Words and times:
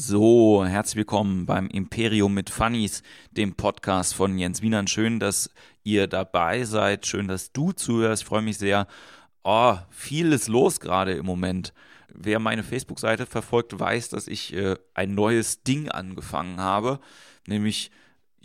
So, 0.00 0.64
herzlich 0.64 0.94
willkommen 0.94 1.44
beim 1.44 1.66
Imperium 1.66 2.32
mit 2.32 2.50
Funnies, 2.50 3.02
dem 3.32 3.56
Podcast 3.56 4.14
von 4.14 4.38
Jens 4.38 4.62
Wienern. 4.62 4.86
Schön, 4.86 5.18
dass 5.18 5.50
ihr 5.82 6.06
dabei 6.06 6.62
seid. 6.62 7.04
Schön, 7.04 7.26
dass 7.26 7.50
du 7.50 7.72
zuhörst. 7.72 8.22
Ich 8.22 8.28
freue 8.28 8.42
mich 8.42 8.58
sehr. 8.58 8.86
Oh, 9.42 9.74
viel 9.90 10.32
ist 10.32 10.46
los 10.46 10.78
gerade 10.78 11.14
im 11.14 11.26
Moment. 11.26 11.74
Wer 12.14 12.38
meine 12.38 12.62
Facebook-Seite 12.62 13.26
verfolgt, 13.26 13.76
weiß, 13.76 14.10
dass 14.10 14.28
ich 14.28 14.54
äh, 14.54 14.76
ein 14.94 15.16
neues 15.16 15.64
Ding 15.64 15.88
angefangen 15.88 16.60
habe, 16.60 17.00
nämlich 17.48 17.90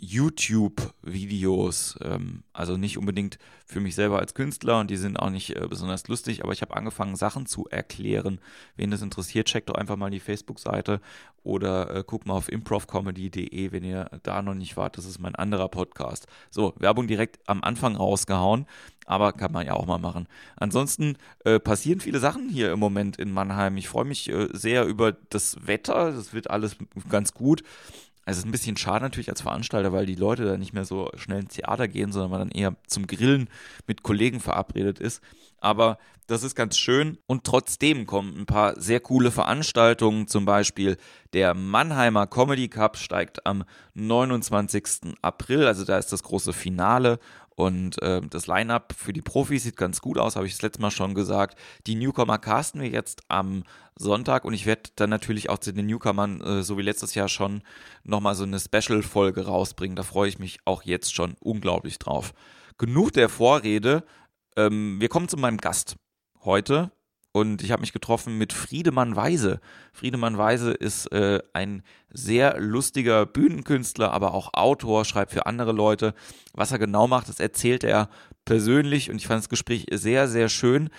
YouTube-Videos. 0.04 1.98
Ähm, 2.02 2.42
also 2.52 2.76
nicht 2.76 2.98
unbedingt 2.98 3.38
für 3.66 3.80
mich 3.80 3.94
selber 3.94 4.18
als 4.18 4.34
Künstler 4.34 4.80
und 4.80 4.90
die 4.90 4.96
sind 4.96 5.18
auch 5.18 5.30
nicht 5.30 5.56
äh, 5.56 5.66
besonders 5.68 6.06
lustig, 6.08 6.44
aber 6.44 6.52
ich 6.52 6.62
habe 6.62 6.76
angefangen, 6.76 7.16
Sachen 7.16 7.46
zu 7.46 7.66
erklären. 7.68 8.40
Wen 8.76 8.90
das 8.90 9.02
interessiert, 9.02 9.48
checkt 9.48 9.68
doch 9.68 9.74
einfach 9.74 9.96
mal 9.96 10.10
die 10.10 10.20
Facebook-Seite 10.20 11.00
oder 11.42 11.94
äh, 11.94 12.04
guckt 12.06 12.26
mal 12.26 12.34
auf 12.34 12.50
improvcomedy.de, 12.50 13.72
wenn 13.72 13.84
ihr 13.84 14.10
da 14.22 14.42
noch 14.42 14.54
nicht 14.54 14.76
wart. 14.76 14.98
Das 14.98 15.06
ist 15.06 15.18
mein 15.18 15.34
anderer 15.34 15.68
Podcast. 15.68 16.26
So, 16.50 16.74
Werbung 16.78 17.06
direkt 17.06 17.38
am 17.46 17.62
Anfang 17.62 17.96
rausgehauen, 17.96 18.66
aber 19.06 19.32
kann 19.32 19.52
man 19.52 19.66
ja 19.66 19.72
auch 19.72 19.86
mal 19.86 19.98
machen. 19.98 20.26
Ansonsten 20.56 21.16
äh, 21.44 21.58
passieren 21.58 22.00
viele 22.00 22.18
Sachen 22.18 22.48
hier 22.48 22.72
im 22.72 22.78
Moment 22.78 23.16
in 23.16 23.32
Mannheim. 23.32 23.76
Ich 23.76 23.88
freue 23.88 24.04
mich 24.04 24.28
äh, 24.30 24.48
sehr 24.52 24.86
über 24.86 25.12
das 25.30 25.66
Wetter. 25.66 26.12
Das 26.12 26.32
wird 26.34 26.50
alles 26.50 26.76
ganz 27.08 27.32
gut. 27.34 27.62
Also 28.24 28.38
es 28.38 28.44
ist 28.44 28.48
ein 28.48 28.52
bisschen 28.52 28.76
schade 28.76 29.04
natürlich 29.04 29.28
als 29.28 29.42
Veranstalter, 29.42 29.92
weil 29.92 30.06
die 30.06 30.14
Leute 30.14 30.44
da 30.44 30.56
nicht 30.56 30.72
mehr 30.72 30.84
so 30.84 31.10
schnell 31.16 31.40
ins 31.40 31.54
Theater 31.54 31.88
gehen, 31.88 32.12
sondern 32.12 32.30
man 32.30 32.40
dann 32.40 32.50
eher 32.50 32.76
zum 32.86 33.06
Grillen 33.06 33.48
mit 33.86 34.02
Kollegen 34.02 34.40
verabredet 34.40 34.98
ist. 34.98 35.22
Aber 35.60 35.98
das 36.26 36.42
ist 36.42 36.54
ganz 36.54 36.78
schön 36.78 37.18
und 37.26 37.44
trotzdem 37.44 38.06
kommen 38.06 38.34
ein 38.38 38.46
paar 38.46 38.80
sehr 38.80 39.00
coole 39.00 39.30
Veranstaltungen. 39.30 40.26
Zum 40.26 40.46
Beispiel 40.46 40.96
der 41.34 41.52
Mannheimer 41.54 42.26
Comedy 42.26 42.68
Cup 42.68 42.96
steigt 42.96 43.44
am 43.46 43.64
29. 43.94 45.16
April, 45.20 45.66
also 45.66 45.84
da 45.84 45.98
ist 45.98 46.12
das 46.12 46.22
große 46.22 46.52
Finale 46.52 47.18
und 47.56 48.02
äh, 48.02 48.20
das 48.28 48.46
Line-up 48.46 48.94
für 48.96 49.12
die 49.12 49.22
Profis 49.22 49.62
sieht 49.62 49.76
ganz 49.76 50.00
gut 50.00 50.18
aus, 50.18 50.36
habe 50.36 50.46
ich 50.46 50.52
das 50.52 50.62
letzte 50.62 50.82
Mal 50.82 50.90
schon 50.90 51.14
gesagt. 51.14 51.58
Die 51.86 51.94
Newcomer 51.94 52.38
casten 52.38 52.80
wir 52.80 52.88
jetzt 52.88 53.22
am 53.28 53.62
Sonntag 53.96 54.44
und 54.44 54.54
ich 54.54 54.66
werde 54.66 54.90
dann 54.96 55.10
natürlich 55.10 55.50
auch 55.50 55.58
zu 55.58 55.72
den 55.72 55.86
Newcomern, 55.86 56.40
äh, 56.40 56.62
so 56.62 56.76
wie 56.78 56.82
letztes 56.82 57.14
Jahr 57.14 57.28
schon, 57.28 57.62
nochmal 58.02 58.34
so 58.34 58.44
eine 58.44 58.58
Special-Folge 58.58 59.46
rausbringen. 59.46 59.94
Da 59.94 60.02
freue 60.02 60.28
ich 60.28 60.38
mich 60.38 60.58
auch 60.64 60.82
jetzt 60.82 61.14
schon 61.14 61.36
unglaublich 61.40 61.98
drauf. 61.98 62.34
Genug 62.76 63.12
der 63.12 63.28
Vorrede. 63.28 64.04
Ähm, 64.56 65.00
wir 65.00 65.08
kommen 65.08 65.28
zu 65.28 65.36
meinem 65.36 65.58
Gast 65.58 65.96
heute 66.44 66.90
und 67.34 67.64
ich 67.64 67.72
habe 67.72 67.80
mich 67.80 67.92
getroffen 67.92 68.38
mit 68.38 68.52
Friedemann 68.52 69.16
Weise. 69.16 69.60
Friedemann 69.92 70.38
Weise 70.38 70.70
ist 70.70 71.10
äh, 71.10 71.40
ein 71.52 71.82
sehr 72.10 72.60
lustiger 72.60 73.26
Bühnenkünstler, 73.26 74.12
aber 74.12 74.34
auch 74.34 74.54
Autor, 74.54 75.04
schreibt 75.04 75.32
für 75.32 75.44
andere 75.46 75.72
Leute. 75.72 76.14
Was 76.52 76.70
er 76.70 76.78
genau 76.78 77.08
macht, 77.08 77.28
das 77.28 77.40
erzählt 77.40 77.82
er 77.82 78.08
persönlich 78.44 79.10
und 79.10 79.16
ich 79.16 79.26
fand 79.26 79.40
das 79.42 79.48
Gespräch 79.48 79.86
sehr, 79.90 80.28
sehr 80.28 80.48
schön, 80.48 80.90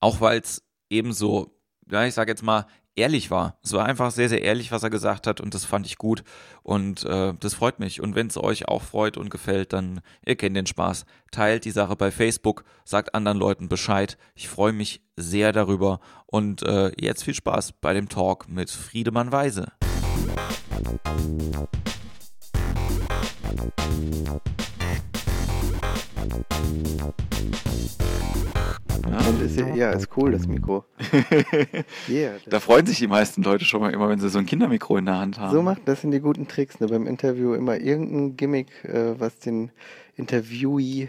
auch 0.00 0.20
weil 0.20 0.40
es 0.40 0.64
eben 0.90 1.12
so, 1.12 1.56
ja, 1.88 2.04
ich 2.04 2.14
sage 2.14 2.32
jetzt 2.32 2.42
mal, 2.42 2.66
ehrlich 2.98 3.30
war. 3.30 3.56
Es 3.62 3.72
war 3.72 3.86
einfach 3.86 4.10
sehr, 4.10 4.28
sehr 4.28 4.42
ehrlich, 4.42 4.72
was 4.72 4.82
er 4.82 4.90
gesagt 4.90 5.26
hat 5.26 5.40
und 5.40 5.54
das 5.54 5.64
fand 5.64 5.86
ich 5.86 5.96
gut 5.96 6.24
und 6.62 7.04
äh, 7.04 7.32
das 7.40 7.54
freut 7.54 7.78
mich. 7.78 8.00
Und 8.00 8.14
wenn 8.14 8.26
es 8.26 8.36
euch 8.36 8.68
auch 8.68 8.82
freut 8.82 9.16
und 9.16 9.30
gefällt, 9.30 9.72
dann 9.72 10.00
ihr 10.26 10.36
kennt 10.36 10.56
den 10.56 10.66
Spaß. 10.66 11.06
Teilt 11.30 11.64
die 11.64 11.70
Sache 11.70 11.96
bei 11.96 12.10
Facebook, 12.10 12.64
sagt 12.84 13.14
anderen 13.14 13.38
Leuten 13.38 13.68
Bescheid. 13.68 14.18
Ich 14.34 14.48
freue 14.48 14.72
mich 14.72 15.00
sehr 15.16 15.52
darüber 15.52 16.00
und 16.26 16.62
äh, 16.62 16.92
jetzt 16.98 17.24
viel 17.24 17.34
Spaß 17.34 17.72
bei 17.80 17.94
dem 17.94 18.08
Talk 18.08 18.48
mit 18.48 18.70
Friedemann 18.70 19.32
Weise. 19.32 19.72
Und 29.28 29.42
ist 29.42 29.58
ja, 29.58 29.74
ja, 29.74 29.90
ist 29.90 30.08
cool, 30.16 30.32
das 30.32 30.46
Mikro. 30.46 30.84
yeah, 32.08 32.32
das 32.32 32.44
da 32.46 32.60
freuen 32.60 32.86
sich 32.86 32.98
die 32.98 33.06
meisten 33.06 33.42
Leute 33.42 33.64
schon 33.64 33.80
mal 33.80 33.92
immer, 33.92 34.08
wenn 34.08 34.18
sie 34.18 34.28
so 34.28 34.38
ein 34.38 34.46
Kindermikro 34.46 34.96
in 34.96 35.06
der 35.06 35.18
Hand 35.18 35.38
haben. 35.38 35.52
So 35.52 35.62
macht 35.62 35.82
das 35.86 36.02
sind 36.02 36.10
die 36.10 36.20
guten 36.20 36.48
Tricks, 36.48 36.80
ne? 36.80 36.88
Beim 36.88 37.06
Interview 37.06 37.54
immer 37.54 37.78
irgendein 37.78 38.36
Gimmick, 38.36 38.68
äh, 38.84 39.18
was 39.18 39.38
den 39.38 39.70
Interviewee 40.16 41.08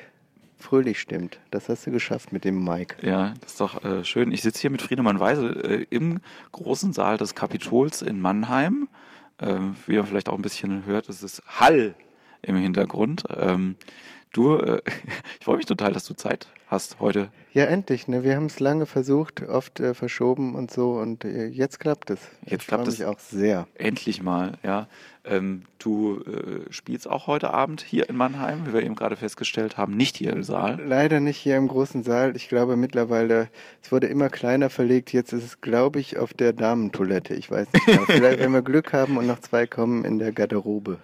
fröhlich 0.57 0.99
stimmt. 0.99 1.39
Das 1.51 1.69
hast 1.69 1.87
du 1.87 1.91
geschafft 1.91 2.31
mit 2.31 2.43
dem 2.43 2.63
Mic. 2.63 2.95
Ja, 3.01 3.33
das 3.41 3.51
ist 3.51 3.61
doch 3.61 3.83
äh, 3.83 4.03
schön. 4.03 4.31
Ich 4.31 4.41
sitze 4.41 4.61
hier 4.61 4.69
mit 4.69 4.81
Friedemann 4.81 5.19
Weise 5.19 5.47
äh, 5.49 5.85
im 5.89 6.19
großen 6.51 6.93
Saal 6.93 7.17
des 7.17 7.35
Kapitols 7.35 8.01
in 8.01 8.19
Mannheim. 8.19 8.89
Ähm, 9.41 9.75
wie 9.87 9.95
ihr 9.95 10.03
vielleicht 10.03 10.29
auch 10.29 10.35
ein 10.35 10.41
bisschen 10.41 10.85
hört, 10.85 11.07
es 11.07 11.23
ist 11.23 11.41
Hall 11.47 11.95
im 12.41 12.55
Hintergrund. 12.57 13.23
Ähm, 13.35 13.75
du, 14.33 14.55
äh, 14.55 14.81
ich 15.39 15.45
freue 15.45 15.57
mich 15.57 15.65
total, 15.65 15.93
dass 15.93 16.05
du 16.05 16.13
Zeit 16.13 16.47
hast 16.67 16.99
heute. 16.99 17.29
Ja, 17.53 17.65
endlich. 17.65 18.07
Ne? 18.07 18.23
Wir 18.23 18.35
haben 18.35 18.45
es 18.45 18.59
lange 18.59 18.85
versucht, 18.85 19.41
oft 19.47 19.79
äh, 19.79 19.93
verschoben 19.93 20.55
und 20.55 20.71
so 20.71 20.93
und 20.93 21.25
äh, 21.25 21.47
jetzt 21.47 21.79
klappt 21.79 22.09
es. 22.09 22.19
Jetzt 22.45 22.61
ich 22.61 22.67
klappt 22.67 22.87
es 22.87 23.01
auch 23.01 23.19
sehr. 23.19 23.67
Endlich 23.75 24.21
mal, 24.21 24.57
ja. 24.63 24.87
Ähm, 25.29 25.63
du 25.77 26.21
äh, 26.21 26.71
spielst 26.71 27.07
auch 27.07 27.27
heute 27.27 27.53
Abend 27.53 27.81
hier 27.81 28.09
in 28.09 28.15
Mannheim, 28.15 28.65
wie 28.65 28.73
wir 28.73 28.81
eben 28.81 28.95
gerade 28.95 29.15
festgestellt 29.15 29.77
haben, 29.77 29.95
nicht 29.95 30.17
hier 30.17 30.33
im 30.33 30.43
Saal. 30.43 30.81
Leider 30.83 31.19
nicht 31.19 31.37
hier 31.37 31.55
im 31.57 31.67
großen 31.67 32.03
Saal. 32.03 32.35
Ich 32.35 32.49
glaube 32.49 32.75
mittlerweile, 32.75 33.49
es 33.83 33.91
wurde 33.91 34.07
immer 34.07 34.29
kleiner 34.29 34.69
verlegt. 34.69 35.13
Jetzt 35.13 35.31
ist 35.31 35.43
es, 35.43 35.61
glaube 35.61 35.99
ich, 35.99 36.17
auf 36.17 36.33
der 36.33 36.53
Damentoilette. 36.53 37.35
Ich 37.35 37.51
weiß 37.51 37.67
nicht. 37.71 37.85
Genau. 37.85 38.03
Vielleicht, 38.05 38.39
wenn 38.39 38.51
wir 38.51 38.61
Glück 38.63 38.91
haben 38.91 39.17
und 39.17 39.27
noch 39.27 39.39
zwei 39.39 39.67
kommen, 39.67 40.03
in 40.03 40.17
der 40.17 40.31
Garderobe. 40.31 40.97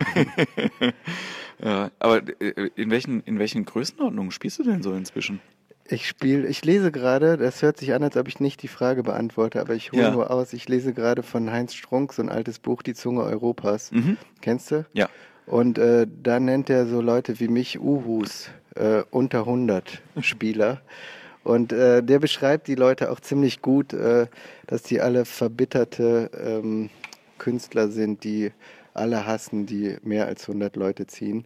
ja, 1.63 1.91
aber 1.99 2.21
äh, 2.41 2.69
in 2.75 2.89
welchen, 2.89 3.21
in 3.21 3.37
welchen 3.37 3.65
Größenordnungen 3.65 4.31
spielst 4.31 4.59
du 4.59 4.63
denn 4.63 4.81
so 4.81 4.93
inzwischen? 4.93 5.39
Ich 5.87 6.07
spiele, 6.07 6.47
ich 6.47 6.65
lese 6.65 6.91
gerade, 6.91 7.37
das 7.37 7.61
hört 7.61 7.77
sich 7.77 7.93
an, 7.93 8.01
als 8.01 8.17
ob 8.17 8.27
ich 8.27 8.39
nicht 8.39 8.63
die 8.63 8.67
Frage 8.67 9.03
beantworte, 9.03 9.61
aber 9.61 9.75
ich 9.75 9.91
hole 9.91 10.01
ja. 10.01 10.11
nur 10.11 10.31
aus, 10.31 10.51
ich 10.53 10.67
lese 10.67 10.93
gerade 10.93 11.21
von 11.21 11.51
Heinz 11.51 11.75
Strunk 11.75 12.13
so 12.13 12.23
ein 12.23 12.29
altes 12.29 12.57
Buch, 12.57 12.81
Die 12.81 12.95
Zunge 12.95 13.21
Europas. 13.21 13.91
Mhm. 13.91 14.17
Kennst 14.41 14.71
du? 14.71 14.85
Ja. 14.93 15.09
Und 15.45 15.77
äh, 15.77 16.07
da 16.23 16.39
nennt 16.39 16.71
er 16.71 16.87
so 16.87 17.01
Leute 17.01 17.39
wie 17.39 17.47
mich 17.47 17.79
Uhus, 17.79 18.49
äh, 18.73 19.03
unter 19.11 19.39
100 19.41 20.01
Spieler. 20.21 20.81
Und 21.43 21.71
äh, 21.71 22.01
der 22.01 22.17
beschreibt 22.17 22.67
die 22.67 22.73
Leute 22.73 23.11
auch 23.11 23.19
ziemlich 23.19 23.61
gut, 23.61 23.93
äh, 23.93 24.25
dass 24.65 24.81
die 24.81 25.01
alle 25.01 25.25
verbitterte 25.25 26.31
ähm, 26.43 26.89
Künstler 27.37 27.89
sind, 27.89 28.23
die 28.23 28.51
alle 28.95 29.27
hassen, 29.27 29.67
die 29.67 29.97
mehr 30.01 30.25
als 30.25 30.47
100 30.47 30.75
Leute 30.75 31.05
ziehen. 31.05 31.45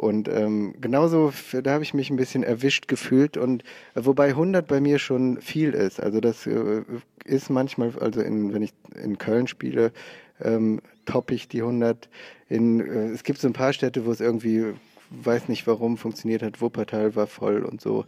Und 0.00 0.28
ähm, 0.28 0.72
genauso, 0.80 1.30
da 1.62 1.72
habe 1.72 1.84
ich 1.84 1.92
mich 1.92 2.08
ein 2.08 2.16
bisschen 2.16 2.42
erwischt 2.42 2.88
gefühlt 2.88 3.36
und 3.36 3.62
äh, 3.94 4.02
wobei 4.02 4.28
100 4.28 4.66
bei 4.66 4.80
mir 4.80 4.98
schon 4.98 5.42
viel 5.42 5.74
ist. 5.74 6.00
Also 6.00 6.20
das 6.20 6.46
äh, 6.46 6.84
ist 7.26 7.50
manchmal, 7.50 7.92
also 8.00 8.22
in, 8.22 8.54
wenn 8.54 8.62
ich 8.62 8.72
in 8.94 9.18
Köln 9.18 9.46
spiele, 9.46 9.92
ähm, 10.40 10.80
toppe 11.04 11.34
ich 11.34 11.48
die 11.48 11.60
100. 11.60 12.08
In, 12.48 12.80
äh, 12.80 13.08
es 13.08 13.24
gibt 13.24 13.40
so 13.40 13.46
ein 13.46 13.52
paar 13.52 13.74
Städte, 13.74 14.06
wo 14.06 14.10
es 14.10 14.20
irgendwie, 14.20 14.72
weiß 15.10 15.48
nicht 15.48 15.66
warum, 15.66 15.98
funktioniert 15.98 16.42
hat. 16.42 16.62
Wuppertal 16.62 17.14
war 17.14 17.26
voll 17.26 17.62
und 17.62 17.82
so. 17.82 18.06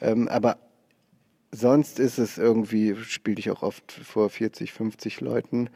Ähm, 0.00 0.28
aber 0.28 0.58
sonst 1.50 1.98
ist 1.98 2.18
es 2.18 2.38
irgendwie, 2.38 2.94
spiele 3.02 3.40
ich 3.40 3.50
auch 3.50 3.64
oft 3.64 3.90
vor 3.90 4.30
40, 4.30 4.72
50 4.72 5.20
Leuten. 5.20 5.70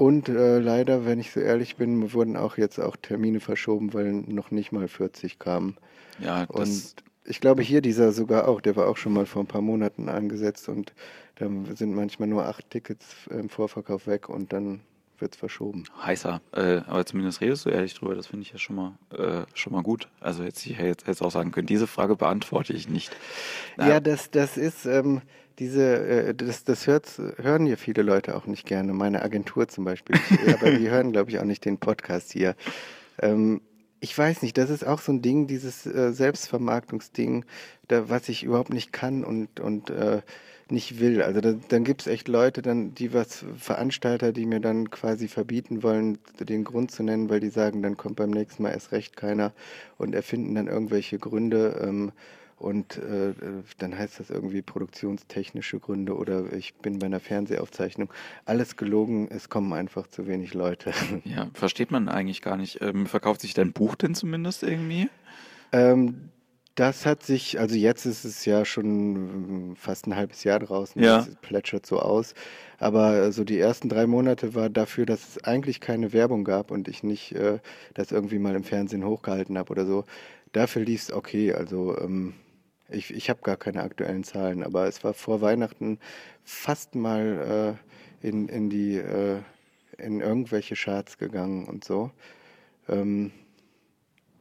Und 0.00 0.30
äh, 0.30 0.60
leider, 0.60 1.04
wenn 1.04 1.20
ich 1.20 1.30
so 1.30 1.40
ehrlich 1.40 1.76
bin, 1.76 2.14
wurden 2.14 2.34
auch 2.34 2.56
jetzt 2.56 2.78
auch 2.80 2.96
Termine 2.96 3.38
verschoben, 3.38 3.92
weil 3.92 4.12
noch 4.12 4.50
nicht 4.50 4.72
mal 4.72 4.88
40 4.88 5.38
kamen. 5.38 5.76
Ja, 6.18 6.46
das 6.46 6.56
und 6.58 6.94
ich 7.26 7.38
glaube 7.38 7.60
hier 7.60 7.82
dieser 7.82 8.12
sogar 8.12 8.48
auch, 8.48 8.62
der 8.62 8.76
war 8.76 8.88
auch 8.88 8.96
schon 8.96 9.12
mal 9.12 9.26
vor 9.26 9.42
ein 9.42 9.46
paar 9.46 9.60
Monaten 9.60 10.08
angesetzt 10.08 10.70
und 10.70 10.94
da 11.34 11.50
sind 11.74 11.94
manchmal 11.94 12.30
nur 12.30 12.46
acht 12.46 12.70
Tickets 12.70 13.14
im 13.28 13.50
Vorverkauf 13.50 14.06
weg 14.06 14.30
und 14.30 14.54
dann 14.54 14.80
wird 15.20 15.34
es 15.34 15.38
verschoben. 15.38 15.84
Heißer, 16.02 16.40
äh, 16.52 16.78
aber 16.86 17.04
zumindest 17.06 17.40
redest 17.40 17.66
du 17.66 17.70
ehrlich 17.70 17.94
drüber, 17.94 18.14
das 18.14 18.26
finde 18.26 18.42
ich 18.42 18.52
ja 18.52 18.58
schon 18.58 18.76
mal, 18.76 18.98
äh, 19.16 19.44
schon 19.54 19.72
mal 19.72 19.82
gut. 19.82 20.08
Also 20.20 20.42
jetzt, 20.42 20.64
ich 20.66 20.78
hätte 20.78 21.06
jetzt 21.06 21.22
auch 21.22 21.30
sagen 21.30 21.52
können, 21.52 21.66
diese 21.66 21.86
Frage 21.86 22.16
beantworte 22.16 22.72
ich 22.72 22.88
nicht. 22.88 23.14
Na, 23.76 23.88
ja, 23.88 24.00
das, 24.00 24.30
das 24.30 24.56
ist, 24.56 24.86
ähm, 24.86 25.22
diese, 25.58 26.28
äh, 26.28 26.34
das, 26.34 26.64
das 26.64 26.86
hört, 26.86 27.06
hören 27.36 27.66
hier 27.66 27.76
viele 27.76 28.02
Leute 28.02 28.34
auch 28.34 28.46
nicht 28.46 28.66
gerne. 28.66 28.92
Meine 28.92 29.22
Agentur 29.22 29.68
zum 29.68 29.84
Beispiel. 29.84 30.16
Ich, 30.16 30.54
aber 30.54 30.70
die 30.72 30.90
hören, 30.90 31.12
glaube 31.12 31.30
ich, 31.30 31.38
auch 31.38 31.44
nicht 31.44 31.64
den 31.64 31.78
Podcast 31.78 32.32
hier. 32.32 32.56
Ähm, 33.20 33.60
ich 34.00 34.16
weiß 34.16 34.40
nicht, 34.42 34.56
das 34.56 34.70
ist 34.70 34.86
auch 34.86 35.00
so 35.00 35.12
ein 35.12 35.20
Ding, 35.20 35.46
dieses 35.46 35.84
äh, 35.84 36.12
Selbstvermarktungsding, 36.12 37.44
da, 37.88 38.08
was 38.08 38.30
ich 38.30 38.42
überhaupt 38.42 38.72
nicht 38.72 38.92
kann 38.92 39.24
und, 39.24 39.60
und 39.60 39.90
äh, 39.90 40.22
nicht 40.70 41.00
will. 41.00 41.22
Also 41.22 41.40
da, 41.40 41.54
dann 41.68 41.84
gibt 41.84 42.02
es 42.02 42.06
echt 42.06 42.28
Leute, 42.28 42.62
dann, 42.62 42.94
die 42.94 43.12
was, 43.12 43.44
Veranstalter, 43.56 44.32
die 44.32 44.46
mir 44.46 44.60
dann 44.60 44.90
quasi 44.90 45.28
verbieten 45.28 45.82
wollen, 45.82 46.18
den 46.38 46.64
Grund 46.64 46.90
zu 46.90 47.02
nennen, 47.02 47.28
weil 47.30 47.40
die 47.40 47.50
sagen, 47.50 47.82
dann 47.82 47.96
kommt 47.96 48.16
beim 48.16 48.30
nächsten 48.30 48.62
Mal 48.62 48.70
erst 48.70 48.92
recht 48.92 49.16
keiner 49.16 49.52
und 49.98 50.14
erfinden 50.14 50.54
dann 50.54 50.66
irgendwelche 50.66 51.18
Gründe. 51.18 51.80
Ähm, 51.82 52.12
und 52.60 52.98
äh, 52.98 53.32
dann 53.78 53.96
heißt 53.96 54.20
das 54.20 54.28
irgendwie 54.28 54.60
produktionstechnische 54.60 55.80
Gründe 55.80 56.14
oder 56.14 56.52
ich 56.52 56.74
bin 56.74 56.98
bei 56.98 57.06
einer 57.06 57.18
Fernsehaufzeichnung. 57.18 58.12
Alles 58.44 58.76
gelogen, 58.76 59.28
es 59.30 59.48
kommen 59.48 59.72
einfach 59.72 60.06
zu 60.08 60.26
wenig 60.26 60.52
Leute. 60.52 60.92
Ja, 61.24 61.48
versteht 61.54 61.90
man 61.90 62.10
eigentlich 62.10 62.42
gar 62.42 62.58
nicht. 62.58 62.82
Ähm, 62.82 63.06
verkauft 63.06 63.40
sich 63.40 63.54
dein 63.54 63.72
Buch 63.72 63.94
denn 63.94 64.14
zumindest 64.14 64.62
irgendwie? 64.62 65.08
Ähm, 65.72 66.28
das 66.80 67.04
hat 67.04 67.22
sich, 67.22 67.60
also 67.60 67.76
jetzt 67.76 68.06
ist 68.06 68.24
es 68.24 68.46
ja 68.46 68.64
schon 68.64 69.76
fast 69.76 70.06
ein 70.06 70.16
halbes 70.16 70.44
Jahr 70.44 70.58
draußen, 70.60 71.02
ja. 71.02 71.18
das 71.18 71.34
plätschert 71.42 71.84
so 71.84 72.00
aus. 72.00 72.32
Aber 72.78 73.32
so 73.32 73.44
die 73.44 73.58
ersten 73.58 73.90
drei 73.90 74.06
Monate 74.06 74.54
war 74.54 74.70
dafür, 74.70 75.04
dass 75.04 75.28
es 75.28 75.44
eigentlich 75.44 75.80
keine 75.82 76.14
Werbung 76.14 76.42
gab 76.42 76.70
und 76.70 76.88
ich 76.88 77.02
nicht 77.02 77.32
äh, 77.32 77.58
das 77.92 78.12
irgendwie 78.12 78.38
mal 78.38 78.54
im 78.54 78.64
Fernsehen 78.64 79.04
hochgehalten 79.04 79.58
habe 79.58 79.70
oder 79.70 79.84
so. 79.84 80.06
Dafür 80.52 80.82
lief 80.82 81.02
es 81.02 81.12
okay. 81.12 81.52
Also 81.52 81.98
ähm, 81.98 82.32
ich, 82.88 83.12
ich 83.12 83.28
habe 83.28 83.42
gar 83.42 83.58
keine 83.58 83.82
aktuellen 83.82 84.24
Zahlen, 84.24 84.62
aber 84.62 84.86
es 84.86 85.04
war 85.04 85.12
vor 85.12 85.42
Weihnachten 85.42 85.98
fast 86.44 86.94
mal 86.94 87.76
äh, 88.22 88.26
in, 88.26 88.48
in 88.48 88.70
die 88.70 88.96
äh, 88.96 89.40
in 89.98 90.20
irgendwelche 90.22 90.76
Charts 90.76 91.18
gegangen 91.18 91.66
und 91.66 91.84
so. 91.84 92.10
Ähm, 92.88 93.32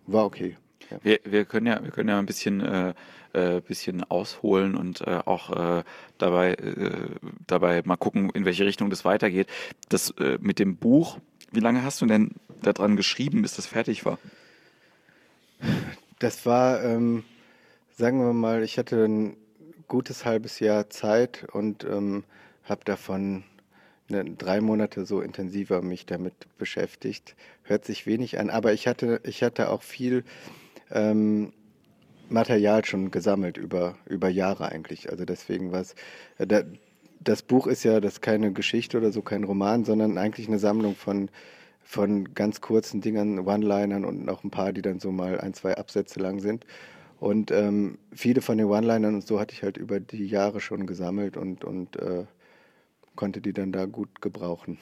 war 0.08 0.24
okay. 0.24 0.56
Ja. 0.90 0.98
Wir, 1.04 1.20
wir 1.24 1.46
können 1.46 1.68
ja 1.68 1.84
wir 1.84 1.92
können 1.92 2.10
ja 2.10 2.20
ein 2.20 2.26
bisschen 2.26 2.62
äh, 2.62 2.94
äh, 3.34 3.62
bisschen 3.62 4.04
ausholen 4.04 4.76
und 4.76 5.02
äh, 5.02 5.20
auch 5.26 5.80
äh, 5.80 5.84
dabei 6.18 6.54
äh, 6.54 7.10
dabei 7.48 7.82
mal 7.86 7.98
gucken, 7.98 8.30
in 8.32 8.46
welche 8.46 8.66
Richtung 8.66 8.90
das 8.90 9.06
weitergeht. 9.06 9.48
Das 9.90 10.14
mit 10.40 10.60
dem 10.60 10.78
Buch, 10.78 11.20
wie 11.52 11.60
lange 11.60 11.84
hast 11.84 12.02
du 12.02 12.06
denn 12.06 12.32
daran 12.62 12.96
geschrieben, 12.96 13.42
bis 13.42 13.56
das 13.56 13.66
fertig 13.66 14.06
war? 14.06 14.18
Das 16.20 16.46
war 16.46 16.84
ähm, 16.84 17.24
sagen 18.00 18.20
wir 18.20 18.32
mal, 18.32 18.64
ich 18.64 18.78
hatte 18.78 19.04
ein 19.04 19.36
gutes 19.90 20.24
halbes 20.24 20.60
Jahr 20.62 20.90
Zeit 20.90 21.46
und 21.52 21.84
ähm, 21.84 22.24
habe 22.64 22.86
davon 22.86 23.44
eine, 24.10 24.24
drei 24.24 24.62
Monate 24.62 25.06
so 25.06 25.20
intensiver 25.20 25.82
mich 25.82 26.06
damit 26.06 26.34
beschäftigt. 26.58 27.36
Hört 27.64 27.84
sich 27.84 28.06
wenig 28.06 28.40
an, 28.40 28.50
aber 28.50 28.72
ich 28.72 28.88
hatte, 28.88 29.20
ich 29.24 29.44
hatte 29.44 29.70
auch 29.70 29.84
viel 29.84 30.24
ähm, 30.92 31.54
Material 32.30 32.86
schon 32.86 33.12
gesammelt 33.12 33.58
über, 33.58 33.96
über 34.06 34.30
Jahre 34.30 34.70
eigentlich. 34.70 35.10
Also 35.10 35.26
deswegen 35.26 35.72
was. 35.72 35.96
Äh, 36.38 36.48
da, 36.48 36.62
das 37.22 37.42
Buch 37.42 37.68
ist 37.68 37.84
ja 37.84 38.00
das 38.00 38.14
ist 38.14 38.22
keine 38.22 38.54
Geschichte 38.54 38.98
oder 38.98 39.12
so, 39.12 39.22
kein 39.22 39.44
Roman, 39.44 39.84
sondern 39.84 40.18
eigentlich 40.18 40.48
eine 40.48 40.60
Sammlung 40.60 40.96
von, 40.96 41.30
von 41.82 42.34
ganz 42.34 42.62
kurzen 42.62 43.02
Dingern, 43.02 43.40
One-Linern 43.40 44.06
und 44.06 44.26
noch 44.26 44.44
ein 44.44 44.52
paar, 44.52 44.72
die 44.72 44.82
dann 44.82 45.00
so 45.00 45.12
mal 45.12 45.40
ein, 45.40 45.54
zwei 45.54 45.76
Absätze 45.76 46.20
lang 46.20 46.40
sind. 46.40 46.66
Und 47.20 47.52
ähm, 47.52 47.98
viele 48.14 48.42
von 48.42 48.58
den 48.58 48.68
One-Linern 48.68 49.16
und 49.16 49.28
so 49.28 49.40
hatte 49.40 49.54
ich 49.54 49.64
halt 49.64 49.76
über 49.76 50.00
die 50.00 50.26
Jahre 50.26 50.62
schon 50.62 50.88
gesammelt 50.88 51.36
und, 51.36 51.66
und 51.66 51.98
äh, 51.98 52.24
konnte 53.16 53.42
die 53.42 53.52
dann 53.52 53.74
da 53.74 53.86
gut 53.86 54.22
gebrauchen. 54.22 54.78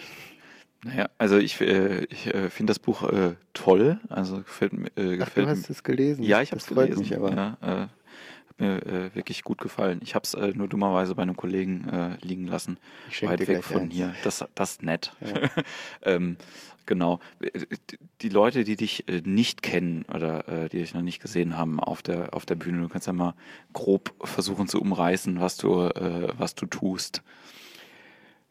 Naja, 0.88 1.10
also 1.18 1.38
ich, 1.38 1.60
äh, 1.60 2.06
ich 2.06 2.28
äh, 2.28 2.50
finde 2.50 2.72
das 2.72 2.80
Buch 2.80 3.04
äh, 3.04 3.36
toll. 3.54 4.00
Also 4.08 4.38
gefällt, 4.38 4.74
äh, 4.96 5.18
gefällt 5.18 5.48
Ach, 5.48 5.54
du 5.54 5.60
hast 5.60 5.70
es 5.70 5.84
gelesen? 5.84 6.24
Ja, 6.24 6.42
ich 6.42 6.52
habe 6.52 6.60
es 6.60 6.68
gelesen. 6.68 7.00
Mich 7.00 7.16
aber. 7.16 7.34
Ja, 7.34 7.58
äh, 7.62 7.88
hat 7.88 8.60
mir 8.60 8.86
äh, 8.86 9.16
wirklich 9.16 9.44
gut 9.44 9.60
gefallen. 9.60 10.00
Ich 10.02 10.16
habe 10.16 10.24
es 10.24 10.34
äh, 10.34 10.54
nur 10.56 10.70
dummerweise 10.70 11.14
bei 11.14 11.24
einem 11.24 11.36
Kollegen 11.36 11.90
äh, 11.90 12.18
liegen 12.26 12.48
lassen. 12.48 12.78
Ich 13.10 13.22
Weit 13.24 13.46
weg 13.48 13.64
von 13.66 13.84
eins. 13.84 13.94
hier. 13.94 14.16
Das, 14.24 14.46
das 14.56 14.72
ist 14.72 14.84
nett. 14.84 15.12
Ja. 15.20 15.50
ähm, 16.04 16.38
genau. 16.86 17.20
Die 18.22 18.30
Leute, 18.30 18.64
die 18.64 18.78
dich 18.78 19.10
äh, 19.10 19.22
nicht 19.26 19.62
kennen 19.62 20.06
oder 20.14 20.48
äh, 20.48 20.70
die 20.70 20.78
dich 20.78 20.94
noch 20.94 21.02
nicht 21.02 21.22
gesehen 21.22 21.58
haben 21.58 21.82
auf 21.82 22.02
der, 22.02 22.34
auf 22.34 22.46
der 22.46 22.56
Bühne, 22.56 22.82
du 22.82 22.88
kannst 22.88 23.08
ja 23.08 23.14
mal 23.14 23.34
grob 23.74 24.14
versuchen 24.24 24.70
zu 24.70 24.80
umreißen, 24.80 25.42
was 25.42 25.58
du, 25.58 25.82
äh, 25.82 26.30
was 26.38 26.56
du 26.56 26.66
tust. 26.66 27.24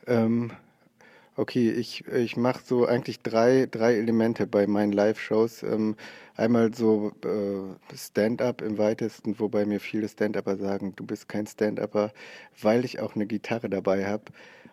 Ähm, 0.07 0.53
okay, 1.37 1.71
ich, 1.71 2.07
ich 2.07 2.37
mache 2.37 2.61
so 2.65 2.87
eigentlich 2.87 3.21
drei, 3.21 3.67
drei 3.71 3.95
Elemente 3.95 4.47
bei 4.47 4.67
meinen 4.67 4.93
Live-Shows. 4.93 5.63
Ähm, 5.63 5.97
einmal 6.37 6.75
so 6.75 7.13
äh, 7.25 7.97
Stand-up 7.97 8.63
im 8.63 8.79
weitesten, 8.79 9.39
wobei 9.39 9.67
mir 9.67 9.81
viele 9.81 10.09
Stand-Upper 10.09 10.57
sagen, 10.57 10.95
du 10.97 11.05
bist 11.05 11.29
kein 11.29 11.47
Stand-Upper, 11.47 12.13
weil 12.61 12.85
ich 12.85 13.01
auch 13.01 13.15
eine 13.15 13.27
Gitarre 13.27 13.69
dabei 13.69 14.07
habe. 14.07 14.25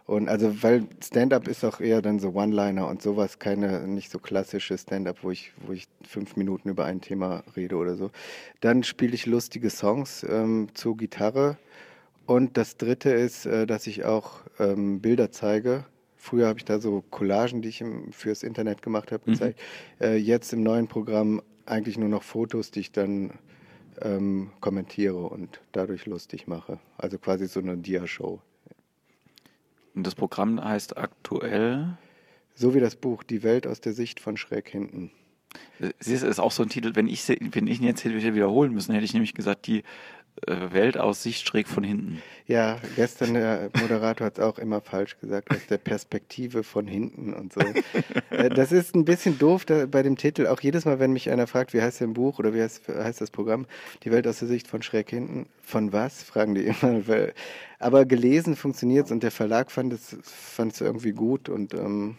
Und 0.05 0.27
also, 0.27 0.61
weil 0.63 0.85
Stand-up 1.01 1.47
ist 1.47 1.63
auch 1.63 1.79
eher 1.79 2.01
dann 2.01 2.19
so 2.19 2.33
One-Liner 2.33 2.87
und 2.87 3.01
sowas, 3.01 3.39
keine 3.39 3.87
nicht 3.87 4.11
so 4.11 4.19
klassische 4.19 4.77
Stand-up, 4.77 5.19
wo 5.21 5.31
ich, 5.31 5.53
wo 5.65 5.71
ich 5.71 5.87
fünf 6.05 6.35
Minuten 6.35 6.69
über 6.69 6.85
ein 6.85 6.99
Thema 6.99 7.43
rede 7.55 7.75
oder 7.77 7.95
so. 7.95 8.11
Dann 8.59 8.83
spiele 8.83 9.13
ich 9.13 9.25
lustige 9.25 9.69
Songs 9.69 10.25
ähm, 10.29 10.67
zur 10.73 10.97
Gitarre. 10.97 11.57
Und 12.25 12.57
das 12.57 12.77
dritte 12.77 13.11
ist, 13.11 13.45
äh, 13.45 13.65
dass 13.65 13.87
ich 13.87 14.03
auch 14.05 14.41
ähm, 14.59 15.01
Bilder 15.01 15.31
zeige. 15.31 15.85
Früher 16.23 16.47
habe 16.47 16.57
ich 16.57 16.63
da 16.63 16.79
so 16.79 17.03
Collagen, 17.09 17.61
die 17.61 17.67
ich 17.67 17.81
im, 17.81 18.13
fürs 18.13 18.43
Internet 18.43 18.81
gemacht 18.81 19.11
habe, 19.11 19.23
Mhm. 19.25 19.33
gezeigt. 19.33 19.59
Äh, 19.99 20.15
jetzt 20.15 20.53
im 20.53 20.63
neuen 20.63 20.87
Programm 20.87 21.41
eigentlich 21.65 21.97
nur 21.97 22.07
noch 22.07 22.23
Fotos, 22.23 22.71
die 22.71 22.79
ich 22.79 22.93
dann 22.93 23.31
ähm, 24.01 24.51
kommentiere 24.61 25.17
und 25.17 25.59
dadurch 25.73 26.05
lustig 26.05 26.47
mache. 26.47 26.79
Also 26.97 27.17
quasi 27.17 27.45
so 27.47 27.59
eine 27.59 27.75
Dia-Show. 27.75 28.39
Und 29.95 30.07
das 30.07 30.15
Programm 30.15 30.63
heißt 30.63 30.95
aktuell. 30.95 31.97
So 32.55 32.73
wie 32.73 32.79
das 32.79 32.95
Buch 32.95 33.23
Die 33.23 33.43
Welt 33.43 33.67
aus 33.67 33.81
der 33.81 33.91
Sicht 33.91 34.21
von 34.21 34.37
schräg 34.37 34.69
hinten. 34.69 35.11
äh, 35.81 35.89
Siehst 35.99 36.23
du, 36.23 36.27
ist 36.27 36.39
auch 36.39 36.53
so 36.53 36.63
ein 36.63 36.69
Titel, 36.69 36.95
wenn 36.95 37.07
ich, 37.07 37.27
wenn 37.27 37.67
ich 37.67 37.81
ihn 37.81 37.85
jetzt 37.85 38.05
hätte 38.05 38.15
wiederholen 38.33 38.71
müssen, 38.73 38.93
hätte 38.93 39.03
ich 39.03 39.13
nämlich 39.13 39.33
gesagt, 39.33 39.67
die 39.67 39.83
Welt 40.45 40.97
aus 40.97 41.23
Sicht 41.23 41.47
schräg 41.47 41.67
von 41.67 41.83
hinten. 41.83 42.21
Ja, 42.47 42.77
gestern 42.95 43.35
der 43.35 43.69
Moderator 43.79 44.27
hat 44.27 44.37
es 44.37 44.43
auch 44.43 44.59
immer 44.59 44.81
falsch 44.81 45.17
gesagt, 45.19 45.51
aus 45.51 45.65
der 45.69 45.77
Perspektive 45.77 46.63
von 46.63 46.87
hinten 46.87 47.33
und 47.33 47.53
so. 47.53 47.61
Äh, 48.29 48.49
das 48.49 48.71
ist 48.71 48.95
ein 48.95 49.05
bisschen 49.05 49.37
doof 49.37 49.65
bei 49.65 50.03
dem 50.03 50.17
Titel. 50.17 50.47
Auch 50.47 50.59
jedes 50.59 50.85
Mal, 50.85 50.99
wenn 50.99 51.13
mich 51.13 51.29
einer 51.29 51.47
fragt, 51.47 51.73
wie 51.73 51.81
heißt 51.81 52.01
dein 52.01 52.13
Buch 52.13 52.39
oder 52.39 52.53
wie 52.53 52.61
heißt, 52.61 52.87
heißt 52.87 53.21
das 53.21 53.31
Programm, 53.31 53.65
die 54.03 54.11
Welt 54.11 54.27
aus 54.27 54.39
der 54.39 54.47
Sicht 54.47 54.67
von 54.67 54.81
schräg 54.81 55.09
hinten, 55.09 55.45
von 55.61 55.93
was, 55.93 56.23
fragen 56.23 56.55
die 56.55 56.65
immer. 56.65 57.01
Aber 57.79 58.05
gelesen 58.05 58.55
funktioniert 58.55 59.11
und 59.11 59.23
der 59.23 59.31
Verlag 59.31 59.71
fand 59.71 59.93
es 59.93 60.17
fand 60.23 60.73
es 60.73 60.81
irgendwie 60.81 61.11
gut 61.11 61.47
und 61.47 61.73
ähm, 61.73 62.17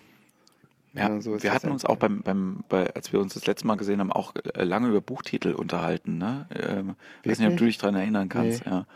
Ja, 0.95 1.09
Ja, 1.09 1.21
so 1.21 1.43
wir 1.43 1.53
hatten 1.53 1.71
uns 1.71 1.85
einfach. 1.85 1.95
auch 1.95 1.99
beim, 1.99 2.23
beim, 2.23 2.65
bei, 2.69 2.93
als 2.95 3.13
wir 3.13 3.21
uns 3.21 3.35
das 3.35 3.47
letzte 3.47 3.67
Mal 3.67 3.77
gesehen 3.77 4.01
haben, 4.01 4.13
auch 4.13 4.33
äh, 4.55 4.63
lange 4.65 4.89
über 4.89 5.01
Buchtitel 5.01 5.53
unterhalten, 5.53 6.19
ne? 6.19 6.47
Ähm, 6.55 6.95
weiß 7.25 7.39
nicht, 7.39 7.49
ob 7.51 7.57
du 7.57 7.65
dich 7.65 7.79
dran 7.79 7.95
erinnern 7.95 8.29
kannst, 8.29 8.65
Nee. 8.65 8.71
ja. 8.73 8.87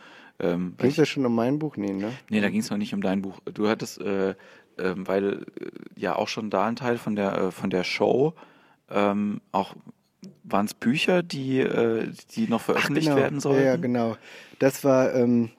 Ähm, 0.40 0.74
weil 0.76 0.84
ging 0.84 0.90
es 0.92 0.96
ja 0.96 1.04
schon 1.04 1.26
um 1.26 1.34
mein 1.34 1.58
Buch? 1.58 1.76
Nee, 1.76 1.92
ne? 1.92 2.12
nee, 2.30 2.40
da 2.40 2.48
ging 2.48 2.60
es 2.60 2.70
noch 2.70 2.78
nicht 2.78 2.94
um 2.94 3.00
dein 3.00 3.22
Buch. 3.22 3.40
Du 3.52 3.68
hattest, 3.68 4.00
äh, 4.00 4.36
ähm, 4.78 5.08
weil 5.08 5.32
äh, 5.32 5.70
ja 5.96 6.14
auch 6.14 6.28
schon 6.28 6.48
da 6.50 6.66
ein 6.66 6.76
Teil 6.76 6.96
von 6.98 7.16
der, 7.16 7.36
äh, 7.36 7.50
von 7.50 7.70
der 7.70 7.82
Show, 7.82 8.34
ähm, 8.88 9.40
auch 9.50 9.74
waren 10.44 10.66
es 10.66 10.74
Bücher, 10.74 11.22
die, 11.24 11.58
äh, 11.58 12.12
die 12.36 12.48
noch 12.48 12.60
veröffentlicht 12.60 13.08
genau. 13.08 13.20
werden 13.20 13.40
sollten? 13.40 13.60
Ja, 13.62 13.66
ja, 13.70 13.76
genau. 13.76 14.16
Das 14.60 14.84
war 14.84 15.12
ähm, 15.14 15.50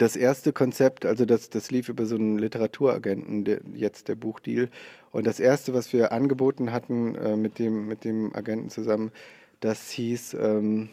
das 0.00 0.16
erste 0.16 0.52
Konzept, 0.52 1.04
also 1.04 1.26
das, 1.26 1.50
das 1.50 1.70
lief 1.70 1.88
über 1.88 2.06
so 2.06 2.14
einen 2.14 2.38
Literaturagenten, 2.38 3.44
der, 3.44 3.60
jetzt 3.74 4.08
der 4.08 4.14
Buchdeal. 4.14 4.68
Und 5.10 5.26
das 5.26 5.38
erste, 5.38 5.74
was 5.74 5.92
wir 5.92 6.12
angeboten 6.12 6.72
hatten 6.72 7.14
äh, 7.14 7.36
mit, 7.36 7.58
dem, 7.58 7.86
mit 7.86 8.04
dem 8.04 8.34
Agenten 8.34 8.70
zusammen, 8.70 9.12
das 9.60 9.90
hieß 9.90 10.34
ähm, 10.40 10.88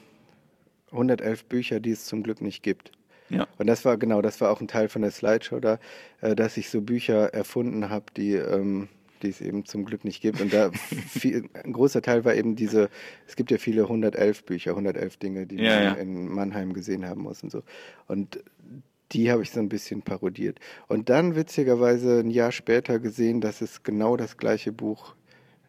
111 0.91 1.45
Bücher, 1.45 1.79
die 1.79 1.91
es 1.91 2.05
zum 2.05 2.23
Glück 2.23 2.41
nicht 2.41 2.61
gibt. 2.61 2.91
Ja. 3.29 3.47
Und 3.57 3.67
das 3.67 3.85
war 3.85 3.97
genau, 3.97 4.21
das 4.21 4.41
war 4.41 4.51
auch 4.51 4.59
ein 4.59 4.67
Teil 4.67 4.89
von 4.89 5.01
der 5.01 5.11
Slideshow 5.11 5.59
da, 5.59 5.79
äh, 6.21 6.35
dass 6.35 6.57
ich 6.57 6.69
so 6.69 6.81
Bücher 6.81 7.33
erfunden 7.33 7.89
habe, 7.89 8.05
die, 8.17 8.33
ähm, 8.33 8.89
die 9.21 9.29
es 9.29 9.39
eben 9.39 9.65
zum 9.65 9.85
Glück 9.85 10.03
nicht 10.03 10.21
gibt. 10.21 10.41
Und 10.41 10.51
da 10.51 10.71
viel, 11.07 11.47
ein 11.53 11.73
großer 11.73 12.01
Teil 12.01 12.25
war 12.25 12.35
eben 12.35 12.55
diese, 12.55 12.89
es 13.27 13.35
gibt 13.35 13.51
ja 13.51 13.57
viele 13.57 13.83
111 13.83 14.43
Bücher, 14.43 14.71
111 14.71 15.17
Dinge, 15.17 15.45
die 15.45 15.57
Ja, 15.57 15.75
man 15.75 15.83
ja. 15.83 15.93
in 15.93 16.27
Mannheim 16.27 16.73
gesehen 16.73 17.05
haben 17.07 17.21
muss 17.21 17.43
und 17.43 17.51
so. 17.51 17.63
Und 18.07 18.43
die 19.11 19.31
habe 19.31 19.41
ich 19.43 19.51
so 19.51 19.59
ein 19.59 19.69
bisschen 19.69 20.01
parodiert. 20.01 20.59
Und 20.87 21.09
dann 21.09 21.35
witzigerweise 21.35 22.19
ein 22.19 22.29
Jahr 22.29 22.51
später 22.51 22.99
gesehen, 22.99 23.41
dass 23.41 23.61
es 23.61 23.83
genau 23.83 24.17
das 24.17 24.37
gleiche 24.37 24.71
Buch, 24.71 25.15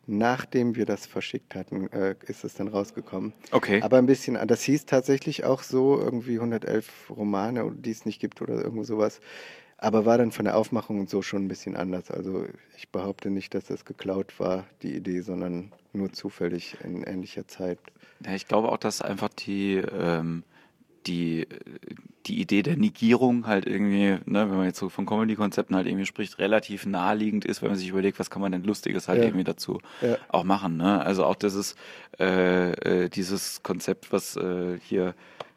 nachdem 0.07 0.77
wir 0.77 0.87
das 0.87 1.07
verschickt 1.07 1.55
hatten, 1.55 1.89
äh, 1.93 2.17
ist 2.27 2.45
es 2.45 2.55
dann 2.55 2.69
rausgekommen. 2.69 3.33
Okay. 3.51 3.81
Aber 3.83 3.99
ein 3.99 4.07
bisschen, 4.07 4.39
das 4.47 4.63
hieß 4.63 4.87
tatsächlich 4.87 5.45
auch 5.45 5.63
so, 5.63 5.99
irgendwie 5.99 6.35
111 6.35 7.11
Romane, 7.11 7.73
die 7.75 7.91
es 7.91 8.05
nicht 8.05 8.21
gibt 8.21 8.43
oder 8.43 8.55
irgendwo 8.55 8.85
sowas. 8.85 9.21
Aber 9.79 10.05
war 10.05 10.19
dann 10.19 10.31
von 10.31 10.45
der 10.45 10.59
Aufmachung 10.59 11.01
und 11.01 11.09
so 11.09 11.23
schon 11.23 11.45
ein 11.45 11.49
bisschen 11.49 11.75
anders. 11.75 12.11
Also 12.11 12.45
ich 12.77 12.91
behaupte 12.91 13.31
nicht, 13.31 13.55
dass 13.55 13.65
das 13.65 13.87
geklaut 13.87 14.39
war, 14.39 14.67
die 14.83 14.95
Idee, 14.95 15.21
sondern 15.21 15.73
nur 15.95 16.13
zufällig 16.13 16.77
in 16.85 17.03
ähnlicher 17.03 17.49
Zeit. 17.49 17.79
Ja, 18.25 18.35
ich 18.35 18.47
glaube 18.47 18.71
auch, 18.71 18.77
dass 18.77 19.01
einfach 19.01 19.31
die, 19.31 19.77
ähm, 19.77 20.45
die, 21.07 21.47
die 22.27 22.41
Idee 22.41 22.63
der 22.63 22.77
Negierung 22.77 23.47
halt 23.47 23.67
irgendwie, 23.67 24.19
ne, 24.31 24.51
wenn 24.51 24.57
man 24.57 24.67
jetzt 24.67 24.79
so 24.79 24.89
von 24.89 25.07
Comedy-Konzepten 25.07 25.75
halt 25.75 25.87
irgendwie 25.87 26.07
spricht, 26.07 26.39
relativ 26.39 26.85
naheliegend 26.87 27.45
ist, 27.45 27.63
wenn 27.63 27.71
man 27.71 27.79
sich 27.79 27.89
überlegt, 27.89 28.19
was 28.19 28.31
kann 28.31 28.43
man 28.43 28.53
denn 28.53 28.65
Lustiges 28.65 29.09
halt 29.09 29.21
Ja. 29.21 29.25
irgendwie 29.27 29.45
dazu 29.45 29.81
Ja. 30.03 30.17
auch 30.29 30.45
machen. 30.45 30.77
Ne? 30.77 31.01
Also 31.05 31.25
auch 31.25 31.37
dieses, 31.37 31.75
äh, 32.19 32.73
äh, 33.05 33.09
dieses 33.09 33.63
Konzept, 33.63 34.13
was 34.13 34.37
äh, 34.37 34.79
hier 34.83 35.15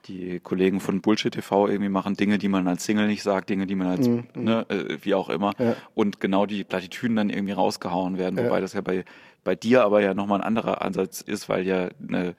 die 0.07 0.39
Kollegen 0.41 0.79
von 0.81 1.01
Bullshit 1.01 1.33
TV 1.33 1.67
irgendwie 1.69 1.89
machen 1.89 2.15
Dinge, 2.15 2.37
die 2.37 2.49
man 2.49 2.67
als 2.67 2.83
Single 2.83 3.07
nicht 3.07 3.23
sagt, 3.23 3.49
Dinge, 3.49 3.65
die 3.67 3.75
man 3.75 3.87
als, 3.87 4.07
Mhm, 4.07 4.23
ne, 4.35 4.65
äh, 4.69 4.97
wie 5.01 5.13
auch 5.13 5.29
immer. 5.29 5.53
Ja. 5.59 5.75
Und 5.93 6.19
genau 6.19 6.45
die 6.45 6.63
Plattitüden 6.63 7.15
dann 7.15 7.29
irgendwie 7.29 7.53
rausgehauen 7.53 8.17
werden, 8.17 8.37
wobei 8.37 8.59
das 8.61 8.73
ja 8.73 8.81
bei, 8.81 9.05
bei 9.43 9.55
dir 9.55 9.83
aber 9.83 10.01
ja 10.01 10.13
nochmal 10.13 10.39
ein 10.41 10.45
anderer 10.47 10.81
Ansatz 10.81 11.21
ist, 11.21 11.47
weil 11.49 11.65
ja 11.65 11.89
eine 12.05 12.35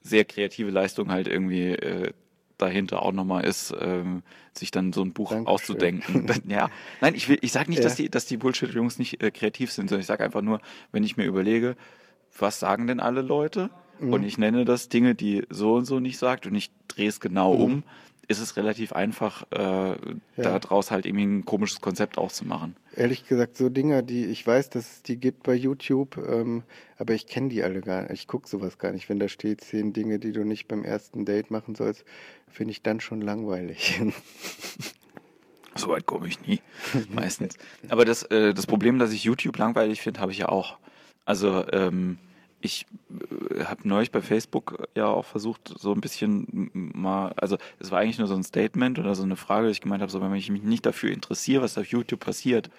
sehr 0.00 0.24
kreative 0.24 0.70
Leistung 0.70 1.10
halt 1.10 1.26
irgendwie 1.26 1.70
äh, 1.72 2.12
dahinter 2.58 3.02
auch 3.02 3.12
nochmal 3.12 3.44
ist, 3.44 3.74
ähm, 3.80 4.22
sich 4.52 4.70
dann 4.70 4.92
so 4.92 5.02
ein 5.02 5.12
Buch 5.12 5.30
Dankeschön. 5.30 5.46
auszudenken. 5.54 6.26
Ja, 6.48 6.68
nein, 7.00 7.14
ich 7.14 7.28
will, 7.28 7.38
ich 7.40 7.52
sage 7.52 7.70
nicht, 7.70 7.78
Ja. 7.78 7.84
dass 7.84 7.94
die, 7.96 8.10
dass 8.10 8.26
die 8.26 8.36
Bullshit-Jungs 8.36 8.98
nicht 8.98 9.22
äh, 9.22 9.30
kreativ 9.30 9.72
sind, 9.72 9.88
sondern 9.88 10.00
ich 10.00 10.06
sage 10.06 10.24
einfach 10.24 10.42
nur, 10.42 10.60
wenn 10.92 11.04
ich 11.04 11.16
mir 11.16 11.24
überlege, 11.24 11.76
was 12.38 12.60
sagen 12.60 12.86
denn 12.86 13.00
alle 13.00 13.22
Leute? 13.22 13.70
Mhm. 14.00 14.12
Und 14.12 14.22
ich 14.24 14.38
nenne 14.38 14.64
das 14.64 14.88
Dinge, 14.88 15.14
die 15.14 15.44
so 15.50 15.74
und 15.74 15.84
so 15.84 16.00
nicht 16.00 16.18
sagt 16.18 16.46
und 16.46 16.54
ich 16.54 16.70
drehe 16.88 17.08
es 17.08 17.20
genau 17.20 17.54
Mhm. 17.54 17.60
um, 17.62 17.82
ist 18.30 18.40
es 18.40 18.58
relativ 18.58 18.92
einfach, 18.92 19.44
äh, 19.52 19.96
daraus 20.36 20.90
halt 20.90 21.06
irgendwie 21.06 21.24
ein 21.24 21.44
komisches 21.46 21.80
Konzept 21.80 22.18
auszumachen. 22.18 22.76
Ehrlich 22.94 23.26
gesagt, 23.26 23.56
so 23.56 23.70
Dinger, 23.70 24.02
die 24.02 24.26
ich 24.26 24.46
weiß, 24.46 24.68
dass 24.68 24.84
es 24.96 25.02
die 25.02 25.16
gibt 25.16 25.44
bei 25.44 25.54
YouTube, 25.54 26.18
ähm, 26.18 26.62
aber 26.98 27.14
ich 27.14 27.26
kenne 27.26 27.48
die 27.48 27.62
alle 27.62 27.80
gar 27.80 28.02
nicht. 28.02 28.12
Ich 28.12 28.26
gucke 28.26 28.46
sowas 28.46 28.76
gar 28.76 28.92
nicht. 28.92 29.08
Wenn 29.08 29.18
da 29.18 29.28
steht, 29.28 29.62
zehn 29.62 29.94
Dinge, 29.94 30.18
die 30.18 30.32
du 30.32 30.44
nicht 30.44 30.68
beim 30.68 30.84
ersten 30.84 31.24
Date 31.24 31.50
machen 31.50 31.74
sollst, 31.74 32.04
finde 32.50 32.72
ich 32.72 32.82
dann 32.82 33.00
schon 33.00 33.20
langweilig. 33.22 33.98
So 35.74 35.90
weit 35.90 36.06
komme 36.06 36.26
ich 36.26 36.44
nie, 36.44 36.60
meistens. 37.08 37.54
Aber 37.88 38.04
das, 38.04 38.24
äh, 38.24 38.52
das 38.52 38.66
Problem, 38.66 38.98
dass 38.98 39.12
ich 39.12 39.22
YouTube 39.22 39.56
langweilig 39.58 40.00
finde, 40.02 40.18
habe 40.20 40.32
ich 40.32 40.38
ja 40.38 40.48
auch. 40.48 40.76
Also 41.24 41.64
ähm, 41.72 42.18
ich 42.60 42.86
äh, 43.54 43.64
habe 43.64 43.86
neulich 43.86 44.10
bei 44.10 44.20
Facebook 44.20 44.88
ja 44.96 45.06
auch 45.06 45.24
versucht, 45.24 45.72
so 45.78 45.92
ein 45.92 46.00
bisschen 46.00 46.70
mal, 46.72 47.32
also 47.36 47.56
es 47.78 47.90
war 47.90 48.00
eigentlich 48.00 48.18
nur 48.18 48.26
so 48.26 48.34
ein 48.34 48.42
Statement 48.42 48.98
oder 48.98 49.14
so 49.14 49.22
eine 49.22 49.36
Frage, 49.36 49.66
dass 49.68 49.76
ich 49.76 49.80
gemeint 49.80 50.02
habe, 50.02 50.10
so 50.10 50.20
wenn 50.20 50.34
ich 50.34 50.50
mich 50.50 50.62
nicht 50.62 50.84
dafür 50.84 51.10
interessiere, 51.12 51.62
was 51.62 51.78
auf 51.78 51.86
YouTube 51.86 52.20
passiert 52.20 52.70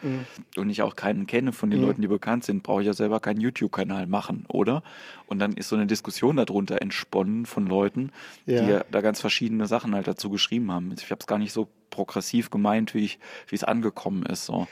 und 0.58 0.70
ich 0.70 0.82
auch 0.82 0.96
keinen 0.96 1.28
kenne 1.28 1.54
von 1.54 1.70
den 1.70 1.80
Mhm. 1.80 1.86
Leuten, 1.88 2.02
die 2.02 2.08
bekannt 2.08 2.44
sind, 2.44 2.62
brauche 2.64 2.82
ich 2.82 2.88
ja 2.88 2.94
selber 2.94 3.20
keinen 3.20 3.40
YouTube-Kanal 3.40 4.08
machen, 4.08 4.46
oder? 4.50 4.84
Und 5.28 5.40
dann 5.40 5.54
ist 5.54 5.70
so 5.70 5.76
eine 5.76 5.88
Diskussion 5.88 6.36
darunter 6.36 6.82
entsponnen 6.82 7.46
von 7.46 7.66
Leuten, 7.68 8.12
Ja. 8.46 8.62
die 8.62 8.70
ja 8.72 8.84
da 8.92 9.02
ganz 9.02 9.22
verschiedene 9.22 9.68
Sachen 9.68 9.96
halt 9.96 10.08
dazu 10.08 10.30
geschrieben 10.30 10.72
haben. 10.72 10.94
Ich 10.98 11.10
habe 11.10 11.20
es 11.22 11.28
gar 11.28 11.38
nicht 11.38 11.54
so 11.54 11.70
progressiv 11.90 12.50
gemeint, 12.50 12.94
wie 12.94 13.06
ich, 13.06 13.20
wie 13.48 13.56
es 13.56 13.64
angekommen 13.64 14.24
ist. 14.26 14.46
So. 14.46 14.68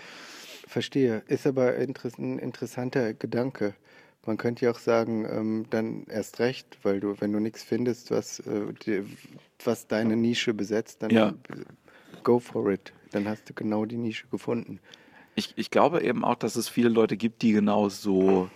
Verstehe. 0.68 1.24
Ist 1.28 1.48
aber 1.48 1.76
ein 1.76 2.40
interessanter 2.40 3.14
Gedanke. 3.14 3.74
Man 4.28 4.38
könnte 4.38 4.66
ja 4.66 4.72
auch 4.72 4.80
sagen, 4.80 5.26
ähm, 5.26 5.66
dann 5.70 6.04
erst 6.10 6.40
recht, 6.40 6.78
weil 6.84 7.00
du, 7.00 7.16
wenn 7.20 7.32
du 7.32 7.40
nichts 7.40 7.64
findest, 7.64 8.12
was, 8.12 8.40
äh, 8.42 8.74
die, 8.86 9.04
was 9.64 9.88
deine 9.88 10.18
Nische 10.18 10.54
besetzt, 10.54 11.02
dann 11.02 11.10
Ja. 11.12 11.34
go 12.24 12.38
for 12.40 12.70
it. 12.70 12.92
Dann 13.12 13.28
hast 13.28 13.50
du 13.50 13.54
genau 13.54 13.86
die 13.86 13.98
Nische 13.98 14.28
gefunden. 14.28 14.80
Ich, 15.36 15.54
ich 15.56 15.72
glaube 15.72 16.04
eben 16.04 16.26
auch, 16.26 16.36
dass 16.36 16.58
es 16.58 16.68
viele 16.68 16.90
Leute 16.90 17.16
gibt, 17.16 17.42
die 17.42 17.54
genau 17.54 17.88
so 17.88 18.50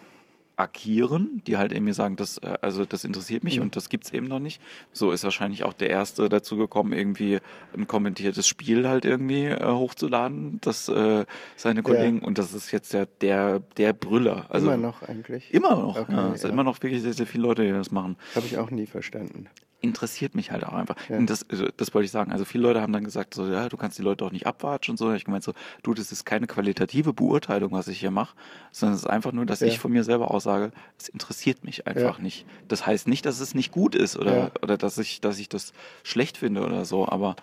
agieren, 0.61 1.41
die 1.47 1.57
halt 1.57 1.71
irgendwie 1.71 1.93
sagen, 1.93 2.15
das, 2.15 2.37
äh, 2.37 2.57
also 2.61 2.85
das 2.85 3.03
interessiert 3.03 3.43
mich 3.43 3.59
und 3.59 3.75
das 3.75 3.89
gibt's 3.89 4.11
eben 4.13 4.27
noch 4.27 4.39
nicht. 4.39 4.61
So 4.93 5.11
ist 5.11 5.23
wahrscheinlich 5.23 5.63
auch 5.63 5.73
der 5.73 5.89
erste 5.89 6.29
dazu 6.29 6.57
gekommen, 6.57 6.93
irgendwie 6.93 7.39
ein 7.75 7.87
kommentiertes 7.87 8.47
Spiel 8.47 8.87
halt 8.87 9.05
irgendwie 9.05 9.45
äh, 9.45 9.65
hochzuladen, 9.65 10.59
das 10.61 10.87
äh, 10.89 11.25
seine 11.55 11.83
Kollegen 11.83 12.19
und 12.19 12.37
das 12.37 12.53
ist 12.53 12.71
jetzt 12.71 12.93
der 12.93 13.07
der 13.21 13.59
der 13.77 13.93
Brüller. 13.93 14.45
Also 14.49 14.67
Immer 14.67 14.77
noch 14.77 15.01
eigentlich. 15.01 15.53
Immer 15.53 15.75
noch. 15.75 15.97
Okay, 15.97 16.13
ja. 16.13 16.33
Es 16.33 16.41
sind 16.41 16.49
ja. 16.49 16.53
immer 16.53 16.63
noch 16.63 16.81
wirklich 16.81 17.01
sehr, 17.01 17.13
sehr 17.13 17.27
viele 17.27 17.43
Leute, 17.43 17.63
die 17.63 17.71
das 17.71 17.91
machen. 17.91 18.17
Habe 18.35 18.45
ich 18.45 18.57
auch 18.57 18.69
nie 18.71 18.85
verstanden. 18.85 19.47
Interessiert 19.81 20.35
mich 20.35 20.51
halt 20.51 20.63
auch 20.63 20.73
einfach. 20.73 20.95
Ja. 21.09 21.17
Und 21.17 21.29
das, 21.29 21.45
also, 21.49 21.67
das 21.75 21.93
wollte 21.93 22.05
ich 22.05 22.11
sagen. 22.11 22.31
Also 22.31 22.45
viele 22.45 22.63
Leute 22.63 22.81
haben 22.81 22.93
dann 22.93 23.03
gesagt, 23.03 23.33
so, 23.33 23.47
ja, 23.47 23.67
du 23.67 23.77
kannst 23.77 23.97
die 23.97 24.03
Leute 24.03 24.23
auch 24.25 24.31
nicht 24.31 24.45
abwatschen 24.47 24.93
und 24.93 24.97
so. 24.97 25.09
Hab 25.09 25.15
Ich 25.15 25.25
gemeint 25.25 25.43
so, 25.43 25.53
du, 25.83 25.93
das 25.93 26.11
ist 26.11 26.23
keine 26.25 26.47
qualitative 26.47 27.13
Beurteilung, 27.13 27.71
was 27.71 27.87
ich 27.87 27.99
hier 27.99 28.11
mache, 28.11 28.35
sondern 28.71 28.95
es 28.95 29.01
ist 29.03 29.09
einfach 29.09 29.31
nur, 29.31 29.45
dass 29.45 29.59
Ja. 29.61 29.67
ich 29.67 29.79
von 29.79 29.91
mir 29.91 30.03
selber 30.03 30.31
aussage, 30.31 30.71
es 30.99 31.09
interessiert 31.09 31.63
mich 31.63 31.87
einfach 31.87 32.17
Ja. 32.17 32.23
nicht. 32.23 32.45
Das 32.67 32.85
heißt 32.85 33.07
nicht, 33.07 33.25
dass 33.25 33.39
es 33.39 33.55
nicht 33.55 33.71
gut 33.71 33.95
ist 33.95 34.17
oder, 34.17 34.51
oder 34.61 34.77
dass 34.77 34.97
ich, 34.97 35.19
dass 35.21 35.39
ich 35.39 35.49
das 35.49 35.73
schlecht 36.03 36.37
finde 36.37 36.63
oder 36.63 36.85
so, 36.85 37.07
aber 37.07 37.35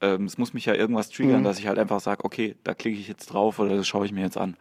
ähm, 0.00 0.24
es 0.24 0.38
muss 0.38 0.52
mich 0.54 0.64
ja 0.64 0.74
irgendwas 0.74 1.10
triggern, 1.10 1.40
Mhm. 1.40 1.44
dass 1.44 1.58
ich 1.58 1.66
halt 1.68 1.78
einfach 1.78 2.00
sage, 2.00 2.24
okay, 2.24 2.56
da 2.64 2.74
klicke 2.74 2.98
ich 2.98 3.06
jetzt 3.06 3.26
drauf 3.26 3.58
oder 3.58 3.76
das 3.76 3.86
schaue 3.86 4.04
ich 4.06 4.12
mir 4.12 4.22
jetzt 4.22 4.36
an. 4.36 4.56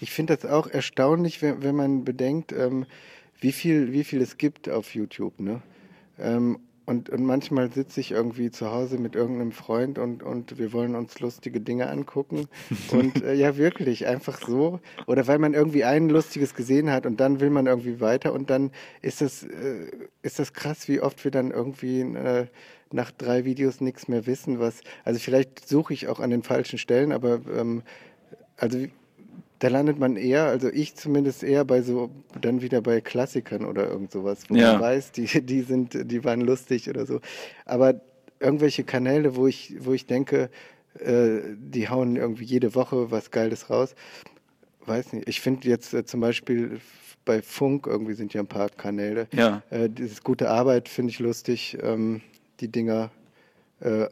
Ich 0.00 0.10
finde 0.10 0.36
das 0.36 0.50
auch 0.50 0.66
erstaunlich, 0.66 1.40
wenn, 1.40 1.62
wenn 1.62 1.74
man 1.74 2.04
bedenkt, 2.04 2.52
ähm, 2.52 2.84
wie 3.40 3.52
viel, 3.52 3.92
wie 3.92 4.04
viel 4.04 4.20
es 4.20 4.36
gibt 4.38 4.68
auf 4.68 4.94
YouTube, 4.94 5.40
ne? 5.40 5.62
Ähm, 6.18 6.58
und, 6.86 7.08
und 7.08 7.24
manchmal 7.24 7.72
sitze 7.72 8.00
ich 8.00 8.10
irgendwie 8.10 8.50
zu 8.50 8.70
Hause 8.70 8.98
mit 8.98 9.14
irgendeinem 9.14 9.52
Freund 9.52 9.98
und, 9.98 10.22
und 10.22 10.58
wir 10.58 10.74
wollen 10.74 10.94
uns 10.94 11.18
lustige 11.18 11.60
Dinge 11.60 11.88
angucken. 11.88 12.46
Und 12.90 13.22
äh, 13.22 13.32
ja, 13.32 13.56
wirklich, 13.56 14.06
einfach 14.06 14.46
so. 14.46 14.80
Oder 15.06 15.26
weil 15.26 15.38
man 15.38 15.54
irgendwie 15.54 15.84
ein 15.84 16.10
lustiges 16.10 16.54
gesehen 16.54 16.90
hat 16.90 17.06
und 17.06 17.20
dann 17.20 17.40
will 17.40 17.48
man 17.48 17.66
irgendwie 17.66 18.00
weiter 18.00 18.34
und 18.34 18.50
dann 18.50 18.70
ist 19.00 19.22
das, 19.22 19.44
äh, 19.44 19.86
ist 20.22 20.38
das 20.38 20.52
krass, 20.52 20.86
wie 20.88 21.00
oft 21.00 21.24
wir 21.24 21.30
dann 21.30 21.52
irgendwie 21.52 22.00
äh, 22.00 22.46
nach 22.92 23.10
drei 23.10 23.46
Videos 23.46 23.80
nichts 23.80 24.06
mehr 24.08 24.26
wissen, 24.26 24.60
was. 24.60 24.80
Also 25.04 25.20
vielleicht 25.20 25.66
suche 25.66 25.94
ich 25.94 26.08
auch 26.08 26.20
an 26.20 26.30
den 26.30 26.42
falschen 26.42 26.78
Stellen, 26.78 27.12
aber 27.12 27.40
ähm, 27.56 27.82
also 28.58 28.78
da 29.60 29.68
landet 29.68 29.98
man 29.98 30.16
eher, 30.16 30.46
also 30.46 30.68
ich 30.68 30.94
zumindest 30.96 31.42
eher 31.42 31.64
bei 31.64 31.82
so, 31.82 32.10
dann 32.40 32.60
wieder 32.60 32.80
bei 32.82 33.00
Klassikern 33.00 33.64
oder 33.64 33.88
irgend 33.88 34.10
sowas, 34.10 34.44
wo 34.48 34.56
Ja. 34.56 34.72
man 34.72 34.80
weiß, 34.82 35.12
die, 35.12 35.26
die 35.44 35.62
sind, 35.62 36.10
die 36.10 36.24
waren 36.24 36.40
lustig 36.40 36.88
oder 36.90 37.06
so. 37.06 37.20
Aber 37.64 38.00
irgendwelche 38.40 38.84
Kanäle, 38.84 39.36
wo 39.36 39.46
ich, 39.46 39.74
wo 39.80 39.92
ich 39.92 40.06
denke, 40.06 40.50
äh, 40.98 41.38
die 41.56 41.88
hauen 41.88 42.16
irgendwie 42.16 42.44
jede 42.44 42.74
Woche 42.74 43.10
was 43.10 43.30
Geiles 43.30 43.70
raus. 43.70 43.94
Weiß 44.86 45.12
nicht. 45.12 45.28
Ich 45.28 45.40
finde 45.40 45.68
jetzt 45.68 45.94
äh, 45.94 46.04
zum 46.04 46.20
Beispiel 46.20 46.80
bei 47.24 47.40
Funk 47.40 47.86
irgendwie 47.86 48.12
sind 48.14 48.34
ja 48.34 48.42
ein 48.42 48.46
paar 48.46 48.68
Kanäle. 48.68 49.28
Ja. 49.32 49.62
Äh, 49.70 49.88
dieses 49.88 50.22
gute 50.22 50.50
Arbeit 50.50 50.88
finde 50.90 51.10
ich 51.10 51.20
lustig, 51.20 51.78
ähm, 51.82 52.20
die 52.60 52.68
Dinger. 52.68 53.10
Äh, 53.80 54.08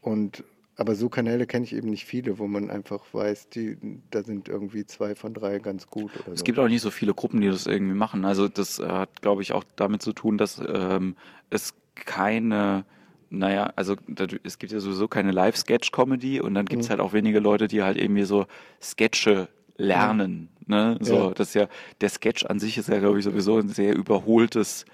und 0.00 0.42
aber 0.80 0.94
so 0.94 1.10
Kanäle 1.10 1.46
kenne 1.46 1.66
ich 1.66 1.74
eben 1.74 1.90
nicht 1.90 2.06
viele, 2.06 2.38
wo 2.38 2.46
man 2.46 2.70
einfach 2.70 3.02
weiß, 3.12 3.50
die, 3.50 3.76
da 4.10 4.22
sind 4.22 4.48
irgendwie 4.48 4.86
zwei 4.86 5.14
von 5.14 5.34
drei 5.34 5.58
ganz 5.58 5.86
gut 5.88 6.10
Es 6.32 6.38
so. 6.40 6.44
gibt 6.44 6.58
auch 6.58 6.68
nicht 6.68 6.80
so 6.80 6.90
viele 6.90 7.12
Gruppen, 7.12 7.42
die 7.42 7.48
das 7.48 7.66
irgendwie 7.66 7.94
machen. 7.94 8.24
Also 8.24 8.48
das 8.48 8.78
äh, 8.78 8.88
hat, 8.88 9.20
glaube 9.20 9.42
ich, 9.42 9.52
auch 9.52 9.62
damit 9.76 10.00
zu 10.00 10.14
tun, 10.14 10.38
dass 10.38 10.58
ähm, 10.66 11.16
es 11.50 11.74
keine, 11.94 12.86
naja, 13.28 13.74
also 13.76 13.94
es 14.42 14.58
gibt 14.58 14.72
ja 14.72 14.80
sowieso 14.80 15.06
keine 15.06 15.32
Live-Sketch-Comedy 15.32 16.40
und 16.40 16.54
dann 16.54 16.64
gibt 16.64 16.80
es 16.82 16.88
Mhm. 16.88 16.92
halt 16.92 17.00
auch 17.02 17.12
wenige 17.12 17.40
Leute, 17.40 17.68
die 17.68 17.82
halt 17.82 17.98
irgendwie 17.98 18.24
so 18.24 18.46
Sketche 18.80 19.48
lernen. 19.76 20.48
Ne? 20.66 20.96
So, 21.00 21.14
Ja. 21.28 21.30
das 21.34 21.48
ist 21.48 21.54
ja, 21.54 21.68
der 22.00 22.08
Sketch 22.08 22.46
an 22.46 22.58
sich 22.58 22.78
ist 22.78 22.88
ja, 22.88 22.98
glaube 23.00 23.18
ich, 23.18 23.24
sowieso 23.26 23.58
ein 23.58 23.68
sehr 23.68 23.94
überholtes 23.94 24.86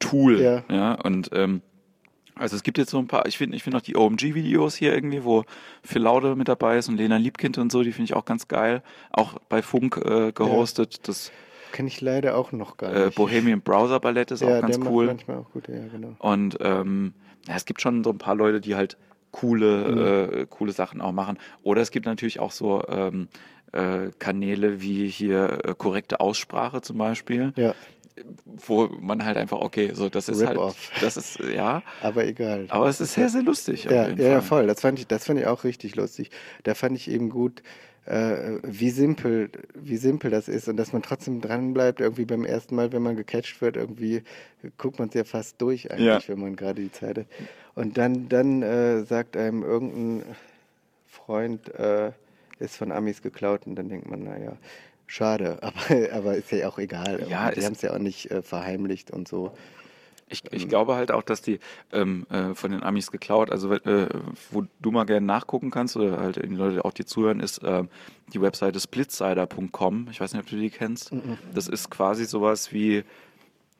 Tool. 0.00 0.40
Ja. 0.40 0.64
ja? 0.68 0.94
Und 0.94 1.30
ähm, 1.32 1.62
also 2.40 2.56
es 2.56 2.62
gibt 2.62 2.78
jetzt 2.78 2.90
so 2.90 2.98
ein 2.98 3.06
paar, 3.06 3.26
ich 3.26 3.38
finde 3.38 3.56
ich 3.56 3.62
finde 3.62 3.78
auch 3.78 3.82
die 3.82 3.96
OMG-Videos 3.96 4.74
hier 4.74 4.94
irgendwie, 4.94 5.24
wo 5.24 5.44
Phil 5.82 6.02
Laude 6.02 6.36
mit 6.36 6.48
dabei 6.48 6.78
ist 6.78 6.88
und 6.88 6.96
Lena 6.96 7.16
Liebkind 7.16 7.58
und 7.58 7.70
so, 7.70 7.82
die 7.82 7.92
finde 7.92 8.04
ich 8.04 8.14
auch 8.14 8.24
ganz 8.24 8.48
geil. 8.48 8.82
Auch 9.10 9.34
bei 9.48 9.62
Funk 9.62 9.98
äh, 9.98 10.32
gehostet. 10.32 11.06
Das 11.06 11.30
Kenne 11.72 11.88
ich 11.88 12.00
leider 12.00 12.36
auch 12.36 12.52
noch 12.52 12.78
gar 12.78 12.92
äh, 12.92 13.06
nicht. 13.06 13.16
Bohemian 13.16 13.60
Browser 13.60 14.00
Ballett 14.00 14.30
ist 14.30 14.40
ja, 14.40 14.58
auch 14.58 14.60
ganz 14.62 14.78
der 14.78 14.90
cool. 14.90 15.06
macht 15.06 15.16
manchmal 15.16 15.38
auch 15.38 15.50
gut, 15.52 15.68
ja, 15.68 15.86
genau. 15.86 16.16
Und 16.18 16.58
ähm, 16.60 17.14
ja, 17.46 17.54
es 17.54 17.64
gibt 17.64 17.80
schon 17.80 18.02
so 18.02 18.10
ein 18.10 18.18
paar 18.18 18.34
Leute, 18.34 18.60
die 18.60 18.74
halt 18.74 18.96
coole, 19.30 20.40
äh, 20.42 20.46
coole 20.48 20.72
Sachen 20.72 21.00
auch 21.00 21.12
machen. 21.12 21.38
Oder 21.62 21.82
es 21.82 21.90
gibt 21.90 22.06
natürlich 22.06 22.40
auch 22.40 22.50
so 22.50 22.82
ähm, 22.88 23.28
äh, 23.72 24.10
Kanäle 24.18 24.80
wie 24.80 25.08
hier 25.08 25.60
äh, 25.64 25.74
korrekte 25.76 26.20
Aussprache 26.20 26.80
zum 26.80 26.98
Beispiel, 26.98 27.52
Ja, 27.56 27.74
wo 28.44 28.88
man 29.00 29.24
halt 29.24 29.36
einfach, 29.36 29.58
okay, 29.58 29.92
so 29.94 30.08
das 30.08 30.28
ist 30.28 30.44
halt, 30.44 30.58
das 31.00 31.16
ist, 31.16 31.38
ja, 31.40 31.82
aber 32.02 32.26
egal. 32.26 32.66
aber 32.68 32.88
es 32.88 33.00
ist 33.00 33.14
sehr, 33.14 33.28
sehr 33.28 33.42
lustig. 33.42 33.84
Ja, 33.84 34.08
ja, 34.08 34.14
ja, 34.14 34.40
voll. 34.40 34.66
Das 34.66 34.80
fand 34.80 34.98
ich, 34.98 35.06
das 35.06 35.24
fand 35.24 35.40
ich 35.40 35.46
auch 35.46 35.64
richtig 35.64 35.96
lustig. 35.96 36.30
Da 36.64 36.74
fand 36.74 36.96
ich 36.96 37.10
eben 37.10 37.30
gut, 37.30 37.62
äh, 38.06 38.58
wie 38.62 38.90
simpel, 38.90 39.50
wie 39.74 39.96
simpel 39.96 40.30
das 40.30 40.48
ist 40.48 40.68
und 40.68 40.76
dass 40.76 40.92
man 40.92 41.02
trotzdem 41.02 41.40
dran 41.40 41.72
bleibt. 41.74 42.00
Irgendwie 42.00 42.24
beim 42.24 42.44
ersten 42.44 42.74
Mal, 42.74 42.92
wenn 42.92 43.02
man 43.02 43.16
gecatcht 43.16 43.60
wird, 43.60 43.76
irgendwie 43.76 44.22
guckt 44.78 44.98
man 44.98 45.08
es 45.08 45.14
ja 45.14 45.24
fast 45.24 45.60
durch 45.62 45.90
eigentlich, 45.90 46.06
Ja. 46.06 46.20
wenn 46.28 46.40
man 46.40 46.56
gerade 46.56 46.82
die 46.82 46.92
Zeit 46.92 47.18
hat. 47.18 47.26
Und 47.74 47.98
dann, 47.98 48.28
dann 48.28 48.62
äh, 48.62 49.04
sagt 49.04 49.36
einem 49.36 49.62
irgendein 49.62 50.24
Freund, 51.06 51.72
äh, 51.74 52.12
ist 52.58 52.76
von 52.76 52.92
Amis 52.92 53.22
geklaut 53.22 53.66
und 53.66 53.74
dann 53.76 53.88
denkt 53.88 54.10
man, 54.10 54.24
naja, 54.24 54.52
schade, 55.10 55.58
aber, 55.62 56.12
aber 56.12 56.36
ist 56.36 56.50
ja 56.52 56.68
auch 56.68 56.78
egal. 56.78 57.26
Ja, 57.28 57.50
die 57.50 57.64
haben 57.64 57.72
es 57.72 57.82
ja 57.82 57.92
auch 57.92 57.98
nicht 57.98 58.30
äh, 58.30 58.42
verheimlicht 58.42 59.10
und 59.10 59.28
so. 59.28 59.52
Ich, 60.32 60.44
ich 60.52 60.68
glaube 60.68 60.94
halt 60.94 61.10
auch, 61.10 61.24
dass 61.24 61.42
die 61.42 61.58
ähm, 61.92 62.24
äh, 62.30 62.54
von 62.54 62.70
den 62.70 62.84
Amis 62.84 63.10
geklaut, 63.10 63.50
also 63.50 63.72
äh, 63.72 64.08
wo 64.52 64.64
du 64.80 64.92
mal 64.92 65.04
gerne 65.04 65.26
nachgucken 65.26 65.72
kannst 65.72 65.96
oder 65.96 66.18
halt 66.18 66.36
die 66.36 66.54
Leute 66.54 66.84
auch 66.84 66.92
dir 66.92 67.04
zuhören, 67.04 67.40
ist 67.40 67.60
ähm, 67.64 67.88
die 68.32 68.40
Webseite 68.40 68.78
splitsider.com. 68.78 70.06
Ich 70.12 70.20
weiß 70.20 70.32
nicht, 70.32 70.42
ob 70.42 70.48
du 70.48 70.56
die 70.56 70.70
kennst. 70.70 71.10
Das 71.52 71.66
ist 71.66 71.90
quasi 71.90 72.26
sowas 72.26 72.72
wie 72.72 73.02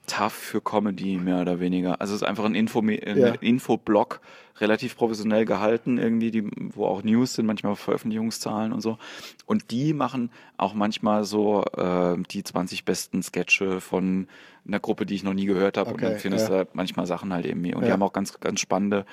tough 0.07 0.33
für 0.33 0.61
Comedy, 0.61 1.17
mehr 1.19 1.41
oder 1.41 1.61
weniger. 1.61 2.01
Also 2.01 2.15
es 2.15 2.23
ist 2.23 2.27
einfach 2.29 2.45
ein 2.45 2.55
Info, 2.55 2.83
Ja. 2.83 3.35
Infoblog, 3.41 4.21
relativ 4.61 4.97
professionell 4.97 5.45
gehalten, 5.45 5.99
irgendwie, 5.99 6.31
die, 6.31 6.51
wo 6.75 6.87
auch 6.87 7.03
News 7.03 7.35
sind, 7.35 7.47
manchmal 7.47 7.77
Veröffentlichungszahlen 7.77 8.73
und 8.73 8.81
so. 8.81 8.99
Und 9.47 9.71
die 9.71 9.95
machen 9.95 10.31
auch 10.57 10.75
manchmal 10.75 11.25
so 11.25 11.63
äh, 11.77 12.17
die 12.31 12.43
20 12.43 12.85
besten 12.85 13.23
Sketche 13.23 13.81
von 13.81 14.27
einer 14.67 14.81
Gruppe, 14.81 15.07
die 15.07 15.15
ich 15.15 15.23
noch 15.25 15.35
nie 15.35 15.47
gehört 15.47 15.77
habe. 15.77 15.91
und 15.91 15.95
Okay, 15.97 16.11
dann 16.11 16.19
findest 16.19 16.49
ja. 16.49 16.59
du 16.59 16.65
da 16.65 16.71
manchmal 16.75 17.07
Sachen 17.07 17.33
halt 17.33 17.47
irgendwie. 17.47 17.75
Und 17.75 17.83
die 17.83 17.87
Ja. 17.89 17.93
haben 17.95 18.03
auch 18.03 18.13
ganz, 18.13 18.39
ganz 18.41 18.61
spannende, 18.61 19.07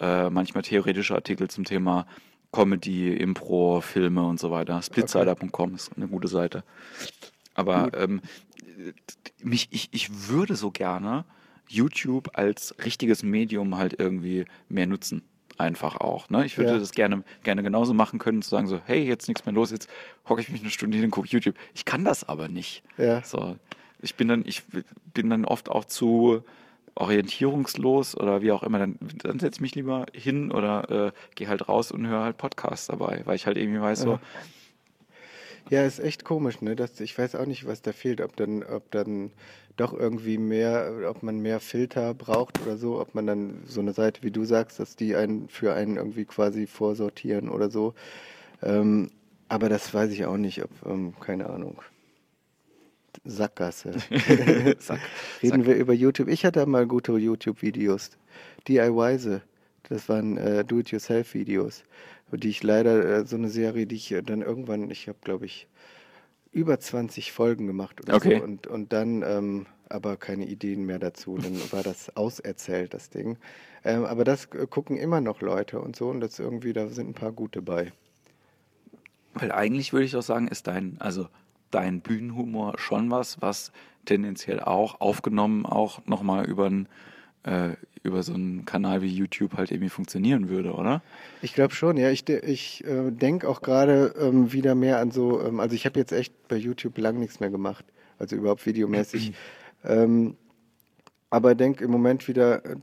äh, 0.00 0.30
manchmal 0.30 0.62
theoretische 0.62 1.14
Artikel 1.14 1.48
zum 1.48 1.64
Thema 1.64 2.06
Comedy, 2.52 3.12
Impro, 3.14 3.80
Filme 3.80 4.26
und 4.26 4.40
so 4.40 4.50
weiter. 4.50 4.82
Splitsider.com 4.82 5.74
ist 5.76 5.92
eine 5.96 6.08
gute 6.08 6.26
Seite. 6.28 6.64
Aber 7.54 7.90
ähm, 7.94 8.20
mich, 9.42 9.68
ich, 9.70 9.88
ich 9.92 10.28
würde 10.28 10.56
so 10.56 10.70
gerne 10.70 11.24
YouTube 11.68 12.30
als 12.34 12.74
richtiges 12.84 13.22
Medium 13.22 13.76
halt 13.76 13.98
irgendwie 13.98 14.44
mehr 14.68 14.86
nutzen. 14.86 15.22
Einfach 15.58 15.96
auch. 15.98 16.30
Ne? 16.30 16.46
Ich 16.46 16.56
würde 16.56 16.72
Ja. 16.72 16.78
das 16.78 16.92
gerne, 16.92 17.22
gerne 17.42 17.62
genauso 17.62 17.92
machen 17.92 18.18
können, 18.18 18.40
zu 18.40 18.48
sagen 18.50 18.66
so, 18.66 18.80
hey, 18.86 19.04
jetzt 19.06 19.28
nichts 19.28 19.44
mehr 19.44 19.54
los, 19.54 19.70
jetzt 19.70 19.88
hocke 20.28 20.40
ich 20.40 20.48
mich 20.48 20.62
eine 20.62 20.70
Stunde 20.70 20.96
hin 20.96 21.04
und 21.06 21.10
gucke 21.10 21.28
YouTube. 21.28 21.54
Ich 21.74 21.84
kann 21.84 22.04
das 22.04 22.26
aber 22.26 22.48
nicht. 22.48 22.82
Ja. 22.96 23.22
So, 23.22 23.56
ich 24.00 24.14
bin 24.14 24.28
dann, 24.28 24.42
ich 24.46 24.62
bin 25.12 25.28
dann 25.28 25.44
oft 25.44 25.68
auch 25.68 25.84
zu 25.84 26.42
orientierungslos 26.94 28.16
oder 28.16 28.42
wie 28.42 28.52
auch 28.52 28.62
immer, 28.62 28.78
dann, 28.78 28.98
dann 29.18 29.38
setze 29.38 29.56
ich 29.58 29.60
mich 29.60 29.74
lieber 29.74 30.06
hin 30.12 30.50
oder 30.50 31.08
äh, 31.08 31.12
gehe 31.34 31.48
halt 31.48 31.68
raus 31.68 31.92
und 31.92 32.06
höre 32.06 32.22
halt 32.24 32.36
Podcasts 32.36 32.86
dabei, 32.86 33.22
weil 33.24 33.36
ich 33.36 33.46
halt 33.46 33.56
irgendwie 33.56 33.80
weiß, 33.80 34.00
so, 34.00 34.18
Ja, 35.68 35.84
ist 35.84 36.00
echt 36.00 36.24
komisch, 36.24 36.60
ne? 36.62 36.74
Das, 36.74 36.98
ich 37.00 37.16
weiß 37.16 37.34
auch 37.34 37.46
nicht, 37.46 37.66
was 37.66 37.82
da 37.82 37.92
fehlt, 37.92 38.20
ob 38.20 38.36
dann, 38.36 38.62
ob 38.62 38.90
dann 38.90 39.30
doch 39.76 39.92
irgendwie 39.92 40.38
mehr, 40.38 41.06
ob 41.08 41.22
man 41.22 41.40
mehr 41.40 41.60
Filter 41.60 42.14
braucht 42.14 42.60
oder 42.62 42.76
so, 42.76 43.00
ob 43.00 43.14
man 43.14 43.26
dann 43.26 43.62
so 43.66 43.80
eine 43.80 43.92
Seite, 43.92 44.22
wie 44.22 44.30
du 44.30 44.44
sagst, 44.44 44.80
dass 44.80 44.96
die 44.96 45.16
einen 45.16 45.48
für 45.48 45.74
einen 45.74 45.96
irgendwie 45.96 46.24
quasi 46.24 46.66
vorsortieren 46.66 47.48
oder 47.48 47.70
so. 47.70 47.94
Ähm, 48.62 49.10
aber 49.48 49.68
das 49.68 49.92
weiß 49.92 50.10
ich 50.12 50.24
auch 50.26 50.36
nicht, 50.36 50.62
ob, 50.62 50.70
ähm, 50.86 51.14
keine 51.20 51.50
Ahnung. 51.50 51.82
Sackgasse. 53.24 53.92
Sack, 54.78 55.00
Reden 55.42 55.66
wir 55.66 55.76
über 55.76 55.92
YouTube. 55.92 56.28
Ich 56.28 56.44
hatte 56.44 56.64
mal 56.66 56.86
gute 56.86 57.12
YouTube-Videos. 57.12 58.10
DIY. 58.68 59.40
Das 59.88 60.08
waren 60.08 60.36
äh, 60.36 60.64
Do-it-yourself-Videos, 60.64 61.82
die 62.38 62.48
ich 62.50 62.62
leider, 62.62 63.04
äh, 63.04 63.26
so 63.26 63.36
eine 63.36 63.48
Serie, 63.48 63.86
die 63.86 63.96
ich 63.96 64.12
äh, 64.12 64.22
dann 64.22 64.42
irgendwann, 64.42 64.90
ich 64.90 65.08
habe 65.08 65.18
glaube 65.22 65.46
ich 65.46 65.68
über 66.52 66.80
20 66.80 67.32
Folgen 67.32 67.66
gemacht 67.66 68.00
oder 68.02 68.16
Okay. 68.16 68.36
so 68.36 68.42
und, 68.42 68.66
und 68.66 68.92
dann 68.92 69.22
ähm, 69.22 69.66
aber 69.90 70.16
keine 70.16 70.46
Ideen 70.46 70.84
mehr 70.86 70.98
dazu. 70.98 71.36
Dann 71.36 71.72
war 71.72 71.82
das 71.82 72.16
auserzählt, 72.16 72.94
das 72.94 73.10
Ding. 73.10 73.36
Ähm, 73.84 74.04
aber 74.04 74.24
das 74.24 74.46
äh, 74.54 74.66
gucken 74.68 74.96
immer 74.96 75.20
noch 75.20 75.40
Leute 75.42 75.80
und 75.80 75.96
so 75.96 76.08
und 76.08 76.20
das 76.20 76.38
irgendwie, 76.38 76.72
da 76.72 76.88
sind 76.88 77.08
ein 77.10 77.14
paar 77.14 77.32
gute 77.32 77.60
bei. 77.60 77.92
Weil 79.34 79.52
eigentlich 79.52 79.92
würde 79.92 80.06
ich 80.06 80.12
doch 80.12 80.22
sagen, 80.22 80.48
ist 80.48 80.66
dein, 80.66 80.96
also 81.00 81.28
dein 81.70 82.00
Bühnenhumor 82.00 82.78
schon 82.78 83.10
was, 83.10 83.40
was 83.42 83.72
tendenziell 84.04 84.60
auch 84.60 85.00
aufgenommen 85.00 85.66
auch 85.66 86.04
nochmal 86.06 86.46
über 86.46 86.66
ein, 86.66 86.88
äh, 87.44 87.70
über 88.02 88.22
so 88.22 88.32
einen 88.32 88.64
Kanal 88.64 89.02
wie 89.02 89.08
YouTube 89.08 89.56
halt 89.56 89.70
irgendwie 89.70 89.90
funktionieren 89.90 90.48
würde, 90.48 90.72
oder? 90.72 91.02
Ich 91.42 91.54
glaube 91.54 91.74
schon, 91.74 91.96
ja. 91.96 92.10
Ich, 92.10 92.28
ich 92.28 92.84
äh, 92.84 93.10
denke 93.10 93.48
auch 93.48 93.60
gerade 93.60 94.14
ähm, 94.18 94.52
wieder 94.52 94.74
mehr 94.74 94.98
an 94.98 95.10
so, 95.10 95.42
ähm, 95.42 95.60
also 95.60 95.74
ich 95.74 95.84
habe 95.84 95.98
jetzt 95.98 96.12
echt 96.12 96.48
bei 96.48 96.56
YouTube 96.56 96.96
lang 96.98 97.18
nichts 97.18 97.40
mehr 97.40 97.50
gemacht, 97.50 97.84
also 98.18 98.36
überhaupt 98.36 98.64
videomäßig. 98.64 99.32
ähm, 99.84 100.36
aber 101.28 101.54
denke 101.54 101.84
im 101.84 101.90
Moment 101.90 102.26
wieder 102.26 102.64
äh, 102.64 102.76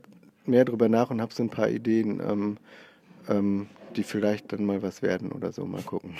mehr 0.46 0.64
drüber 0.64 0.88
nach 0.88 1.10
und 1.10 1.20
habe 1.20 1.34
so 1.34 1.42
ein 1.42 1.50
paar 1.50 1.68
Ideen, 1.68 2.20
ähm, 2.20 2.56
ähm, 3.28 3.66
die 3.96 4.04
vielleicht 4.04 4.52
dann 4.52 4.64
mal 4.64 4.82
was 4.82 5.02
werden 5.02 5.32
oder 5.32 5.52
so. 5.52 5.64
Mal 5.64 5.82
gucken. 5.82 6.14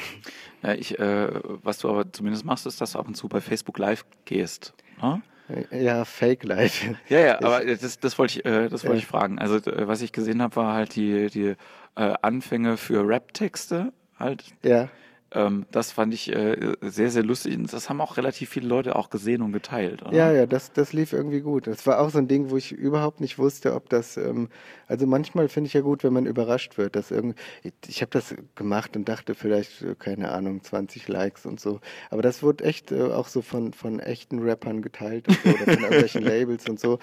Ja, 0.63 0.75
ich, 0.75 0.99
äh, 0.99 1.29
was 1.63 1.79
du 1.79 1.89
aber 1.89 2.13
zumindest 2.13 2.45
machst, 2.45 2.67
ist, 2.67 2.81
dass 2.81 2.93
du 2.93 2.99
ab 2.99 3.07
und 3.07 3.15
zu 3.15 3.29
bei 3.29 3.41
Facebook 3.41 3.79
Live 3.79 4.05
gehst. 4.25 4.75
Ne? 5.01 5.23
Ja, 5.71 6.05
Fake 6.05 6.45
Life. 6.45 6.95
Ja, 7.09 7.21
ja, 7.21 7.39
aber 7.39 7.65
das, 7.65 7.99
das 7.99 8.19
wollte 8.19 8.39
ich, 8.39 8.45
äh, 8.45 8.69
das 8.69 8.85
wollte 8.85 8.99
ich 8.99 9.07
fragen. 9.07 9.39
Also 9.39 9.57
äh, 9.57 9.89
was 9.89 10.03
ich 10.03 10.13
gesehen 10.13 10.43
habe, 10.43 10.57
war 10.57 10.75
halt 10.75 10.95
die, 10.95 11.29
die 11.29 11.55
äh, 11.97 12.15
Anfänge 12.23 12.77
für 12.77 13.07
Rap-Texte 13.07 13.93
halt. 14.19 14.45
ja. 14.63 14.89
Ähm, 15.33 15.67
das 15.71 15.93
fand 15.93 16.15
ich 16.15 16.35
äh, 16.35 16.75
sehr, 16.81 17.11
sehr 17.11 17.23
lustig. 17.23 17.57
Und 17.57 17.71
das 17.71 17.91
haben 17.91 18.01
auch 18.01 18.17
relativ 18.17 18.49
viele 18.49 18.67
Leute 18.67 18.97
auch 18.97 19.11
gesehen 19.11 19.43
und 19.43 19.53
geteilt. 19.53 20.03
Oder? 20.03 20.15
Ja, 20.15 20.33
ja, 20.33 20.47
das, 20.47 20.73
das 20.73 20.95
lief 20.95 21.13
irgendwie 21.13 21.41
gut. 21.41 21.67
Das 21.67 21.87
war 21.87 22.01
auch 22.01 22.09
so 22.09 22.19
ein 22.19 22.29
Ding, 22.29 22.51
wo 22.51 22.57
ich 22.57 22.73
überhaupt 22.73 23.21
nicht 23.21 23.39
wusste, 23.39 23.75
ob 23.75 23.91
das, 23.91 24.17
ähm, 24.17 24.49
also 24.87 25.07
manchmal 25.07 25.49
finde 25.49 25.69
ich 25.69 25.75
ja 25.75 25.83
gut, 25.83 26.03
wenn 26.03 26.15
man 26.15 26.25
überrascht 26.25 26.79
wird, 26.79 26.97
dass 26.97 27.11
irgendwie, 27.11 27.39
ich, 27.63 27.73
ich 27.89 28.01
habe 28.01 28.11
das 28.11 28.35
gemacht 28.55 28.97
und 28.97 29.07
dachte 29.07 29.35
vielleicht, 29.35 29.83
äh, 29.83 29.95
keine 29.99 30.31
Ahnung, 30.33 30.63
20 30.63 31.09
Likes 31.09 31.45
und 31.45 31.61
so. 31.61 31.81
Aber 32.11 32.23
das 32.23 32.43
wurde 32.43 32.65
echt 32.65 32.91
äh, 32.91 33.03
auch 33.03 33.29
so 33.29 33.43
von, 33.43 33.75
von 33.75 34.01
echten 34.01 34.39
Rappern 34.39 34.81
geteilt 34.81 35.29
und 35.29 35.39
so, 35.45 35.51
oder 35.51 35.59
von 35.59 35.67
irgendwelchen 35.83 36.23
Labels 36.23 36.69
und 36.69 36.81
so. 36.81 36.99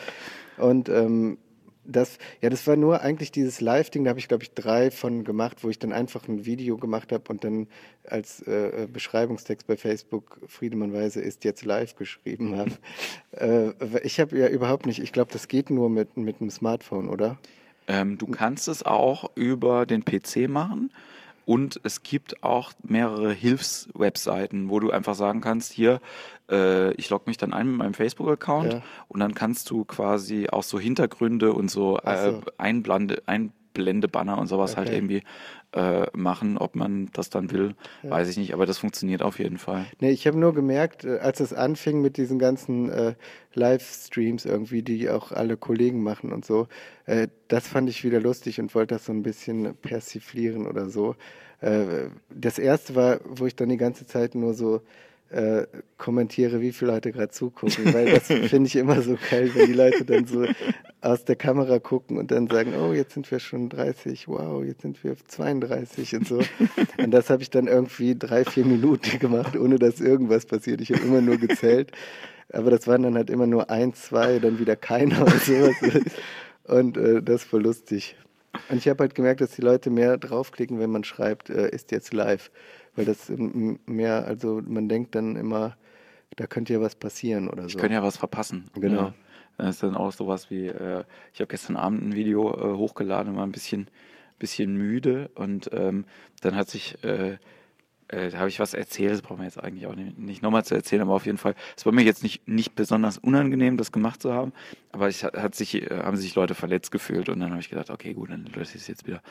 Und 0.57 0.89
ähm, 0.89 1.37
das, 1.87 2.17
ja, 2.41 2.49
das 2.49 2.65
war 2.67 2.75
nur 2.75 3.01
eigentlich 3.01 3.31
dieses 3.31 3.61
Live-Ding, 3.61 4.03
da 4.03 4.09
habe 4.09 4.19
ich, 4.19 4.27
glaube 4.27 4.43
ich, 4.43 4.51
drei 4.51 4.91
von 4.91 5.23
gemacht, 5.23 5.63
wo 5.63 5.69
ich 5.69 5.79
dann 5.79 5.93
einfach 5.93 6.27
ein 6.27 6.45
Video 6.45 6.77
gemacht 6.77 7.11
habe 7.11 7.23
und 7.29 7.43
dann 7.43 7.67
als 8.03 8.41
äh, 8.41 8.87
Beschreibungstext 8.91 9.67
bei 9.67 9.77
Facebook 9.77 10.39
Friedemann 10.47 10.93
Weise 10.93 11.21
ist 11.21 11.43
jetzt 11.43 11.65
live 11.65 11.95
geschrieben 11.95 12.57
habe. 12.57 12.71
äh, 13.31 13.99
ich 14.03 14.19
habe 14.19 14.37
ja 14.37 14.47
überhaupt 14.47 14.85
nicht, 14.85 14.99
ich 14.99 15.11
glaube, 15.11 15.31
das 15.31 15.47
geht 15.47 15.69
nur 15.69 15.89
mit, 15.89 16.17
mit 16.17 16.41
einem 16.41 16.49
Smartphone, 16.49 17.09
oder? 17.09 17.37
Ähm, 17.87 18.17
du 18.17 18.27
kannst 18.27 18.67
es 18.67 18.83
auch 18.83 19.29
über 19.35 19.85
den 19.85 20.03
PC 20.03 20.49
machen 20.49 20.91
und 21.45 21.79
es 21.83 22.03
gibt 22.03 22.43
auch 22.43 22.73
mehrere 22.83 23.31
Hilfswebseiten, 23.31 24.69
wo 24.69 24.79
du 24.79 24.91
einfach 24.91 25.15
sagen 25.15 25.41
kannst, 25.41 25.71
hier, 25.71 26.01
äh, 26.49 26.91
ich 26.93 27.09
logge 27.09 27.25
mich 27.27 27.37
dann 27.37 27.53
ein 27.53 27.67
mit 27.69 27.77
meinem 27.77 27.93
Facebook-Account 27.93 28.73
Ja. 28.73 28.81
und 29.07 29.19
dann 29.19 29.33
kannst 29.33 29.69
du 29.69 29.85
quasi 29.85 30.49
auch 30.49 30.63
so 30.63 30.79
Hintergründe 30.79 31.53
und 31.53 31.69
so, 31.69 31.97
äh, 31.99 32.31
so. 32.31 32.41
Einblende, 32.57 33.23
Einblendebanner 33.75 34.37
und 34.37 34.47
sowas 34.47 34.77
halt 34.77 34.87
Okay. 34.87 34.97
irgendwie 34.97 35.23
äh, 35.73 36.05
machen. 36.13 36.57
Ob 36.57 36.75
man 36.75 37.09
das 37.13 37.29
dann 37.29 37.51
will, 37.51 37.75
weiß 38.03 38.29
ich 38.29 38.37
nicht, 38.37 38.53
aber 38.53 38.65
das 38.65 38.77
funktioniert 38.77 39.21
auf 39.21 39.39
jeden 39.39 39.57
Fall. 39.57 39.85
Nee, 39.99 40.11
ich 40.11 40.25
habe 40.27 40.37
nur 40.37 40.53
gemerkt, 40.53 41.05
äh, 41.05 41.19
als 41.19 41.39
es 41.39 41.53
anfing 41.53 42.01
mit 42.01 42.17
diesen 42.17 42.39
ganzen 42.39 42.89
äh, 42.89 43.15
Livestreams 43.53 44.45
irgendwie, 44.45 44.81
die 44.81 45.09
auch 45.09 45.31
alle 45.31 45.57
Kollegen 45.57 46.01
machen 46.03 46.31
und 46.31 46.45
so, 46.45 46.67
äh, 47.05 47.27
das 47.47 47.67
fand 47.67 47.89
ich 47.89 48.03
wieder 48.03 48.19
lustig 48.19 48.59
und 48.59 48.73
wollte 48.75 48.95
das 48.95 49.05
so 49.05 49.11
ein 49.13 49.23
bisschen 49.23 49.75
persiflieren 49.77 50.67
oder 50.67 50.89
so. 50.89 51.15
Äh, 51.61 52.09
das 52.29 52.59
erste 52.59 52.95
war, 52.95 53.19
wo 53.25 53.45
ich 53.45 53.55
dann 53.55 53.69
die 53.69 53.77
ganze 53.77 54.05
Zeit 54.05 54.35
nur 54.35 54.53
so 54.53 54.81
äh, 55.29 55.65
kommentiere, 55.97 56.61
wie 56.61 56.71
viele 56.71 56.91
Leute 56.91 57.11
gerade 57.11 57.29
zugucken, 57.29 57.93
weil 57.93 58.11
das 58.11 58.27
finde 58.49 58.67
ich 58.67 58.75
immer 58.75 59.01
so 59.01 59.17
geil, 59.29 59.51
wenn 59.53 59.67
die 59.67 59.73
Leute 59.73 60.05
dann 60.05 60.25
so 60.27 60.45
aus 61.01 61.25
der 61.25 61.35
Kamera 61.35 61.79
gucken 61.79 62.17
und 62.17 62.31
dann 62.31 62.47
sagen, 62.47 62.73
oh, 62.75 62.93
jetzt 62.93 63.13
sind 63.13 63.29
wir 63.29 63.39
schon 63.39 63.69
30, 63.69 64.27
wow, 64.27 64.63
jetzt 64.63 64.81
sind 64.81 65.03
wir 65.03 65.15
32 65.27 66.15
und 66.15 66.27
so. 66.27 66.41
Und 66.97 67.11
das 67.11 67.29
habe 67.29 67.43
ich 67.43 67.49
dann 67.49 67.67
irgendwie 67.67 68.17
drei, 68.17 68.45
vier 68.45 68.65
Minuten 68.65 69.19
gemacht, 69.19 69.55
ohne 69.55 69.77
dass 69.77 69.99
irgendwas 69.99 70.45
passiert. 70.45 70.81
Ich 70.81 70.91
habe 70.91 71.01
immer 71.01 71.21
nur 71.21 71.37
gezählt, 71.37 71.91
aber 72.51 72.71
das 72.71 72.87
waren 72.87 73.03
dann 73.03 73.15
halt 73.15 73.29
immer 73.29 73.47
nur 73.47 73.69
ein, 73.69 73.93
zwei, 73.93 74.39
dann 74.39 74.59
wieder 74.59 74.75
keiner 74.75 75.21
und 75.21 75.41
sowas. 75.41 75.75
Und 76.63 76.97
äh, 76.97 77.21
das 77.21 77.43
ist 77.43 77.49
voll 77.49 77.63
lustig. 77.63 78.15
Und 78.69 78.77
ich 78.77 78.87
habe 78.87 79.03
halt 79.03 79.15
gemerkt, 79.15 79.41
dass 79.41 79.51
die 79.51 79.61
Leute 79.61 79.89
mehr 79.89 80.17
draufklicken, 80.17 80.79
wenn 80.79 80.89
man 80.89 81.03
schreibt, 81.03 81.49
äh, 81.49 81.69
ist 81.69 81.91
jetzt 81.91 82.13
live. 82.13 82.51
Weil 82.95 83.05
das 83.05 83.31
mehr, 83.85 84.25
also 84.25 84.61
man 84.65 84.87
denkt 84.87 85.15
dann 85.15 85.35
immer, 85.35 85.75
da 86.35 86.47
könnte 86.47 86.73
ja 86.73 86.81
was 86.81 86.95
passieren 86.95 87.49
oder 87.49 87.63
so. 87.63 87.69
Ich 87.69 87.77
könnte 87.77 87.95
ja 87.95 88.03
was 88.03 88.17
verpassen. 88.17 88.69
Genau. 88.73 89.01
Ja. 89.01 89.13
Das 89.57 89.75
ist 89.75 89.83
dann 89.83 89.95
auch 89.95 90.11
sowas 90.11 90.49
wie, 90.49 90.67
äh, 90.67 91.03
ich 91.33 91.39
habe 91.39 91.47
gestern 91.47 91.77
Abend 91.77 92.03
ein 92.03 92.15
Video 92.15 92.53
äh, 92.53 92.77
hochgeladen, 92.77 93.35
war 93.35 93.45
ein 93.45 93.51
bisschen, 93.51 93.87
bisschen 94.37 94.75
müde 94.75 95.29
und 95.35 95.69
ähm, 95.71 96.05
dann 96.41 96.55
hat 96.55 96.69
sich, 96.69 97.01
äh, 97.05 97.37
äh, 98.09 98.29
da 98.29 98.39
habe 98.39 98.49
ich 98.49 98.59
was 98.59 98.73
erzählt, 98.73 99.13
das 99.13 99.21
brauchen 99.21 99.39
wir 99.39 99.45
jetzt 99.45 99.61
eigentlich 99.61 99.87
auch 99.87 99.95
nicht, 99.95 100.19
nicht 100.19 100.41
nochmal 100.41 100.65
zu 100.65 100.75
erzählen, 100.75 101.03
aber 101.03 101.13
auf 101.13 101.25
jeden 101.25 101.37
Fall, 101.37 101.55
es 101.77 101.85
war 101.85 101.93
mir 101.93 102.03
jetzt 102.03 102.21
nicht, 102.21 102.47
nicht 102.49 102.75
besonders 102.75 103.17
unangenehm, 103.17 103.77
das 103.77 103.93
gemacht 103.93 104.21
zu 104.21 104.33
haben, 104.33 104.51
aber 104.91 105.07
es 105.07 105.23
hat, 105.23 105.55
sich, 105.55 105.89
äh, 105.89 106.01
haben 106.03 106.17
sich 106.17 106.35
Leute 106.35 106.53
verletzt 106.53 106.91
gefühlt 106.91 107.29
und 107.29 107.39
dann 107.39 107.51
habe 107.51 107.61
ich 107.61 107.69
gedacht, 107.69 107.89
okay, 107.89 108.13
gut, 108.13 108.31
dann 108.31 108.45
löse 108.53 108.75
ich 108.75 108.81
es 108.81 108.87
jetzt 108.87 109.07
wieder. 109.07 109.21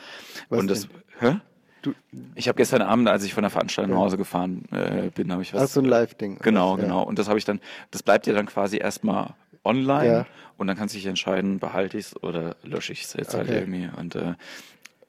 Was 0.49 0.59
und 0.59 0.67
das, 0.67 0.87
denn? 0.87 0.91
hä? 1.19 1.39
Du, 1.85 1.93
Ich 2.35 2.47
habe 2.47 2.57
gestern 2.57 2.81
Abend, 2.81 3.07
als 3.07 3.23
ich 3.23 3.33
von 3.33 3.43
der 3.43 3.51
Veranstaltung 3.51 3.93
nach 3.93 4.01
Hause 4.01 4.17
gefahren 4.17 4.63
äh, 4.71 5.09
bin, 5.13 5.31
habe 5.31 5.41
ich 5.43 5.53
was. 5.53 5.61
ach, 5.63 5.67
so 5.67 5.81
ein 5.81 5.85
Live-Ding. 5.85 6.39
Genau, 6.41 6.75
Ja. 6.77 6.83
genau. 6.83 7.03
Und 7.03 7.19
das 7.19 7.27
habe 7.29 7.37
ich 7.37 7.45
dann, 7.45 7.59
das 7.91 8.01
bleibt 8.03 8.25
ja 8.27 8.33
dann 8.33 8.47
quasi 8.47 8.77
erstmal 8.77 9.33
online 9.63 10.07
Ja. 10.07 10.25
und 10.57 10.67
dann 10.67 10.75
kannst 10.77 10.95
du 10.95 10.97
dich 10.97 11.05
entscheiden, 11.07 11.59
behalte 11.59 11.97
ich 11.97 12.07
es 12.07 12.23
oder 12.23 12.55
lösche 12.63 12.93
ich 12.93 13.03
es 13.03 13.13
jetzt 13.13 13.33
halt 13.33 13.49
Okay. 13.49 13.59
irgendwie. 13.59 13.89
Und 13.97 14.15
äh, 14.15 14.33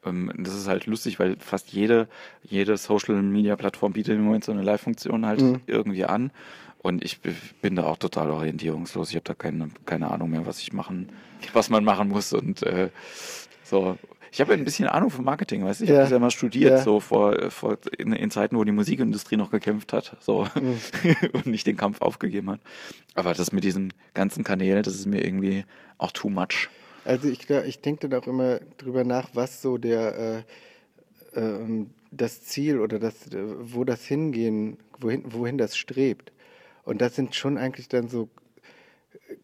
ähm, 0.04 0.30
das 0.38 0.54
ist 0.54 0.68
halt 0.68 0.86
lustig, 0.86 1.18
weil 1.18 1.36
fast 1.38 1.72
jede, 1.72 2.08
jede 2.42 2.76
Social 2.76 3.14
Media 3.22 3.56
Plattform 3.56 3.92
bietet 3.92 4.14
im 4.16 4.22
Moment 4.24 4.44
so 4.44 4.52
eine 4.52 4.62
Live-Funktion 4.62 5.24
halt 5.26 5.40
Mhm. 5.40 5.60
irgendwie 5.66 6.04
an. 6.04 6.30
Und 6.78 7.02
ich 7.04 7.20
bin 7.62 7.74
da 7.76 7.84
auch 7.84 7.96
total 7.96 8.30
orientierungslos. 8.30 9.10
Ich 9.10 9.16
habe 9.16 9.24
da 9.24 9.34
keine, 9.34 9.70
keine 9.86 10.10
Ahnung 10.10 10.30
mehr, 10.30 10.46
was 10.46 10.60
ich 10.60 10.72
machen, 10.72 11.08
was 11.52 11.68
man 11.70 11.82
machen 11.84 12.08
muss. 12.10 12.32
Und 12.32 12.62
äh, 12.62 12.90
so. 13.64 13.96
Ich 14.36 14.40
habe 14.42 14.52
ja 14.52 14.58
ein 14.58 14.64
bisschen 14.64 14.86
Ahnung 14.86 15.08
von 15.08 15.24
Marketing, 15.24 15.64
weißt 15.64 15.80
du? 15.80 15.84
Ich 15.84 15.88
ja. 15.88 15.96
habe 15.96 16.04
das 16.04 16.12
ja 16.12 16.18
mal 16.18 16.30
studiert, 16.30 16.72
ja. 16.72 16.82
so 16.82 17.00
vor, 17.00 17.50
vor 17.50 17.78
in, 17.96 18.12
in, 18.12 18.30
Zeiten, 18.30 18.58
wo 18.58 18.64
die 18.64 18.72
Musikindustrie 18.72 19.38
noch 19.38 19.50
gekämpft 19.50 19.94
hat, 19.94 20.14
so 20.20 20.46
mhm. 20.54 20.78
und 21.32 21.46
nicht 21.46 21.66
den 21.66 21.78
Kampf 21.78 22.02
aufgegeben 22.02 22.50
hat. 22.50 22.60
Aber 23.14 23.32
das 23.32 23.52
mit 23.52 23.64
diesen 23.64 23.94
ganzen 24.12 24.44
Kanälen, 24.44 24.82
das 24.82 24.94
ist 24.94 25.06
mir 25.06 25.24
irgendwie 25.24 25.64
auch 25.96 26.12
too 26.12 26.28
much. 26.28 26.68
Also 27.06 27.28
ich, 27.28 27.48
ich 27.48 27.80
denke 27.80 28.10
dann 28.10 28.20
auch 28.20 28.26
immer 28.26 28.60
drüber 28.76 29.04
nach, 29.04 29.30
was 29.32 29.62
so 29.62 29.78
der 29.78 30.44
äh, 31.34 31.40
äh, 31.40 31.86
das 32.10 32.42
Ziel 32.42 32.78
oder 32.78 32.98
das, 32.98 33.14
wo 33.32 33.84
das 33.84 34.04
hingehen, 34.04 34.76
wohin, 35.00 35.24
wohin 35.32 35.56
das 35.56 35.78
strebt. 35.78 36.30
Und 36.84 37.00
das 37.00 37.16
sind 37.16 37.34
schon 37.34 37.56
eigentlich 37.56 37.88
dann 37.88 38.08
so 38.08 38.28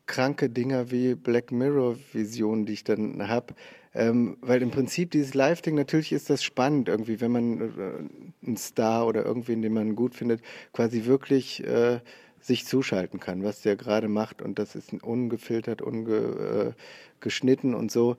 kranke 0.04 0.50
Dinger 0.50 0.90
wie 0.90 1.14
Black 1.14 1.50
Mirror-Visionen, 1.50 2.66
die 2.66 2.74
ich 2.74 2.84
dann 2.84 3.26
habe. 3.26 3.54
Ähm, 3.94 4.38
weil 4.40 4.62
im 4.62 4.70
Prinzip 4.70 5.10
dieses 5.10 5.34
Live-Ding, 5.34 5.74
natürlich 5.74 6.12
ist 6.12 6.30
das 6.30 6.42
spannend 6.42 6.88
irgendwie, 6.88 7.20
wenn 7.20 7.30
man 7.30 7.60
äh, 7.60 8.46
einen 8.46 8.56
Star 8.56 9.06
oder 9.06 9.24
irgendwen, 9.24 9.60
den 9.60 9.74
man 9.74 9.96
gut 9.96 10.14
findet, 10.14 10.40
quasi 10.72 11.04
wirklich 11.04 11.62
äh, 11.64 12.00
sich 12.40 12.66
zuschalten 12.66 13.20
kann, 13.20 13.44
was 13.44 13.62
der 13.62 13.76
gerade 13.76 14.08
macht. 14.08 14.40
Und 14.42 14.58
das 14.58 14.74
ist 14.74 14.92
ungefiltert, 14.94 15.82
ungeschnitten 15.82 17.74
äh, 17.74 17.76
und 17.76 17.92
so. 17.92 18.16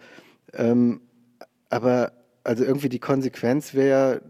Ähm, 0.53 1.01
aber 1.69 2.13
also 2.43 2.63
irgendwie 2.63 2.89
die 2.89 2.99
Konsequenz 2.99 3.73
wäre 3.73 4.21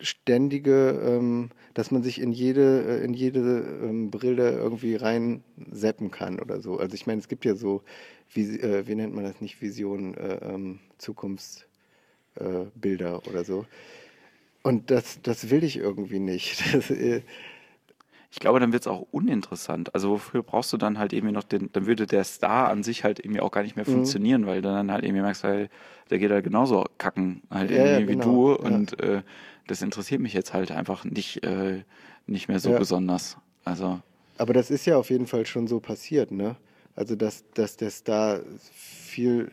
ständige, 0.00 1.00
ähm, 1.04 1.50
dass 1.74 1.90
man 1.90 2.02
sich 2.02 2.20
in 2.20 2.32
jede, 2.32 3.00
äh, 3.00 3.04
in 3.04 3.14
jede 3.14 3.64
ähm, 3.82 4.10
Brille 4.10 4.52
irgendwie 4.52 4.96
rein 4.96 5.44
seppen 5.70 6.10
kann 6.10 6.40
oder 6.40 6.60
so. 6.60 6.78
Also 6.78 6.94
ich 6.94 7.06
meine, 7.06 7.20
es 7.20 7.28
gibt 7.28 7.44
ja 7.44 7.54
so, 7.54 7.82
wie, 8.32 8.60
äh, 8.60 8.86
wie 8.86 8.94
nennt 8.94 9.14
man 9.14 9.24
das 9.24 9.40
nicht, 9.40 9.60
Visionen, 9.60 10.14
äh, 10.14 10.38
ähm, 10.42 10.78
Zukunftsbilder 10.98 13.22
äh, 13.24 13.28
oder 13.28 13.42
so. 13.44 13.66
Und 14.62 14.90
das, 14.90 15.20
das 15.22 15.50
will 15.50 15.64
ich 15.64 15.76
irgendwie 15.76 16.20
nicht. 16.20 16.62
Das, 16.72 16.90
äh, 16.90 17.22
ich 18.32 18.38
glaube, 18.38 18.60
dann 18.60 18.72
wird 18.72 18.84
es 18.84 18.86
auch 18.86 19.08
uninteressant. 19.10 19.92
Also 19.92 20.10
wofür 20.10 20.44
brauchst 20.44 20.72
du 20.72 20.76
dann 20.76 20.98
halt 20.98 21.12
irgendwie 21.12 21.32
noch 21.32 21.42
den, 21.42 21.68
dann 21.72 21.86
würde 21.86 22.06
der 22.06 22.22
Star 22.22 22.68
an 22.68 22.84
sich 22.84 23.02
halt 23.02 23.18
irgendwie 23.18 23.40
auch 23.40 23.50
gar 23.50 23.64
nicht 23.64 23.74
mehr 23.74 23.88
mhm. 23.88 23.94
funktionieren, 23.94 24.46
weil 24.46 24.62
du 24.62 24.68
dann 24.68 24.92
halt 24.92 25.04
irgendwie 25.04 25.22
merkst, 25.22 25.42
weil 25.42 25.68
der 26.10 26.20
geht 26.20 26.30
halt 26.30 26.44
genauso 26.44 26.84
kacken 26.98 27.42
halt 27.50 27.72
ja, 27.72 27.78
irgendwie 27.78 28.12
ja, 28.12 28.16
genau. 28.20 28.20
wie 28.20 28.28
du 28.28 28.54
und 28.54 29.00
äh, 29.00 29.22
das 29.66 29.82
interessiert 29.82 30.20
mich 30.20 30.32
jetzt 30.32 30.54
halt 30.54 30.70
einfach 30.70 31.04
nicht, 31.04 31.44
äh, 31.44 31.82
nicht 32.28 32.46
mehr 32.46 32.60
so 32.60 32.70
ja. 32.70 32.78
besonders. 32.78 33.36
Also. 33.64 33.98
Aber 34.38 34.52
das 34.52 34.70
ist 34.70 34.86
ja 34.86 34.96
auf 34.96 35.10
jeden 35.10 35.26
Fall 35.26 35.44
schon 35.44 35.66
so 35.66 35.80
passiert, 35.80 36.30
ne? 36.30 36.54
Also 37.00 37.16
dass, 37.16 37.44
dass 37.54 37.78
der 37.78 37.88
Star 37.88 38.40
viel 38.70 39.52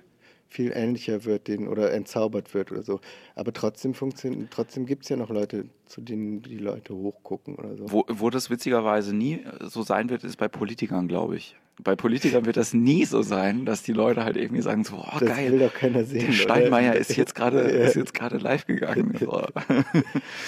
viel 0.49 0.71
ähnlicher 0.73 1.25
wird 1.25 1.47
den 1.47 1.67
oder 1.67 1.93
entzaubert 1.93 2.53
wird 2.53 2.71
oder 2.71 2.83
so. 2.83 2.99
Aber 3.36 3.53
trotzdem 3.53 3.93
funktioniert, 3.93 4.49
trotzdem 4.51 4.86
gibt 4.86 5.03
es 5.03 5.10
ja 5.10 5.15
noch 5.15 5.29
Leute, 5.29 5.65
zu 5.86 6.01
denen 6.01 6.41
die 6.41 6.57
Leute 6.57 6.93
hochgucken 6.93 7.55
oder 7.55 7.75
so. 7.75 7.91
Wo, 7.91 8.05
wo 8.07 8.29
das 8.29 8.49
witzigerweise 8.49 9.15
nie 9.15 9.41
so 9.62 9.83
sein 9.83 10.10
wird, 10.10 10.23
ist 10.23 10.38
bei 10.38 10.47
Politikern, 10.47 11.07
glaube 11.07 11.38
ich. 11.38 11.55
Bei 11.79 11.95
Politikern 11.95 12.45
wird 12.45 12.57
das 12.57 12.73
nie 12.73 13.05
so 13.05 13.21
sein, 13.21 13.65
dass 13.65 13.83
die 13.83 13.93
Leute 13.93 14.23
halt 14.23 14.36
irgendwie 14.36 14.63
sagen 14.63 14.83
so, 14.83 14.95
oh 14.95 15.19
das 15.19 15.29
geil, 15.29 15.51
will 15.51 15.60
doch 15.60 15.73
keiner 15.73 16.03
sehen, 16.05 16.25
der 16.25 16.33
Steinmeier 16.33 16.95
ist 16.95 17.15
jetzt 17.15 17.36
gerade 17.36 17.60
ist 17.60 17.95
jetzt 17.95 18.13
gerade 18.13 18.38
live 18.38 18.65
gegangen. 18.65 19.15
So. 19.19 19.45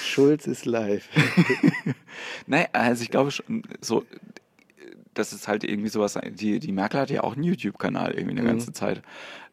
Schulz 0.04 0.48
ist 0.48 0.66
live. 0.66 1.08
Nein, 2.48 2.66
also 2.74 3.04
ich 3.04 3.12
glaube 3.12 3.30
schon, 3.32 3.62
so 3.80 4.04
das 5.14 5.34
ist 5.34 5.48
halt 5.48 5.64
irgendwie 5.64 5.90
sowas, 5.90 6.18
die, 6.32 6.60
die 6.60 6.72
Merkel 6.72 7.02
hat 7.02 7.10
ja 7.10 7.24
auch 7.24 7.34
einen 7.34 7.44
YouTube-Kanal 7.44 8.12
irgendwie 8.12 8.32
eine 8.32 8.44
mhm. 8.44 8.48
ganze 8.48 8.74
Zeit 8.74 9.02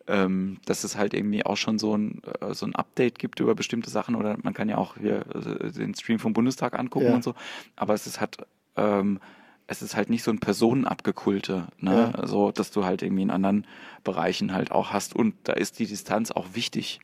ähm, 0.08 0.58
dass 0.64 0.84
es 0.84 0.96
halt 0.96 1.14
irgendwie 1.14 1.44
auch 1.44 1.56
schon 1.56 1.78
so 1.78 1.96
ein, 1.96 2.22
äh, 2.40 2.54
so 2.54 2.66
ein 2.66 2.74
Update 2.74 3.18
gibt 3.18 3.40
über 3.40 3.54
bestimmte 3.54 3.90
Sachen 3.90 4.14
oder 4.14 4.36
man 4.42 4.54
kann 4.54 4.68
ja 4.68 4.78
auch 4.78 4.96
hier 4.96 5.24
äh, 5.34 5.70
den 5.70 5.94
Stream 5.94 6.18
vom 6.18 6.32
Bundestag 6.32 6.78
angucken 6.78 7.06
ja. 7.06 7.14
und 7.14 7.24
so. 7.24 7.34
Aber 7.74 7.94
es 7.94 8.06
ist 8.06 8.20
halt, 8.20 8.38
ähm, 8.76 9.20
es 9.66 9.82
ist 9.82 9.96
halt 9.96 10.10
nicht 10.10 10.22
so 10.22 10.30
ein 10.30 10.38
Personenabgekulte, 10.38 11.66
ne? 11.80 12.12
Ja. 12.16 12.26
So, 12.26 12.52
dass 12.52 12.70
du 12.70 12.84
halt 12.84 13.02
irgendwie 13.02 13.22
in 13.22 13.30
anderen 13.30 13.66
Bereichen 14.04 14.52
halt 14.52 14.70
auch 14.70 14.92
hast. 14.92 15.16
Und 15.16 15.34
da 15.44 15.54
ist 15.54 15.80
die 15.80 15.86
Distanz 15.86 16.30
auch 16.30 16.46
wichtig. 16.54 17.00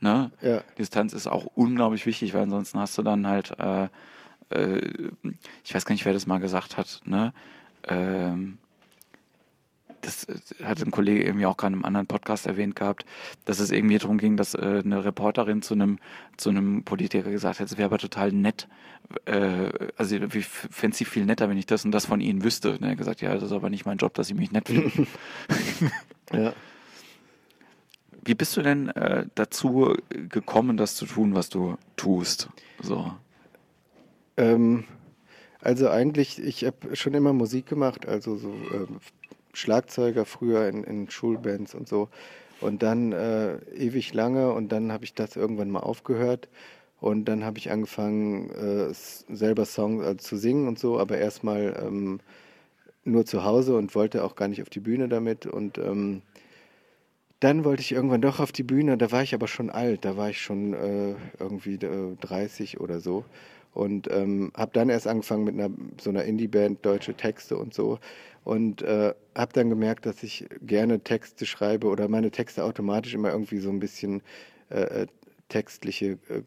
Ne? 0.00 0.30
Ja. 0.42 0.62
Distanz 0.78 1.12
ist 1.14 1.28
auch 1.28 1.46
unglaublich 1.54 2.04
wichtig, 2.06 2.34
weil 2.34 2.42
ansonsten 2.42 2.78
hast 2.80 2.98
du 2.98 3.02
dann 3.02 3.26
halt, 3.26 3.58
äh, 3.58 3.88
äh, 4.50 5.10
ich 5.64 5.74
weiß 5.74 5.86
gar 5.86 5.94
nicht, 5.94 6.04
wer 6.04 6.12
das 6.12 6.26
mal 6.26 6.38
gesagt 6.38 6.76
hat, 6.76 7.00
ne? 7.04 7.32
Ähm, 7.88 8.58
das 10.02 10.24
äh, 10.24 10.64
hat 10.64 10.82
ein 10.82 10.90
Kollege 10.90 11.24
irgendwie 11.24 11.46
auch 11.46 11.56
gerade 11.56 11.74
im 11.74 11.84
anderen 11.84 12.06
Podcast 12.06 12.46
erwähnt 12.46 12.76
gehabt, 12.76 13.04
dass 13.44 13.60
es 13.60 13.70
irgendwie 13.70 13.98
darum 13.98 14.18
ging, 14.18 14.36
dass 14.36 14.54
äh, 14.54 14.82
eine 14.84 15.04
Reporterin 15.04 15.62
zu 15.62 15.74
einem 15.74 15.98
zu 16.36 16.50
einem 16.50 16.82
Politiker 16.84 17.30
gesagt 17.30 17.60
hat, 17.60 17.66
es 17.66 17.78
wäre 17.78 17.86
aber 17.86 17.98
total 17.98 18.32
nett, 18.32 18.68
äh, 19.26 19.70
also 19.96 20.16
ich 20.16 20.46
fände 20.46 20.96
sie 20.96 21.04
viel 21.04 21.24
netter, 21.24 21.48
wenn 21.48 21.58
ich 21.58 21.66
das 21.66 21.84
und 21.84 21.92
das 21.92 22.06
von 22.06 22.20
ihnen 22.20 22.44
wüsste. 22.44 22.72
Und 22.72 22.82
er 22.82 22.90
hat 22.90 22.98
gesagt, 22.98 23.20
ja, 23.20 23.34
das 23.34 23.44
ist 23.44 23.52
aber 23.52 23.70
nicht 23.70 23.86
mein 23.86 23.98
Job, 23.98 24.14
dass 24.14 24.26
sie 24.26 24.34
mich 24.34 24.52
nett 24.52 24.68
finden. 24.68 25.06
ja. 26.32 26.52
Wie 28.24 28.34
bist 28.34 28.56
du 28.56 28.62
denn 28.62 28.88
äh, 28.90 29.26
dazu 29.34 29.96
gekommen, 30.08 30.76
das 30.76 30.94
zu 30.94 31.06
tun, 31.06 31.34
was 31.34 31.48
du 31.48 31.76
tust? 31.96 32.48
So. 32.80 33.12
Ähm, 34.36 34.84
also 35.62 35.88
eigentlich, 35.88 36.42
ich 36.42 36.64
habe 36.64 36.96
schon 36.96 37.14
immer 37.14 37.32
Musik 37.32 37.66
gemacht, 37.66 38.06
also 38.06 38.36
so 38.36 38.52
ähm, 38.74 38.98
Schlagzeuger 39.52 40.24
früher 40.24 40.68
in, 40.68 40.82
in 40.84 41.08
Schulbands 41.08 41.74
und 41.74 41.88
so. 41.88 42.08
Und 42.60 42.82
dann 42.82 43.12
äh, 43.12 43.56
ewig 43.74 44.12
lange 44.12 44.52
und 44.52 44.70
dann 44.72 44.92
habe 44.92 45.04
ich 45.04 45.14
das 45.14 45.36
irgendwann 45.36 45.70
mal 45.70 45.80
aufgehört. 45.80 46.48
Und 47.00 47.24
dann 47.24 47.44
habe 47.44 47.58
ich 47.58 47.70
angefangen, 47.70 48.50
äh, 48.50 48.92
selber 48.92 49.64
Songs 49.64 50.04
also 50.04 50.16
zu 50.18 50.36
singen 50.36 50.68
und 50.68 50.78
so, 50.78 50.98
aber 50.98 51.18
erstmal 51.18 51.80
ähm, 51.84 52.20
nur 53.04 53.24
zu 53.24 53.44
Hause 53.44 53.76
und 53.76 53.94
wollte 53.94 54.24
auch 54.24 54.36
gar 54.36 54.48
nicht 54.48 54.62
auf 54.62 54.70
die 54.70 54.80
Bühne 54.80 55.08
damit. 55.08 55.46
Und 55.46 55.78
ähm, 55.78 56.22
dann 57.40 57.64
wollte 57.64 57.82
ich 57.82 57.92
irgendwann 57.92 58.20
doch 58.20 58.38
auf 58.38 58.52
die 58.52 58.62
Bühne, 58.62 58.96
da 58.96 59.10
war 59.10 59.22
ich 59.22 59.34
aber 59.34 59.48
schon 59.48 59.70
alt, 59.70 60.04
da 60.04 60.16
war 60.16 60.30
ich 60.30 60.40
schon 60.40 60.74
äh, 60.74 61.14
irgendwie 61.40 61.78
30 61.78 62.74
äh, 62.74 62.76
oder 62.78 63.00
so. 63.00 63.24
Und 63.74 64.10
ähm, 64.10 64.52
habe 64.56 64.72
dann 64.74 64.90
erst 64.90 65.06
angefangen 65.06 65.44
mit 65.44 65.54
einer 65.54 65.70
so 66.00 66.10
einer 66.10 66.24
Indie-Band, 66.24 66.84
deutsche 66.84 67.14
Texte 67.14 67.56
und 67.56 67.72
so 67.72 67.98
und 68.44 68.82
äh, 68.82 69.14
habe 69.36 69.52
dann 69.52 69.70
gemerkt, 69.70 70.06
dass 70.06 70.22
ich 70.22 70.46
gerne 70.62 71.00
Texte 71.00 71.46
schreibe 71.46 71.86
oder 71.88 72.08
meine 72.08 72.30
Texte 72.30 72.64
automatisch 72.64 73.14
immer 73.14 73.30
irgendwie 73.30 73.58
so 73.58 73.70
ein 73.70 73.80
bisschen 73.80 74.22
äh, 74.70 75.02
äh 75.02 75.06
textliche 75.48 76.18
äh, 76.30 76.42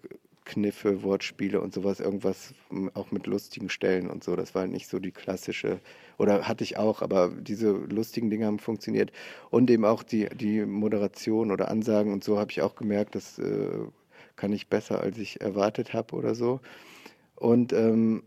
Kniffe, 0.45 1.03
Wortspiele 1.03 1.59
und 1.61 1.73
sowas, 1.73 1.99
irgendwas 1.99 2.53
auch 2.93 3.11
mit 3.11 3.27
lustigen 3.27 3.69
Stellen 3.69 4.09
und 4.09 4.23
so. 4.23 4.35
Das 4.35 4.55
war 4.55 4.67
nicht 4.67 4.87
so 4.87 4.99
die 4.99 5.11
klassische, 5.11 5.79
oder 6.17 6.47
hatte 6.47 6.63
ich 6.63 6.77
auch, 6.77 7.01
aber 7.01 7.29
diese 7.29 7.71
lustigen 7.71 8.29
Dinge 8.29 8.45
haben 8.45 8.59
funktioniert. 8.59 9.11
Und 9.49 9.69
eben 9.69 9.85
auch 9.85 10.03
die, 10.03 10.27
die 10.29 10.65
Moderation 10.65 11.51
oder 11.51 11.69
Ansagen 11.69 12.13
und 12.13 12.23
so 12.23 12.39
habe 12.39 12.51
ich 12.51 12.61
auch 12.61 12.75
gemerkt, 12.75 13.15
das 13.15 13.39
äh, 13.39 13.69
kann 14.35 14.53
ich 14.53 14.67
besser, 14.67 15.01
als 15.01 15.17
ich 15.17 15.41
erwartet 15.41 15.93
habe 15.93 16.15
oder 16.15 16.35
so. 16.35 16.59
Und 17.35 17.73
ähm, 17.73 18.23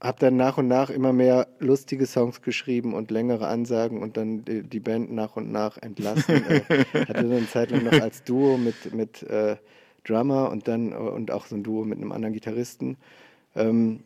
habe 0.00 0.18
dann 0.20 0.36
nach 0.36 0.58
und 0.58 0.68
nach 0.68 0.90
immer 0.90 1.12
mehr 1.12 1.48
lustige 1.60 2.04
Songs 2.06 2.42
geschrieben 2.42 2.92
und 2.92 3.10
längere 3.10 3.46
Ansagen 3.46 4.02
und 4.02 4.18
dann 4.18 4.44
die, 4.44 4.62
die 4.62 4.80
Band 4.80 5.10
nach 5.10 5.36
und 5.36 5.50
nach 5.50 5.78
entlassen. 5.78 6.44
äh, 6.48 6.60
hatte 6.92 7.12
dann 7.14 7.32
eine 7.32 7.48
Zeit 7.48 7.70
lang 7.70 7.84
noch 7.84 8.00
als 8.00 8.22
Duo 8.22 8.58
mit, 8.58 8.94
mit 8.94 9.22
äh, 9.22 9.56
Drummer 10.04 10.50
und 10.50 10.68
dann 10.68 10.92
und 10.92 11.30
auch 11.30 11.46
so 11.46 11.56
ein 11.56 11.62
Duo 11.62 11.84
mit 11.84 11.98
einem 11.98 12.12
anderen 12.12 12.34
Gitarristen. 12.34 12.98
Ähm, 13.56 14.00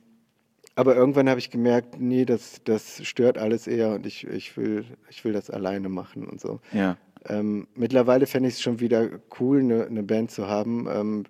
aber 0.77 0.95
irgendwann 0.95 1.29
habe 1.29 1.41
ich 1.41 1.51
gemerkt, 1.51 2.01
nee, 2.01 2.25
das, 2.25 2.61
das 2.63 3.05
stört 3.05 3.37
alles 3.37 3.67
eher 3.67 3.95
und 3.95 4.07
ich, 4.07 4.25
ich, 4.29 4.57
will, 4.57 4.85
ich 5.11 5.25
will 5.25 5.33
das 5.33 5.51
alleine 5.51 5.89
machen 5.89 6.25
und 6.25 6.41
so. 6.41 6.61
Ja. 6.73 6.97
Ähm, 7.29 7.67
mittlerweile 7.75 8.27
fände 8.27 8.49
ich 8.49 8.55
es 8.55 8.63
schon 8.63 8.79
wieder 8.79 9.09
cool, 9.41 9.59
eine, 9.59 9.87
eine 9.87 10.05
Band 10.05 10.31
zu 10.31 10.47
haben. 10.47 10.87
Ähm, 10.89 11.25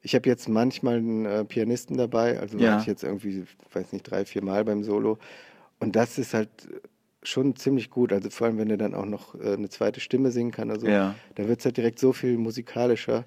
ich 0.00 0.14
habe 0.14 0.28
jetzt 0.28 0.48
manchmal 0.48 0.96
einen 0.96 1.26
äh, 1.26 1.44
Pianisten 1.44 1.96
dabei, 1.96 2.38
also 2.38 2.56
ja. 2.58 2.72
war 2.72 2.80
ich 2.80 2.86
jetzt 2.86 3.02
irgendwie, 3.02 3.44
weiß 3.72 3.92
nicht, 3.92 4.04
drei, 4.04 4.24
vier 4.24 4.44
Mal 4.44 4.64
beim 4.64 4.84
Solo. 4.84 5.18
Und 5.80 5.96
das 5.96 6.18
ist 6.18 6.34
halt 6.34 6.50
schon 7.22 7.56
ziemlich 7.56 7.90
gut. 7.90 8.12
Also 8.12 8.30
vor 8.30 8.46
allem, 8.46 8.58
wenn 8.58 8.70
er 8.70 8.76
dann 8.76 8.94
auch 8.94 9.04
noch 9.04 9.34
äh, 9.34 9.54
eine 9.54 9.68
zweite 9.68 10.00
Stimme 10.00 10.30
singen 10.30 10.52
kann, 10.52 10.70
also 10.70 10.86
ja. 10.86 11.14
da 11.34 11.48
wird 11.48 11.60
es 11.60 11.64
halt 11.64 11.76
direkt 11.76 11.98
so 11.98 12.12
viel 12.12 12.38
musikalischer. 12.38 13.24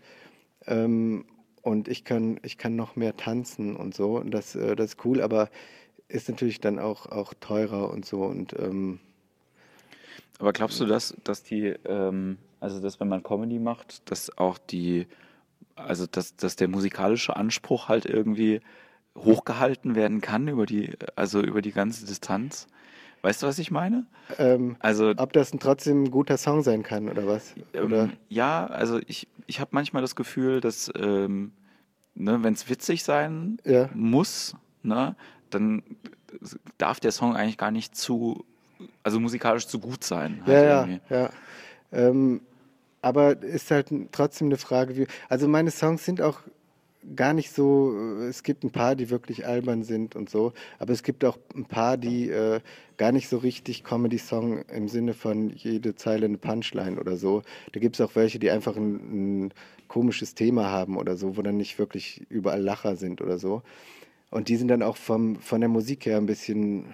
Ähm, 0.65 1.25
und 1.62 1.88
ich 1.88 2.03
kann, 2.03 2.39
ich 2.43 2.57
kann 2.57 2.75
noch 2.75 2.95
mehr 2.95 3.15
tanzen 3.17 3.75
und 3.75 3.93
so. 3.93 4.17
Und 4.17 4.31
das, 4.31 4.55
äh, 4.55 4.75
das 4.75 4.93
ist 4.93 5.05
cool, 5.05 5.21
aber 5.21 5.49
ist 6.07 6.29
natürlich 6.29 6.60
dann 6.60 6.79
auch, 6.79 7.05
auch 7.05 7.34
teurer 7.39 7.91
und 7.91 8.05
so. 8.05 8.23
Und 8.23 8.53
ähm, 8.57 8.99
aber 10.39 10.53
glaubst 10.53 10.79
du, 10.79 10.86
dass, 10.86 11.15
dass 11.23 11.43
die, 11.43 11.67
ähm, 11.86 12.38
also 12.60 12.81
dass 12.81 12.99
wenn 12.99 13.07
man 13.07 13.21
Comedy 13.21 13.60
macht, 13.60 14.10
dass 14.10 14.36
auch 14.38 14.57
die 14.57 15.05
also 15.75 16.05
dass, 16.07 16.36
dass 16.36 16.55
der 16.55 16.67
musikalische 16.67 17.36
Anspruch 17.36 17.89
halt 17.89 18.05
irgendwie 18.05 18.62
hochgehalten 19.17 19.95
werden 19.95 20.21
kann 20.21 20.47
über 20.47 20.65
die, 20.65 20.93
also 21.15 21.41
über 21.41 21.62
die 21.62 21.71
ganze 21.71 22.05
Distanz. 22.05 22.67
Weißt 23.21 23.43
du, 23.43 23.47
was 23.47 23.60
ich 23.60 23.69
meine? 23.69 24.07
Ähm, 24.39 24.77
also, 24.79 25.13
ob 25.15 25.34
das 25.34 25.51
trotzdem 25.51 26.05
ein 26.05 26.12
guter 26.12 26.38
Song 26.38 26.63
sein 26.63 26.81
kann 26.81 27.07
oder 27.07 27.27
was? 27.27 27.53
Ähm, 27.73 27.86
oder? 27.86 28.10
Ja, 28.29 28.65
also 28.65 28.99
ich, 29.05 29.27
ich 29.45 29.60
habe 29.60 29.69
manchmal 29.73 30.01
das 30.01 30.15
Gefühl, 30.15 30.60
dass 30.60 30.91
ähm, 30.95 31.51
ne, 32.15 32.43
wenn 32.43 32.53
es 32.53 32.69
witzig 32.69 33.03
sein 33.03 33.57
ja. 33.63 33.89
muss, 33.93 34.55
ne, 34.81 35.15
dann 35.49 35.84
darf 36.77 36.99
der 36.99 37.12
Song 37.12 37.36
eigentlich 37.36 37.57
gar 37.57 37.71
nicht 37.71 37.95
zu, 37.95 38.45
also 39.03 39.19
musikalisch 39.19 39.67
zu 39.67 39.79
gut 39.79 40.03
sein. 40.03 40.41
Halt 40.45 40.63
ja, 40.63 40.86
ja, 40.86 40.99
ja, 41.10 41.29
ähm, 41.91 42.41
aber 43.02 43.42
ist 43.42 43.72
halt 43.72 43.88
trotzdem 44.12 44.48
eine 44.48 44.58
Frage, 44.58 44.96
wie, 44.98 45.08
also 45.30 45.48
meine 45.48 45.72
Songs 45.72 46.06
sind 46.06 46.22
auch 46.22 46.40
gar 47.16 47.34
nicht 47.34 47.52
so, 47.52 47.96
es 48.30 48.44
gibt 48.44 48.64
ein 48.64 48.72
paar, 48.72 48.96
die 48.96 49.10
wirklich 49.10 49.46
albern 49.48 49.84
sind 49.84 50.16
und 50.16 50.30
so, 50.30 50.54
aber 50.78 50.94
es 50.94 51.02
gibt 51.04 51.26
auch 51.26 51.38
ein 51.56 51.66
paar, 51.66 51.98
die 51.98 52.30
äh, 52.30 52.60
gar 52.98 53.12
nicht 53.12 53.28
so 53.28 53.38
richtig 53.38 53.84
Comedy-Song 53.84 54.64
im 54.70 54.88
Sinne 54.88 55.14
von 55.14 55.50
jede 55.50 55.96
Zeile 55.96 56.26
eine 56.26 56.38
Punchline 56.38 57.00
oder 57.00 57.18
so. 57.18 57.42
Da 57.72 57.80
gibt 57.80 57.96
es 57.96 58.02
auch 58.02 58.16
welche, 58.16 58.38
die 58.38 58.52
einfach 58.52 58.76
ein, 58.76 59.46
ein, 59.46 59.54
komisches 59.88 60.36
Thema 60.36 60.70
haben 60.70 60.96
oder 60.96 61.18
so, 61.18 61.36
wo 61.36 61.42
dann 61.42 61.58
nicht 61.58 61.78
wirklich 61.78 62.22
überall 62.30 62.62
Lacher 62.62 62.96
sind 62.96 63.22
oder 63.22 63.38
so. 63.38 63.62
Und 64.30 64.48
die 64.48 64.56
sind 64.56 64.70
dann 64.70 64.84
auch 64.84 64.96
vom, 64.96 65.36
von 65.36 65.60
der 65.60 65.70
Musik 65.70 66.06
her 66.06 66.16
ein 66.16 66.28
bisschen 66.28 66.94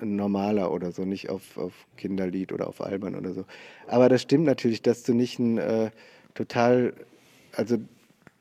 normaler 0.00 0.72
oder 0.72 0.92
so, 0.92 1.04
nicht 1.04 1.30
auf, 1.30 1.56
auf 1.56 1.72
Kinderlied 1.96 2.52
oder 2.52 2.68
auf 2.68 2.80
Albern 2.80 3.14
oder 3.14 3.32
so. 3.32 3.44
Aber 3.86 4.08
das 4.08 4.22
stimmt 4.22 4.44
natürlich, 4.44 4.82
dass 4.82 5.02
du 5.02 5.14
nicht 5.14 5.38
ein 5.38 5.58
äh, 5.58 5.90
total, 6.34 6.94
also 7.52 7.78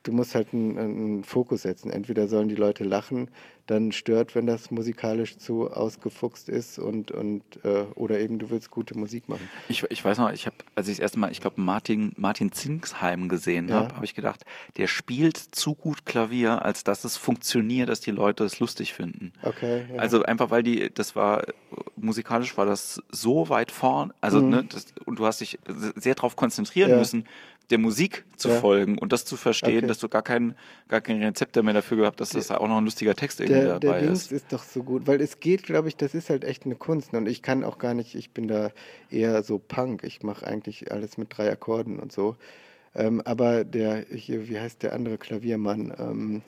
du 0.04 0.12
musst 0.12 0.36
halt 0.36 0.54
einen, 0.54 0.78
einen, 0.78 1.24
Fokus 1.24 1.64
setzen. 1.64 1.90
Entweder 1.90 2.28
sollen 2.28 2.50
die 2.50 2.56
Leute 2.56 2.84
lachen, 2.84 3.30
dann 3.66 3.94
stört, 3.94 4.36
wenn 4.36 4.46
das 4.46 4.72
musikalisch 4.72 5.38
zu 5.38 5.72
ausgefuchst 5.72 6.50
ist 6.50 6.78
und, 6.80 7.12
und 7.12 7.44
äh, 7.64 7.84
oder 7.96 8.20
eben 8.20 8.38
du 8.38 8.50
willst 8.50 8.70
gute 8.70 8.98
Musik 8.98 9.30
machen. 9.30 9.50
Ich, 9.70 9.84
ich 9.90 10.04
weiß 10.04 10.18
noch, 10.18 10.32
ich 10.34 10.46
habe, 10.46 10.58
als 10.76 10.90
ich 10.90 10.98
das 10.98 11.04
erste 11.04 11.20
Mal, 11.20 11.32
ich 11.32 11.40
glaube, 11.40 11.62
Martin, 11.62 12.12
Martin 12.18 12.52
Zingsheim 12.52 13.30
gesehen 13.30 13.70
ja. 13.70 13.76
habe, 13.76 13.96
habe 13.96 14.06
ich 14.06 14.16
gedacht, 14.16 14.44
der 14.76 14.88
spielt 14.88 15.38
zu 15.38 15.76
gut 15.76 16.06
Klavier, 16.06 16.64
als 16.64 16.84
dass 16.84 17.06
es 17.06 17.16
funktioniert, 17.16 17.88
dass 17.88 18.02
die 18.02 18.12
Leute 18.12 18.44
es 18.44 18.60
lustig 18.60 18.94
finden. 18.94 19.32
Okay. 19.42 19.86
Ja. 19.94 20.00
Also 20.00 20.24
einfach, 20.24 20.52
weil 20.52 20.64
die, 20.64 20.94
das 20.94 21.16
war, 21.16 21.46
musikalisch 21.96 22.58
war 22.58 22.66
das 22.66 23.02
so 23.10 23.48
weit 23.48 23.72
vorn, 23.72 24.14
also, 24.20 24.42
mhm. 24.42 24.50
ne, 24.50 24.64
das, 24.66 24.88
und 25.06 25.20
du 25.20 25.26
hast 25.26 25.40
dich 25.40 25.58
sehr 25.96 26.16
darauf 26.16 26.36
konzentrieren 26.36 26.92
ja. 26.92 26.98
müssen, 26.98 27.26
der 27.70 27.78
Musik 27.78 28.26
zu 28.36 28.50
ja. 28.50 28.60
folgen 28.60 28.98
und 28.98 29.14
das 29.14 29.26
zu 29.26 29.38
verstehen, 29.38 29.80
okay. 29.80 29.88
dass 29.88 30.00
du 30.00 30.10
gar 30.10 30.22
kein, 30.22 30.56
gar 30.90 31.02
kein 31.02 31.24
Rezept 31.24 31.56
mehr 31.62 31.74
dafür 31.74 31.98
gehabt, 31.98 32.20
dass 32.20 32.32
das 32.32 32.52
auch 32.52 32.68
noch 32.68 32.78
ein 32.78 32.84
lustiger 32.84 33.16
Text 33.16 33.40
irgendwie 33.40 33.62
der, 33.62 33.80
dabei 33.80 34.02
der 34.02 34.12
ist. 34.12 34.32
Der 34.32 34.38
ist 34.38 34.52
doch 34.52 34.64
so 34.64 34.84
gut, 34.84 35.08
weil 35.08 35.22
es 35.22 35.40
geht, 35.40 35.64
glaube 35.64 35.88
ich, 35.88 35.96
das 35.96 36.14
ist 36.14 36.30
halt 36.30 36.44
echt 36.44 36.66
eine 36.66 36.76
Kunst 36.76 37.14
und 37.14 37.28
ich 37.28 37.42
kann 37.42 37.64
auch 37.64 37.78
gar 37.78 37.94
nicht, 37.94 38.16
ich 38.16 38.32
bin 38.32 38.48
da 38.48 38.72
eher 39.10 39.44
so 39.44 39.60
Punk, 39.60 40.04
ich 40.04 40.24
mache 40.24 40.46
eigentlich 40.46 40.92
alles 40.92 41.18
mit 41.18 41.36
drei 41.36 41.52
Akkorden 41.52 42.00
und 42.00 42.12
so. 42.12 42.36
Ähm, 42.96 43.22
aber 43.26 43.64
der, 43.64 44.06
hier, 44.14 44.50
wie 44.50 44.60
heißt 44.60 44.84
der 44.84 44.94
andere 44.94 45.18
Klaviermann 45.18 45.94
ähm, 45.98 46.42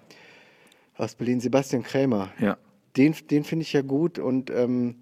aus 0.98 1.16
Berlin, 1.16 1.40
Sebastian 1.40 1.84
Krämer, 1.84 2.32
ja. 2.40 2.58
den, 2.98 3.16
den 3.32 3.44
finde 3.44 3.64
ich 3.64 3.74
ja 3.74 3.82
gut 3.82 4.20
und 4.20 4.52
ähm, 4.52 4.96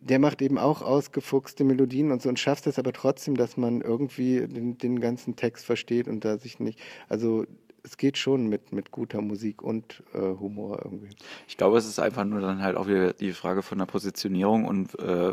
der 0.00 0.18
macht 0.18 0.42
eben 0.42 0.58
auch 0.58 0.82
ausgefuchste 0.82 1.64
Melodien 1.64 2.12
und 2.12 2.22
so 2.22 2.28
und 2.28 2.38
schafft 2.38 2.66
es 2.66 2.78
aber 2.78 2.92
trotzdem, 2.92 3.36
dass 3.36 3.56
man 3.56 3.80
irgendwie 3.80 4.46
den, 4.46 4.78
den 4.78 5.00
ganzen 5.00 5.36
Text 5.36 5.64
versteht 5.64 6.08
und 6.08 6.24
da 6.24 6.38
sich 6.38 6.60
nicht, 6.60 6.78
also 7.08 7.46
es 7.82 7.96
geht 7.96 8.18
schon 8.18 8.48
mit, 8.48 8.72
mit 8.72 8.90
guter 8.90 9.22
Musik 9.22 9.62
und 9.62 10.02
äh, 10.12 10.18
Humor 10.18 10.80
irgendwie. 10.84 11.10
Ich 11.46 11.56
glaube, 11.56 11.78
es 11.78 11.86
ist 11.86 12.00
einfach 12.00 12.24
nur 12.24 12.40
dann 12.40 12.60
halt 12.60 12.76
auch 12.76 12.88
wieder 12.88 13.12
die 13.12 13.32
Frage 13.32 13.62
von 13.62 13.78
der 13.78 13.86
Positionierung 13.86 14.64
und 14.64 14.98
äh, 14.98 15.32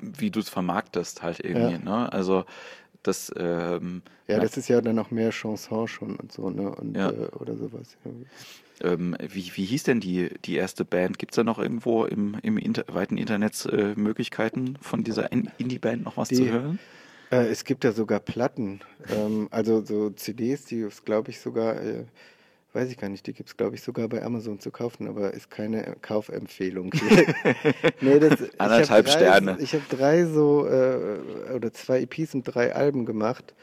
wie 0.00 0.30
du 0.30 0.40
es 0.40 0.48
vermarktest 0.48 1.22
halt 1.22 1.40
irgendwie. 1.44 1.74
Ja. 1.74 1.78
Ne? 1.78 2.12
Also 2.12 2.44
das 3.02 3.32
ähm, 3.36 4.02
ja, 4.26 4.38
das 4.38 4.56
ist 4.56 4.68
ja 4.68 4.80
dann 4.80 4.98
auch 4.98 5.10
mehr 5.10 5.30
Chanson 5.30 5.88
schon 5.88 6.16
und 6.16 6.32
so, 6.32 6.48
ne? 6.48 6.74
Und, 6.74 6.96
ja. 6.96 7.10
äh, 7.10 7.28
oder 7.38 7.56
sowas. 7.56 7.96
Ähm, 8.82 9.16
wie, 9.20 9.50
wie 9.54 9.64
hieß 9.64 9.84
denn 9.84 10.00
die, 10.00 10.30
die 10.44 10.56
erste 10.56 10.84
Band? 10.84 11.18
Gibt 11.18 11.32
es 11.32 11.36
da 11.36 11.44
noch 11.44 11.58
irgendwo 11.58 12.04
im, 12.04 12.36
im 12.42 12.58
Inter 12.58 12.84
weiten 12.88 13.16
Internet 13.16 13.64
äh, 13.66 13.94
Möglichkeiten 13.94 14.76
von 14.80 15.04
dieser 15.04 15.30
Indie-Band 15.30 16.04
noch 16.04 16.16
was 16.16 16.28
die, 16.28 16.36
zu 16.36 16.50
hören? 16.50 16.78
Äh, 17.30 17.46
es 17.46 17.64
gibt 17.64 17.84
ja 17.84 17.92
sogar 17.92 18.20
Platten, 18.20 18.80
ähm, 19.10 19.48
also 19.50 19.84
so 19.84 20.10
CDs, 20.10 20.64
die 20.64 20.80
ist, 20.80 21.04
glaube 21.04 21.30
ich, 21.30 21.40
sogar, 21.40 21.80
äh, 21.80 22.04
weiß 22.72 22.90
ich 22.90 22.98
gar 22.98 23.08
nicht, 23.08 23.26
die 23.26 23.32
gibt 23.32 23.48
es, 23.48 23.56
glaube 23.56 23.74
ich, 23.74 23.82
sogar 23.82 24.08
bei 24.08 24.22
Amazon 24.22 24.58
zu 24.58 24.70
kaufen, 24.70 25.06
aber 25.06 25.32
ist 25.32 25.50
keine 25.50 25.96
Kaufempfehlung. 26.02 26.92
nee, 28.00 28.18
das, 28.18 28.38
Anderthalb 28.58 29.06
ich 29.06 29.12
drei, 29.12 29.18
Sterne. 29.18 29.56
Ich 29.60 29.74
habe 29.74 29.84
drei 29.88 30.26
so, 30.26 30.66
äh, 30.66 31.52
oder 31.54 31.72
zwei 31.72 32.00
EPs 32.02 32.34
und 32.34 32.42
drei 32.42 32.74
Alben 32.74 33.06
gemacht, 33.06 33.54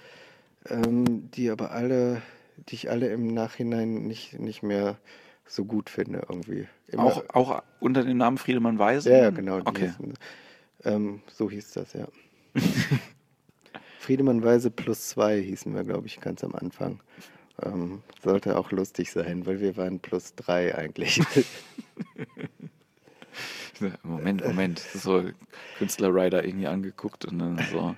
ähm, 0.68 1.30
die 1.32 1.50
aber 1.50 1.72
alle 1.72 2.22
die 2.68 2.76
ich 2.76 2.90
alle 2.90 3.10
im 3.10 3.34
Nachhinein 3.34 4.08
nicht, 4.08 4.40
nicht 4.40 4.64
mehr 4.64 4.98
so 5.46 5.66
gut 5.66 5.90
finde 5.90 6.26
irgendwie. 6.30 6.68
auch, 6.96 7.24
auch 7.30 7.64
unter 7.80 8.04
dem 8.04 8.18
Namen 8.18 8.38
Friedemann 8.38 8.78
Weise? 8.78 9.12
Ja, 9.12 9.30
genau. 9.32 9.58
Okay. 9.58 9.88
Hießen, 9.88 10.14
ähm, 10.86 11.22
so 11.32 11.50
hieß 11.50 11.74
das, 11.74 11.94
ja. 11.94 12.08
Friedemann 14.00 14.44
Weise 14.44 14.72
plus 14.72 15.10
zwei 15.10 15.42
hießen 15.42 15.76
wir, 15.76 15.84
glaube 15.84 16.08
ich, 16.08 16.22
ganz 16.22 16.44
am 16.44 16.56
Anfang. 16.56 17.00
Ähm, 17.62 18.02
sollte 18.24 18.58
auch 18.58 18.72
lustig 18.72 19.12
sein, 19.12 19.46
weil 19.46 19.60
wir 19.60 19.76
waren 19.76 20.00
plus 20.00 20.34
drei 20.36 20.74
eigentlich. 20.76 21.22
Moment, 24.04 24.46
Moment. 24.46 24.80
So 24.80 25.24
Künstlerrider 25.78 26.46
irgendwie 26.46 26.68
angeguckt 26.68 27.26
und 27.26 27.40
dann 27.40 27.60
so, 27.72 27.96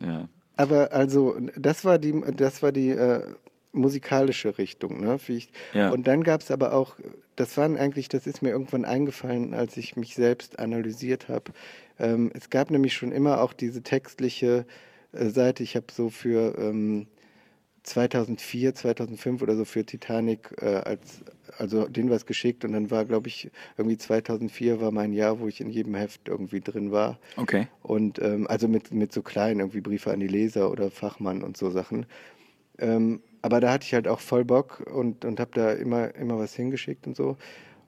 ja. 0.00 0.28
Aber 0.56 0.92
also, 0.92 1.36
das 1.56 1.84
war 1.84 1.98
die, 1.98 2.22
das 2.34 2.62
war 2.62 2.72
die 2.72 2.90
äh, 2.90 3.22
musikalische 3.72 4.58
Richtung. 4.58 5.00
Ne? 5.00 5.18
Ich, 5.28 5.50
ja. 5.72 5.90
Und 5.90 6.06
dann 6.06 6.22
gab 6.22 6.40
es 6.40 6.50
aber 6.50 6.72
auch, 6.72 6.96
das 7.36 7.56
waren 7.56 7.76
eigentlich, 7.76 8.08
das 8.08 8.26
ist 8.26 8.42
mir 8.42 8.50
irgendwann 8.50 8.84
eingefallen, 8.84 9.54
als 9.54 9.76
ich 9.76 9.96
mich 9.96 10.14
selbst 10.14 10.58
analysiert 10.58 11.28
habe. 11.28 11.52
Ähm, 11.98 12.30
es 12.34 12.50
gab 12.50 12.70
nämlich 12.70 12.94
schon 12.94 13.12
immer 13.12 13.40
auch 13.40 13.52
diese 13.52 13.82
textliche 13.82 14.66
äh, 15.12 15.28
Seite. 15.28 15.62
Ich 15.62 15.76
habe 15.76 15.86
so 15.92 16.10
für 16.10 16.56
ähm, 16.58 17.06
2004, 17.86 18.74
2005 18.74 19.42
oder 19.42 19.56
so 19.56 19.64
für 19.64 19.84
Titanic 19.84 20.54
äh, 20.60 20.76
als 20.76 21.20
also 21.56 21.86
denen 21.86 22.10
was 22.10 22.26
geschickt 22.26 22.64
und 22.64 22.72
dann 22.72 22.90
war 22.90 23.04
glaube 23.04 23.28
ich 23.28 23.50
irgendwie 23.78 23.96
2004 23.96 24.80
war 24.80 24.90
mein 24.90 25.12
Jahr, 25.12 25.40
wo 25.40 25.46
ich 25.46 25.60
in 25.60 25.70
jedem 25.70 25.94
Heft 25.94 26.28
irgendwie 26.28 26.60
drin 26.60 26.90
war. 26.90 27.18
Okay. 27.36 27.68
Und 27.82 28.20
ähm, 28.20 28.46
also 28.48 28.68
mit 28.68 28.92
mit 28.92 29.12
so 29.12 29.22
kleinen 29.22 29.60
irgendwie 29.60 29.80
Briefe 29.80 30.12
an 30.12 30.20
die 30.20 30.26
Leser 30.26 30.70
oder 30.70 30.90
Fachmann 30.90 31.42
und 31.42 31.56
so 31.56 31.70
Sachen. 31.70 32.06
Ähm, 32.78 33.20
aber 33.42 33.60
da 33.60 33.72
hatte 33.72 33.84
ich 33.84 33.94
halt 33.94 34.08
auch 34.08 34.20
voll 34.20 34.44
Bock 34.44 34.84
und, 34.92 35.24
und 35.24 35.40
habe 35.40 35.50
da 35.54 35.72
immer, 35.72 36.14
immer 36.14 36.38
was 36.38 36.54
hingeschickt 36.54 37.06
und 37.06 37.16
so. 37.16 37.36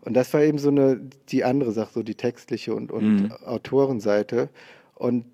Und 0.02 0.14
das 0.14 0.32
war 0.32 0.42
eben 0.42 0.58
so 0.58 0.68
eine, 0.68 1.00
die 1.28 1.44
andere 1.44 1.72
Sache, 1.72 1.90
so 1.94 2.02
die 2.02 2.14
textliche 2.14 2.74
und, 2.74 2.92
und 2.92 3.22
mhm. 3.22 3.32
Autorenseite. 3.44 4.48
Und 4.94 5.24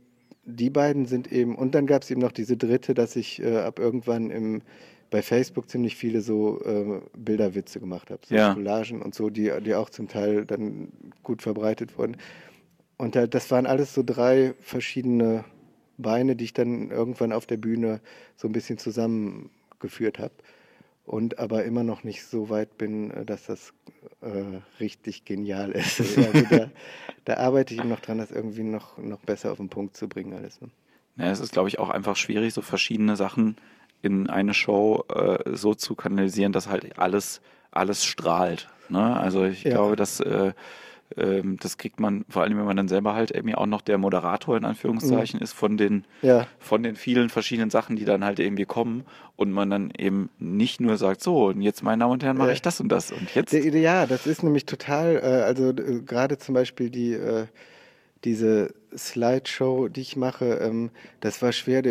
die 0.45 0.71
beiden 0.71 1.07
sind 1.07 1.31
eben, 1.31 1.55
und 1.57 1.75
dann 1.75 1.87
gab 1.87 2.03
es 2.03 2.11
eben 2.11 2.21
noch 2.21 2.33
diese 2.33 2.57
dritte, 2.57 2.95
dass 2.95 3.17
ich 3.17 3.43
äh, 3.43 3.59
ab 3.59 3.79
irgendwann 3.79 4.31
im, 4.31 4.63
bei 5.11 5.23
Facebook 5.23 5.69
ziemlich 5.71 5.97
viele 5.97 6.21
so 6.21 6.61
äh, 6.65 7.01
Bilderwitze 7.17 7.81
gemacht 7.81 8.11
habe, 8.11 8.21
so 8.27 8.35
ja. 8.35 8.55
Collagen 8.55 9.03
und 9.03 9.15
so, 9.15 9.31
die, 9.31 9.53
die 9.65 9.75
auch 9.75 9.91
zum 9.91 10.09
Teil 10.09 10.45
dann 10.45 10.89
gut 11.23 11.43
verbreitet 11.43 11.97
wurden. 11.99 12.17
Und 12.97 13.17
da, 13.17 13.27
das 13.27 13.51
waren 13.51 13.67
alles 13.67 13.95
so 13.95 14.03
drei 14.05 14.55
verschiedene 14.61 15.45
Beine, 15.99 16.37
die 16.37 16.45
ich 16.45 16.53
dann 16.53 16.91
irgendwann 16.91 17.33
auf 17.33 17.47
der 17.47 17.57
Bühne 17.57 18.01
so 18.37 18.49
ein 18.49 18.53
bisschen 18.53 18.79
zusammen 18.79 19.51
geführt 19.85 20.19
habe 20.19 20.33
und 21.05 21.39
aber 21.39 21.65
immer 21.65 21.85
noch 21.85 22.03
nicht 22.05 22.25
so 22.25 22.49
weit 22.49 22.79
bin, 22.79 23.11
äh, 23.11 23.25
dass 23.25 23.47
das 23.47 23.75
äh, 24.23 24.61
richtig 24.81 25.25
genial 25.25 25.71
ist. 25.73 26.01
Also 26.17 26.47
da, 26.51 26.71
da, 27.27 27.35
arbeite 27.35 27.75
ich 27.75 27.85
noch 27.85 28.01
dran, 28.01 28.19
das 28.19 28.31
irgendwie 28.31 28.63
noch, 28.63 28.97
noch 28.99 29.21
besser 29.21 29.53
auf 29.53 29.59
den 29.59 29.69
Punkt 29.69 29.97
zu 29.97 30.09
bringen 30.09 30.33
alles. 30.33 30.61
Ne? 30.61 30.71
Ja, 31.17 31.31
es 31.31 31.41
ist, 31.41 31.53
glaube 31.53 31.69
ich, 31.69 31.79
auch 31.79 31.91
einfach 31.91 32.17
schwierig, 32.17 32.55
so 32.55 32.63
verschiedene 32.63 33.17
Sachen 33.17 33.57
in 34.03 34.29
eine 34.29 34.55
Show 34.55 35.05
äh, 35.15 35.55
so 35.55 35.75
zu 35.75 35.95
kanalisieren, 35.95 36.53
dass 36.53 36.69
halt 36.69 36.99
alles, 36.99 37.41
alles 37.71 38.05
strahlt. 38.05 38.69
Ne? 38.89 39.17
Also 39.17 39.45
ich 39.45 39.65
ja. 39.65 39.73
glaube, 39.73 39.97
dass 39.97 40.21
äh, 40.21 40.53
ähm, 41.17 41.59
das 41.61 41.79
kriegt 41.79 42.01
man, 42.01 42.25
vor 42.29 42.43
allem 42.43 42.59
wenn 42.59 42.65
man 42.65 42.77
dann 42.77 42.89
selber 42.89 43.15
halt 43.15 43.31
irgendwie 43.31 43.55
auch 43.55 43.67
noch 43.67 43.81
der 43.81 43.99
Moderator 43.99 44.57
in 44.57 44.65
Anführungszeichen 44.65 45.39
mhm. 45.39 45.45
ist 45.45 45.53
von 45.53 45.77
den, 45.77 46.05
ja. 46.23 46.47
von 46.59 46.83
den 46.83 46.97
vielen 46.97 47.29
verschiedenen 47.29 47.71
Sachen, 47.71 47.97
die 47.97 48.05
dann 48.05 48.25
halt 48.25 48.39
irgendwie 48.39 48.65
kommen 48.65 49.05
und 49.37 49.53
man 49.53 49.71
dann 49.71 49.93
eben 49.97 50.31
nicht 50.39 50.81
nur 50.81 50.97
sagt, 50.97 51.23
so, 51.23 51.47
und 51.47 51.61
jetzt, 51.63 51.83
meine 51.83 52.01
Damen 52.01 52.13
und 52.13 52.25
Herren, 52.25 52.37
mache 52.37 52.53
ich 52.53 52.63
das 52.63 52.81
und 52.81 52.89
das 52.89 53.13
und 53.13 53.35
jetzt. 53.35 53.53
Ja, 53.53 54.07
das 54.07 54.27
ist 54.27 54.43
nämlich 54.43 54.67
total, 54.67 55.17
äh, 55.17 55.43
also 55.43 55.71
äh, 55.71 56.01
gerade 56.05 56.39
zum 56.39 56.55
Beispiel 56.55 56.91
die, 56.91 57.13
äh, 57.13 57.47
diese 58.25 58.75
Slideshow, 58.97 59.89
die 59.89 60.01
ich 60.01 60.17
mache, 60.17 60.55
ähm, 60.55 60.91
das 61.21 61.43
war 61.43 61.53
schwer, 61.53 61.83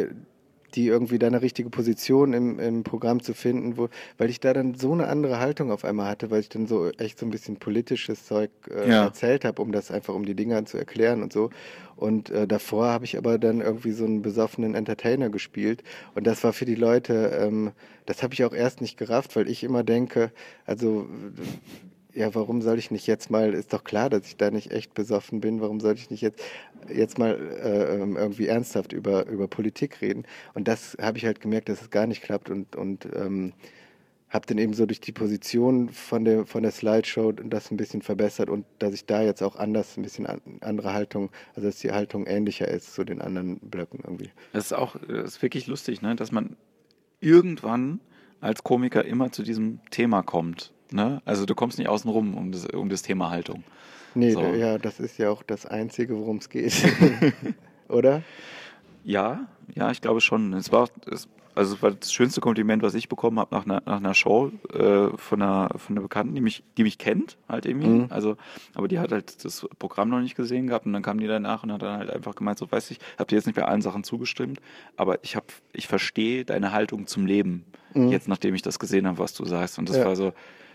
die 0.76 0.88
irgendwie 0.88 1.20
da 1.20 1.28
eine 1.28 1.42
richtige 1.42 1.70
Position 1.70 2.34
im, 2.34 2.60
im 2.60 2.84
Programm 2.84 3.22
zu 3.22 3.34
finden, 3.34 3.78
wo, 3.78 3.90
weil 4.18 4.30
ich 4.30 4.40
da 4.40 4.54
dann 4.54 4.76
so 4.76 4.92
eine 4.92 5.08
andere 5.08 5.40
Haltung 5.40 5.72
auf 5.72 5.86
einmal 5.86 6.10
hatte, 6.10 6.32
weil 6.32 6.40
ich 6.40 6.50
dann 6.50 6.68
so 6.68 6.90
echt 6.92 7.20
so 7.20 7.26
ein 7.26 7.32
bisschen 7.32 7.58
politisches 7.58 8.26
Zeug 8.26 8.52
äh, 8.70 8.90
ja. 8.90 9.04
erzählt 9.04 9.46
habe, 9.46 9.62
um 9.62 9.72
das 9.72 9.92
einfach, 9.92 10.14
um 10.14 10.26
die 10.26 10.36
Dinger 10.36 10.66
zu 10.66 10.78
erklären 10.78 11.22
und 11.22 11.34
so. 11.34 11.50
Und 11.96 12.32
äh, 12.32 12.48
davor 12.48 12.88
habe 12.88 13.06
ich 13.06 13.18
aber 13.18 13.38
dann 13.38 13.62
irgendwie 13.62 13.92
so 13.92 14.06
einen 14.06 14.22
besoffenen 14.22 14.76
Entertainer 14.76 15.30
gespielt. 15.30 15.84
Und 16.16 16.26
das 16.26 16.44
war 16.44 16.54
für 16.54 16.66
die 16.66 16.76
Leute, 16.76 17.38
ähm, 17.40 17.72
das 18.06 18.24
habe 18.24 18.34
ich 18.34 18.44
auch 18.44 18.54
erst 18.54 18.82
nicht 18.82 18.98
gerafft, 18.98 19.36
weil 19.36 19.48
ich 19.48 19.64
immer 19.64 19.84
denke, 19.84 20.32
also 20.66 21.08
ja, 22.14 22.34
warum 22.36 22.62
soll 22.62 22.78
ich 22.78 22.92
nicht 22.92 23.08
jetzt 23.08 23.32
mal, 23.32 23.54
ist 23.54 23.74
doch 23.74 23.84
klar, 23.84 24.10
dass 24.10 24.28
ich 24.28 24.38
da 24.38 24.52
nicht 24.52 24.72
echt 24.72 24.94
besoffen 24.94 25.42
bin, 25.42 25.62
warum 25.62 25.80
soll 25.80 25.96
ich 25.96 26.10
nicht 26.10 26.22
jetzt, 26.22 26.42
jetzt 26.88 27.18
mal 27.18 27.32
äh, 27.32 28.02
ähm, 28.02 28.18
irgendwie 28.18 28.48
ernsthaft 28.48 28.94
über, 28.94 29.26
über 29.28 29.48
Politik 29.48 30.02
reden? 30.02 30.26
Und 30.54 30.68
das 30.68 30.96
habe 31.02 31.18
ich 31.18 31.26
halt 31.26 31.42
gemerkt, 31.42 31.70
dass 31.70 31.82
es 31.82 31.90
gar 31.90 32.06
nicht 32.06 32.22
klappt 32.22 32.50
und, 32.50 32.76
und 32.76 33.08
ähm, 33.16 33.54
habe 34.30 34.48
dann 34.48 34.58
eben 34.58 34.74
so 34.74 34.86
durch 34.86 35.00
die 35.00 35.12
Position 35.12 35.90
von 35.90 36.26
der, 36.26 36.46
von 36.46 36.64
der 36.64 36.72
Slideshow 36.72 37.32
das 37.32 37.70
ein 37.70 37.78
bisschen 37.78 38.02
verbessert 38.02 38.50
und 38.50 38.66
dass 38.80 38.94
ich 38.94 39.06
da 39.06 39.22
jetzt 39.22 39.44
auch 39.44 39.56
anders, 39.56 39.96
ein 39.96 40.02
bisschen 40.02 40.26
an, 40.26 40.42
andere 40.62 40.94
Haltung, 40.94 41.30
also 41.56 41.68
dass 41.68 41.80
die 41.80 41.92
Haltung 41.92 42.26
ähnlicher 42.26 42.68
ist 42.68 42.94
zu 42.94 43.04
den 43.04 43.22
anderen 43.22 43.60
Blöcken 43.60 44.00
irgendwie. 44.04 44.32
Das 44.52 44.66
ist 44.66 44.74
auch, 44.74 44.96
das 45.08 45.36
ist 45.36 45.42
wirklich 45.42 45.68
lustig, 45.68 46.02
ne? 46.02 46.16
dass 46.16 46.32
man 46.32 46.58
irgendwann 47.20 48.00
als 48.42 48.64
Komiker 48.64 49.06
immer 49.06 49.32
zu 49.32 49.44
diesem 49.44 49.80
Thema 49.92 50.24
kommt. 50.24 50.74
Ne? 50.94 51.24
Also 51.26 51.48
du 51.48 51.56
kommst 51.56 51.80
nicht 51.80 51.90
außen 51.90 52.10
rum 52.10 52.36
um 52.36 52.52
das, 52.52 52.68
um 52.68 52.88
das 52.88 53.02
Thema 53.02 53.32
Haltung. 53.32 53.64
Nee, 54.14 54.32
so. 54.32 54.42
ja, 54.42 54.78
das 54.78 55.00
ist 55.00 55.18
ja 55.18 55.32
auch 55.32 55.42
das 55.42 55.66
Einzige, 55.66 56.16
worum 56.16 56.38
es 56.38 56.50
geht. 56.50 56.74
Oder? 57.90 58.22
Ja, 59.04 59.48
ja, 59.74 59.90
ich 59.90 60.02
glaube 60.02 60.22
schon. 60.22 60.54
Es 60.54 60.72
war, 60.72 60.88
es, 61.12 61.28
also 61.56 61.74
es 61.74 61.82
war 61.82 61.92
das 61.92 62.14
schönste 62.14 62.42
Kompliment, 62.42 62.84
was 62.84 62.94
ich 62.94 63.10
bekommen 63.10 63.40
habe 63.40 63.56
nach 63.56 63.66
einer, 63.66 63.82
nach 63.88 63.98
einer 63.98 64.14
Show 64.14 64.52
äh, 64.72 65.18
von, 65.18 65.42
einer, 65.42 65.72
von 65.78 65.96
einer 65.96 66.02
Bekannten, 66.02 66.36
die 66.36 66.42
mich, 66.42 66.64
die 66.78 66.84
mich 66.84 67.00
kennt, 67.00 67.38
halt 67.50 67.66
irgendwie. 67.66 67.88
Mhm. 67.88 68.08
Also, 68.12 68.38
aber 68.76 68.88
die 68.88 69.00
hat 69.00 69.12
halt 69.12 69.44
das 69.44 69.68
Programm 69.80 70.10
noch 70.10 70.22
nicht 70.22 70.36
gesehen 70.36 70.68
gehabt 70.68 70.86
und 70.86 70.94
dann 70.94 71.02
kam 71.02 71.20
die 71.20 71.26
danach 71.26 71.64
und 71.64 71.72
hat 71.72 71.82
dann 71.82 71.98
halt 71.98 72.12
einfach 72.12 72.36
gemeint, 72.36 72.60
so 72.60 72.72
weiß 72.72 72.92
ich, 72.92 73.00
habe 73.18 73.30
dir 73.30 73.38
jetzt 73.38 73.48
nicht 73.48 73.56
bei 73.56 73.66
allen 73.66 73.82
Sachen 73.82 74.04
zugestimmt, 74.04 74.62
aber 74.96 75.24
ich 75.24 75.36
habe, 75.36 75.48
ich 75.74 75.88
verstehe 75.88 76.46
deine 76.46 76.72
Haltung 76.72 77.08
zum 77.08 77.26
Leben, 77.26 77.66
mhm. 77.96 78.10
jetzt 78.10 78.28
nachdem 78.28 78.54
ich 78.54 78.62
das 78.62 78.78
gesehen 78.78 79.08
habe, 79.08 79.18
was 79.18 79.34
du 79.34 79.44
sagst. 79.46 79.80
Und 79.80 79.90
das 79.90 79.98
ja. 79.98 80.06
war 80.06 80.16
so, 80.16 80.34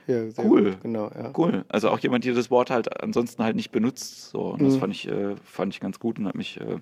ja, 0.09 0.25
cool. 0.39 0.71
Gut, 0.73 0.83
genau, 0.83 1.11
ja. 1.15 1.33
Cool. 1.37 1.65
Also 1.69 1.91
auch 1.91 1.99
jemand, 1.99 2.25
der 2.25 2.35
das 2.35 2.51
Wort 2.51 2.71
halt 2.71 3.03
ansonsten 3.03 3.43
halt 3.45 3.57
nicht 3.57 3.71
benutzt. 3.71 4.31
So. 4.31 4.41
Und 4.41 4.63
mhm. 4.63 4.65
das 4.67 4.77
fand 4.77 4.95
ich, 4.95 5.09
äh, 5.09 5.37
fand 5.45 5.75
ich 5.75 5.81
ganz 5.81 6.01
gut 6.01 6.19
und 6.19 6.27
hat 6.27 6.35
mich 6.35 6.59
äh, 6.61 6.79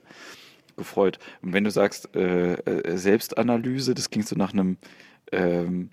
gefreut. 0.76 1.18
Und 1.42 1.52
wenn 1.52 1.64
du 1.64 1.70
sagst, 1.70 2.14
äh, 2.14 2.54
äh 2.54 2.96
Selbstanalyse, 2.96 3.94
das 3.94 4.10
klingt 4.10 4.28
so 4.28 4.36
nach 4.36 4.52
einem 4.52 4.78
ähm, 5.32 5.90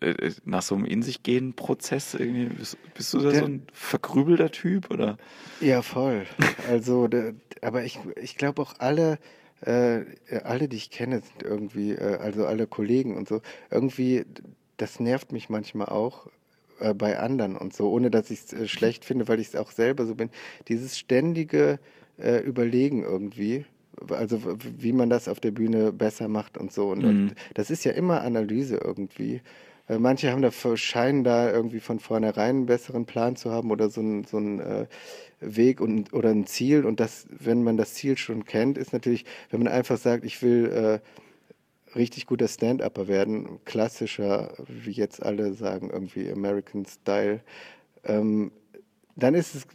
äh, 0.00 0.30
nach 0.44 0.62
so 0.62 0.74
einem 0.74 0.84
in 0.84 1.02
sich 1.02 1.22
gehen 1.22 1.54
Prozess 1.54 2.14
irgendwie 2.14 2.46
bist, 2.46 2.76
bist 2.94 3.14
du 3.14 3.20
da 3.20 3.30
der, 3.30 3.40
so 3.40 3.46
ein 3.46 3.66
verkrübelter 3.72 4.50
Typ 4.50 4.90
oder 4.90 5.16
ja 5.60 5.80
voll 5.80 6.26
also 6.68 7.08
der, 7.08 7.34
aber 7.62 7.84
ich 7.84 7.98
ich 8.20 8.36
glaube 8.36 8.60
auch 8.60 8.74
alle 8.78 9.18
äh, 9.62 10.02
alle 10.44 10.68
die 10.68 10.76
ich 10.76 10.90
kenne 10.90 11.22
sind 11.22 11.42
irgendwie 11.42 11.92
äh, 11.92 12.16
also 12.16 12.46
alle 12.46 12.66
Kollegen 12.66 13.16
und 13.16 13.26
so 13.26 13.40
irgendwie 13.70 14.26
das 14.76 15.00
nervt 15.00 15.32
mich 15.32 15.48
manchmal 15.48 15.88
auch 15.88 16.26
äh, 16.80 16.94
bei 16.94 17.18
anderen 17.18 17.56
und 17.56 17.74
so, 17.74 17.90
ohne 17.90 18.10
dass 18.10 18.30
ich 18.30 18.40
es 18.40 18.52
äh, 18.52 18.68
schlecht 18.68 19.04
finde, 19.04 19.28
weil 19.28 19.40
ich 19.40 19.48
es 19.48 19.56
auch 19.56 19.70
selber 19.70 20.06
so 20.06 20.14
bin. 20.14 20.30
Dieses 20.68 20.98
ständige 20.98 21.78
äh, 22.18 22.40
Überlegen 22.40 23.02
irgendwie, 23.02 23.64
also 24.10 24.40
wie 24.78 24.92
man 24.92 25.10
das 25.10 25.28
auf 25.28 25.40
der 25.40 25.50
Bühne 25.50 25.92
besser 25.92 26.28
macht 26.28 26.58
und 26.58 26.72
so. 26.72 26.88
Und, 26.90 27.02
mhm. 27.02 27.08
und 27.08 27.34
das 27.54 27.70
ist 27.70 27.84
ja 27.84 27.92
immer 27.92 28.22
Analyse 28.22 28.76
irgendwie. 28.76 29.40
Äh, 29.88 29.98
manche 29.98 30.30
haben 30.30 30.42
da 30.42 30.50
scheinen 30.76 31.24
da 31.24 31.50
irgendwie 31.50 31.80
von 31.80 32.00
vornherein 32.00 32.56
einen 32.56 32.66
besseren 32.66 33.06
Plan 33.06 33.36
zu 33.36 33.50
haben 33.50 33.70
oder 33.70 33.90
so 33.90 34.00
ein, 34.00 34.24
so 34.24 34.38
äh, 34.38 34.86
Weg 35.40 35.80
und, 35.80 36.12
oder 36.12 36.30
ein 36.30 36.46
Ziel. 36.46 36.84
Und 36.84 37.00
das, 37.00 37.26
wenn 37.30 37.62
man 37.62 37.76
das 37.76 37.94
Ziel 37.94 38.16
schon 38.16 38.44
kennt, 38.44 38.78
ist 38.78 38.92
natürlich, 38.92 39.24
wenn 39.50 39.62
man 39.62 39.72
einfach 39.72 39.98
sagt, 39.98 40.24
ich 40.24 40.42
will 40.42 40.70
äh, 40.72 40.98
richtig 41.94 42.26
guter 42.26 42.48
Stand-Upper 42.48 43.08
werden, 43.08 43.60
klassischer, 43.64 44.54
wie 44.68 44.92
jetzt 44.92 45.22
alle 45.22 45.52
sagen, 45.54 45.90
irgendwie 45.90 46.30
American 46.30 46.84
Style, 46.86 47.40
ähm, 48.04 48.52
dann 49.16 49.34
ist 49.34 49.54
es 49.54 49.66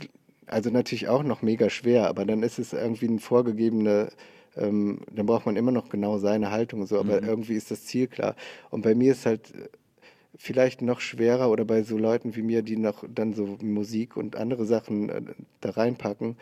also 0.47 0.69
natürlich 0.69 1.07
auch 1.07 1.23
noch 1.23 1.41
mega 1.41 1.69
schwer, 1.69 2.07
aber 2.07 2.25
dann 2.25 2.43
ist 2.43 2.59
es 2.59 2.73
irgendwie 2.73 3.07
ein 3.07 3.19
vorgegebene, 3.19 4.09
ähm, 4.57 5.01
dann 5.11 5.25
braucht 5.25 5.45
man 5.45 5.55
immer 5.55 5.71
noch 5.71 5.89
genau 5.89 6.17
seine 6.17 6.51
Haltung 6.51 6.81
und 6.81 6.87
so, 6.87 6.99
aber 6.99 7.21
mhm. 7.21 7.27
irgendwie 7.27 7.53
ist 7.53 7.71
das 7.71 7.85
Ziel 7.85 8.07
klar. 8.07 8.35
Und 8.69 8.81
bei 8.81 8.95
mir 8.95 9.11
ist 9.11 9.25
halt 9.25 9.53
vielleicht 10.35 10.81
noch 10.81 10.99
schwerer 10.99 11.49
oder 11.49 11.65
bei 11.65 11.83
so 11.83 11.97
Leuten 11.97 12.35
wie 12.35 12.41
mir, 12.41 12.61
die 12.61 12.77
noch 12.77 13.03
dann 13.13 13.33
so 13.33 13.57
Musik 13.61 14.17
und 14.17 14.35
andere 14.35 14.65
Sachen 14.65 15.09
äh, 15.09 15.21
da 15.61 15.71
reinpacken, 15.71 16.37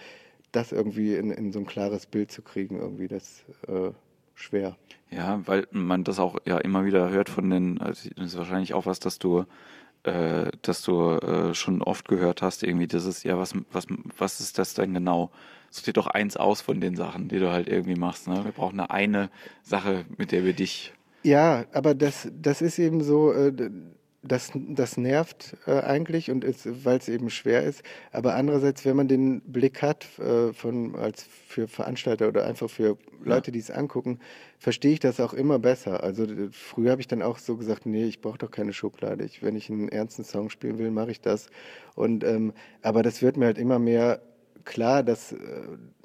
das 0.51 0.71
irgendwie 0.71 1.15
in, 1.15 1.31
in 1.31 1.51
so 1.51 1.59
ein 1.59 1.65
klares 1.65 2.05
Bild 2.05 2.31
zu 2.31 2.41
kriegen, 2.41 2.79
irgendwie 2.79 3.07
das 3.07 3.43
äh, 3.67 3.91
schwer. 4.37 4.77
Ja, 5.09 5.41
weil 5.45 5.67
man 5.71 6.03
das 6.03 6.19
auch 6.19 6.37
ja 6.45 6.57
immer 6.57 6.85
wieder 6.85 7.09
hört 7.09 7.29
von 7.29 7.49
den, 7.49 7.79
also 7.81 8.09
das 8.15 8.27
ist 8.27 8.37
wahrscheinlich 8.37 8.73
auch 8.73 8.85
was, 8.85 8.99
dass 8.99 9.19
du, 9.19 9.45
äh, 10.03 10.51
dass 10.61 10.81
du 10.83 11.11
äh, 11.11 11.53
schon 11.53 11.81
oft 11.81 12.07
gehört 12.07 12.41
hast, 12.41 12.63
irgendwie, 12.63 12.87
das 12.87 13.05
ist, 13.05 13.23
ja, 13.23 13.37
was, 13.37 13.53
was, 13.71 13.87
was 14.17 14.39
ist 14.39 14.57
das 14.57 14.73
denn 14.73 14.93
genau? 14.93 15.31
Such 15.69 15.83
dir 15.83 15.93
doch 15.93 16.07
eins 16.07 16.37
aus 16.37 16.61
von 16.61 16.79
den 16.79 16.95
Sachen, 16.95 17.27
die 17.27 17.39
du 17.39 17.51
halt 17.51 17.67
irgendwie 17.67 17.95
machst. 17.95 18.27
Ne? 18.27 18.45
Wir 18.45 18.51
brauchen 18.51 18.79
eine, 18.79 18.89
eine 18.89 19.29
Sache, 19.63 20.05
mit 20.17 20.31
der 20.31 20.45
wir 20.45 20.53
dich. 20.53 20.93
Ja, 21.23 21.65
aber 21.73 21.93
das, 21.93 22.29
das 22.33 22.61
ist 22.61 22.79
eben 22.79 23.01
so, 23.01 23.33
äh, 23.33 23.51
das, 24.27 24.51
das 24.53 24.97
nervt 24.97 25.57
äh, 25.65 25.79
eigentlich 25.79 26.29
und 26.31 26.45
weil 26.85 26.97
es 26.97 27.07
eben 27.07 27.29
schwer 27.29 27.63
ist. 27.63 27.83
Aber 28.11 28.35
andererseits, 28.35 28.85
wenn 28.85 28.95
man 28.95 29.07
den 29.07 29.41
Blick 29.41 29.81
hat 29.81 30.07
äh, 30.19 30.53
von 30.53 30.95
als 30.95 31.23
für 31.23 31.67
Veranstalter 31.67 32.27
oder 32.27 32.45
einfach 32.45 32.69
für 32.69 32.97
Leute, 33.23 33.51
die 33.51 33.59
es 33.59 33.71
angucken, 33.71 34.19
verstehe 34.59 34.93
ich 34.93 34.99
das 34.99 35.19
auch 35.19 35.33
immer 35.33 35.59
besser. 35.59 36.03
Also 36.03 36.25
früher 36.51 36.91
habe 36.91 37.01
ich 37.01 37.07
dann 37.07 37.21
auch 37.21 37.37
so 37.37 37.57
gesagt, 37.57 37.85
nee, 37.85 38.05
ich 38.05 38.21
brauche 38.21 38.37
doch 38.37 38.51
keine 38.51 38.73
Schublade. 38.73 39.23
Ich, 39.23 39.43
wenn 39.43 39.55
ich 39.55 39.69
einen 39.69 39.89
ernsten 39.89 40.23
Song 40.23 40.49
spielen 40.49 40.77
will, 40.79 40.91
mache 40.91 41.11
ich 41.11 41.21
das. 41.21 41.47
Und 41.95 42.23
ähm, 42.23 42.53
aber 42.81 43.03
das 43.03 43.21
wird 43.21 43.37
mir 43.37 43.45
halt 43.45 43.57
immer 43.57 43.79
mehr 43.79 44.21
klar, 44.65 45.03
dass 45.03 45.31
äh, 45.31 45.37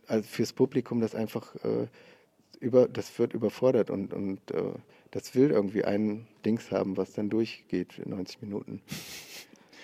also 0.07 0.25
fürs 0.29 0.53
Publikum 0.53 1.01
das 1.01 1.15
einfach 1.15 1.55
äh, 1.57 1.87
über, 2.61 2.89
das 2.89 3.19
wird 3.19 3.35
überfordert 3.35 3.91
und 3.91 4.13
und 4.15 4.51
äh, 4.51 4.63
das 5.13 5.35
will 5.37 5.51
irgendwie 5.51 5.85
ein 5.85 6.27
Dings 6.45 6.73
haben, 6.73 6.97
was 6.97 7.13
dann 7.13 7.31
durchgeht 7.31 7.93
für 7.93 8.09
90 8.09 8.43
Minuten. 8.43 8.83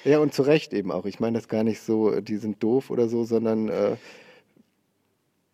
Ja, 0.04 0.18
und 0.18 0.34
zu 0.34 0.42
Recht 0.42 0.72
eben 0.72 0.90
auch. 0.90 1.06
Ich 1.06 1.20
meine 1.20 1.38
das 1.38 1.48
gar 1.48 1.62
nicht 1.62 1.80
so, 1.80 2.20
die 2.20 2.36
sind 2.38 2.62
doof 2.62 2.90
oder 2.90 3.08
so, 3.08 3.24
sondern 3.24 3.68
äh, 3.68 3.96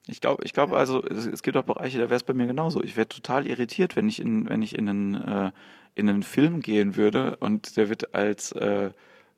ich 0.06 0.20
glaube, 0.20 0.44
ich 0.44 0.52
glaube, 0.52 0.76
also 0.76 1.02
es, 1.02 1.26
es, 1.26 1.42
gibt 1.42 1.56
auch 1.56 1.64
Bereiche, 1.64 1.98
da 1.98 2.04
wäre 2.04 2.16
es 2.16 2.22
bei 2.22 2.34
mir 2.34 2.46
genauso. 2.46 2.82
Ich 2.82 2.96
wäre 2.96 3.08
total 3.08 3.46
irritiert, 3.46 3.96
wenn 3.96 4.08
ich 4.08 4.20
in, 4.20 4.48
wenn 4.48 4.62
ich 4.62 4.76
in 4.78 4.88
einen, 4.88 5.14
äh, 5.14 5.50
in 5.94 6.08
einen 6.08 6.22
Film 6.22 6.60
gehen 6.60 6.96
würde 6.96 7.37
und 7.37 7.76
der 7.76 7.88
wird 7.88 8.14
als 8.14 8.52
äh, 8.52 8.90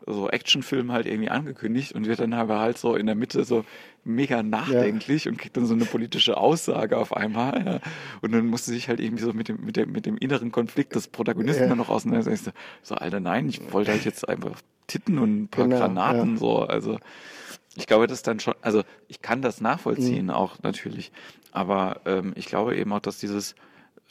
so 0.07 0.31
Actionfilm 0.31 0.92
halt 0.92 1.07
irgendwie 1.07 1.31
angekündigt 1.31 1.92
und 1.92 2.07
wird 2.07 2.21
dann 2.21 2.33
aber 2.33 2.61
halt 2.61 2.79
so 2.79 2.95
in 2.95 3.07
der 3.07 3.16
Mitte 3.16 3.45
so 3.45 3.64
mega 4.05 4.42
nachdenklich 4.42 5.25
ja. 5.25 5.33
und 5.33 5.37
kriegt 5.38 5.57
dann 5.57 5.66
so 5.66 5.75
eine 5.75 5.85
politische 5.85 6.37
Aussage 6.37 6.97
auf 6.97 7.14
einmal. 7.14 7.64
Ja. 7.66 7.81
Und 8.23 8.33
dann 8.33 8.47
musste 8.47 8.71
sich 8.71 8.88
halt 8.88 9.01
irgendwie 9.01 9.25
so 9.25 9.33
mit 9.33 9.49
dem, 9.49 9.64
mit 9.64 9.77
dem, 9.77 9.90
mit 9.90 10.07
dem 10.07 10.16
inneren 10.16 10.53
Konflikt 10.53 10.95
des 10.95 11.09
Protagonisten 11.09 11.64
ja. 11.64 11.69
dann 11.69 11.79
noch 11.79 11.88
auseinandersetzen. 11.88 12.53
So, 12.83 12.95
Alter, 12.95 13.19
nein, 13.19 13.49
ich 13.49 13.73
wollte 13.73 13.90
halt 13.90 14.05
jetzt 14.05 14.29
einfach 14.29 14.61
Titten 14.87 15.19
und 15.19 15.42
ein 15.42 15.49
paar 15.49 15.64
genau, 15.64 15.79
Granaten 15.79 16.38
so. 16.38 16.61
Also 16.61 16.99
ich 17.75 17.88
glaube, 17.88 18.07
das 18.07 18.23
dann 18.23 18.38
schon, 18.38 18.55
also 18.62 18.85
ich 19.09 19.23
kann 19.23 19.42
das 19.42 19.61
nachvollziehen 19.61 20.27
mhm. 20.27 20.31
auch 20.31 20.62
natürlich. 20.62 21.11
Aber 21.51 22.01
ähm, 22.05 22.33
ich 22.37 22.47
glaube 22.47 22.77
eben 22.77 22.92
auch, 22.92 23.01
dass 23.01 23.19
dieses 23.19 23.57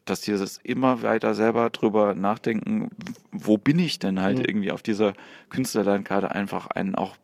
dass 0.06 0.22
die 0.22 0.32
das 0.32 0.60
immer 0.64 1.02
weiter 1.02 1.34
selber 1.34 1.70
drüber 1.70 2.14
nachdenken, 2.14 2.90
wo 3.32 3.58
bin 3.58 3.80
ich 3.80 4.00
denn 4.00 4.22
halt 4.22 4.38
mhm. 4.38 4.46
irgendwie 4.46 4.72
auf 4.72 4.82
dieser 4.82 5.14
Künstlerlandkarte 5.50 6.32
einfach 6.32 6.68
einen 6.68 6.96
auch 6.96 7.16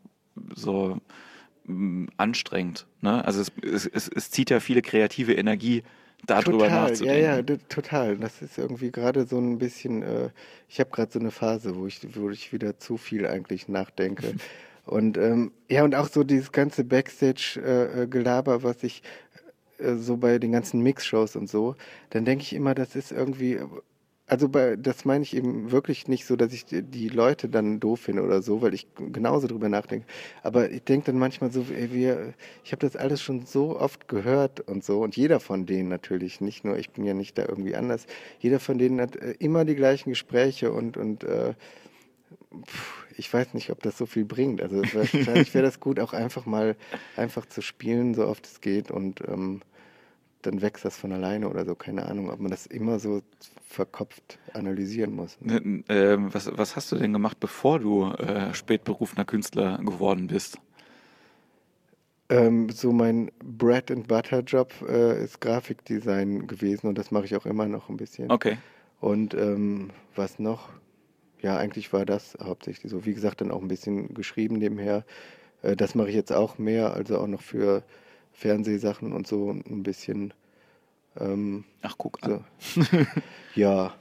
so 0.55 0.97
mm, 1.65 2.07
anstrengend. 2.17 2.87
Ne? 3.01 3.23
Also 3.23 3.41
es, 3.41 3.85
es, 3.85 4.07
es, 4.07 4.31
zieht 4.31 4.49
ja 4.49 4.59
viele 4.59 4.81
kreative 4.81 5.33
Energie 5.33 5.83
darüber 6.25 6.65
total, 6.65 6.89
nachzudenken. 6.89 7.23
Ja, 7.23 7.36
ja, 7.38 7.57
total. 7.69 8.17
Das 8.17 8.41
ist 8.41 8.57
irgendwie 8.57 8.91
gerade 8.91 9.27
so 9.27 9.38
ein 9.38 9.57
bisschen, 9.57 10.01
äh, 10.01 10.29
ich 10.67 10.79
habe 10.79 10.89
gerade 10.89 11.11
so 11.11 11.19
eine 11.19 11.32
Phase, 11.32 11.75
wo 11.75 11.88
ich, 11.88 11.99
wo 12.15 12.29
ich 12.29 12.51
wieder 12.51 12.77
zu 12.79 12.97
viel 12.97 13.27
eigentlich 13.27 13.67
nachdenke. 13.67 14.36
Und 14.86 15.17
ähm, 15.17 15.51
ja, 15.69 15.84
und 15.84 15.93
auch 15.93 16.07
so 16.07 16.23
dieses 16.23 16.51
ganze 16.51 16.84
Backstage-Gelaber, 16.84 18.53
äh, 18.53 18.57
äh 18.57 18.63
was 18.63 18.84
ich 18.84 19.03
so 19.97 20.17
bei 20.17 20.39
den 20.39 20.51
ganzen 20.51 20.82
Mix-Shows 20.82 21.36
und 21.36 21.49
so, 21.49 21.75
dann 22.09 22.25
denke 22.25 22.43
ich 22.43 22.53
immer, 22.53 22.75
das 22.75 22.95
ist 22.95 23.11
irgendwie, 23.11 23.59
also 24.32 24.47
bei, 24.47 24.77
das 24.77 25.03
meine 25.03 25.23
ich 25.23 25.36
eben 25.36 25.71
wirklich 25.71 26.07
nicht 26.07 26.25
so, 26.25 26.38
dass 26.38 26.53
ich 26.53 26.65
die 26.65 27.09
Leute 27.09 27.49
dann 27.49 27.82
doof 27.82 27.99
finde 27.99 28.23
oder 28.23 28.41
so, 28.41 28.61
weil 28.61 28.73
ich 28.73 28.88
genauso 28.95 29.47
drüber 29.47 29.67
nachdenke. 29.67 30.05
Aber 30.41 30.71
ich 30.71 30.84
denke 30.84 31.07
dann 31.07 31.19
manchmal 31.19 31.51
so, 31.51 31.65
ey, 31.69 31.91
wir, 31.91 32.34
ich 32.63 32.71
habe 32.71 32.79
das 32.79 32.95
alles 32.95 33.21
schon 33.21 33.45
so 33.45 33.77
oft 33.77 34.07
gehört 34.07 34.61
und 34.61 34.86
so. 34.86 35.01
Und 35.01 35.17
jeder 35.17 35.41
von 35.41 35.65
denen 35.65 35.89
natürlich, 35.89 36.39
nicht 36.39 36.63
nur, 36.63 36.77
ich 36.77 36.91
bin 36.91 37.03
ja 37.03 37.13
nicht 37.13 37.38
da 37.38 37.45
irgendwie 37.45 37.75
anders. 37.75 38.05
Jeder 38.39 38.61
von 38.61 38.77
denen 38.77 39.01
hat 39.01 39.17
äh, 39.17 39.36
immer 39.39 39.65
die 39.65 39.75
gleichen 39.75 40.11
Gespräche 40.11 40.71
und, 40.71 40.95
und 40.95 41.25
äh, 41.25 41.53
ich 43.17 43.34
weiß 43.34 43.53
nicht, 43.53 43.69
ob 43.69 43.82
das 43.84 43.97
so 43.97 44.05
viel 44.05 44.23
bringt. 44.23 44.61
Also 44.61 44.77
wahrscheinlich 44.93 45.53
wäre 45.53 45.65
das 45.65 45.82
gut, 45.82 45.99
auch 45.99 46.13
einfach 46.13 46.45
mal 46.45 46.77
einfach 47.17 47.45
zu 47.45 47.61
spielen, 47.61 48.13
so 48.13 48.25
oft 48.25 48.45
es 48.45 48.61
geht 48.61 48.91
und 48.91 49.21
ähm, 49.27 49.61
dann 50.41 50.61
wächst 50.61 50.85
das 50.85 50.97
von 50.97 51.11
alleine 51.11 51.49
oder 51.49 51.65
so. 51.65 51.75
Keine 51.75 52.05
Ahnung, 52.05 52.29
ob 52.29 52.39
man 52.39 52.51
das 52.51 52.65
immer 52.65 52.99
so 52.99 53.21
verkopft 53.67 54.39
analysieren 54.53 55.15
muss. 55.15 55.37
Ne? 55.41 55.83
Äh, 55.87 56.17
was, 56.19 56.49
was 56.57 56.75
hast 56.75 56.91
du 56.91 56.97
denn 56.97 57.13
gemacht, 57.13 57.39
bevor 57.39 57.79
du 57.79 58.05
äh, 58.11 58.53
spätberufener 58.53 59.25
Künstler 59.25 59.77
geworden 59.79 60.27
bist? 60.27 60.59
Ähm, 62.29 62.69
so 62.69 62.93
mein 62.93 63.29
Bread 63.43 63.91
and 63.91 64.07
Butter 64.07 64.39
Job 64.39 64.73
äh, 64.87 65.23
ist 65.23 65.41
Grafikdesign 65.41 66.47
gewesen 66.47 66.87
und 66.87 66.97
das 66.97 67.11
mache 67.11 67.25
ich 67.25 67.35
auch 67.35 67.45
immer 67.45 67.67
noch 67.67 67.89
ein 67.89 67.97
bisschen. 67.97 68.31
Okay. 68.31 68.57
Und 69.01 69.33
ähm, 69.33 69.89
was 70.15 70.39
noch? 70.39 70.69
Ja, 71.41 71.57
eigentlich 71.57 71.91
war 71.91 72.05
das 72.05 72.37
hauptsächlich 72.41 72.91
so. 72.91 73.05
Wie 73.05 73.13
gesagt, 73.13 73.41
dann 73.41 73.51
auch 73.51 73.61
ein 73.61 73.67
bisschen 73.67 74.13
geschrieben 74.13 74.59
nebenher. 74.59 75.03
Äh, 75.61 75.75
das 75.75 75.95
mache 75.95 76.09
ich 76.09 76.15
jetzt 76.15 76.31
auch 76.31 76.57
mehr, 76.57 76.93
also 76.93 77.17
auch 77.17 77.27
noch 77.27 77.41
für 77.41 77.83
Fernsehsachen 78.41 79.13
und 79.13 79.27
so 79.27 79.51
ein 79.51 79.83
bisschen. 79.83 80.33
Ähm, 81.19 81.63
Ach, 81.81 81.95
guck 81.97 82.23
an. 82.23 82.43
So. 82.59 82.81
ja, 83.55 83.93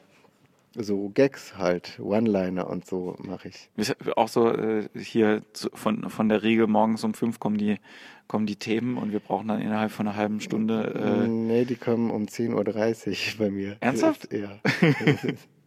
so 0.74 1.10
Gags 1.10 1.58
halt, 1.58 2.00
One-Liner 2.00 2.68
und 2.68 2.86
so 2.86 3.16
mache 3.18 3.48
ich. 3.48 3.68
Auch 4.16 4.28
so 4.28 4.50
äh, 4.50 4.88
hier 4.96 5.42
zu, 5.52 5.68
von, 5.74 6.08
von 6.08 6.28
der 6.28 6.42
Regel 6.42 6.68
morgens 6.68 7.04
um 7.04 7.12
fünf 7.12 7.38
kommen 7.38 7.58
die, 7.58 7.78
kommen 8.28 8.46
die 8.46 8.56
Themen 8.56 8.96
und 8.96 9.12
wir 9.12 9.20
brauchen 9.20 9.48
dann 9.48 9.60
innerhalb 9.60 9.90
von 9.90 10.06
einer 10.06 10.16
halben 10.16 10.40
Stunde. 10.40 11.24
Äh 11.24 11.28
nee, 11.28 11.64
die 11.66 11.76
kommen 11.76 12.10
um 12.10 12.24
10.30 12.24 12.54
Uhr 13.34 13.38
bei 13.38 13.50
mir. 13.50 13.76
Ernsthaft? 13.80 14.32
Ja. 14.32 14.58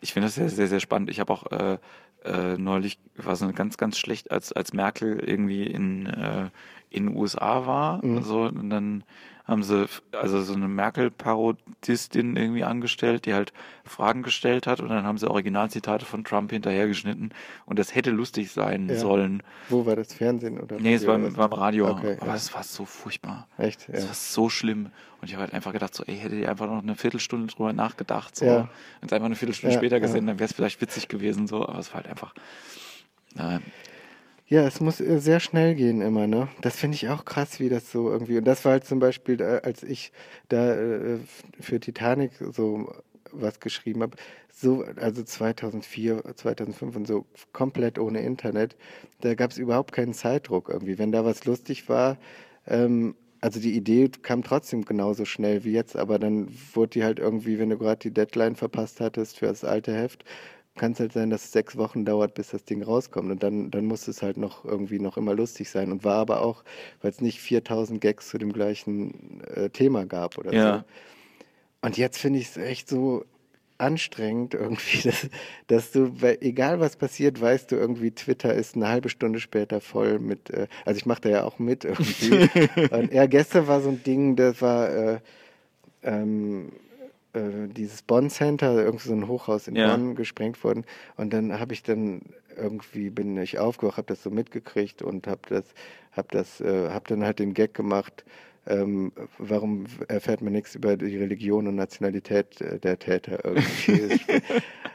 ich 0.00 0.12
finde 0.12 0.26
das 0.26 0.34
sehr, 0.34 0.48
sehr, 0.48 0.68
sehr 0.68 0.80
spannend. 0.80 1.10
Ich 1.10 1.20
habe 1.20 1.32
auch 1.32 1.50
äh, 1.50 1.78
äh, 2.24 2.56
neulich, 2.56 2.98
war 3.16 3.36
so 3.36 3.50
ganz, 3.52 3.76
ganz 3.76 3.98
schlecht, 3.98 4.30
als, 4.30 4.52
als 4.52 4.72
Merkel 4.72 5.18
irgendwie 5.20 5.64
in, 5.64 6.06
äh, 6.06 6.50
in 6.90 7.06
den 7.06 7.16
USA 7.16 7.66
war. 7.66 8.04
Mhm. 8.04 8.22
So, 8.22 8.42
und 8.42 8.70
dann 8.70 9.04
haben 9.44 9.62
sie 9.62 9.86
also 10.12 10.42
so 10.42 10.54
eine 10.54 10.68
Merkel-Parodistin 10.68 12.36
irgendwie 12.36 12.64
angestellt, 12.64 13.26
die 13.26 13.34
halt 13.34 13.52
Fragen 13.84 14.22
gestellt 14.22 14.66
hat 14.66 14.80
und 14.80 14.88
dann 14.88 15.04
haben 15.04 15.18
sie 15.18 15.30
Originalzitate 15.30 16.06
von 16.06 16.24
Trump 16.24 16.50
hinterhergeschnitten 16.50 17.34
und 17.66 17.78
das 17.78 17.94
hätte 17.94 18.10
lustig 18.10 18.50
sein 18.50 18.88
ja. 18.88 18.96
sollen. 18.96 19.42
Wo 19.68 19.84
war 19.84 19.96
das 19.96 20.14
Fernsehen 20.14 20.58
oder? 20.58 20.80
Nee, 20.80 20.94
es 20.94 21.06
war, 21.06 21.20
war 21.36 21.46
im 21.46 21.52
Radio, 21.52 21.90
okay, 21.90 22.16
aber 22.20 22.28
ja. 22.28 22.34
es 22.36 22.54
war 22.54 22.62
so 22.62 22.86
furchtbar. 22.86 23.46
Echt? 23.58 23.86
Es 23.90 24.02
ja. 24.02 24.08
war 24.08 24.14
so 24.14 24.48
schlimm 24.48 24.90
und 25.20 25.28
ich 25.28 25.34
habe 25.34 25.42
halt 25.42 25.52
einfach 25.52 25.72
gedacht, 25.72 25.94
so, 25.94 26.04
ey, 26.04 26.16
hätte 26.16 26.36
ich 26.36 26.48
einfach 26.48 26.66
noch 26.66 26.82
eine 26.82 26.96
Viertelstunde 26.96 27.52
drüber 27.52 27.74
nachgedacht, 27.74 28.34
so. 28.34 28.46
Wenn 28.46 28.68
es 29.02 29.12
einfach 29.12 29.26
eine 29.26 29.36
Viertelstunde 29.36 29.76
später 29.76 30.00
gesehen, 30.00 30.26
dann 30.26 30.38
wäre 30.38 30.48
es 30.48 30.54
vielleicht 30.54 30.80
witzig 30.80 31.08
gewesen, 31.08 31.46
so, 31.46 31.68
aber 31.68 31.78
es 31.78 31.90
war 31.90 31.96
halt 31.96 32.08
einfach. 32.08 32.34
Äh, 33.36 33.58
ja, 34.46 34.66
es 34.66 34.80
muss 34.80 35.00
äh, 35.00 35.18
sehr 35.20 35.40
schnell 35.40 35.74
gehen 35.74 36.00
immer, 36.00 36.26
ne? 36.26 36.48
Das 36.60 36.76
finde 36.76 36.96
ich 36.96 37.08
auch 37.08 37.24
krass, 37.24 37.60
wie 37.60 37.68
das 37.68 37.90
so 37.90 38.10
irgendwie. 38.10 38.38
Und 38.38 38.44
das 38.44 38.64
war 38.64 38.72
halt 38.72 38.84
zum 38.84 38.98
Beispiel, 38.98 39.40
äh, 39.40 39.60
als 39.64 39.82
ich 39.82 40.12
da 40.48 40.74
äh, 40.74 41.18
für 41.60 41.80
Titanic 41.80 42.32
so 42.52 42.92
was 43.32 43.58
geschrieben 43.60 44.02
habe, 44.02 44.16
so, 44.52 44.84
also 44.96 45.22
2004, 45.24 46.22
2005 46.36 46.94
und 46.96 47.06
so, 47.06 47.26
komplett 47.52 47.98
ohne 47.98 48.20
Internet, 48.22 48.76
da 49.20 49.34
gab 49.34 49.50
es 49.50 49.58
überhaupt 49.58 49.92
keinen 49.92 50.14
Zeitdruck 50.14 50.68
irgendwie. 50.68 50.98
Wenn 50.98 51.10
da 51.12 51.24
was 51.24 51.44
lustig 51.44 51.88
war, 51.88 52.18
ähm, 52.66 53.16
also 53.40 53.60
die 53.60 53.74
Idee 53.76 54.08
kam 54.22 54.42
trotzdem 54.42 54.84
genauso 54.84 55.24
schnell 55.24 55.64
wie 55.64 55.72
jetzt, 55.72 55.96
aber 55.96 56.18
dann 56.18 56.48
wurde 56.74 56.90
die 56.90 57.04
halt 57.04 57.18
irgendwie, 57.18 57.58
wenn 57.58 57.70
du 57.70 57.78
gerade 57.78 57.98
die 57.98 58.14
Deadline 58.14 58.56
verpasst 58.56 59.00
hattest 59.00 59.38
für 59.38 59.46
das 59.46 59.64
alte 59.64 59.92
Heft, 59.94 60.24
kann 60.76 60.92
es 60.92 61.00
halt 61.00 61.12
sein, 61.12 61.30
dass 61.30 61.44
es 61.44 61.52
sechs 61.52 61.76
Wochen 61.76 62.04
dauert, 62.04 62.34
bis 62.34 62.50
das 62.50 62.64
Ding 62.64 62.82
rauskommt. 62.82 63.30
Und 63.30 63.42
dann, 63.42 63.70
dann 63.70 63.86
muss 63.86 64.08
es 64.08 64.22
halt 64.22 64.36
noch 64.36 64.64
irgendwie 64.64 64.98
noch 64.98 65.16
immer 65.16 65.34
lustig 65.34 65.70
sein. 65.70 65.92
Und 65.92 66.04
war 66.04 66.16
aber 66.16 66.42
auch, 66.42 66.64
weil 67.00 67.10
es 67.10 67.20
nicht 67.20 67.40
4000 67.40 68.00
Gags 68.00 68.28
zu 68.28 68.38
dem 68.38 68.52
gleichen 68.52 69.40
äh, 69.54 69.70
Thema 69.70 70.04
gab 70.04 70.36
oder 70.38 70.52
ja. 70.52 70.78
so. 70.78 70.84
Und 71.82 71.96
jetzt 71.96 72.18
finde 72.18 72.40
ich 72.40 72.48
es 72.48 72.56
echt 72.56 72.88
so 72.88 73.24
anstrengend 73.78 74.54
irgendwie, 74.54 75.02
dass, 75.08 75.28
dass 75.66 75.92
du, 75.92 76.20
weil, 76.20 76.38
egal 76.40 76.80
was 76.80 76.96
passiert, 76.96 77.40
weißt 77.40 77.70
du 77.70 77.76
irgendwie, 77.76 78.10
Twitter 78.10 78.54
ist 78.54 78.74
eine 78.74 78.88
halbe 78.88 79.08
Stunde 79.08 79.40
später 79.40 79.80
voll 79.80 80.18
mit, 80.18 80.50
äh, 80.50 80.66
also 80.84 80.98
ich 80.98 81.06
mache 81.06 81.22
da 81.22 81.28
ja 81.28 81.44
auch 81.44 81.58
mit 81.58 81.84
irgendwie. 81.84 82.48
Und 82.90 83.12
ja, 83.12 83.26
gestern 83.26 83.66
war 83.66 83.80
so 83.80 83.90
ein 83.90 84.02
Ding, 84.02 84.36
das 84.36 84.60
war, 84.60 84.90
äh, 84.90 85.18
ähm, 86.02 86.72
äh, 87.34 87.68
dieses 87.68 88.02
Bonn 88.02 88.30
Center, 88.30 88.84
irgendwie 88.84 89.08
so 89.08 89.14
ein 89.14 89.28
Hochhaus 89.28 89.68
in 89.68 89.76
ja. 89.76 89.88
Bonn 89.88 90.14
gesprengt 90.14 90.62
worden. 90.64 90.84
Und 91.16 91.32
dann 91.32 91.58
habe 91.58 91.72
ich 91.72 91.82
dann 91.82 92.22
irgendwie 92.56 93.10
bin 93.10 93.36
ich 93.36 93.58
aufgewacht, 93.58 93.96
habe 93.96 94.06
das 94.06 94.22
so 94.22 94.30
mitgekriegt 94.30 95.02
und 95.02 95.26
habe 95.26 95.40
das, 95.48 95.64
habe 96.12 96.28
das, 96.30 96.60
äh, 96.60 96.90
habe 96.90 97.04
dann 97.08 97.24
halt 97.24 97.38
den 97.38 97.54
Gag 97.54 97.74
gemacht. 97.74 98.24
Ähm, 98.66 99.12
warum 99.38 99.84
erfährt 100.08 100.40
man 100.40 100.54
nichts 100.54 100.74
über 100.74 100.96
die 100.96 101.18
Religion 101.18 101.66
und 101.66 101.74
Nationalität 101.74 102.60
äh, 102.60 102.78
der 102.78 102.98
Täter 102.98 103.44
irgendwie? 103.44 104.20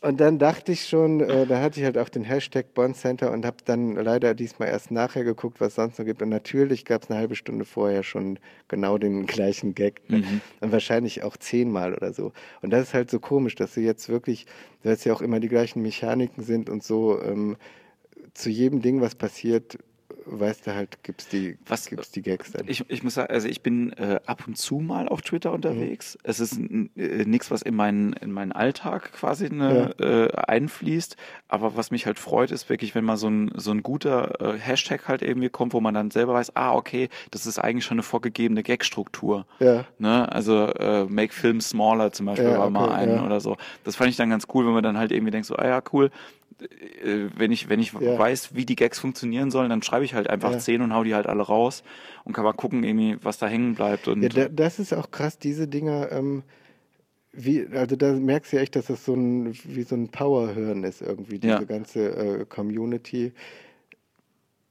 Und 0.00 0.20
dann 0.20 0.38
dachte 0.38 0.70
ich 0.70 0.86
schon, 0.86 1.20
äh, 1.20 1.44
da 1.46 1.60
hatte 1.60 1.80
ich 1.80 1.84
halt 1.84 1.98
auch 1.98 2.08
den 2.08 2.22
Hashtag 2.22 2.72
Bond 2.72 2.96
Center 2.96 3.32
und 3.32 3.44
habe 3.44 3.56
dann 3.64 3.96
leider 3.96 4.32
diesmal 4.34 4.68
erst 4.68 4.92
nachher 4.92 5.24
geguckt, 5.24 5.60
was 5.60 5.68
es 5.68 5.74
sonst 5.74 5.98
noch 5.98 6.06
gibt. 6.06 6.22
Und 6.22 6.28
natürlich 6.28 6.84
gab 6.84 7.02
es 7.02 7.10
eine 7.10 7.18
halbe 7.18 7.34
Stunde 7.34 7.64
vorher 7.64 8.04
schon 8.04 8.38
genau 8.68 8.96
den 8.98 9.26
gleichen 9.26 9.74
Gag. 9.74 10.08
Ne? 10.08 10.18
Mhm. 10.18 10.40
Und 10.60 10.70
wahrscheinlich 10.70 11.24
auch 11.24 11.36
zehnmal 11.36 11.94
oder 11.94 12.12
so. 12.12 12.32
Und 12.62 12.70
das 12.70 12.88
ist 12.88 12.94
halt 12.94 13.10
so 13.10 13.18
komisch, 13.18 13.56
dass 13.56 13.74
sie 13.74 13.84
jetzt 13.84 14.08
wirklich, 14.08 14.46
weil 14.84 14.92
es 14.92 15.02
ja 15.02 15.12
auch 15.12 15.20
immer 15.20 15.40
die 15.40 15.48
gleichen 15.48 15.82
Mechaniken 15.82 16.44
sind 16.44 16.70
und 16.70 16.84
so, 16.84 17.20
ähm, 17.20 17.56
zu 18.34 18.50
jedem 18.50 18.82
Ding, 18.82 19.00
was 19.00 19.16
passiert, 19.16 19.78
weißt 20.30 20.66
du 20.66 20.74
halt, 20.74 21.02
gibt's 21.02 21.28
die, 21.28 21.56
Was, 21.66 21.86
gibt's 21.86 22.10
die 22.10 22.22
Gags 22.22 22.52
dann. 22.52 22.66
Ich, 22.68 22.84
ich 22.88 23.02
muss 23.02 23.14
sagen, 23.14 23.32
also 23.32 23.48
ich 23.48 23.62
bin 23.62 23.92
äh, 23.94 24.20
ab 24.26 24.44
und 24.46 24.56
zu 24.56 24.76
mal 24.80 25.08
auf 25.08 25.22
Twitter 25.22 25.52
unterwegs. 25.52 26.14
Mhm. 26.16 26.20
Es 26.24 26.40
ist 26.40 26.58
äh, 26.58 27.24
nichts, 27.24 27.50
was 27.50 27.62
in 27.62 27.74
meinen, 27.74 28.12
in 28.14 28.32
meinen 28.32 28.52
Alltag 28.52 29.12
quasi 29.12 29.48
ne, 29.50 29.94
ja. 29.98 30.06
äh, 30.06 30.32
einfließt. 30.32 31.16
Aber 31.48 31.76
was 31.76 31.90
mich 31.90 32.06
halt 32.06 32.18
freut, 32.18 32.50
ist 32.50 32.68
wirklich, 32.68 32.94
wenn 32.94 33.04
mal 33.04 33.16
so 33.16 33.28
ein, 33.28 33.50
so 33.54 33.70
ein 33.70 33.82
guter 33.82 34.40
äh, 34.40 34.58
Hashtag 34.58 35.08
halt 35.08 35.22
irgendwie 35.22 35.48
kommt, 35.48 35.72
wo 35.72 35.80
man 35.80 35.94
dann 35.94 36.10
selber 36.10 36.34
weiß, 36.34 36.56
ah, 36.56 36.74
okay, 36.74 37.08
das 37.30 37.46
ist 37.46 37.58
eigentlich 37.58 37.84
schon 37.84 37.96
eine 37.96 38.02
vorgegebene 38.02 38.62
Gag-Struktur. 38.62 39.46
Ja. 39.60 39.84
Ne? 39.98 40.30
Also 40.30 40.66
äh, 40.66 41.04
Make 41.04 41.32
Film 41.32 41.60
Smaller 41.60 42.12
zum 42.12 42.26
Beispiel 42.26 42.50
ja, 42.50 42.58
war 42.58 42.66
okay, 42.66 42.72
mal 42.72 42.92
ein 42.92 43.10
ja. 43.10 43.24
oder 43.24 43.40
so. 43.40 43.56
Das 43.84 43.96
fand 43.96 44.10
ich 44.10 44.16
dann 44.16 44.30
ganz 44.30 44.46
cool, 44.54 44.66
wenn 44.66 44.74
man 44.74 44.82
dann 44.82 44.98
halt 44.98 45.12
irgendwie 45.12 45.30
denkt, 45.30 45.46
so, 45.46 45.56
ah 45.56 45.66
ja, 45.66 45.82
cool, 45.92 46.10
wenn 47.36 47.52
ich, 47.52 47.68
wenn 47.68 47.80
ich 47.80 47.92
ja. 47.92 48.18
weiß, 48.18 48.54
wie 48.54 48.66
die 48.66 48.76
Gags 48.76 48.98
funktionieren 48.98 49.50
sollen, 49.50 49.70
dann 49.70 49.82
schreibe 49.82 50.04
ich 50.04 50.14
halt 50.14 50.28
einfach 50.28 50.52
ja. 50.52 50.58
zehn 50.58 50.82
und 50.82 50.92
hau 50.92 51.04
die 51.04 51.14
halt 51.14 51.26
alle 51.26 51.42
raus 51.42 51.84
und 52.24 52.32
kann 52.32 52.44
mal 52.44 52.52
gucken, 52.52 52.82
irgendwie, 52.82 53.16
was 53.22 53.38
da 53.38 53.46
hängen 53.46 53.74
bleibt. 53.74 54.08
Und 54.08 54.22
ja, 54.22 54.28
da, 54.28 54.48
das 54.48 54.78
ist 54.78 54.92
auch 54.92 55.10
krass, 55.10 55.38
diese 55.38 55.68
Dinger, 55.68 56.10
ähm, 56.10 56.42
wie, 57.32 57.66
also 57.68 57.94
da 57.94 58.12
merkst 58.12 58.52
du 58.52 58.58
echt, 58.58 58.74
dass 58.74 58.86
das 58.86 59.04
so 59.04 59.14
ein, 59.14 59.54
wie 59.64 59.82
so 59.82 59.94
ein 59.94 60.08
Powerhören 60.08 60.82
ist 60.84 61.02
irgendwie, 61.02 61.38
diese 61.38 61.54
ja. 61.54 61.62
ganze 61.62 62.40
äh, 62.40 62.44
Community. 62.44 63.32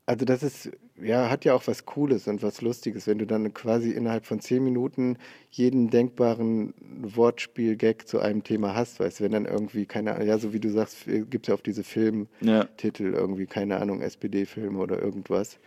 Also 0.06 0.26
das 0.26 0.44
ist, 0.44 0.72
ja, 1.02 1.30
hat 1.30 1.46
ja 1.46 1.54
auch 1.54 1.68
was 1.68 1.86
Cooles 1.86 2.28
und 2.28 2.42
was 2.44 2.62
Lustiges, 2.62 3.08
wenn 3.08 3.20
du 3.20 3.26
dann 3.26 3.54
quasi 3.54 3.92
innerhalb 3.92 4.26
von 4.26 4.40
zehn 4.40 4.64
Minuten 4.64 5.18
jeden 5.52 5.90
denkbaren 5.90 6.74
Wortspiel-Gag 7.02 8.08
zu 8.08 8.20
einem 8.20 8.44
Thema 8.44 8.74
hast, 8.74 9.00
weißt 9.00 9.20
du, 9.20 9.24
wenn 9.24 9.32
dann 9.32 9.46
irgendwie, 9.46 9.86
keine 9.86 10.16
Ahnung, 10.16 10.28
ja, 10.28 10.38
so 10.38 10.54
wie 10.54 10.60
du 10.60 10.70
sagst, 10.70 11.06
gibt 11.06 11.46
es 11.46 11.48
ja 11.48 11.54
auf 11.54 11.62
diese 11.62 11.84
Filmtitel 11.84 13.14
ja. 13.14 13.20
irgendwie, 13.20 13.46
keine 13.46 13.80
Ahnung, 13.80 14.02
SPD-Filme 14.02 14.80
oder 14.80 15.02
irgendwas. 15.02 15.60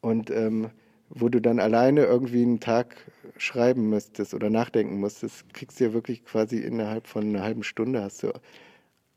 Und 0.00 0.30
ähm, 0.30 0.70
wo 1.10 1.28
du 1.28 1.40
dann 1.40 1.60
alleine 1.60 2.04
irgendwie 2.04 2.42
einen 2.42 2.60
Tag 2.60 2.96
schreiben 3.36 3.90
müsstest 3.90 4.34
oder 4.34 4.50
nachdenken 4.50 4.98
musstest, 4.98 5.52
kriegst 5.54 5.78
du 5.78 5.84
ja 5.84 5.92
wirklich 5.92 6.24
quasi 6.24 6.58
innerhalb 6.58 7.06
von 7.06 7.24
einer 7.24 7.42
halben 7.42 7.62
Stunde 7.62 8.02
hast 8.02 8.22
du 8.22 8.32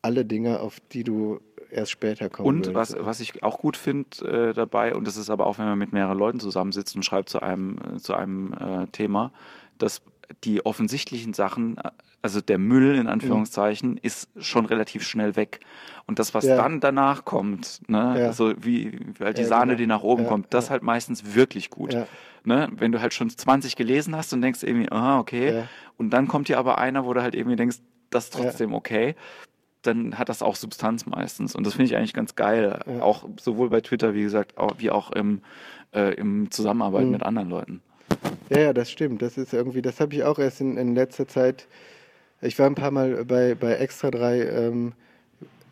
alle 0.01 0.25
Dinge, 0.25 0.59
auf 0.59 0.79
die 0.91 1.03
du 1.03 1.39
erst 1.71 1.91
später 1.91 2.29
kommen 2.29 2.47
Und 2.47 2.73
was, 2.73 2.95
was 2.99 3.19
ich 3.19 3.43
auch 3.43 3.59
gut 3.59 3.77
finde 3.77 4.49
äh, 4.49 4.53
dabei, 4.53 4.95
und 4.95 5.05
das 5.07 5.17
ist 5.17 5.29
aber 5.29 5.45
auch, 5.45 5.57
wenn 5.57 5.65
man 5.65 5.77
mit 5.77 5.93
mehreren 5.93 6.17
Leuten 6.17 6.39
zusammensitzt 6.39 6.95
und 6.95 7.03
schreibt 7.03 7.29
zu 7.29 7.41
einem, 7.41 7.77
äh, 7.95 7.97
zu 7.97 8.13
einem 8.13 8.53
äh, 8.53 8.87
Thema, 8.87 9.31
dass 9.77 10.01
die 10.43 10.65
offensichtlichen 10.65 11.33
Sachen, 11.33 11.77
also 12.21 12.41
der 12.41 12.57
Müll 12.57 12.95
in 12.95 13.07
Anführungszeichen, 13.07 13.91
mhm. 13.91 13.99
ist 14.01 14.29
schon 14.37 14.65
relativ 14.65 15.03
schnell 15.03 15.35
weg. 15.35 15.59
Und 16.05 16.19
das, 16.19 16.33
was 16.33 16.45
ja. 16.45 16.55
dann 16.55 16.79
danach 16.79 17.25
kommt, 17.25 17.81
ne, 17.87 18.15
ja. 18.19 18.27
also 18.27 18.53
wie, 18.59 18.99
weil 19.17 19.33
die 19.33 19.41
ja, 19.41 19.47
Sahne, 19.47 19.71
genau. 19.73 19.77
die 19.77 19.87
nach 19.87 20.03
oben 20.03 20.27
kommt, 20.27 20.53
das 20.53 20.69
halt 20.69 20.83
meistens 20.83 21.35
wirklich 21.35 21.69
gut. 21.69 21.95
Ne, 22.45 22.69
wenn 22.77 22.93
du 22.93 23.01
halt 23.01 23.13
schon 23.13 23.29
20 23.29 23.75
gelesen 23.75 24.15
hast 24.15 24.31
und 24.31 24.41
denkst 24.41 24.63
irgendwie, 24.63 24.89
aha, 24.89 25.19
okay, 25.19 25.63
und 25.97 26.11
dann 26.11 26.27
kommt 26.29 26.47
dir 26.47 26.57
aber 26.57 26.77
einer, 26.77 27.05
wo 27.05 27.13
du 27.13 27.21
halt 27.21 27.35
irgendwie 27.35 27.57
denkst, 27.57 27.79
das 28.09 28.25
ist 28.25 28.33
trotzdem 28.33 28.73
okay, 28.73 29.15
dann 29.81 30.17
hat 30.17 30.29
das 30.29 30.41
auch 30.41 30.55
Substanz 30.55 31.05
meistens. 31.05 31.55
Und 31.55 31.65
das 31.65 31.73
finde 31.73 31.85
ich 31.85 31.95
eigentlich 31.95 32.13
ganz 32.13 32.35
geil. 32.35 32.79
Auch 32.99 33.27
sowohl 33.39 33.69
bei 33.69 33.81
Twitter, 33.81 34.13
wie 34.13 34.23
gesagt, 34.23 34.57
auch, 34.57 34.75
wie 34.77 34.89
auch 34.89 35.11
im, 35.11 35.41
äh, 35.93 36.13
im 36.15 36.51
Zusammenarbeiten 36.51 37.07
mhm. 37.07 37.13
mit 37.13 37.23
anderen 37.23 37.49
Leuten. 37.49 37.81
Ja, 38.49 38.59
ja, 38.59 38.73
das 38.73 38.91
stimmt. 38.91 39.21
Das 39.21 39.37
ist 39.37 39.53
irgendwie, 39.53 39.81
das 39.81 39.99
habe 39.99 40.13
ich 40.15 40.23
auch 40.23 40.39
erst 40.39 40.61
in, 40.61 40.77
in 40.77 40.95
letzter 40.95 41.27
Zeit. 41.27 41.67
Ich 42.41 42.57
war 42.57 42.65
ein 42.65 42.75
paar 42.75 42.91
Mal 42.91 43.25
bei, 43.25 43.55
bei 43.55 43.73
Extra 43.73 44.11
3, 44.11 44.41
ähm, 44.41 44.93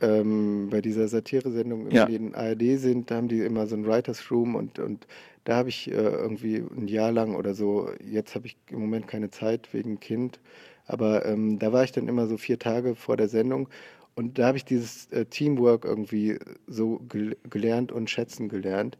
ähm, 0.01 0.69
bei 0.69 0.81
dieser 0.81 1.07
Satire-Sendung, 1.07 1.89
ja. 1.91 2.05
die 2.05 2.15
in 2.15 2.35
ARD 2.35 2.77
sind, 2.77 3.09
da 3.09 3.15
haben 3.15 3.27
die 3.27 3.39
immer 3.39 3.67
so 3.67 3.75
ein 3.75 3.85
Writers 3.85 4.29
Room 4.31 4.55
und, 4.55 4.79
und 4.79 5.07
da 5.43 5.55
habe 5.55 5.69
ich 5.69 5.89
äh, 5.89 5.93
irgendwie 5.93 6.57
ein 6.57 6.87
Jahr 6.87 7.11
lang 7.11 7.35
oder 7.35 7.53
so, 7.53 7.89
jetzt 8.03 8.35
habe 8.35 8.47
ich 8.47 8.57
im 8.69 8.79
Moment 8.79 9.07
keine 9.07 9.31
Zeit 9.31 9.73
wegen 9.73 9.99
Kind, 9.99 10.39
aber 10.85 11.25
ähm, 11.25 11.57
da 11.57 11.73
war 11.73 11.83
ich 11.83 11.91
dann 11.91 12.07
immer 12.07 12.27
so 12.27 12.37
vier 12.37 12.59
Tage 12.59 12.95
vor 12.95 13.17
der 13.17 13.27
Sendung 13.27 13.69
und 14.17 14.39
da 14.39 14.47
habe 14.47 14.57
ich 14.57 14.65
dieses 14.65 15.11
äh, 15.11 15.25
Teamwork 15.25 15.85
irgendwie 15.85 16.39
so 16.65 16.99
gel 17.07 17.37
gelernt 17.51 17.91
und 17.91 18.09
schätzen 18.09 18.49
gelernt, 18.49 18.97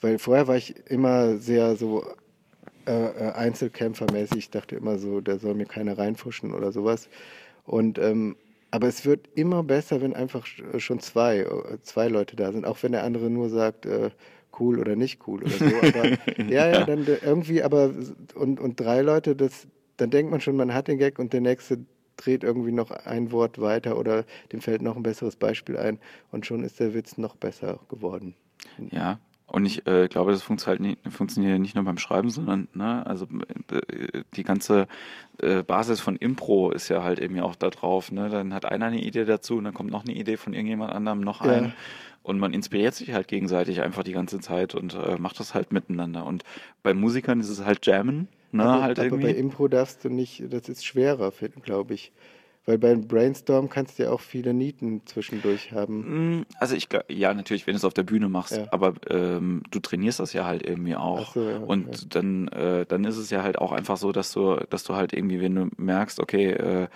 weil 0.00 0.20
vorher 0.20 0.46
war 0.46 0.56
ich 0.56 0.76
immer 0.88 1.38
sehr 1.38 1.74
so 1.74 2.04
äh, 2.86 2.92
äh, 2.92 3.32
Einzelkämpfermäßig. 3.32 4.38
Ich 4.38 4.50
dachte 4.50 4.76
immer 4.76 4.96
so, 5.00 5.20
da 5.20 5.38
soll 5.38 5.54
mir 5.54 5.66
keiner 5.66 5.98
reinfuschen 5.98 6.54
oder 6.54 6.70
sowas. 6.70 7.08
Und 7.64 7.98
ähm, 7.98 8.36
aber 8.70 8.86
es 8.86 9.04
wird 9.04 9.28
immer 9.34 9.64
besser, 9.64 10.00
wenn 10.02 10.14
einfach 10.14 10.46
schon 10.78 11.00
zwei, 11.00 11.38
äh, 11.38 11.82
zwei 11.82 12.06
Leute 12.06 12.36
da 12.36 12.52
sind, 12.52 12.64
auch 12.64 12.80
wenn 12.84 12.92
der 12.92 13.02
andere 13.02 13.28
nur 13.28 13.50
sagt, 13.50 13.86
äh, 13.86 14.10
cool 14.60 14.78
oder 14.78 14.94
nicht 14.94 15.26
cool 15.26 15.42
oder 15.42 15.50
so. 15.50 15.64
Aber, 15.64 16.08
ja, 16.48 16.70
ja, 16.70 16.84
dann 16.84 17.08
irgendwie, 17.08 17.64
aber 17.64 17.90
und, 18.36 18.60
und 18.60 18.78
drei 18.78 19.02
Leute, 19.02 19.34
das, 19.34 19.66
dann 19.96 20.10
denkt 20.10 20.30
man 20.30 20.40
schon, 20.40 20.54
man 20.54 20.72
hat 20.72 20.86
den 20.86 20.98
Gag 20.98 21.18
und 21.18 21.32
der 21.32 21.40
nächste 21.40 21.78
dreht 22.20 22.44
irgendwie 22.44 22.72
noch 22.72 22.90
ein 22.90 23.32
Wort 23.32 23.60
weiter 23.60 23.98
oder 23.98 24.24
dem 24.52 24.60
fällt 24.60 24.82
noch 24.82 24.96
ein 24.96 25.02
besseres 25.02 25.36
Beispiel 25.36 25.76
ein 25.76 25.98
und 26.30 26.46
schon 26.46 26.62
ist 26.64 26.80
der 26.80 26.94
Witz 26.94 27.18
noch 27.18 27.36
besser 27.36 27.80
geworden. 27.88 28.34
Ja, 28.90 29.18
und 29.50 29.66
ich 29.66 29.84
äh, 29.88 30.06
glaube, 30.06 30.30
das 30.30 30.42
funktioniert, 30.42 30.80
halt 30.80 31.04
nicht, 31.04 31.16
funktioniert 31.16 31.58
nicht 31.58 31.74
nur 31.74 31.84
beim 31.84 31.98
Schreiben, 31.98 32.30
sondern 32.30 32.68
ne, 32.72 33.04
also 33.04 33.26
äh, 33.72 34.22
die 34.34 34.44
ganze 34.44 34.86
äh, 35.38 35.64
Basis 35.64 35.98
von 35.98 36.14
Impro 36.16 36.70
ist 36.70 36.88
ja 36.88 37.02
halt 37.02 37.18
irgendwie 37.18 37.40
auch 37.40 37.56
da 37.56 37.68
drauf. 37.70 38.12
Ne? 38.12 38.28
Dann 38.28 38.54
hat 38.54 38.64
einer 38.64 38.86
eine 38.86 39.02
Idee 39.02 39.24
dazu 39.24 39.56
und 39.56 39.64
dann 39.64 39.74
kommt 39.74 39.90
noch 39.90 40.04
eine 40.04 40.14
Idee 40.14 40.36
von 40.36 40.52
irgendjemand 40.52 40.92
anderem 40.92 41.20
noch 41.20 41.44
ja. 41.44 41.52
ein. 41.52 41.72
Und 42.22 42.38
man 42.38 42.52
inspiriert 42.52 42.94
sich 42.94 43.12
halt 43.12 43.26
gegenseitig 43.26 43.80
einfach 43.80 44.04
die 44.04 44.12
ganze 44.12 44.38
Zeit 44.38 44.76
und 44.76 44.94
äh, 44.94 45.16
macht 45.18 45.40
das 45.40 45.52
halt 45.52 45.72
miteinander. 45.72 46.26
Und 46.26 46.44
bei 46.84 46.94
Musikern 46.94 47.40
ist 47.40 47.48
es 47.48 47.64
halt 47.64 47.84
Jammen, 47.84 48.28
ne? 48.52 48.64
Aber, 48.64 48.82
halt 48.82 48.98
aber 48.98 49.18
bei 49.18 49.30
Impro 49.30 49.68
darfst 49.68 50.04
du 50.04 50.08
nicht, 50.08 50.44
das 50.50 50.68
ist 50.68 50.84
schwerer, 50.84 51.32
glaube 51.62 51.94
ich. 51.94 52.12
Weil 52.66 52.76
beim 52.76 53.08
Brainstorm 53.08 53.70
kannst 53.70 53.98
du 53.98 54.04
ja 54.04 54.10
auch 54.10 54.20
viele 54.20 54.52
Nieten 54.52 55.00
zwischendurch 55.06 55.72
haben. 55.72 56.38
Mm, 56.38 56.46
also 56.58 56.76
ich 56.76 56.88
ja 57.08 57.32
natürlich, 57.32 57.66
wenn 57.66 57.72
du 57.72 57.78
es 57.78 57.84
auf 57.84 57.94
der 57.94 58.02
Bühne 58.02 58.28
machst, 58.28 58.58
ja. 58.58 58.66
aber 58.70 58.94
ähm, 59.08 59.62
du 59.70 59.80
trainierst 59.80 60.20
das 60.20 60.34
ja 60.34 60.44
halt 60.44 60.62
irgendwie 60.62 60.94
auch. 60.94 61.32
So, 61.32 61.48
ja, 61.48 61.56
und 61.56 61.86
ja. 61.96 62.06
dann, 62.10 62.48
äh, 62.48 62.84
dann 62.86 63.04
ist 63.04 63.16
es 63.16 63.30
ja 63.30 63.42
halt 63.42 63.58
auch 63.58 63.72
einfach 63.72 63.96
so, 63.96 64.12
dass 64.12 64.32
du, 64.32 64.56
dass 64.68 64.84
du 64.84 64.94
halt 64.94 65.14
irgendwie, 65.14 65.40
wenn 65.40 65.54
du 65.54 65.68
merkst, 65.78 66.20
okay, 66.20 66.50
äh, 66.50 66.88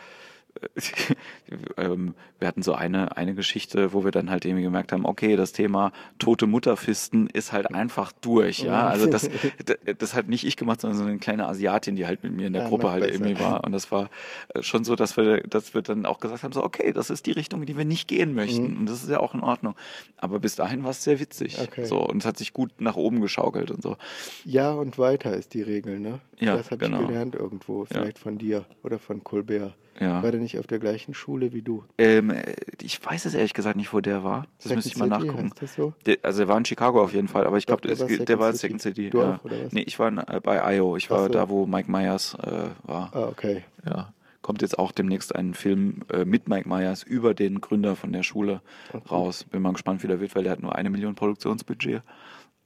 wir 1.77 2.49
hatten 2.49 2.63
so 2.63 2.75
eine, 2.75 3.17
eine 3.17 3.35
Geschichte, 3.35 3.93
wo 3.93 4.05
wir 4.05 4.11
dann 4.11 4.31
halt 4.31 4.45
irgendwie 4.45 4.65
gemerkt 4.65 4.93
haben, 4.93 5.05
okay, 5.05 5.37
das 5.37 5.53
Thema 5.53 5.93
tote 6.19 6.47
Mutterfisten 6.47 7.29
ist 7.29 7.53
halt 7.53 7.75
einfach 7.75 8.13
durch, 8.13 8.61
ja. 8.61 8.87
Also 8.89 9.07
das, 9.07 9.29
das 9.99 10.15
hat 10.15 10.29
nicht 10.29 10.45
ich 10.45 10.57
gemacht, 10.57 10.81
sondern 10.81 10.99
so 10.99 11.05
eine 11.05 11.19
kleine 11.19 11.47
Asiatin, 11.47 11.97
die 11.97 12.07
halt 12.07 12.23
mit 12.23 12.33
mir 12.33 12.47
in 12.47 12.53
der 12.53 12.63
ja, 12.63 12.69
Gruppe 12.69 12.91
halt 12.91 13.05
irgendwie 13.05 13.39
war. 13.39 13.65
Und 13.65 13.73
das 13.73 13.91
war 13.91 14.11
äh, 14.55 14.63
schon 14.63 14.85
so, 14.85 14.97
dass 14.97 15.17
wir, 15.17 15.43
dass 15.43 15.75
wir 15.75 15.83
dann 15.83 16.07
auch 16.07 16.21
gesagt 16.21 16.43
haben, 16.43 16.53
so, 16.53 16.63
okay, 16.63 16.93
das 16.93 17.11
ist 17.11 17.27
die 17.27 17.33
Richtung, 17.33 17.61
in 17.61 17.67
die 17.67 17.77
wir 17.77 17.85
nicht 17.85 18.09
gehen 18.09 18.35
möchten. 18.35 18.75
Mhm. 18.75 18.81
Und 18.81 18.87
das 18.87 19.03
ist 19.03 19.11
ja 19.11 19.21
auch 19.21 19.35
in 19.35 19.41
Ordnung. 19.41 19.75
Aber 20.17 20.41
bis 20.41 20.57
dahin 20.57 20.85
war 20.85 20.91
es 20.91 21.03
sehr 21.03 21.21
witzig. 21.21 21.59
Okay. 21.61 21.85
So, 21.85 22.01
und 22.01 22.19
es 22.19 22.27
hat 22.27 22.39
sich 22.39 22.53
gut 22.53 22.81
nach 22.81 22.97
oben 22.97 23.21
geschaukelt 23.21 23.71
und 23.71 23.83
so. 23.83 23.97
Ja 24.45 24.73
und 24.73 24.99
weiter 24.99 25.35
ist 25.37 25.55
die 25.55 25.63
Regel, 25.63 25.99
ne? 25.99 26.21
Ja, 26.39 26.57
das 26.57 26.71
habe 26.71 26.79
genau. 26.85 27.01
ich 27.01 27.07
gelernt 27.07 27.35
irgendwo, 27.35 27.85
vielleicht 27.85 28.19
ja. 28.19 28.23
von 28.23 28.39
dir 28.39 28.65
oder 28.83 28.99
von 28.99 29.25
Colbert. 29.25 29.75
Ja. 30.01 30.23
War 30.23 30.33
der 30.33 30.41
nicht 30.45 30.59
auf 30.59 30.67
der 30.69 30.79
gleichen 30.79 31.15
Schule 31.15 31.53
wie 31.53 31.63
du? 31.63 31.85
Ähm, 31.99 32.33
ich 32.81 33.05
weiß 33.05 33.25
es 33.25 33.35
ehrlich 33.35 33.55
gesagt 33.55 33.77
nicht, 33.77 33.93
wo 33.93 34.01
der 34.01 34.23
war. 34.23 34.47
Das 34.59 34.65
Second 34.65 34.77
müsste 34.77 34.89
ich 34.91 34.97
mal 34.97 35.11
City, 35.11 35.27
nachgucken. 35.27 35.51
So? 35.67 35.93
Der, 36.07 36.19
also 36.23 36.43
er 36.43 36.49
war 36.49 36.59
in 36.59 36.65
Chicago 36.65 37.03
auf 37.03 37.13
jeden 37.13 37.29
Fall, 37.29 37.47
aber 37.47 37.59
ich 37.59 37.67
glaube, 37.67 37.89
der, 37.89 37.99
war 37.99 38.07
der 38.07 38.39
war 38.39 38.51
in 38.51 38.57
Second 38.57 38.81
City. 38.81 39.11
Du 39.11 39.19
ja. 39.19 39.35
auch, 39.35 39.45
oder 39.45 39.65
was? 39.65 39.73
Nee, 39.73 39.83
ich 39.83 39.99
war 39.99 40.13
äh, 40.13 40.41
bei 40.41 40.77
IO. 40.77 40.97
Ich 40.97 41.11
war 41.11 41.25
so. 41.25 41.29
da, 41.29 41.49
wo 41.49 41.67
Mike 41.67 41.91
Myers 41.91 42.37
äh, 42.41 42.69
war. 42.85 43.11
Ah, 43.13 43.29
okay. 43.29 43.65
Ja. 43.85 44.13
Kommt 44.43 44.63
jetzt 44.63 44.79
auch 44.79 44.93
demnächst 44.93 45.35
ein 45.35 45.55
Film 45.55 46.03
äh, 46.13 46.25
mit 46.25 46.49
Mike 46.49 46.69
Myers 46.69 47.03
über 47.03 47.35
den 47.35 47.61
Gründer 47.61 47.97
von 47.97 48.13
der 48.13 48.23
Schule 48.23 48.61
okay. 48.93 49.09
raus. 49.11 49.45
Bin 49.45 49.63
mal 49.63 49.73
gespannt, 49.73 50.03
wie 50.03 50.07
der 50.07 50.21
wird, 50.21 50.37
weil 50.37 50.45
der 50.45 50.53
hat 50.53 50.63
nur 50.63 50.75
eine 50.75 50.91
Million 50.91 51.15
Produktionsbudget. 51.15 52.03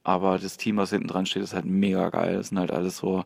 Aber 0.03 0.37
das 0.37 0.57
Team, 0.57 0.77
was 0.77 0.89
hinten 0.89 1.07
dran 1.07 1.25
steht, 1.25 1.43
ist 1.43 1.53
halt 1.53 1.65
mega 1.65 2.09
geil. 2.09 2.35
Das 2.35 2.49
sind 2.49 2.59
halt 2.59 2.71
alles 2.71 2.97
so 2.97 3.23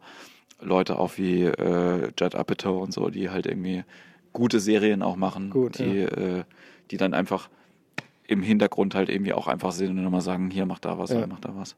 Leute 0.64 0.98
auch 1.00 1.18
wie 1.18 1.44
äh, 1.44 2.12
Judd 2.18 2.36
Apatow 2.36 2.82
und 2.82 2.94
so, 2.94 3.10
die 3.10 3.30
halt 3.30 3.46
irgendwie 3.46 3.84
gute 4.34 4.60
Serien 4.60 5.02
auch 5.02 5.16
machen, 5.16 5.50
Gut, 5.50 5.80
die, 5.80 6.00
ja. 6.00 6.08
äh, 6.08 6.44
die 6.92 6.98
dann 6.98 7.14
einfach 7.14 7.50
im 8.28 8.42
Hintergrund 8.42 8.96
halt 8.96 9.10
irgendwie 9.10 9.34
auch 9.34 9.48
einfach 9.48 9.72
sind 9.72 9.98
und 9.98 10.06
immer 10.06 10.22
sagen, 10.22 10.50
hier 10.50 10.66
mach 10.66 10.80
da 10.80 10.98
was, 10.98 11.12
ja. 11.12 11.28
mach 11.28 11.40
da 11.40 11.56
was. 11.56 11.76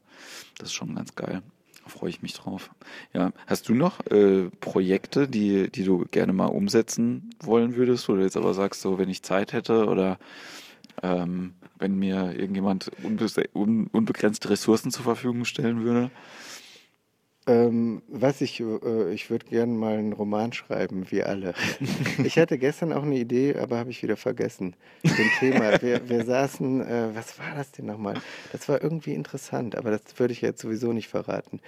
Das 0.58 0.68
ist 0.68 0.74
schon 0.74 0.94
ganz 0.94 1.14
geil. 1.14 1.42
Da 1.84 1.90
freue 1.90 2.10
ich 2.10 2.22
mich 2.22 2.34
drauf. 2.34 2.70
Ja, 3.12 3.32
hast 3.46 3.68
du 3.68 3.74
noch 3.74 4.04
äh, 4.06 4.50
Projekte, 4.60 5.28
die, 5.28 5.70
die 5.70 5.84
du 5.84 6.04
gerne 6.10 6.32
mal 6.32 6.46
umsetzen 6.46 7.30
wollen 7.40 7.76
würdest, 7.76 8.08
du 8.08 8.16
jetzt 8.16 8.36
aber 8.36 8.54
sagst, 8.54 8.80
so 8.80 8.98
wenn 8.98 9.08
ich 9.08 9.22
Zeit 9.22 9.52
hätte 9.52 9.86
oder 9.86 10.18
ähm, 11.02 11.54
wenn 11.78 11.98
mir 11.98 12.34
irgendjemand 12.38 12.90
unbe 13.02 13.26
unbegrenzte 13.52 14.50
Ressourcen 14.50 14.90
zur 14.90 15.04
Verfügung 15.04 15.44
stellen 15.44 15.84
würde? 15.84 16.10
Ähm, 17.48 18.02
was 18.08 18.40
ich, 18.40 18.60
äh, 18.60 19.12
ich 19.12 19.30
würde 19.30 19.46
gerne 19.46 19.72
mal 19.72 19.96
einen 19.96 20.12
Roman 20.12 20.52
schreiben, 20.52 21.06
wie 21.10 21.22
alle. 21.22 21.54
ich 22.24 22.38
hatte 22.38 22.58
gestern 22.58 22.92
auch 22.92 23.04
eine 23.04 23.16
Idee, 23.16 23.56
aber 23.56 23.78
habe 23.78 23.90
ich 23.90 24.02
wieder 24.02 24.16
vergessen. 24.16 24.74
Den 25.04 25.30
Thema. 25.38 25.80
Wir, 25.80 26.08
wir 26.08 26.24
saßen, 26.24 26.80
äh, 26.80 27.08
was 27.14 27.38
war 27.38 27.54
das 27.54 27.70
denn 27.72 27.86
nochmal? 27.86 28.14
Das 28.52 28.68
war 28.68 28.82
irgendwie 28.82 29.12
interessant, 29.14 29.76
aber 29.76 29.90
das 29.90 30.00
würde 30.16 30.32
ich 30.32 30.40
jetzt 30.40 30.60
sowieso 30.60 30.92
nicht 30.92 31.08
verraten. 31.08 31.60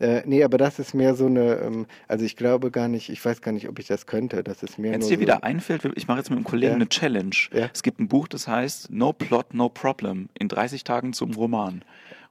Äh, 0.00 0.22
nee, 0.26 0.42
aber 0.44 0.58
das 0.58 0.78
ist 0.78 0.94
mehr 0.94 1.14
so 1.14 1.26
eine, 1.26 1.56
ähm, 1.56 1.86
also 2.08 2.24
ich 2.24 2.36
glaube 2.36 2.70
gar 2.70 2.88
nicht, 2.88 3.08
ich 3.10 3.24
weiß 3.24 3.40
gar 3.40 3.52
nicht, 3.52 3.68
ob 3.68 3.78
ich 3.78 3.86
das 3.86 4.06
könnte. 4.06 4.42
Das 4.42 4.62
ist 4.62 4.78
mehr 4.78 4.92
Wenn 4.92 5.00
es 5.00 5.08
dir 5.08 5.16
so 5.16 5.20
wieder 5.20 5.44
einfällt, 5.44 5.84
ich 5.94 6.06
mache 6.08 6.18
jetzt 6.18 6.30
mit 6.30 6.36
einem 6.36 6.44
Kollegen 6.44 6.72
ja. 6.72 6.76
eine 6.76 6.88
Challenge. 6.88 7.36
Ja. 7.52 7.70
Es 7.72 7.82
gibt 7.82 8.00
ein 8.00 8.08
Buch, 8.08 8.28
das 8.28 8.48
heißt 8.48 8.90
No 8.90 9.12
Plot, 9.12 9.54
No 9.54 9.68
Problem. 9.68 10.28
In 10.38 10.48
30 10.48 10.84
Tagen 10.84 11.12
zum 11.12 11.32
Roman. 11.34 11.82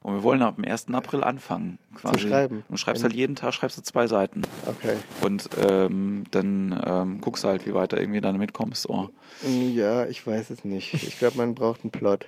Und 0.03 0.15
wir 0.15 0.23
wollen 0.23 0.41
ab 0.41 0.57
dem 0.57 0.65
1. 0.65 0.89
April 0.93 1.23
anfangen. 1.23 1.79
Quasi. 1.95 2.15
Zu 2.15 2.27
schreiben. 2.27 2.63
Und 2.67 2.77
schreibst 2.77 3.03
halt 3.03 3.13
jeden 3.13 3.35
Tag, 3.35 3.53
schreibst 3.53 3.77
du 3.77 3.81
zwei 3.81 4.07
Seiten. 4.07 4.41
Okay. 4.65 4.97
Und 5.21 5.49
ähm, 5.65 6.25
dann 6.31 6.81
ähm, 6.85 7.21
guckst 7.21 7.45
du 7.45 7.47
halt, 7.47 7.65
wie 7.65 7.73
weit 7.73 7.93
du 7.93 7.95
irgendwie 7.95 8.19
damit 8.19 8.53
kommst. 8.53 8.89
Oh. 8.89 9.09
Ja, 9.47 10.05
ich 10.05 10.27
weiß 10.27 10.49
es 10.49 10.65
nicht. 10.65 10.93
Ich 10.93 11.17
glaube, 11.19 11.37
man 11.37 11.55
braucht 11.55 11.83
einen 11.83 11.91
Plot. 11.91 12.25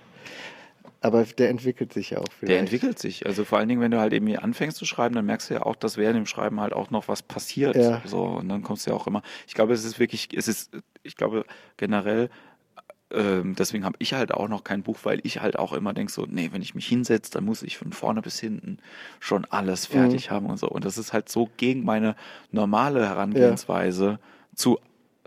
Aber 1.01 1.23
der 1.23 1.49
entwickelt 1.49 1.93
sich 1.93 2.11
ja 2.11 2.19
auch 2.19 2.25
vielleicht. 2.31 2.51
Der 2.51 2.59
entwickelt 2.59 2.97
sich. 2.97 3.27
Also 3.27 3.43
vor 3.43 3.59
allen 3.59 3.67
Dingen, 3.69 3.81
wenn 3.81 3.91
du 3.91 3.99
halt 3.99 4.13
irgendwie 4.13 4.37
anfängst 4.37 4.77
zu 4.77 4.85
schreiben, 4.85 5.13
dann 5.13 5.25
merkst 5.25 5.49
du 5.49 5.55
ja 5.55 5.63
auch, 5.63 5.75
dass 5.75 5.97
während 5.97 6.15
dem 6.15 6.25
Schreiben 6.25 6.61
halt 6.61 6.73
auch 6.73 6.89
noch 6.89 7.07
was 7.07 7.21
passiert. 7.21 7.75
Ja. 7.75 8.01
So, 8.05 8.23
und 8.23 8.49
dann 8.49 8.63
kommst 8.63 8.87
du 8.87 8.91
ja 8.91 8.95
auch 8.95 9.05
immer. 9.05 9.21
Ich 9.47 9.53
glaube, 9.53 9.73
es 9.73 9.83
ist 9.83 9.99
wirklich, 9.99 10.29
es 10.35 10.47
ist, 10.47 10.71
ich 11.03 11.15
glaube 11.15 11.45
generell 11.77 12.29
ähm, 13.15 13.55
deswegen 13.55 13.85
habe 13.85 13.95
ich 13.99 14.13
halt 14.13 14.33
auch 14.33 14.47
noch 14.47 14.63
kein 14.63 14.83
Buch, 14.83 14.99
weil 15.03 15.19
ich 15.23 15.41
halt 15.41 15.57
auch 15.57 15.73
immer 15.73 15.93
denke 15.93 16.11
so, 16.11 16.25
nee, 16.29 16.49
wenn 16.51 16.61
ich 16.61 16.75
mich 16.75 16.87
hinsetze, 16.87 17.31
dann 17.31 17.45
muss 17.45 17.63
ich 17.63 17.77
von 17.77 17.91
vorne 17.93 18.21
bis 18.21 18.39
hinten 18.39 18.77
schon 19.19 19.45
alles 19.45 19.85
fertig 19.85 20.29
mhm. 20.29 20.33
haben 20.33 20.45
und 20.47 20.57
so. 20.57 20.67
Und 20.67 20.85
das 20.85 20.97
ist 20.97 21.13
halt 21.13 21.29
so 21.29 21.49
gegen 21.57 21.83
meine 21.83 22.15
normale 22.51 23.07
Herangehensweise 23.07 24.05
ja. 24.05 24.19
zu 24.55 24.79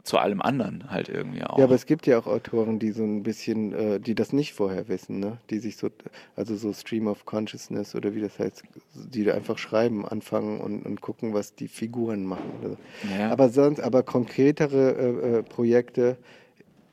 zu 0.08 0.16
allem 0.16 0.40
anderen 0.40 0.90
halt 0.90 1.10
irgendwie 1.10 1.44
auch. 1.44 1.58
Ja, 1.58 1.64
aber 1.64 1.74
es 1.74 1.84
gibt 1.84 2.06
ja 2.06 2.18
auch 2.18 2.26
Autoren, 2.26 2.78
die 2.78 2.92
so 2.92 3.02
ein 3.02 3.22
bisschen, 3.22 3.74
äh, 3.74 4.00
die 4.00 4.14
das 4.14 4.32
nicht 4.32 4.54
vorher 4.54 4.88
wissen, 4.88 5.20
ne? 5.20 5.36
Die 5.50 5.58
sich 5.58 5.76
so, 5.76 5.90
also 6.34 6.56
so 6.56 6.72
Stream 6.72 7.08
of 7.08 7.26
Consciousness 7.26 7.94
oder 7.94 8.14
wie 8.14 8.22
das 8.22 8.38
heißt, 8.38 8.62
die 8.94 9.30
einfach 9.30 9.58
schreiben, 9.58 10.06
anfangen 10.06 10.60
und, 10.60 10.86
und 10.86 11.02
gucken, 11.02 11.34
was 11.34 11.54
die 11.54 11.68
Figuren 11.68 12.24
machen. 12.24 12.50
So. 12.62 12.76
Ja. 13.18 13.30
Aber 13.30 13.50
sonst, 13.50 13.80
aber 13.80 14.02
konkretere 14.02 14.92
äh, 14.92 15.38
äh, 15.38 15.42
Projekte, 15.42 16.16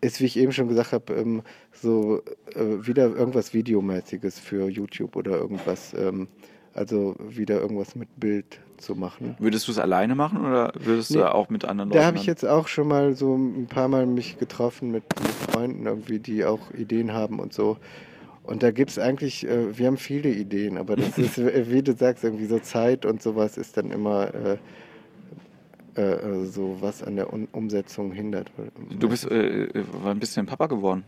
ist, 0.05 0.21
wie 0.21 0.25
ich 0.25 0.37
eben 0.37 0.51
schon 0.51 0.67
gesagt 0.67 0.93
habe, 0.93 1.13
ähm, 1.13 1.41
so 1.71 2.21
äh, 2.53 2.87
wieder 2.87 3.05
irgendwas 3.15 3.53
Videomäßiges 3.53 4.39
für 4.39 4.69
YouTube 4.69 5.15
oder 5.15 5.31
irgendwas. 5.31 5.93
Ähm, 5.93 6.27
Also 6.77 7.15
wieder 7.19 7.61
irgendwas 7.61 7.95
mit 7.95 8.09
Bild 8.19 8.59
zu 8.77 8.95
machen. 8.95 9.37
Würdest 9.39 9.65
du 9.65 9.71
es 9.71 9.79
alleine 9.79 10.13
machen 10.13 10.45
oder 10.45 10.73
würdest 10.77 11.11
nee, 11.11 11.19
du 11.19 11.33
auch 11.33 11.49
mit 11.49 11.63
anderen 11.63 11.89
Leuten? 11.89 12.01
Da 12.01 12.05
habe 12.05 12.17
ich 12.17 12.25
jetzt 12.25 12.43
auch 12.45 12.67
schon 12.67 12.89
mal 12.89 13.15
so 13.15 13.33
ein 13.33 13.67
paar 13.67 13.87
Mal 13.87 14.05
mich 14.05 14.37
getroffen 14.37 14.91
mit, 14.91 15.03
mit 15.21 15.31
Freunden 15.31 15.85
irgendwie, 15.85 16.19
die 16.19 16.43
auch 16.43 16.73
Ideen 16.73 17.13
haben 17.13 17.39
und 17.39 17.53
so. 17.53 17.77
Und 18.43 18.61
da 18.61 18.71
gibt 18.71 18.91
es 18.91 18.99
eigentlich, 18.99 19.47
äh, 19.47 19.77
wir 19.77 19.87
haben 19.87 19.95
viele 19.95 20.29
Ideen, 20.29 20.77
aber 20.77 20.97
das 20.97 21.17
ist, 21.25 21.37
wie 21.37 21.81
du 21.81 21.95
sagst, 21.95 22.25
irgendwie 22.25 22.47
so 22.47 22.59
Zeit 22.59 23.05
und 23.05 23.21
sowas 23.21 23.57
ist 23.57 23.77
dann 23.77 23.91
immer 23.91 24.35
äh, 24.35 24.57
äh, 25.95 26.45
so, 26.45 26.77
was 26.81 27.03
an 27.03 27.15
der 27.15 27.31
Un 27.33 27.47
Umsetzung 27.51 28.11
hindert. 28.11 28.51
Du 28.99 29.09
bist, 29.09 29.29
äh, 29.29 29.65
äh 29.65 29.83
wann 29.91 30.19
bist 30.19 30.35
du 30.35 30.41
denn 30.41 30.47
Papa 30.47 30.67
geworden? 30.67 31.03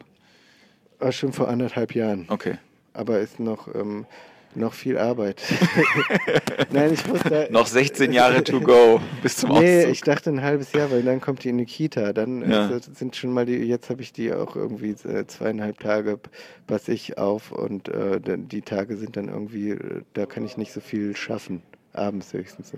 Ah, 1.00 1.12
schon 1.12 1.34
vor 1.34 1.48
anderthalb 1.48 1.94
Jahren. 1.94 2.26
Okay. 2.28 2.58
Aber 2.94 3.20
ist 3.20 3.40
noch, 3.40 3.74
ähm, 3.76 4.06
noch 4.56 4.74
viel 4.74 4.98
Arbeit. 4.98 5.42
Nein, 6.72 6.94
ich 6.94 7.08
muss 7.08 7.22
da. 7.22 7.46
noch 7.50 7.68
16 7.68 8.12
Jahre 8.12 8.44
to 8.44 8.60
go 8.60 9.00
bis 9.22 9.38
zum 9.38 9.52
Nee, 9.52 9.80
Auszug. 9.80 9.92
ich 9.92 10.02
dachte 10.02 10.30
ein 10.32 10.42
halbes 10.42 10.72
Jahr, 10.74 10.90
weil 10.92 11.04
dann 11.04 11.22
kommt 11.22 11.44
die 11.44 11.50
in 11.50 11.58
die 11.58 11.66
Kita. 11.66 12.14
Dann 12.14 12.50
ja. 12.50 12.80
sind 12.80 13.16
schon 13.16 13.32
mal 13.32 13.46
die, 13.46 13.58
jetzt 13.58 13.90
habe 13.90 14.02
ich 14.02 14.14
die 14.14 14.34
auch 14.34 14.56
irgendwie 14.56 14.96
äh, 15.08 15.28
zweieinhalb 15.28 15.80
Tage 15.80 16.20
passe 16.66 16.94
ich 16.94 17.18
auf 17.18 17.52
und 17.52 17.90
äh, 17.90 18.20
die 18.26 18.62
Tage 18.62 18.98
sind 18.98 19.16
dann 19.16 19.28
irgendwie, 19.28 19.72
äh, 19.72 20.02
da 20.14 20.26
kann 20.26 20.46
ich 20.46 20.58
nicht 20.58 20.74
so 20.74 20.80
viel 20.80 21.16
schaffen. 21.16 21.62
Abends 21.94 22.34
höchstens 22.34 22.72
so. 22.72 22.78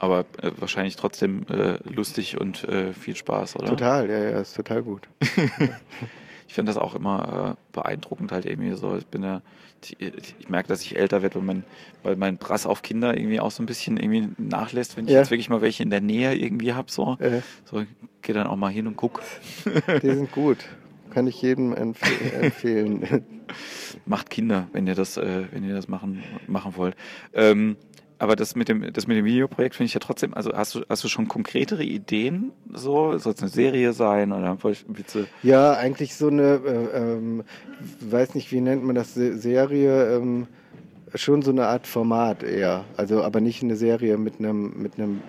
Aber 0.00 0.20
äh, 0.40 0.50
wahrscheinlich 0.56 0.96
trotzdem 0.96 1.44
äh, 1.50 1.76
lustig 1.84 2.40
und 2.40 2.64
äh, 2.64 2.94
viel 2.94 3.14
Spaß, 3.14 3.56
oder? 3.56 3.66
Total, 3.66 4.08
ja, 4.08 4.18
ja, 4.18 4.40
ist 4.40 4.56
total 4.56 4.82
gut. 4.82 5.06
ich 6.48 6.54
finde 6.54 6.70
das 6.72 6.78
auch 6.78 6.94
immer 6.94 7.56
äh, 7.58 7.72
beeindruckend 7.72 8.32
halt 8.32 8.46
irgendwie 8.46 8.74
so. 8.76 8.96
Ich 8.96 9.06
bin 9.06 9.22
ja, 9.22 9.42
ich, 9.84 10.34
ich 10.38 10.48
merke, 10.48 10.68
dass 10.68 10.80
ich 10.80 10.96
älter 10.96 11.20
werde, 11.20 11.34
weil 11.34 11.42
mein, 11.42 11.64
weil 12.02 12.16
mein 12.16 12.38
Brass 12.38 12.64
auf 12.64 12.80
Kinder 12.80 13.14
irgendwie 13.14 13.40
auch 13.40 13.50
so 13.50 13.62
ein 13.62 13.66
bisschen 13.66 13.98
irgendwie 13.98 14.30
nachlässt, 14.38 14.96
wenn 14.96 15.04
ich 15.04 15.12
ja. 15.12 15.18
jetzt 15.18 15.30
wirklich 15.30 15.50
mal 15.50 15.60
welche 15.60 15.82
in 15.82 15.90
der 15.90 16.00
Nähe 16.00 16.34
irgendwie 16.34 16.72
habe, 16.72 16.90
so. 16.90 17.18
Ja. 17.20 17.42
So, 17.66 17.84
geh 18.22 18.32
dann 18.32 18.46
auch 18.46 18.56
mal 18.56 18.72
hin 18.72 18.86
und 18.86 18.96
guck. 18.96 19.20
Die 20.02 20.10
sind 20.10 20.32
gut. 20.32 20.64
Kann 21.10 21.26
ich 21.26 21.42
jedem 21.42 21.74
empf 21.74 22.00
empfehlen. 22.40 23.24
Macht 24.06 24.30
Kinder, 24.30 24.68
wenn 24.72 24.86
ihr 24.86 24.94
das, 24.94 25.18
äh, 25.18 25.44
wenn 25.50 25.64
ihr 25.64 25.74
das 25.74 25.88
machen, 25.88 26.22
machen 26.46 26.74
wollt. 26.76 26.96
Ähm, 27.34 27.76
aber 28.20 28.36
das 28.36 28.54
mit 28.54 28.68
dem, 28.68 28.92
das 28.92 29.06
mit 29.06 29.16
dem 29.16 29.24
Videoprojekt 29.24 29.74
finde 29.74 29.86
ich 29.86 29.94
ja 29.94 30.00
trotzdem, 30.00 30.34
also 30.34 30.52
hast 30.52 30.74
du, 30.74 30.82
hast 30.90 31.02
du 31.02 31.08
schon 31.08 31.26
konkretere 31.26 31.82
Ideen 31.82 32.52
so? 32.70 33.16
Soll 33.16 33.32
es 33.32 33.40
eine 33.40 33.48
Serie 33.48 33.94
sein 33.94 34.32
oder 34.32 34.58
Witze? 34.88 35.26
Ja, 35.42 35.72
eigentlich 35.72 36.14
so 36.14 36.28
eine, 36.28 36.60
äh, 36.66 36.98
ähm, 36.98 37.44
weiß 38.00 38.34
nicht, 38.34 38.52
wie 38.52 38.60
nennt 38.60 38.84
man 38.84 38.94
das, 38.94 39.14
Serie, 39.14 40.16
ähm, 40.16 40.46
schon 41.14 41.40
so 41.40 41.50
eine 41.50 41.66
Art 41.66 41.86
Format 41.86 42.42
eher. 42.42 42.84
Also, 42.98 43.22
aber 43.22 43.40
nicht 43.40 43.62
eine 43.62 43.76
Serie 43.76 44.18
mit 44.18 44.38
einem, 44.38 44.74
mit 44.82 44.98
einem 44.98 45.22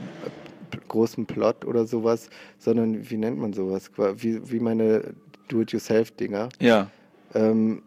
großen 0.90 1.26
Plot 1.26 1.64
oder 1.64 1.86
sowas, 1.86 2.30
sondern 2.60 3.10
wie 3.10 3.18
nennt 3.18 3.40
man 3.40 3.54
sowas? 3.54 3.90
Wie, 4.18 4.52
wie 4.52 4.60
meine 4.60 5.14
Do-it-yourself-Dinger. 5.48 6.50
Ja. 6.60 6.92
Ähm, 7.34 7.84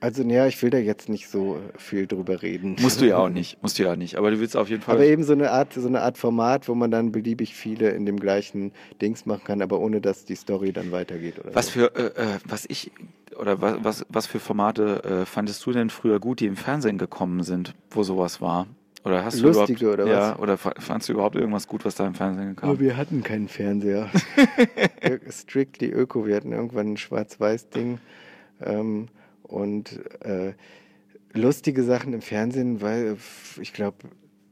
also, 0.00 0.22
naja, 0.22 0.46
ich 0.46 0.62
will 0.62 0.70
da 0.70 0.78
jetzt 0.78 1.08
nicht 1.08 1.28
so 1.28 1.60
viel 1.76 2.06
drüber 2.06 2.42
reden. 2.42 2.76
Musst 2.80 3.00
du 3.00 3.06
ja 3.06 3.18
auch 3.18 3.28
nicht, 3.28 3.58
musst 3.62 3.78
du 3.78 3.84
ja 3.84 3.92
auch 3.92 3.96
nicht. 3.96 4.16
Aber 4.16 4.30
du 4.30 4.38
willst 4.38 4.56
auf 4.56 4.68
jeden 4.68 4.82
Fall. 4.82 4.94
Aber 4.94 5.04
eben 5.04 5.24
so 5.24 5.32
eine 5.32 5.50
Art, 5.50 5.72
so 5.72 5.86
eine 5.86 6.02
Art 6.02 6.18
Format, 6.18 6.68
wo 6.68 6.74
man 6.74 6.90
dann 6.90 7.10
beliebig 7.10 7.54
viele 7.54 7.90
in 7.90 8.06
dem 8.06 8.20
gleichen 8.20 8.72
Dings 9.02 9.26
machen 9.26 9.42
kann, 9.44 9.62
aber 9.62 9.80
ohne 9.80 10.00
dass 10.00 10.24
die 10.24 10.36
Story 10.36 10.72
dann 10.72 10.92
weitergeht. 10.92 11.38
Oder 11.40 11.54
was 11.54 11.66
so. 11.66 11.72
für, 11.72 11.94
äh, 11.96 12.34
äh, 12.34 12.38
was 12.46 12.64
ich, 12.68 12.92
oder 13.36 13.60
was, 13.60 13.76
was, 13.82 14.06
was 14.08 14.26
für 14.26 14.38
Formate 14.38 15.02
äh, 15.04 15.26
fandest 15.26 15.64
du 15.66 15.72
denn 15.72 15.90
früher 15.90 16.20
gut, 16.20 16.40
die 16.40 16.46
im 16.46 16.56
Fernsehen 16.56 16.98
gekommen 16.98 17.42
sind, 17.42 17.74
wo 17.90 18.02
sowas 18.02 18.40
war? 18.40 18.66
Oder 19.04 19.24
hast 19.24 19.40
du 19.40 19.44
Lustige 19.44 19.92
oder 19.92 20.04
was? 20.04 20.12
Ja, 20.12 20.38
oder 20.38 20.58
fandest 20.58 21.08
du 21.08 21.14
überhaupt 21.14 21.36
irgendwas 21.36 21.66
gut, 21.66 21.84
was 21.84 21.94
da 21.94 22.06
im 22.06 22.14
Fernsehen 22.14 22.56
kam? 22.56 22.70
Aber 22.70 22.80
wir 22.80 22.96
hatten 22.96 23.22
keinen 23.22 23.48
Fernseher. 23.48 24.10
Strictly 25.30 25.90
Öko. 25.90 26.26
Wir 26.26 26.36
hatten 26.36 26.52
irgendwann 26.52 26.92
ein 26.92 26.96
Schwarz-Weiß-Ding. 26.96 28.00
Ähm, 28.60 29.08
und 29.48 30.00
äh, 30.22 30.54
lustige 31.32 31.82
Sachen 31.82 32.12
im 32.12 32.22
Fernsehen, 32.22 32.80
weil 32.80 33.16
ich 33.60 33.72
glaube, 33.72 33.96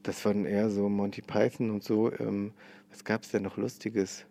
das 0.02 0.24
waren 0.24 0.44
eher 0.44 0.70
so 0.70 0.88
Monty 0.88 1.22
Python 1.22 1.70
und 1.70 1.84
so. 1.84 2.12
Ähm, 2.18 2.52
was 2.90 3.04
gab 3.04 3.22
es 3.22 3.30
denn 3.30 3.42
noch 3.42 3.56
Lustiges? 3.56 4.26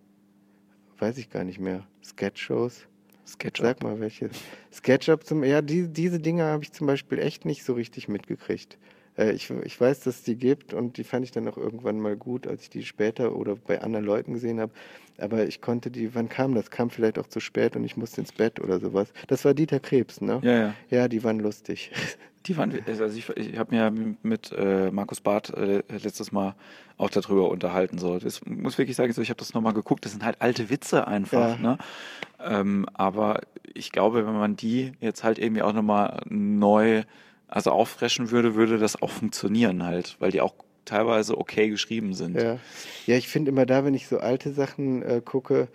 Weiß 0.99 1.17
ich 1.17 1.29
gar 1.29 1.43
nicht 1.43 1.59
mehr. 1.59 1.85
Sketch-Shows? 2.03 2.87
SketchUp. 3.27 3.65
Sag 3.65 3.83
mal 3.83 3.99
welche. 3.99 4.29
SketchUp 4.71 5.25
zum, 5.25 5.43
ja, 5.43 5.61
die, 5.61 5.87
diese 5.87 6.19
Dinge 6.19 6.43
habe 6.43 6.63
ich 6.63 6.71
zum 6.71 6.87
Beispiel 6.87 7.19
echt 7.19 7.45
nicht 7.45 7.63
so 7.63 7.73
richtig 7.73 8.07
mitgekriegt. 8.07 8.77
Äh, 9.17 9.31
ich, 9.31 9.49
ich 9.49 9.79
weiß, 9.79 10.01
dass 10.01 10.17
es 10.17 10.23
die 10.23 10.35
gibt 10.35 10.73
und 10.73 10.97
die 10.97 11.03
fand 11.03 11.25
ich 11.25 11.31
dann 11.31 11.47
auch 11.47 11.57
irgendwann 11.57 11.99
mal 11.99 12.15
gut, 12.15 12.47
als 12.47 12.63
ich 12.63 12.69
die 12.69 12.83
später 12.83 13.35
oder 13.35 13.55
bei 13.55 13.81
anderen 13.81 14.05
Leuten 14.05 14.33
gesehen 14.33 14.59
habe. 14.59 14.71
Aber 15.17 15.45
ich 15.47 15.61
konnte 15.61 15.91
die, 15.91 16.13
wann 16.13 16.27
kam 16.27 16.55
das? 16.55 16.69
Kam 16.69 16.89
vielleicht 16.89 17.17
auch 17.17 17.27
zu 17.27 17.39
spät 17.39 17.75
und 17.75 17.85
ich 17.85 17.95
musste 17.95 18.21
ins 18.21 18.33
Bett 18.33 18.59
oder 18.59 18.79
sowas. 18.79 19.13
Das 19.27 19.45
war 19.45 19.53
Dieter 19.53 19.79
Krebs, 19.79 20.19
ne? 20.21 20.39
Ja, 20.43 20.57
ja. 20.57 20.73
Ja, 20.89 21.07
die 21.07 21.23
waren 21.23 21.39
lustig. 21.39 21.91
Die 22.45 22.55
waren, 22.57 22.71
also 22.85 23.05
ich, 23.05 23.27
ich 23.29 23.57
habe 23.57 23.73
mir 23.73 24.15
mit 24.21 24.51
äh, 24.51 24.91
Markus 24.91 25.19
Barth 25.19 25.49
äh, 25.49 25.81
letztes 25.87 26.31
Mal 26.31 26.53
auch 26.95 27.09
darüber 27.09 27.49
unterhalten. 27.49 27.97
So, 27.97 28.19
das 28.19 28.45
muss 28.45 28.77
wirklich 28.77 28.95
sagen, 28.95 29.11
so, 29.13 29.23
ich 29.23 29.31
habe 29.31 29.39
das 29.39 29.55
nochmal 29.55 29.73
geguckt. 29.73 30.05
Das 30.05 30.11
sind 30.11 30.23
halt 30.23 30.41
alte 30.43 30.69
Witze 30.69 31.07
einfach. 31.07 31.55
Ja. 31.55 31.57
Ne? 31.57 31.77
Ähm, 32.39 32.85
aber 32.93 33.41
ich 33.73 33.91
glaube, 33.91 34.27
wenn 34.27 34.35
man 34.35 34.55
die 34.55 34.91
jetzt 34.99 35.23
halt 35.23 35.39
irgendwie 35.39 35.63
auch 35.63 35.73
nochmal 35.73 36.21
neu 36.29 37.01
also 37.47 37.71
auffreschen 37.71 38.31
würde, 38.31 38.55
würde 38.55 38.77
das 38.77 39.01
auch 39.01 39.11
funktionieren 39.11 39.83
halt, 39.83 40.15
weil 40.19 40.31
die 40.31 40.41
auch 40.41 40.53
teilweise 40.85 41.37
okay 41.37 41.69
geschrieben 41.69 42.13
sind. 42.13 42.35
Ja, 42.35 42.59
ja 43.05 43.17
ich 43.17 43.27
finde 43.27 43.51
immer 43.51 43.65
da, 43.65 43.83
wenn 43.85 43.93
ich 43.93 44.07
so 44.07 44.19
alte 44.19 44.53
Sachen 44.53 45.01
äh, 45.03 45.21
gucke, 45.23 45.67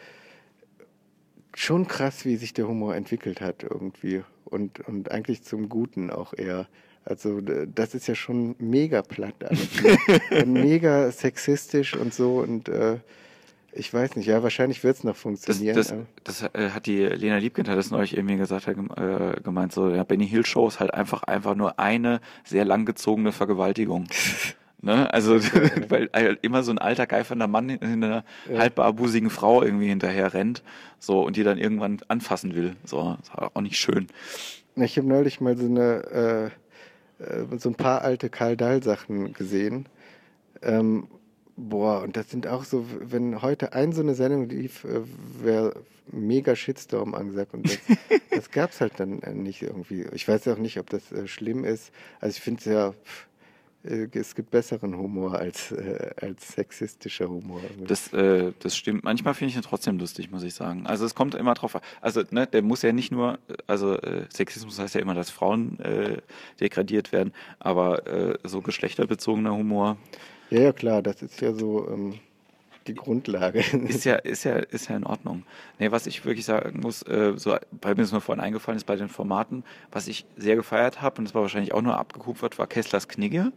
schon 1.54 1.88
krass, 1.88 2.24
wie 2.24 2.36
sich 2.36 2.54
der 2.54 2.68
Humor 2.68 2.94
entwickelt 2.94 3.40
hat 3.40 3.64
irgendwie 3.64 4.22
und, 4.44 4.80
und 4.80 5.10
eigentlich 5.10 5.42
zum 5.42 5.68
Guten 5.68 6.10
auch 6.10 6.32
eher. 6.32 6.68
Also 7.04 7.40
das 7.40 7.94
ist 7.94 8.06
ja 8.06 8.14
schon 8.14 8.54
mega 8.58 9.02
platt 9.02 9.34
alles. 9.42 9.82
Ne? 9.82 10.44
mega 10.46 11.10
sexistisch 11.10 11.96
und 11.96 12.14
so 12.14 12.38
und 12.38 12.68
äh, 12.68 12.98
ich 13.72 13.92
weiß 13.92 14.16
nicht, 14.16 14.26
ja, 14.26 14.42
wahrscheinlich 14.42 14.82
wird 14.82 14.96
es 14.96 15.04
noch 15.04 15.16
funktionieren. 15.16 15.76
Das, 15.76 15.94
das, 16.24 16.40
das 16.40 16.54
äh, 16.54 16.70
hat 16.70 16.86
die 16.86 16.98
Lena 17.04 17.38
Liebkind 17.38 17.68
hat 17.68 17.78
das 17.78 17.90
neulich 17.90 18.16
irgendwie 18.16 18.36
gesagt, 18.36 18.66
hat 18.66 18.76
äh, 18.76 19.40
gemeint, 19.40 19.72
so, 19.72 19.90
ja, 19.90 20.04
Benny 20.04 20.26
Hill 20.26 20.44
Show 20.44 20.66
ist 20.68 20.80
halt 20.80 20.92
einfach, 20.92 21.22
einfach 21.24 21.54
nur 21.54 21.78
eine 21.78 22.20
sehr 22.44 22.64
langgezogene 22.64 23.32
Vergewaltigung. 23.32 24.08
ne? 24.82 25.12
Also, 25.12 25.36
weil 25.88 26.10
halt 26.12 26.40
immer 26.42 26.62
so 26.62 26.72
ein 26.72 26.78
alter, 26.78 27.06
geifernder 27.06 27.46
Mann 27.46 27.68
in 27.68 28.04
einer 28.04 28.24
ja. 28.50 28.58
halbbarbusigen 28.58 29.30
Frau 29.30 29.62
irgendwie 29.62 29.88
hinterher 29.88 30.34
rennt, 30.34 30.62
so, 30.98 31.24
und 31.24 31.36
die 31.36 31.44
dann 31.44 31.58
irgendwann 31.58 32.00
anfassen 32.08 32.54
will. 32.54 32.76
So, 32.84 33.16
ist 33.22 33.30
auch 33.34 33.60
nicht 33.60 33.78
schön. 33.78 34.08
Ich 34.76 34.96
habe 34.96 35.08
neulich 35.08 35.40
mal 35.40 35.56
so 35.56 35.66
eine, 35.66 36.50
äh, 37.20 37.24
äh, 37.24 37.58
so 37.58 37.68
ein 37.68 37.74
paar 37.74 38.02
alte 38.02 38.30
Karl 38.30 38.56
Dahl 38.56 38.82
Sachen 38.82 39.32
gesehen. 39.32 39.86
Ähm, 40.62 41.08
Boah, 41.68 42.02
und 42.02 42.16
das 42.16 42.30
sind 42.30 42.46
auch 42.46 42.64
so, 42.64 42.86
wenn 43.00 43.42
heute 43.42 43.74
ein 43.74 43.92
so 43.92 44.00
eine 44.00 44.14
Sendung 44.14 44.48
lief, 44.48 44.84
äh, 44.84 45.02
wäre 45.42 45.74
mega 46.11 46.56
Shitstorm 46.56 47.14
angesagt. 47.14 47.52
Und 47.52 47.66
das, 47.66 47.78
das 48.30 48.50
gab 48.50 48.70
es 48.70 48.80
halt 48.80 48.94
dann 48.98 49.20
äh, 49.22 49.34
nicht 49.34 49.62
irgendwie. 49.62 50.06
Ich 50.14 50.26
weiß 50.26 50.48
auch 50.48 50.58
nicht, 50.58 50.78
ob 50.78 50.88
das 50.88 51.12
äh, 51.12 51.26
schlimm 51.26 51.64
ist. 51.64 51.92
Also 52.20 52.36
ich 52.36 52.42
finde 52.42 52.61
es 52.61 52.64
ja, 52.64 52.94
äh, 53.84 54.08
es 54.18 54.34
gibt 54.34 54.50
besseren 54.50 54.96
Humor 54.96 55.34
als, 55.34 55.72
äh, 55.72 56.11
als 56.20 56.48
sexistischer 56.48 57.28
Humor. 57.28 57.61
Das, 57.86 58.11
äh, 58.14 58.52
das 58.61 58.74
stimmt. 58.74 59.04
Manchmal 59.04 59.34
finde 59.34 59.50
ich 59.50 59.56
ihn 59.56 59.62
trotzdem 59.62 59.98
lustig, 59.98 60.30
muss 60.30 60.42
ich 60.42 60.54
sagen. 60.54 60.86
Also 60.86 61.04
es 61.04 61.14
kommt 61.14 61.34
immer 61.34 61.52
drauf 61.52 61.76
an. 61.76 61.82
Also 62.00 62.22
ne, 62.30 62.46
der 62.46 62.62
muss 62.62 62.80
ja 62.80 62.92
nicht 62.92 63.12
nur, 63.12 63.38
also 63.66 63.98
Sexismus 64.32 64.78
heißt 64.78 64.94
ja 64.94 65.00
immer, 65.00 65.14
dass 65.14 65.30
Frauen 65.30 65.78
degradiert 66.61 67.12
werden, 67.12 67.32
aber 67.58 68.38
so 68.44 68.61
geschlechterbezogener 68.61 69.54
Humor 69.54 69.96
ja, 70.51 70.61
ja, 70.61 70.72
klar, 70.72 71.03
das 71.03 71.22
ist 71.22 71.40
ja 71.40 71.53
so 71.53 71.88
ähm, 71.88 72.14
die 72.86 72.94
Grundlage. 72.94 73.61
Ist 73.88 74.05
ja, 74.05 74.16
ist 74.16 74.44
ja, 74.44 74.57
ist 74.57 74.88
ja 74.88 74.96
in 74.96 75.05
Ordnung. 75.05 75.44
Nee, 75.78 75.90
was 75.90 76.07
ich 76.07 76.24
wirklich 76.24 76.44
sagen 76.44 76.80
muss, 76.80 77.03
äh, 77.03 77.34
so, 77.36 77.57
bei 77.80 77.94
mir 77.94 78.03
ist 78.03 78.12
mir 78.12 78.20
vorhin 78.20 78.42
eingefallen 78.42 78.76
ist 78.76 78.84
bei 78.84 78.96
den 78.96 79.09
Formaten, 79.09 79.64
was 79.92 80.09
ich 80.09 80.24
sehr 80.36 80.57
gefeiert 80.57 81.01
habe, 81.03 81.18
und 81.18 81.24
das 81.24 81.34
war 81.34 81.42
wahrscheinlich 81.42 81.72
auch 81.72 81.82
nur 81.82 81.98
abgekupfert, 81.98 82.59
war 82.59 82.66
Kesslers 82.66 83.09
Knigge. 83.09 83.53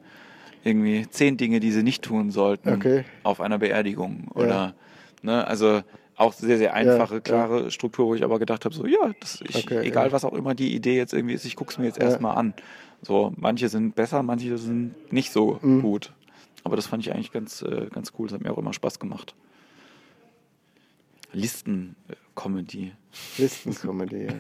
Irgendwie 0.65 1.07
zehn 1.09 1.35
Dinge, 1.35 1.59
die 1.59 1.71
sie 1.71 1.83
nicht 1.83 2.03
tun 2.03 2.31
sollten 2.31 2.69
okay. 2.69 3.03
auf 3.23 3.41
einer 3.41 3.57
Beerdigung. 3.57 4.29
Oder, 4.33 4.47
ja. 4.47 4.73
ne, 5.21 5.45
also 5.45 5.81
auch 6.15 6.31
sehr, 6.31 6.57
sehr 6.57 6.73
einfache, 6.73 7.15
ja, 7.15 7.19
klare 7.19 7.63
ja. 7.63 7.69
Struktur, 7.69 8.07
wo 8.07 8.15
ich 8.15 8.23
aber 8.23 8.39
gedacht 8.39 8.63
habe, 8.65 8.73
so, 8.73 8.85
ja, 8.85 9.11
das, 9.19 9.41
ich, 9.41 9.55
okay, 9.55 9.81
egal 9.85 10.11
was 10.11 10.23
auch 10.23 10.33
immer 10.33 10.55
die 10.55 10.73
Idee 10.73 10.95
jetzt 10.95 11.13
irgendwie 11.13 11.33
ist, 11.33 11.43
ich 11.43 11.55
gucke 11.55 11.71
es 11.71 11.77
mir 11.77 11.85
jetzt 11.85 11.99
erstmal 11.99 12.37
an. 12.37 12.53
So, 13.01 13.33
manche 13.35 13.67
sind 13.67 13.95
besser, 13.95 14.23
manche 14.23 14.57
sind 14.57 15.11
nicht 15.11 15.31
so 15.31 15.59
mhm. 15.61 15.81
gut. 15.81 16.13
Aber 16.63 16.75
das 16.75 16.87
fand 16.87 17.05
ich 17.05 17.13
eigentlich 17.13 17.31
ganz, 17.31 17.61
äh, 17.61 17.87
ganz 17.91 18.13
cool. 18.17 18.27
Das 18.27 18.35
hat 18.35 18.41
mir 18.41 18.51
auch 18.51 18.57
immer 18.57 18.73
Spaß 18.73 18.99
gemacht. 18.99 19.35
Listen-Comedy. 21.33 22.93
Listen-Comedy, 23.37 24.25
ja. 24.25 24.33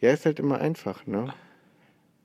Ja, 0.00 0.10
ist 0.12 0.26
halt 0.26 0.38
immer 0.38 0.58
einfach, 0.58 1.06
ne? 1.06 1.32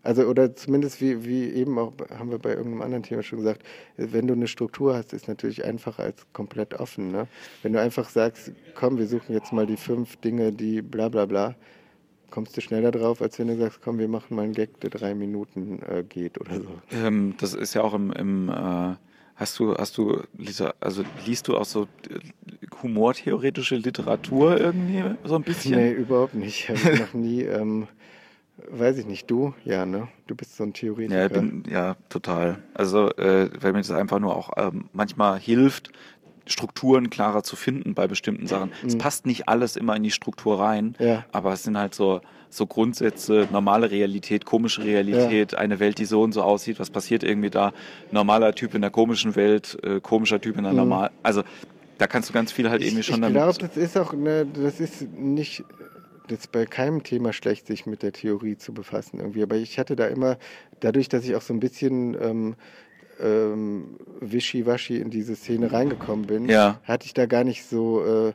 Also, 0.01 0.23
oder 0.23 0.55
zumindest 0.55 1.01
wie, 1.01 1.25
wie 1.25 1.49
eben 1.49 1.77
auch, 1.77 1.93
haben 2.17 2.31
wir 2.31 2.39
bei 2.39 2.51
irgendeinem 2.51 2.83
anderen 2.83 3.03
Thema 3.03 3.21
schon 3.21 3.39
gesagt, 3.39 3.63
wenn 3.97 4.27
du 4.27 4.33
eine 4.33 4.47
Struktur 4.47 4.95
hast, 4.95 5.11
ist 5.11 5.27
natürlich 5.27 5.65
einfacher 5.65 6.03
als 6.03 6.25
komplett 6.31 6.73
offen. 6.73 7.11
Ne? 7.11 7.27
Wenn 7.63 7.73
du 7.73 7.81
einfach 7.81 8.07
sagst, 8.09 8.53
komm, 8.75 8.97
wir 8.97 9.07
suchen 9.07 9.33
jetzt 9.33 9.51
mal 9.51 9.65
die 9.65 9.75
fünf 9.75 10.15
Dinge, 10.17 10.53
die 10.53 10.81
bla 10.81 11.09
bla 11.09 11.25
bla, 11.25 11.55
kommst 12.29 12.55
du 12.55 12.61
schneller 12.61 12.91
drauf, 12.91 13.21
als 13.21 13.39
wenn 13.39 13.47
du 13.47 13.57
sagst, 13.57 13.81
komm, 13.81 13.99
wir 13.99 14.07
machen 14.07 14.35
mal 14.35 14.43
einen 14.43 14.53
Gag, 14.53 14.79
der 14.79 14.89
drei 14.89 15.13
Minuten 15.13 15.81
äh, 15.81 16.03
geht 16.07 16.39
oder 16.39 16.61
so. 16.61 16.81
Ähm, 16.91 17.35
das 17.37 17.53
ist 17.53 17.73
ja 17.73 17.81
auch 17.81 17.93
im, 17.93 18.13
im 18.13 18.47
äh, 18.47 18.95
hast 19.39 19.57
du, 19.57 19.73
hast 19.75 19.97
du, 19.97 20.21
Lisa, 20.37 20.73
also 20.79 21.03
liest 21.25 21.47
du 21.47 21.57
auch 21.57 21.65
so 21.65 21.83
äh, 21.83 21.87
humortheoretische 22.83 23.75
Literatur 23.75 24.59
irgendwie 24.59 25.03
so 25.23 25.35
ein 25.35 25.43
bisschen? 25.43 25.75
Nee, 25.75 25.91
überhaupt 25.91 26.35
nicht. 26.35 26.69
Habe 26.69 26.79
ich 26.79 26.99
noch 26.99 27.13
nie. 27.13 27.41
Ähm, 27.43 27.87
Weiß 28.67 28.97
ich 28.97 29.05
nicht, 29.05 29.31
du? 29.31 29.53
Ja, 29.63 29.85
ne? 29.85 30.09
Du 30.27 30.35
bist 30.35 30.57
so 30.57 30.63
ein 30.63 30.73
Theoretiker. 30.73 31.21
Ja, 31.21 31.27
bin, 31.29 31.63
ja 31.69 31.95
total. 32.09 32.61
Also, 32.73 33.09
äh, 33.15 33.49
weil 33.61 33.71
mir 33.71 33.79
das 33.79 33.91
einfach 33.91 34.19
nur 34.19 34.35
auch 34.35 34.51
ähm, 34.57 34.89
manchmal 34.91 35.39
hilft, 35.39 35.91
Strukturen 36.45 37.09
klarer 37.09 37.43
zu 37.43 37.55
finden 37.55 37.93
bei 37.93 38.07
bestimmten 38.07 38.47
Sachen. 38.47 38.71
Mhm. 38.81 38.87
Es 38.87 38.97
passt 38.97 39.25
nicht 39.25 39.47
alles 39.47 39.75
immer 39.75 39.95
in 39.95 40.03
die 40.03 40.11
Struktur 40.11 40.59
rein, 40.59 40.95
ja. 40.99 41.25
aber 41.31 41.53
es 41.53 41.63
sind 41.63 41.77
halt 41.77 41.93
so, 41.93 42.21
so 42.49 42.65
Grundsätze, 42.65 43.47
normale 43.51 43.91
Realität, 43.91 44.45
komische 44.45 44.83
Realität, 44.83 45.51
ja. 45.53 45.57
eine 45.59 45.79
Welt, 45.79 45.99
die 45.99 46.05
so 46.05 46.21
und 46.21 46.31
so 46.31 46.41
aussieht, 46.41 46.79
was 46.79 46.89
passiert 46.89 47.23
irgendwie 47.23 47.49
da, 47.49 47.73
normaler 48.11 48.53
Typ 48.53 48.73
in 48.73 48.81
der 48.81 48.89
komischen 48.89 49.35
Welt, 49.35 49.77
äh, 49.83 49.99
komischer 49.99 50.41
Typ 50.41 50.57
in 50.57 50.63
der 50.63 50.71
mhm. 50.71 50.79
normalen, 50.79 51.11
also 51.23 51.43
da 51.97 52.07
kannst 52.07 52.29
du 52.29 52.33
ganz 52.33 52.51
viel 52.51 52.69
halt 52.69 52.81
irgendwie 52.81 53.03
schon 53.03 53.15
ich 53.15 53.21
damit. 53.21 53.35
Ich 53.35 53.57
glaube, 53.57 53.73
das 53.73 53.77
ist 53.77 53.97
auch, 53.97 54.13
ne, 54.13 54.47
das 54.51 54.79
ist 54.79 55.01
nicht 55.13 55.63
das 56.29 56.41
ist 56.41 56.51
bei 56.51 56.65
keinem 56.65 57.03
Thema 57.03 57.33
schlecht, 57.33 57.67
sich 57.67 57.85
mit 57.85 58.03
der 58.03 58.13
Theorie 58.13 58.55
zu 58.55 58.73
befassen 58.73 59.19
irgendwie. 59.19 59.43
Aber 59.43 59.55
ich 59.55 59.79
hatte 59.79 59.95
da 59.95 60.05
immer, 60.05 60.37
dadurch, 60.79 61.09
dass 61.09 61.25
ich 61.25 61.35
auch 61.35 61.41
so 61.41 61.53
ein 61.53 61.59
bisschen 61.59 62.15
ähm, 62.21 62.55
ähm, 63.19 63.97
wischiwaschi 64.19 64.97
in 64.97 65.09
diese 65.09 65.35
Szene 65.35 65.71
reingekommen 65.71 66.27
bin, 66.27 66.47
ja. 66.47 66.79
hatte 66.83 67.05
ich 67.05 67.13
da 67.13 67.25
gar 67.25 67.43
nicht 67.43 67.65
so 67.65 68.03
äh, 68.05 68.33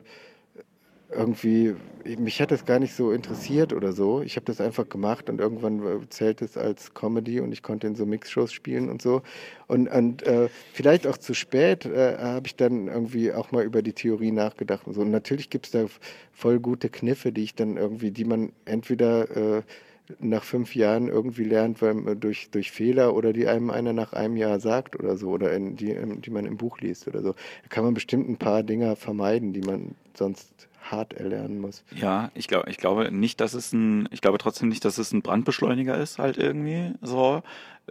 irgendwie, 1.15 1.75
mich 2.17 2.41
hat 2.41 2.51
das 2.51 2.65
gar 2.65 2.79
nicht 2.79 2.93
so 2.95 3.11
interessiert 3.11 3.73
oder 3.73 3.93
so. 3.93 4.21
Ich 4.21 4.35
habe 4.35 4.45
das 4.45 4.61
einfach 4.61 4.87
gemacht 4.87 5.29
und 5.29 5.39
irgendwann 5.39 5.81
äh, 5.81 6.09
zählt 6.09 6.41
es 6.41 6.57
als 6.57 6.93
Comedy 6.93 7.39
und 7.39 7.51
ich 7.51 7.63
konnte 7.63 7.87
in 7.87 7.95
so 7.95 8.05
Mixshows 8.05 8.51
spielen 8.51 8.89
und 8.89 9.01
so. 9.01 9.21
Und, 9.67 9.87
und 9.87 10.23
äh, 10.23 10.49
vielleicht 10.73 11.07
auch 11.07 11.17
zu 11.17 11.33
spät 11.33 11.85
äh, 11.85 12.17
habe 12.17 12.47
ich 12.47 12.55
dann 12.55 12.87
irgendwie 12.87 13.33
auch 13.33 13.51
mal 13.51 13.63
über 13.63 13.81
die 13.81 13.93
Theorie 13.93 14.31
nachgedacht 14.31 14.85
und 14.85 14.93
so. 14.93 15.01
Und 15.01 15.11
natürlich 15.11 15.49
gibt 15.49 15.65
es 15.65 15.71
da 15.71 15.85
voll 16.31 16.59
gute 16.59 16.89
Kniffe, 16.89 17.31
die 17.31 17.43
ich 17.43 17.55
dann 17.55 17.77
irgendwie, 17.77 18.11
die 18.11 18.25
man 18.25 18.51
entweder 18.65 19.57
äh, 19.57 19.61
nach 20.19 20.43
fünf 20.43 20.75
Jahren 20.75 21.07
irgendwie 21.07 21.43
lernt, 21.43 21.81
weil, 21.81 22.07
äh, 22.07 22.15
durch, 22.15 22.49
durch 22.51 22.71
Fehler 22.71 23.15
oder 23.15 23.33
die 23.33 23.47
einem 23.47 23.69
einer 23.69 23.93
nach 23.93 24.13
einem 24.13 24.37
Jahr 24.37 24.59
sagt 24.59 24.99
oder 24.99 25.17
so, 25.17 25.29
oder 25.29 25.53
in, 25.53 25.75
die, 25.75 25.95
die 26.17 26.29
man 26.29 26.45
im 26.45 26.57
Buch 26.57 26.79
liest 26.79 27.07
oder 27.07 27.21
so. 27.21 27.33
Da 27.33 27.69
kann 27.69 27.83
man 27.83 27.93
bestimmt 27.93 28.29
ein 28.29 28.37
paar 28.37 28.63
Dinger 28.63 28.95
vermeiden, 28.95 29.53
die 29.53 29.61
man 29.61 29.95
sonst 30.13 30.67
hart 30.91 31.13
erlernen 31.13 31.59
muss. 31.59 31.83
Ja, 31.95 32.31
ich 32.33 32.47
glaube, 32.47 32.69
ich 32.69 32.77
glaube 32.77 33.11
nicht, 33.11 33.41
dass 33.41 33.53
es 33.53 33.73
ein, 33.73 34.07
ich 34.11 34.21
glaube 34.21 34.37
trotzdem 34.37 34.69
nicht, 34.69 34.85
dass 34.85 34.97
es 34.97 35.11
ein 35.11 35.21
Brandbeschleuniger 35.21 35.97
ist, 35.97 36.19
halt 36.19 36.37
irgendwie 36.37 36.93
so, 37.01 37.41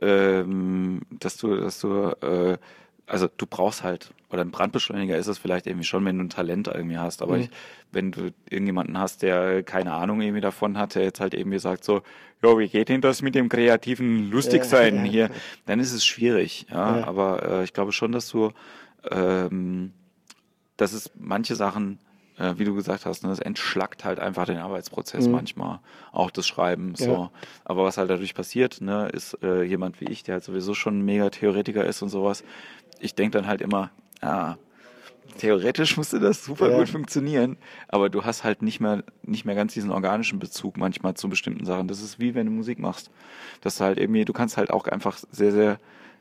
ähm, 0.01 1.03
dass 1.11 1.37
du, 1.37 1.57
dass 1.57 1.81
du, 1.81 2.17
äh, 2.23 2.59
also 3.07 3.29
du 3.37 3.47
brauchst 3.47 3.83
halt, 3.83 4.13
oder 4.31 4.43
ein 4.43 4.51
Brandbeschleuniger 4.51 5.17
ist 5.17 5.27
es 5.27 5.39
vielleicht 5.39 5.67
irgendwie 5.67 5.85
schon, 5.85 6.05
wenn 6.05 6.19
du 6.19 6.25
ein 6.25 6.31
Talent 6.31 6.69
irgendwie 6.69 6.99
hast, 6.99 7.23
aber 7.23 7.37
mhm. 7.37 7.43
ich, 7.43 7.51
wenn 7.93 8.13
du 8.13 8.33
irgendjemanden 8.49 8.99
hast, 8.99 9.23
der 9.23 9.63
keine 9.63 9.93
Ahnung 9.93 10.21
irgendwie 10.21 10.41
davon 10.41 10.79
hat, 10.79 10.95
der 10.95 11.03
jetzt 11.03 11.21
halt 11.21 11.35
irgendwie 11.35 11.59
sagt 11.59 11.85
so, 11.85 12.03
ja, 12.43 12.59
wie 12.59 12.69
geht 12.69 12.89
denn 12.89 13.01
das 13.01 13.23
mit 13.23 13.35
dem 13.35 13.49
kreativen 13.49 14.31
Lustigsein 14.31 14.97
ja, 14.97 15.05
ja. 15.05 15.11
hier, 15.11 15.31
dann 15.67 15.81
ist 15.81 15.93
es 15.93 16.05
schwierig, 16.05 16.67
ja, 16.71 16.99
ja. 16.99 17.07
aber 17.07 17.43
äh, 17.43 17.65
ich 17.65 17.73
glaube 17.73 17.93
schon, 17.93 18.13
dass 18.13 18.29
du, 18.29 18.53
ähm, 19.11 19.93
dass 20.77 20.93
es 20.93 21.11
manche 21.17 21.55
Sachen 21.57 21.99
äh, 22.39 22.55
wie 22.57 22.65
du 22.65 22.75
gesagt 22.75 23.07
hast, 23.07 23.23
ne, 23.23 23.29
das 23.29 23.39
entschlackt 23.39 24.05
halt 24.05 24.19
einfach 24.19 24.47
den 24.47 24.59
Arbeitsprozess 24.59 25.27
mhm. 25.27 25.33
manchmal, 25.33 25.81
auch 26.13 26.31
das 26.31 26.47
Schreiben. 26.47 26.95
So. 26.95 27.05
Ja. 27.05 27.31
Aber 27.65 27.85
was 27.85 27.97
halt 27.97 28.11
dadurch 28.11 28.35
passiert, 28.35 28.81
ne, 28.81 29.09
ist 29.09 29.39
äh, 29.43 29.63
jemand 29.63 30.01
wie 30.01 30.07
ich, 30.07 30.23
der 30.23 30.35
halt 30.35 30.45
sowieso 30.45 30.75
schon 30.75 30.99
ein 30.99 31.05
mega 31.05 31.31
Theoretiker 31.31 31.85
ist 31.85 32.03
und 32.03 32.09
sowas. 32.09 32.45
Ich 33.01 33.15
denke 33.15 33.39
dann 33.39 33.47
halt 33.47 33.61
immer, 33.61 33.91
ah, 34.21 34.57
theoretisch 35.39 35.97
musste 35.97 36.21
das 36.21 36.45
super 36.45 36.71
ja. 36.71 36.79
gut 36.79 36.89
funktionieren, 36.89 37.57
aber 37.89 38.09
du 38.11 38.25
hast 38.25 38.45
halt 38.45 38.63
nicht 38.63 38.81
mehr, 38.81 39.03
nicht 39.23 39.45
mehr 39.45 39.55
ganz 39.55 39.75
diesen 39.75 39.91
organischen 39.91 40.39
Bezug 40.39 40.77
manchmal 40.77 41.15
zu 41.15 41.29
bestimmten 41.29 41.65
Sachen. 41.65 41.89
Das 41.89 42.03
ist 42.03 42.19
wie 42.21 42.35
wenn 42.35 42.47
du 42.47 42.53
Musik 42.53 42.79
machst. 42.79 43.11
Das 43.61 43.81
halt 43.81 43.99
irgendwie, 43.99 44.25
du 44.25 44.33
kannst 44.33 44.57
halt 44.57 44.71
auch 44.71 44.87
einfach 44.87 45.19
sehr, 45.31 45.53
sehr, 45.53 45.79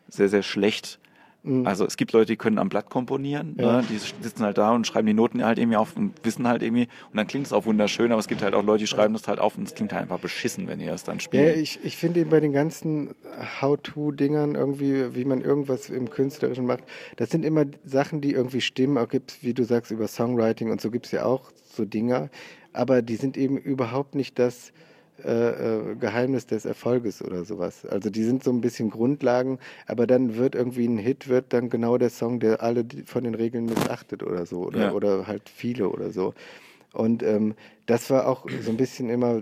sehr, 0.07 0.29
sehr 0.29 0.43
schlecht 0.43 0.99
Mhm. 1.43 1.67
Also 1.67 1.85
es 1.85 1.97
gibt 1.97 2.13
Leute, 2.13 2.27
die 2.27 2.37
können 2.37 2.57
am 2.57 2.69
Blatt 2.69 2.89
komponieren, 2.89 3.55
ja. 3.59 3.81
ne? 3.81 3.87
die 3.89 3.97
sitzen 3.97 4.43
halt 4.43 4.57
da 4.57 4.71
und 4.71 4.87
schreiben 4.87 5.07
die 5.07 5.13
Noten 5.13 5.43
halt 5.43 5.59
irgendwie 5.59 5.75
auf 5.75 5.95
und 5.97 6.13
wissen 6.23 6.47
halt 6.47 6.63
irgendwie 6.63 6.87
und 7.11 7.17
dann 7.17 7.27
klingt 7.27 7.45
es 7.45 7.53
auch 7.53 7.65
wunderschön, 7.65 8.11
aber 8.11 8.19
es 8.19 8.27
gibt 8.27 8.41
halt 8.41 8.53
auch 8.53 8.63
Leute, 8.63 8.79
die 8.79 8.87
schreiben 8.87 9.13
das 9.13 9.27
halt 9.27 9.39
auf 9.39 9.57
und 9.57 9.67
es 9.67 9.75
klingt 9.75 9.91
halt 9.91 10.03
einfach 10.03 10.19
beschissen, 10.19 10.67
wenn 10.67 10.79
die 10.79 10.85
das 10.85 11.03
dann 11.03 11.19
spielen. 11.19 11.47
Ja, 11.47 11.53
ich, 11.53 11.79
ich 11.83 11.97
finde 11.97 12.21
eben 12.21 12.29
bei 12.29 12.39
den 12.39 12.53
ganzen 12.53 13.13
How-To-Dingern 13.61 14.55
irgendwie, 14.55 15.15
wie 15.15 15.25
man 15.25 15.41
irgendwas 15.41 15.89
im 15.89 16.09
Künstlerischen 16.09 16.65
macht, 16.65 16.83
das 17.17 17.29
sind 17.29 17.43
immer 17.43 17.65
Sachen, 17.83 18.21
die 18.21 18.31
irgendwie 18.31 18.61
stimmen, 18.61 18.97
auch 18.97 19.09
gibt 19.09 19.31
es, 19.31 19.43
wie 19.43 19.53
du 19.53 19.65
sagst, 19.65 19.91
über 19.91 20.07
Songwriting 20.07 20.71
und 20.71 20.79
so 20.79 20.91
gibt 20.91 21.07
es 21.07 21.11
ja 21.11 21.25
auch 21.25 21.51
so 21.75 21.83
Dinger, 21.83 22.29
aber 22.71 23.01
die 23.01 23.17
sind 23.17 23.35
eben 23.35 23.57
überhaupt 23.57 24.15
nicht 24.15 24.39
das, 24.39 24.71
äh, 25.23 25.31
äh, 25.31 25.95
Geheimnis 25.95 26.47
des 26.47 26.65
Erfolges 26.65 27.21
oder 27.21 27.45
sowas. 27.45 27.85
Also 27.85 28.09
die 28.09 28.23
sind 28.23 28.43
so 28.43 28.51
ein 28.51 28.61
bisschen 28.61 28.89
Grundlagen, 28.89 29.59
aber 29.87 30.07
dann 30.07 30.35
wird 30.35 30.55
irgendwie 30.55 30.85
ein 30.87 30.97
Hit, 30.97 31.27
wird 31.27 31.53
dann 31.53 31.69
genau 31.69 31.97
der 31.97 32.09
Song, 32.09 32.39
der 32.39 32.63
alle 32.63 32.85
von 33.05 33.23
den 33.23 33.35
Regeln 33.35 33.65
missachtet 33.65 34.23
oder 34.23 34.45
so 34.45 34.65
oder, 34.65 34.79
ja. 34.79 34.91
oder 34.91 35.27
halt 35.27 35.49
viele 35.49 35.89
oder 35.89 36.11
so. 36.11 36.33
Und 36.93 37.23
ähm, 37.23 37.55
das 37.85 38.09
war 38.09 38.27
auch 38.27 38.47
so 38.61 38.71
ein 38.71 38.77
bisschen 38.77 39.09
immer 39.09 39.41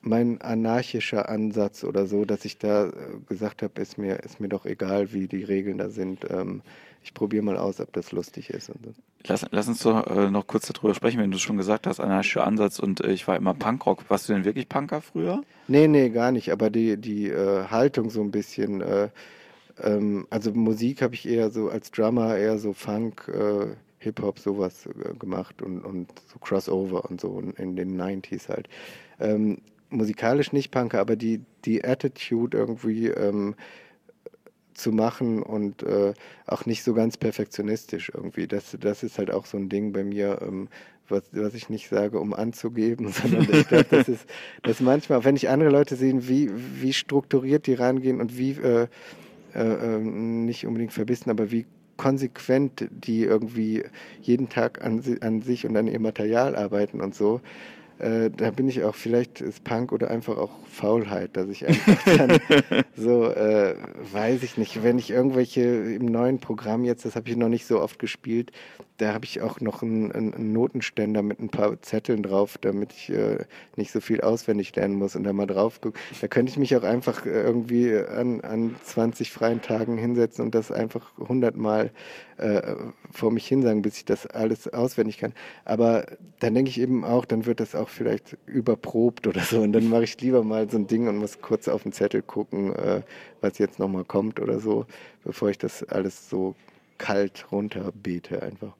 mein 0.00 0.40
anarchischer 0.40 1.28
Ansatz 1.28 1.84
oder 1.84 2.06
so, 2.06 2.24
dass 2.24 2.44
ich 2.44 2.58
da 2.58 2.86
äh, 2.86 2.92
gesagt 3.28 3.62
habe, 3.62 3.80
ist 3.80 3.98
mir, 3.98 4.16
ist 4.20 4.40
mir 4.40 4.48
doch 4.48 4.66
egal, 4.66 5.12
wie 5.12 5.26
die 5.26 5.44
Regeln 5.44 5.78
da 5.78 5.88
sind. 5.88 6.26
Ähm, 6.30 6.62
ich 7.02 7.14
probiere 7.14 7.44
mal 7.44 7.56
aus, 7.56 7.80
ob 7.80 7.92
das 7.92 8.12
lustig 8.12 8.50
ist. 8.50 8.70
Lass, 9.26 9.46
lass 9.50 9.68
uns 9.68 9.82
doch 9.82 10.06
äh, 10.06 10.30
noch 10.30 10.46
kurz 10.46 10.70
darüber 10.72 10.94
sprechen, 10.94 11.20
wenn 11.20 11.30
du 11.30 11.38
schon 11.38 11.56
gesagt 11.56 11.86
hast, 11.86 12.00
anarchischer 12.00 12.46
Ansatz 12.46 12.78
und 12.78 13.02
äh, 13.02 13.12
ich 13.12 13.26
war 13.26 13.36
immer 13.36 13.54
Punkrock. 13.54 14.08
Warst 14.08 14.28
du 14.28 14.32
denn 14.32 14.44
wirklich 14.44 14.68
Punker 14.68 15.00
früher? 15.00 15.42
Nee, 15.66 15.88
nee, 15.88 16.10
gar 16.10 16.32
nicht. 16.32 16.52
Aber 16.52 16.70
die, 16.70 16.96
die 16.96 17.28
äh, 17.28 17.64
Haltung 17.68 18.10
so 18.10 18.20
ein 18.20 18.30
bisschen, 18.30 18.80
äh, 18.80 19.08
ähm, 19.82 20.26
also 20.30 20.52
Musik 20.52 21.02
habe 21.02 21.14
ich 21.14 21.28
eher 21.28 21.50
so 21.50 21.68
als 21.68 21.90
Drummer, 21.90 22.36
eher 22.36 22.58
so 22.58 22.72
Funk, 22.72 23.28
äh, 23.28 23.74
Hip-Hop, 23.98 24.38
sowas 24.38 24.86
äh, 24.86 25.14
gemacht 25.14 25.62
und, 25.62 25.84
und 25.84 26.08
so 26.32 26.38
Crossover 26.38 27.08
und 27.10 27.20
so 27.20 27.42
in 27.56 27.76
den 27.76 28.00
90s 28.00 28.48
halt. 28.48 28.68
Ähm, 29.18 29.58
musikalisch 29.90 30.52
nicht 30.52 30.70
Punker, 30.70 31.00
aber 31.00 31.16
die, 31.16 31.40
die 31.64 31.84
Attitude 31.84 32.56
irgendwie 32.56 33.08
ähm, 33.08 33.54
zu 34.78 34.92
machen 34.92 35.42
und 35.42 35.82
äh, 35.82 36.14
auch 36.46 36.66
nicht 36.66 36.82
so 36.82 36.94
ganz 36.94 37.16
perfektionistisch 37.16 38.10
irgendwie. 38.14 38.46
Das, 38.46 38.76
das 38.80 39.02
ist 39.02 39.18
halt 39.18 39.30
auch 39.30 39.46
so 39.46 39.56
ein 39.56 39.68
Ding 39.68 39.92
bei 39.92 40.04
mir, 40.04 40.40
ähm, 40.42 40.68
was, 41.08 41.22
was 41.32 41.54
ich 41.54 41.68
nicht 41.68 41.88
sage, 41.88 42.18
um 42.20 42.34
anzugeben, 42.34 43.08
sondern 43.12 43.48
ich 43.52 43.68
glaube, 43.68 43.86
das 43.90 44.08
ist 44.08 44.26
das 44.62 44.80
manchmal, 44.80 45.24
wenn 45.24 45.36
ich 45.36 45.48
andere 45.48 45.70
Leute 45.70 45.96
sehe, 45.96 46.28
wie, 46.28 46.50
wie 46.80 46.92
strukturiert 46.92 47.66
die 47.66 47.74
rangehen 47.74 48.20
und 48.20 48.38
wie 48.38 48.52
äh, 48.52 48.88
äh, 49.54 49.60
ähm, 49.60 50.44
nicht 50.44 50.66
unbedingt 50.66 50.92
verbissen, 50.92 51.30
aber 51.30 51.50
wie 51.50 51.66
konsequent 51.96 52.88
die 52.90 53.24
irgendwie 53.24 53.84
jeden 54.22 54.48
Tag 54.48 54.84
an, 54.84 55.02
an 55.20 55.42
sich 55.42 55.66
und 55.66 55.76
an 55.76 55.88
ihr 55.88 56.00
Material 56.00 56.54
arbeiten 56.54 57.00
und 57.00 57.14
so, 57.14 57.40
äh, 57.98 58.30
da 58.30 58.50
bin 58.50 58.68
ich 58.68 58.84
auch, 58.84 58.94
vielleicht 58.94 59.40
ist 59.40 59.64
Punk 59.64 59.92
oder 59.92 60.10
einfach 60.10 60.36
auch 60.36 60.50
Faulheit, 60.70 61.36
dass 61.36 61.48
ich 61.48 61.66
einfach 61.66 62.16
dann 62.16 62.38
so, 62.96 63.24
äh, 63.24 63.74
weiß 64.12 64.42
ich 64.44 64.56
nicht, 64.56 64.82
wenn 64.82 64.98
ich 64.98 65.10
irgendwelche 65.10 65.62
im 65.62 66.06
neuen 66.06 66.38
Programm 66.38 66.84
jetzt, 66.84 67.04
das 67.04 67.16
habe 67.16 67.28
ich 67.28 67.36
noch 67.36 67.48
nicht 67.48 67.66
so 67.66 67.80
oft 67.80 67.98
gespielt, 67.98 68.52
da 68.98 69.14
habe 69.14 69.24
ich 69.24 69.40
auch 69.40 69.60
noch 69.60 69.82
einen, 69.82 70.12
einen, 70.12 70.52
Notenständer 70.52 71.22
mit 71.22 71.40
ein 71.40 71.50
paar 71.50 71.80
Zetteln 71.82 72.22
drauf, 72.22 72.58
damit 72.58 72.92
ich 72.92 73.10
äh, 73.10 73.44
nicht 73.76 73.92
so 73.92 74.00
viel 74.00 74.20
auswendig 74.20 74.74
lernen 74.74 74.94
muss 74.94 75.16
und 75.16 75.24
da 75.24 75.32
mal 75.32 75.46
drauf 75.46 75.80
gucke. 75.80 75.98
Da 76.20 76.28
könnte 76.28 76.50
ich 76.50 76.58
mich 76.58 76.76
auch 76.76 76.82
einfach 76.82 77.24
äh, 77.24 77.30
irgendwie 77.30 77.96
an, 77.96 78.40
an 78.40 78.76
20 78.84 79.30
freien 79.30 79.62
Tagen 79.62 79.98
hinsetzen 79.98 80.44
und 80.44 80.54
das 80.54 80.72
einfach 80.72 81.12
100 81.20 81.56
Mal 81.56 81.90
äh, 82.38 82.76
vor 83.10 83.30
mich 83.32 83.46
hinsagen, 83.46 83.82
bis 83.82 83.98
ich 83.98 84.04
das 84.04 84.26
alles 84.26 84.68
auswendig 84.72 85.18
kann. 85.18 85.32
Aber 85.64 86.06
dann 86.40 86.54
denke 86.54 86.70
ich 86.70 86.80
eben 86.80 87.04
auch, 87.04 87.24
dann 87.24 87.46
wird 87.46 87.60
das 87.60 87.74
auch 87.74 87.88
vielleicht 87.88 88.36
überprobt 88.46 89.26
oder 89.26 89.40
so 89.42 89.60
und 89.60 89.72
dann 89.72 89.88
mache 89.88 90.04
ich 90.04 90.20
lieber 90.20 90.42
mal 90.44 90.68
so 90.70 90.78
ein 90.78 90.86
Ding 90.86 91.08
und 91.08 91.18
muss 91.18 91.40
kurz 91.40 91.68
auf 91.68 91.82
den 91.82 91.92
Zettel 91.92 92.22
gucken, 92.22 92.74
äh, 92.74 93.02
was 93.40 93.58
jetzt 93.58 93.78
nochmal 93.78 94.04
kommt 94.04 94.40
oder 94.40 94.60
so, 94.60 94.86
bevor 95.24 95.50
ich 95.50 95.58
das 95.58 95.82
alles 95.84 96.28
so 96.30 96.54
kalt 96.98 97.46
runterbete 97.52 98.42
einfach. 98.42 98.72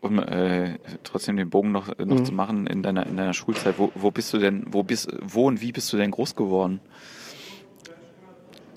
um 0.00 0.18
äh, 0.18 0.78
trotzdem 1.04 1.36
den 1.36 1.48
Bogen 1.50 1.70
noch, 1.72 1.96
noch 1.98 2.20
Mhm. 2.20 2.24
zu 2.24 2.32
machen 2.32 2.66
in 2.66 2.82
deiner, 2.82 3.06
in 3.06 3.16
deiner 3.16 3.34
Schulzeit, 3.34 3.78
wo, 3.78 3.92
wo 3.94 4.10
bist 4.10 4.32
du 4.32 4.38
denn, 4.38 4.64
wo 4.68 4.82
bist, 4.82 5.08
wo 5.22 5.46
und 5.46 5.60
wie 5.60 5.70
bist 5.72 5.92
du 5.92 5.96
denn 5.96 6.10
groß 6.10 6.34
geworden? 6.34 6.80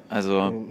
Also, 0.10 0.68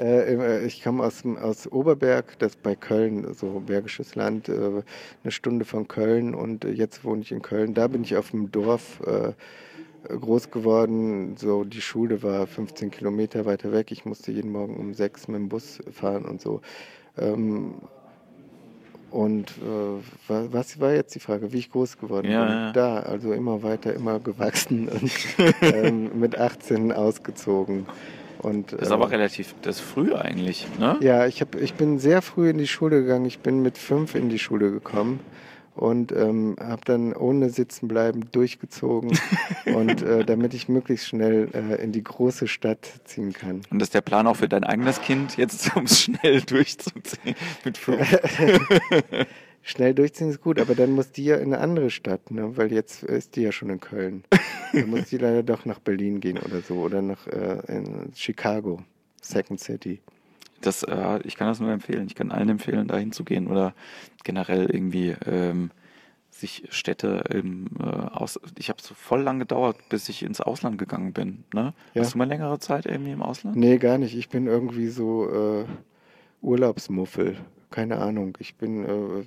Äh, 0.00 0.34
äh, 0.34 0.66
ich 0.66 0.82
komme 0.82 1.04
aus, 1.04 1.22
aus 1.40 1.70
Oberberg, 1.70 2.38
das 2.38 2.56
bei 2.56 2.74
Köln, 2.74 3.34
so 3.34 3.60
Bergisches 3.60 4.14
Land, 4.14 4.48
äh, 4.48 4.82
eine 5.22 5.30
Stunde 5.32 5.64
von 5.64 5.88
Köln 5.88 6.34
und 6.34 6.64
jetzt 6.64 7.04
wohne 7.04 7.22
ich 7.22 7.32
in 7.32 7.42
Köln. 7.42 7.74
Da 7.74 7.86
bin 7.88 8.02
ich 8.02 8.16
auf 8.16 8.30
dem 8.30 8.50
Dorf 8.50 9.00
äh, 9.06 9.32
groß 10.14 10.50
geworden. 10.50 11.36
So 11.36 11.64
die 11.64 11.80
Schule 11.80 12.22
war 12.22 12.46
15 12.46 12.90
Kilometer 12.90 13.44
weiter 13.46 13.72
weg. 13.72 13.92
Ich 13.92 14.04
musste 14.04 14.32
jeden 14.32 14.50
Morgen 14.50 14.76
um 14.76 14.94
sechs 14.94 15.28
mit 15.28 15.36
dem 15.36 15.48
Bus 15.48 15.78
fahren 15.92 16.24
und 16.24 16.40
so. 16.40 16.60
Ähm, 17.18 17.74
und 19.10 19.50
äh, 19.58 20.28
wa- 20.28 20.46
was 20.50 20.80
war 20.80 20.94
jetzt 20.94 21.14
die 21.14 21.20
Frage, 21.20 21.52
wie 21.52 21.58
ich 21.58 21.70
groß 21.70 21.98
geworden 21.98 22.30
Ja, 22.30 22.44
bin? 22.46 22.54
ja. 22.54 22.72
Da, 22.72 23.00
also 23.00 23.32
immer 23.32 23.62
weiter, 23.62 23.92
immer 23.94 24.18
gewachsen 24.20 24.88
und 24.88 25.12
ähm, 25.62 26.18
mit 26.18 26.38
18 26.38 26.92
ausgezogen. 26.92 27.86
Und, 28.42 28.72
das 28.72 28.82
ist 28.82 28.90
äh, 28.90 28.94
aber 28.94 29.10
relativ, 29.10 29.54
das 29.62 29.76
ist 29.76 29.82
früh 29.82 30.14
eigentlich, 30.14 30.66
ne? 30.78 30.98
ja, 31.00 31.26
ich, 31.26 31.40
hab, 31.40 31.54
ich 31.54 31.74
bin 31.74 31.98
sehr 31.98 32.22
früh 32.22 32.50
in 32.50 32.58
die 32.58 32.66
Schule 32.66 33.02
gegangen. 33.02 33.24
Ich 33.24 33.38
bin 33.38 33.62
mit 33.62 33.78
fünf 33.78 34.14
in 34.14 34.28
die 34.28 34.38
Schule 34.38 34.70
gekommen 34.70 35.20
und 35.74 36.12
ähm, 36.12 36.56
habe 36.60 36.82
dann 36.84 37.14
ohne 37.14 37.50
Sitzen 37.50 37.88
bleiben 37.88 38.30
durchgezogen 38.30 39.18
und 39.66 40.02
äh, 40.02 40.24
damit 40.24 40.54
ich 40.54 40.68
möglichst 40.68 41.08
schnell 41.08 41.48
äh, 41.54 41.82
in 41.82 41.92
die 41.92 42.02
große 42.02 42.46
Stadt 42.46 43.00
ziehen 43.04 43.32
kann. 43.32 43.62
Und 43.70 43.78
das 43.78 43.86
ist 43.86 43.94
der 43.94 44.02
Plan 44.02 44.26
auch 44.26 44.36
für 44.36 44.48
dein 44.48 44.64
eigenes 44.64 45.00
Kind, 45.00 45.36
jetzt 45.36 45.74
um 45.76 45.84
es 45.84 46.02
schnell 46.02 46.42
durchzuziehen 46.42 47.36
mit 47.64 47.78
fünf. 47.78 48.00
Schnell 49.62 49.94
durchziehen 49.94 50.28
ist 50.28 50.40
gut, 50.40 50.60
aber 50.60 50.74
dann 50.74 50.90
muss 50.90 51.12
die 51.12 51.24
ja 51.24 51.36
in 51.36 51.54
eine 51.54 51.58
andere 51.58 51.90
Stadt, 51.90 52.32
ne? 52.32 52.56
weil 52.56 52.72
jetzt 52.72 53.04
ist 53.04 53.36
die 53.36 53.42
ja 53.42 53.52
schon 53.52 53.70
in 53.70 53.80
Köln. 53.80 54.24
Dann 54.72 54.90
muss 54.90 55.10
die 55.10 55.18
leider 55.18 55.42
doch 55.42 55.64
nach 55.66 55.78
Berlin 55.78 56.20
gehen 56.20 56.38
oder 56.38 56.62
so 56.62 56.76
oder 56.76 57.00
nach 57.00 57.26
äh, 57.28 57.60
in 57.68 58.10
Chicago, 58.14 58.80
Second 59.20 59.60
City. 59.60 60.00
Das, 60.62 60.82
äh, 60.82 61.20
ich 61.24 61.36
kann 61.36 61.48
das 61.48 61.60
nur 61.60 61.70
empfehlen. 61.70 62.06
Ich 62.06 62.14
kann 62.14 62.32
allen 62.32 62.48
empfehlen, 62.48 62.88
da 62.88 62.96
hinzugehen 62.96 63.46
oder 63.48 63.74
generell 64.24 64.70
irgendwie 64.70 65.14
ähm, 65.26 65.70
sich 66.30 66.64
Städte 66.70 67.24
im 67.30 67.66
äh, 67.78 67.84
aus. 67.84 68.40
Ich 68.58 68.68
habe 68.68 68.80
so 68.82 68.94
voll 68.94 69.22
lang 69.22 69.38
gedauert, 69.38 69.76
bis 69.90 70.08
ich 70.08 70.22
ins 70.22 70.40
Ausland 70.40 70.78
gegangen 70.78 71.12
bin. 71.12 71.44
Ne? 71.52 71.74
Ja. 71.94 72.02
Hast 72.02 72.14
du 72.14 72.18
mal 72.18 72.26
längere 72.26 72.58
Zeit 72.58 72.86
irgendwie 72.86 73.12
im 73.12 73.22
Ausland? 73.22 73.56
Nee, 73.56 73.78
gar 73.78 73.98
nicht. 73.98 74.16
Ich 74.16 74.28
bin 74.28 74.46
irgendwie 74.46 74.88
so 74.88 75.28
äh, 75.28 75.64
Urlaubsmuffel. 76.40 77.36
Keine 77.72 77.98
Ahnung. 77.98 78.36
Ich 78.38 78.54
bin 78.54 78.84
äh, 78.84 79.24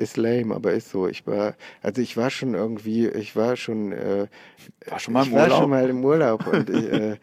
ist 0.00 0.16
lame, 0.16 0.54
aber 0.54 0.72
ist 0.72 0.90
so. 0.90 1.06
Ich 1.06 1.26
war, 1.26 1.54
also 1.82 2.00
ich 2.02 2.16
war 2.16 2.30
schon 2.30 2.54
irgendwie, 2.54 3.08
ich 3.08 3.36
war 3.36 3.56
schon, 3.56 3.92
äh, 3.92 4.26
War 4.86 4.98
schon 4.98 5.14
mal 5.14 5.22
im 5.22 5.28
ich 5.28 5.34
war 5.34 5.42
Urlaub? 5.44 5.58
schon 5.60 5.70
mal 5.70 5.88
im 5.88 6.04
Urlaub 6.04 6.46
und 6.46 6.70
ich, 6.70 6.92
äh, 6.92 7.16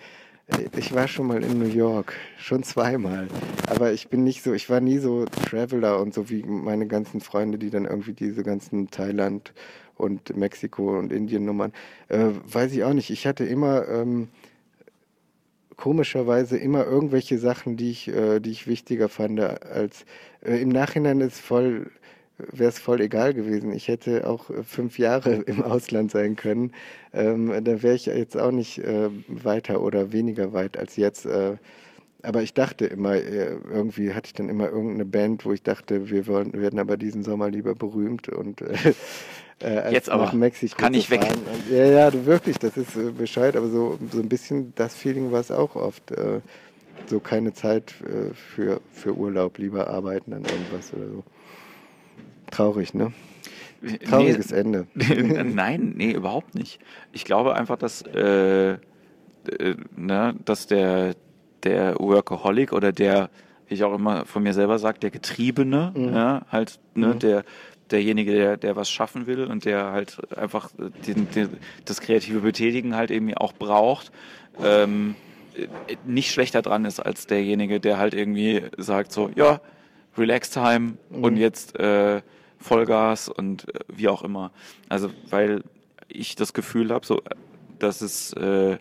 ich 0.77 0.93
war 0.93 1.07
schon 1.07 1.27
mal 1.27 1.43
in 1.43 1.59
New 1.59 1.65
York, 1.67 2.13
schon 2.37 2.63
zweimal. 2.63 3.27
Aber 3.67 3.91
ich 3.91 4.07
bin 4.09 4.23
nicht 4.23 4.43
so, 4.43 4.53
ich 4.53 4.69
war 4.69 4.79
nie 4.79 4.99
so 4.99 5.25
Traveler 5.25 5.99
und 5.99 6.13
so 6.13 6.29
wie 6.29 6.43
meine 6.43 6.87
ganzen 6.87 7.19
Freunde, 7.19 7.57
die 7.57 7.69
dann 7.69 7.85
irgendwie 7.85 8.13
diese 8.13 8.43
ganzen 8.43 8.89
Thailand 8.91 9.53
und 9.95 10.37
Mexiko 10.37 10.97
und 10.99 11.11
Indien 11.11 11.45
Nummern, 11.45 11.73
äh, 12.09 12.27
weiß 12.45 12.71
ich 12.73 12.83
auch 12.83 12.93
nicht. 12.93 13.09
Ich 13.09 13.25
hatte 13.25 13.43
immer 13.43 13.87
ähm, 13.89 14.29
komischerweise 15.77 16.57
immer 16.57 16.85
irgendwelche 16.85 17.37
Sachen, 17.37 17.77
die 17.77 17.91
ich, 17.91 18.07
äh, 18.09 18.39
die 18.39 18.51
ich 18.51 18.67
wichtiger 18.67 19.09
fand 19.09 19.39
als 19.39 20.05
äh, 20.41 20.61
im 20.61 20.69
Nachhinein 20.69 21.21
ist 21.21 21.39
voll 21.39 21.91
wäre 22.37 22.69
es 22.69 22.79
voll 22.79 23.01
egal 23.01 23.33
gewesen. 23.33 23.73
Ich 23.73 23.87
hätte 23.87 24.27
auch 24.27 24.51
fünf 24.63 24.99
Jahre 24.99 25.33
im 25.47 25.63
Ausland 25.63 26.11
sein 26.11 26.35
können. 26.35 26.71
Ähm, 27.13 27.51
da 27.63 27.81
wäre 27.81 27.95
ich 27.95 28.05
jetzt 28.05 28.37
auch 28.37 28.51
nicht 28.51 28.79
äh, 28.79 29.09
weiter 29.27 29.81
oder 29.81 30.11
weniger 30.11 30.53
weit 30.53 30.77
als 30.77 30.95
jetzt. 30.97 31.25
Äh, 31.25 31.57
aber 32.23 32.41
ich 32.41 32.53
dachte 32.53 32.85
immer, 32.85 33.15
äh, 33.15 33.57
irgendwie 33.71 34.13
hatte 34.13 34.27
ich 34.27 34.33
dann 34.33 34.49
immer 34.49 34.69
irgendeine 34.69 35.05
Band, 35.05 35.45
wo 35.45 35.53
ich 35.53 35.63
dachte, 35.63 36.09
wir 36.09 36.27
wollen, 36.27 36.53
werden 36.53 36.79
aber 36.79 36.97
diesen 36.97 37.23
Sommer 37.23 37.49
lieber 37.49 37.75
berühmt 37.75 38.29
und 38.29 38.61
äh, 38.61 38.93
äh, 39.63 39.91
Jetzt 39.91 40.09
aber. 40.09 40.31
Kann 40.77 40.93
ich 40.93 41.09
weg. 41.09 41.21
Und, 41.21 41.75
ja, 41.75 41.85
ja, 41.85 42.11
du 42.11 42.25
wirklich, 42.25 42.57
das 42.59 42.77
ist 42.77 42.95
äh, 42.95 43.11
Bescheid, 43.11 43.55
aber 43.55 43.69
so, 43.69 43.97
so 44.11 44.19
ein 44.19 44.29
bisschen 44.29 44.73
das 44.75 44.95
Feeling 44.95 45.31
war 45.31 45.39
es 45.39 45.51
auch 45.51 45.75
oft. 45.75 46.11
Äh, 46.11 46.41
so 47.05 47.19
keine 47.19 47.53
Zeit 47.53 47.93
äh, 48.01 48.33
für, 48.33 48.81
für 48.91 49.15
Urlaub, 49.15 49.57
lieber 49.57 49.87
arbeiten 49.87 50.33
an 50.33 50.43
irgendwas 50.43 50.93
oder 50.93 51.07
so. 51.07 51.23
Traurig, 52.51 52.93
ne? 52.93 53.13
Trauriges 54.09 54.51
Ende. 54.51 54.87
Nein, 54.95 55.93
nee, 55.95 56.11
überhaupt 56.11 56.55
nicht. 56.55 56.79
Ich 57.11 57.25
glaube 57.25 57.55
einfach, 57.55 57.77
dass, 57.77 58.01
äh, 58.01 58.71
äh, 58.71 58.77
ne, 59.95 60.35
dass 60.45 60.67
der, 60.67 61.15
der 61.63 61.95
Workaholic 61.99 62.73
oder 62.73 62.91
der, 62.91 63.29
wie 63.67 63.75
ich 63.75 63.83
auch 63.83 63.93
immer 63.93 64.25
von 64.25 64.43
mir 64.43 64.53
selber 64.53 64.79
sage, 64.79 64.99
der 64.99 65.11
Getriebene, 65.11 65.93
ja, 65.95 66.45
halt, 66.49 66.79
ne, 66.95 67.15
der, 67.15 67.43
derjenige, 67.91 68.33
der, 68.33 68.57
der 68.57 68.75
was 68.75 68.89
schaffen 68.89 69.27
will 69.27 69.45
und 69.45 69.65
der 69.65 69.91
halt 69.91 70.17
einfach 70.37 70.69
den, 71.05 71.29
den, 71.31 71.49
das 71.85 72.01
kreative 72.01 72.39
Betätigen 72.39 72.95
halt 72.95 73.11
irgendwie 73.11 73.37
auch 73.37 73.53
braucht, 73.53 74.11
ähm, 74.63 75.15
äh, 75.55 75.67
nicht 76.05 76.31
schlechter 76.31 76.61
dran 76.61 76.85
ist 76.85 76.99
als 76.99 77.27
derjenige, 77.27 77.79
der 77.79 77.97
halt 77.97 78.13
irgendwie 78.13 78.63
sagt 78.77 79.11
so, 79.11 79.29
ja, 79.35 79.61
Relax 80.17 80.49
Time 80.49 80.97
und 81.09 81.37
jetzt 81.37 81.79
äh, 81.79 82.21
Vollgas 82.59 83.29
und 83.29 83.67
äh, 83.73 83.79
wie 83.87 84.07
auch 84.07 84.23
immer. 84.23 84.51
Also 84.89 85.11
weil 85.29 85.63
ich 86.07 86.35
das 86.35 86.53
Gefühl 86.53 86.91
habe, 86.91 87.05
so, 87.05 87.21
dass 87.79 88.01
es 88.01 88.33
äh, 88.33 88.77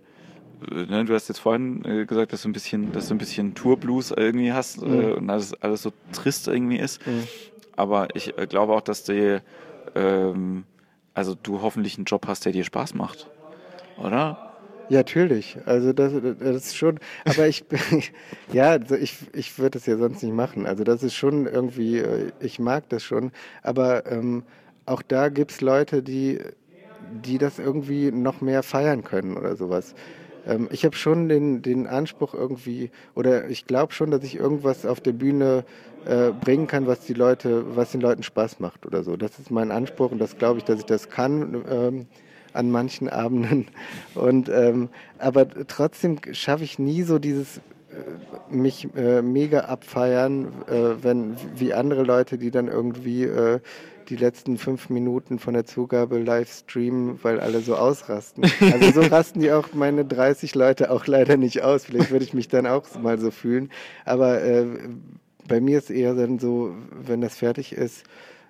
ne, 0.71 1.05
du 1.05 1.15
hast 1.15 1.29
jetzt 1.29 1.39
vorhin 1.39 1.85
äh, 1.85 2.07
gesagt, 2.07 2.33
dass 2.33 2.43
du 2.43 2.49
ein 2.49 2.53
bisschen, 2.53 2.93
dass 2.93 3.09
du 3.09 3.15
ein 3.15 3.19
bisschen 3.19 3.55
Tourblues 3.55 4.11
irgendwie 4.11 4.53
hast 4.53 4.79
äh, 4.83 5.13
und 5.13 5.29
alles, 5.31 5.55
alles 5.63 5.83
so 5.83 5.93
trist 6.13 6.49
irgendwie 6.49 6.79
ist. 6.79 7.01
Aber 7.77 8.09
ich 8.15 8.37
äh, 8.39 8.47
glaube 8.47 8.75
auch, 8.75 8.81
dass 8.83 9.05
die, 9.05 9.41
ähm, 9.95 10.67
also 11.15 11.35
du 11.35 11.63
hoffentlich 11.63 11.97
einen 11.99 12.07
Job 12.07 12.27
hast, 12.27 12.45
der 12.47 12.53
dir 12.53 12.65
Spaß 12.65 12.95
macht, 12.95 13.31
oder? 13.97 14.39
Ja, 14.89 14.99
natürlich. 15.01 15.59
Also 15.67 15.93
das, 15.93 16.13
das 16.39 16.57
ist 16.67 16.77
schon, 16.77 17.01
aber 17.25 17.49
ich, 17.49 17.65
ja, 18.53 18.71
also 18.71 18.95
ich, 18.95 19.17
ich 19.35 19.59
würde 19.59 19.79
das 19.79 19.87
ja 19.87 19.97
sonst 19.97 20.23
nicht 20.23 20.33
machen. 20.35 20.67
Also 20.67 20.85
das 20.85 21.03
ist 21.03 21.15
schon 21.15 21.47
irgendwie, 21.47 21.99
äh, 21.99 22.33
ich 22.39 22.59
mag 22.61 22.89
das 22.89 23.03
schon, 23.03 23.33
aber 23.63 24.07
ähm, 24.11 24.45
auch 24.85 25.03
da 25.03 25.29
gibt's 25.29 25.61
Leute, 25.61 26.03
die, 26.05 26.41
die 27.01 27.39
das 27.39 27.59
irgendwie 27.59 28.13
noch 28.13 28.41
mehr 28.41 28.63
feiern 28.63 29.03
können 29.03 29.37
oder 29.37 29.57
sowas. 29.57 29.95
Ähm, 30.45 30.69
ich 30.71 30.85
habe 30.85 30.97
schon 30.97 31.29
den, 31.29 31.63
den 31.63 31.87
Anspruch 31.89 32.35
irgendwie, 32.35 32.91
oder 33.15 33.49
ich 33.49 33.67
glaube 33.67 33.93
schon, 33.93 34.11
dass 34.13 34.23
ich 34.25 34.37
irgendwas 34.37 34.87
auf 34.87 35.01
der 35.01 35.13
Bühne 35.13 35.65
äh, 36.07 36.33
bringen 36.33 36.67
kann, 36.67 36.87
was 36.87 37.01
die 37.01 37.15
Leute, 37.15 37.77
was 37.77 37.93
den 37.93 38.01
Leuten 38.01 38.23
Spaß 38.23 38.61
macht 38.61 38.87
oder 38.87 39.03
so. 39.03 39.17
Das 39.17 39.39
ist 39.39 39.51
mein 39.51 39.71
Anspruch 39.71 40.11
und 40.13 40.19
das 40.19 40.39
glaube 40.39 40.59
ich, 40.59 40.65
dass 40.65 40.79
ich 40.79 40.87
das 40.87 41.11
kann. 41.11 41.65
Ähm, 41.69 42.07
an 42.57 42.71
manchen 42.71 43.09
Abenden. 43.09 43.67
Und 44.15 44.49
ähm, 44.49 44.89
aber 45.19 45.47
trotzdem 45.67 46.19
schaffe 46.33 46.65
ich 46.65 46.79
nie 46.79 47.03
so 47.03 47.19
dieses 47.19 47.59
äh, 47.59 48.55
mich 48.55 48.89
äh, 48.97 49.23
mega 49.23 49.61
abfeiern, 49.61 50.49
äh, 50.69 51.03
wenn 51.03 51.37
wie 51.55 51.75
andere 51.75 52.03
Leute, 52.03 52.39
die 52.39 52.51
dann 52.51 52.69
irgendwie 52.69 53.25
äh, 53.25 53.61
die 54.09 54.17
letzten 54.17 54.57
fünf 54.57 54.89
Minuten 54.89 55.39
von 55.39 55.55
der 55.55 55.65
Zugabe 55.65 56.19
live 56.19 56.51
streamen, 56.53 57.19
weil 57.23 57.41
alle 57.41 57.61
so 57.61 57.75
ausrasten. 57.75 58.45
Also 58.61 59.01
so 59.01 59.01
rasten 59.11 59.41
die 59.41 59.51
auch 59.51 59.75
meine 59.75 60.05
30 60.05 60.55
Leute 60.55 60.91
auch 60.91 61.07
leider 61.07 61.37
nicht 61.37 61.63
aus. 61.63 61.87
Vielleicht 61.87 62.11
würde 62.11 62.25
ich 62.25 62.33
mich 62.33 62.49
dann 62.49 62.67
auch 62.67 62.85
mal 63.01 63.19
so 63.19 63.31
fühlen. 63.33 63.71
Aber 64.05 64.43
äh, 64.43 64.67
bei 65.49 65.61
mir 65.61 65.79
ist 65.79 65.91
eher 65.91 66.15
dann 66.15 66.39
so, 66.39 66.75
wenn 66.91 67.21
das 67.21 67.37
fertig 67.37 67.73
ist, 67.73 68.05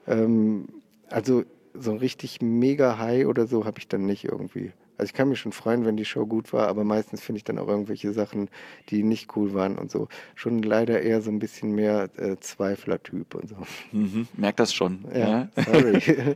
ähm, 0.07 0.66
also 1.09 1.44
so 1.74 1.90
ein 1.90 1.99
richtig 1.99 2.40
mega 2.40 2.99
High 2.99 3.26
oder 3.26 3.47
so 3.47 3.64
habe 3.64 3.78
ich 3.78 3.88
dann 3.88 4.07
nicht 4.07 4.24
irgendwie. 4.24 4.72
Also 4.99 5.11
ich 5.11 5.14
kann 5.14 5.28
mich 5.28 5.40
schon 5.40 5.53
freuen, 5.53 5.84
wenn 5.84 5.99
die 5.99 6.07
Show 6.07 6.24
gut 6.24 6.55
war, 6.55 6.68
aber 6.68 6.82
meistens 6.82 7.20
finde 7.20 7.36
ich 7.36 7.44
dann 7.44 7.59
auch 7.59 7.68
irgendwelche 7.68 8.12
Sachen, 8.14 8.49
die 8.88 9.03
nicht 9.03 9.36
cool 9.36 9.53
waren 9.53 9.76
und 9.76 9.90
so. 9.90 10.09
Schon 10.34 10.62
leider 10.62 11.03
eher 11.03 11.20
so 11.20 11.30
ein 11.30 11.38
bisschen 11.38 11.72
mehr 11.72 12.09
äh, 12.16 12.36
Zweifler-Typ 12.40 13.34
und 13.34 13.49
so. 13.51 13.57
Mhm, 13.92 14.26
merk 14.38 14.57
das 14.57 14.72
schon. 14.72 15.05
Ja, 15.14 15.49
sorry. 15.66 16.01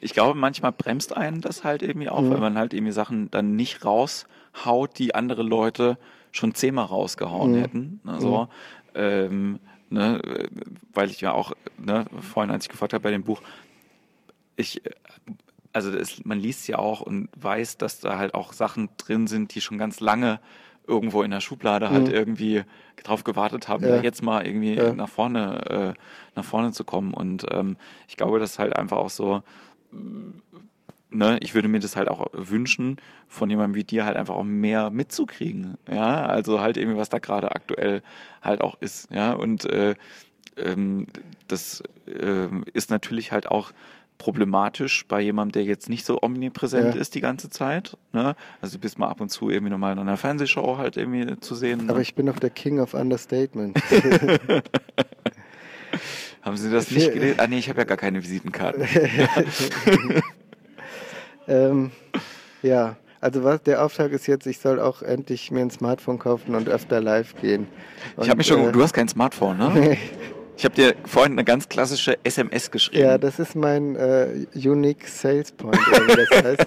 Ich 0.00 0.14
glaube, 0.14 0.38
manchmal 0.38 0.72
bremst 0.72 1.16
einen 1.16 1.40
das 1.40 1.64
halt 1.64 1.82
irgendwie 1.82 2.08
auch, 2.08 2.22
weil 2.22 2.40
man 2.40 2.56
halt 2.56 2.72
irgendwie 2.72 2.92
Sachen 2.92 3.30
dann 3.30 3.56
nicht 3.56 3.84
raushaut, 3.84 4.98
die 4.98 5.14
andere 5.14 5.42
Leute 5.42 5.98
schon 6.32 6.54
zehnmal 6.54 6.86
rausgehauen 6.86 7.54
hätten. 7.54 8.00
Ne, 8.04 8.20
so. 8.20 8.48
ähm, 8.94 9.60
ne, 9.94 10.20
weil 10.92 11.10
ich 11.10 11.20
ja 11.20 11.32
auch, 11.32 11.52
ne, 11.78 12.04
vorhin, 12.20 12.50
als 12.52 12.64
ich 12.66 12.70
gefragt 12.70 12.92
habe 12.92 13.02
bei 13.02 13.10
dem 13.10 13.24
Buch, 13.24 13.40
ich, 14.56 14.82
also 15.72 15.90
das, 15.90 16.24
man 16.24 16.38
liest 16.38 16.68
ja 16.68 16.78
auch 16.78 17.00
und 17.00 17.28
weiß, 17.36 17.78
dass 17.78 18.00
da 18.00 18.18
halt 18.18 18.34
auch 18.34 18.52
Sachen 18.52 18.90
drin 18.98 19.26
sind, 19.26 19.54
die 19.54 19.60
schon 19.60 19.78
ganz 19.78 20.00
lange 20.00 20.40
irgendwo 20.86 21.22
in 21.22 21.30
der 21.30 21.40
Schublade 21.40 21.90
halt 21.90 22.08
Mhm. 22.08 22.14
irgendwie 22.14 22.62
drauf 23.02 23.24
gewartet 23.24 23.68
haben, 23.68 23.84
Ja. 23.86 24.02
jetzt 24.02 24.22
mal 24.22 24.46
irgendwie 24.46 24.74
Ja. 24.74 24.92
nach 24.92 25.08
vorne, 25.08 25.94
äh, 25.96 26.00
nach 26.36 26.44
vorne 26.44 26.72
zu 26.72 26.84
kommen. 26.84 27.14
Und 27.14 27.46
ähm, 27.50 27.76
ich 28.06 28.16
glaube, 28.16 28.38
das 28.38 28.52
ist 28.52 28.58
halt 28.58 28.76
einfach 28.76 28.98
auch 28.98 29.10
so, 29.10 29.42
ne, 31.14 31.38
ich 31.40 31.54
würde 31.54 31.68
mir 31.68 31.80
das 31.80 31.96
halt 31.96 32.08
auch 32.08 32.26
wünschen, 32.32 32.98
von 33.28 33.48
jemandem 33.48 33.74
wie 33.76 33.84
dir 33.84 34.04
halt 34.04 34.16
einfach 34.16 34.34
auch 34.34 34.44
mehr 34.44 34.90
mitzukriegen. 34.90 35.78
Ja, 35.90 36.26
also 36.26 36.60
halt 36.60 36.76
irgendwie, 36.76 36.98
was 36.98 37.08
da 37.08 37.18
gerade 37.18 37.52
aktuell 37.54 38.02
halt 38.42 38.60
auch 38.60 38.76
ist. 38.80 39.10
Ja, 39.10 39.32
und 39.32 39.64
äh, 39.64 39.94
ähm, 40.56 41.06
das 41.48 41.82
ähm, 42.06 42.64
ist 42.72 42.90
natürlich 42.90 43.32
halt 43.32 43.48
auch 43.48 43.72
problematisch 44.18 45.06
bei 45.08 45.20
jemandem, 45.20 45.52
der 45.52 45.64
jetzt 45.64 45.88
nicht 45.88 46.06
so 46.06 46.22
omnipräsent 46.22 46.94
Ja. 46.94 47.00
ist 47.00 47.14
die 47.16 47.20
ganze 47.20 47.50
Zeit. 47.50 47.96
Ne? 48.12 48.36
Also 48.60 48.76
du 48.76 48.80
bist 48.80 48.98
mal 48.98 49.08
ab 49.08 49.20
und 49.20 49.28
zu 49.30 49.50
irgendwie 49.50 49.72
nochmal 49.72 49.92
in 49.92 49.98
einer 49.98 50.16
Fernsehshow 50.16 50.78
halt 50.78 50.96
irgendwie 50.96 51.38
zu 51.40 51.54
sehen. 51.56 51.88
Aber 51.90 51.98
ne? 51.98 52.02
ich 52.02 52.14
bin 52.14 52.26
doch 52.26 52.38
der 52.38 52.50
King 52.50 52.78
of 52.78 52.94
Understatement. 52.94 53.76
Haben 56.42 56.56
Sie 56.56 56.70
das 56.70 56.90
nicht 56.90 57.12
gelesen? 57.14 57.40
Ah 57.40 57.46
nee, 57.46 57.58
ich 57.58 57.68
habe 57.68 57.80
ja 57.80 57.84
gar 57.84 57.96
keine 57.96 58.22
Visitenkarte. 58.22 58.86
ähm, 61.48 61.90
ja, 62.62 62.96
also 63.20 63.42
was 63.42 63.62
der 63.62 63.82
Auftrag 63.84 64.12
ist 64.12 64.26
jetzt, 64.26 64.46
ich 64.46 64.58
soll 64.58 64.78
auch 64.80 65.02
endlich 65.02 65.50
mir 65.50 65.60
ein 65.60 65.70
Smartphone 65.70 66.18
kaufen 66.18 66.54
und 66.54 66.68
öfter 66.68 67.00
live 67.00 67.34
gehen. 67.40 67.66
Ich 68.20 68.28
habe 68.28 68.38
mich 68.38 68.46
schon, 68.46 68.68
äh, 68.68 68.72
du 68.72 68.82
hast 68.82 68.92
kein 68.92 69.08
Smartphone, 69.08 69.56
ne? 69.56 69.96
Ich 70.56 70.64
habe 70.64 70.74
dir 70.74 70.94
vorhin 71.04 71.32
eine 71.32 71.44
ganz 71.44 71.68
klassische 71.68 72.16
SMS 72.22 72.70
geschrieben. 72.70 73.02
Ja, 73.02 73.18
das 73.18 73.38
ist 73.38 73.56
mein 73.56 73.96
äh, 73.96 74.46
Unique 74.54 75.08
Sales 75.08 75.50
Point, 75.52 75.80
das 76.30 76.44
heißt. 76.44 76.66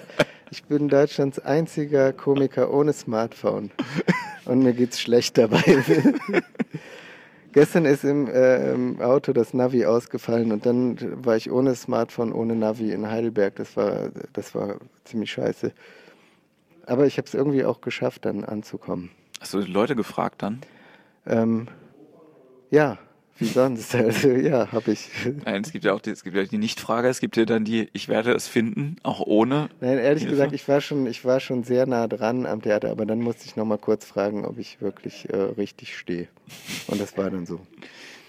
Ich 0.50 0.64
bin 0.64 0.88
Deutschlands 0.88 1.38
einziger 1.38 2.12
Komiker 2.12 2.72
ohne 2.72 2.92
Smartphone. 2.92 3.70
Und 4.44 4.62
mir 4.62 4.72
geht's 4.72 5.00
schlecht 5.00 5.38
dabei. 5.38 5.62
Gestern 7.52 7.86
ist 7.86 8.04
im, 8.04 8.28
äh, 8.28 8.72
im 8.72 9.00
Auto 9.00 9.32
das 9.32 9.54
Navi 9.54 9.86
ausgefallen 9.86 10.52
und 10.52 10.66
dann 10.66 11.24
war 11.24 11.36
ich 11.36 11.50
ohne 11.50 11.74
Smartphone, 11.74 12.32
ohne 12.32 12.54
Navi 12.54 12.92
in 12.92 13.08
Heidelberg. 13.10 13.56
Das 13.56 13.76
war, 13.76 14.10
das 14.32 14.54
war 14.54 14.76
ziemlich 15.04 15.32
scheiße. 15.32 15.72
Aber 16.86 17.06
ich 17.06 17.16
habe 17.18 17.26
es 17.26 17.34
irgendwie 17.34 17.64
auch 17.64 17.80
geschafft, 17.80 18.24
dann 18.24 18.44
anzukommen. 18.44 19.10
Hast 19.40 19.54
du 19.54 19.60
die 19.60 19.72
Leute 19.72 19.96
gefragt 19.96 20.42
dann? 20.42 20.60
Ähm, 21.26 21.68
ja, 22.70 22.98
wie 23.38 23.44
sonst? 23.46 23.94
Also, 23.94 24.28
ja, 24.30 24.70
habe 24.72 24.92
ich. 24.92 25.08
Nein, 25.44 25.62
es 25.62 25.72
gibt 25.72 25.84
ja 25.84 25.92
auch 25.92 26.00
die, 26.00 26.10
es 26.10 26.24
gibt 26.24 26.36
ja 26.36 26.44
die 26.44 26.58
Nichtfrage, 26.58 27.08
es 27.08 27.20
gibt 27.20 27.36
ja 27.36 27.44
dann 27.44 27.64
die, 27.64 27.88
ich 27.92 28.08
werde 28.08 28.32
es 28.32 28.48
finden, 28.48 28.96
auch 29.02 29.20
ohne. 29.20 29.68
Nein, 29.80 29.98
ehrlich 29.98 30.22
Hilfe? 30.24 30.36
gesagt, 30.36 30.52
ich 30.52 30.66
war 30.68 30.80
schon, 30.80 31.06
ich 31.06 31.24
war 31.24 31.40
schon 31.40 31.64
sehr 31.64 31.86
nah 31.86 32.06
dran 32.08 32.46
am 32.46 32.62
Theater, 32.62 32.90
aber 32.90 33.06
dann 33.06 33.20
musste 33.20 33.44
ich 33.46 33.56
noch 33.56 33.64
mal 33.64 33.78
kurz 33.78 34.04
fragen, 34.04 34.44
ob 34.44 34.58
ich 34.58 34.80
wirklich 34.80 35.28
äh, 35.30 35.36
richtig 35.36 35.96
stehe. 35.96 36.28
Und 36.88 37.00
das 37.00 37.16
war 37.16 37.30
dann 37.30 37.46
so. 37.46 37.60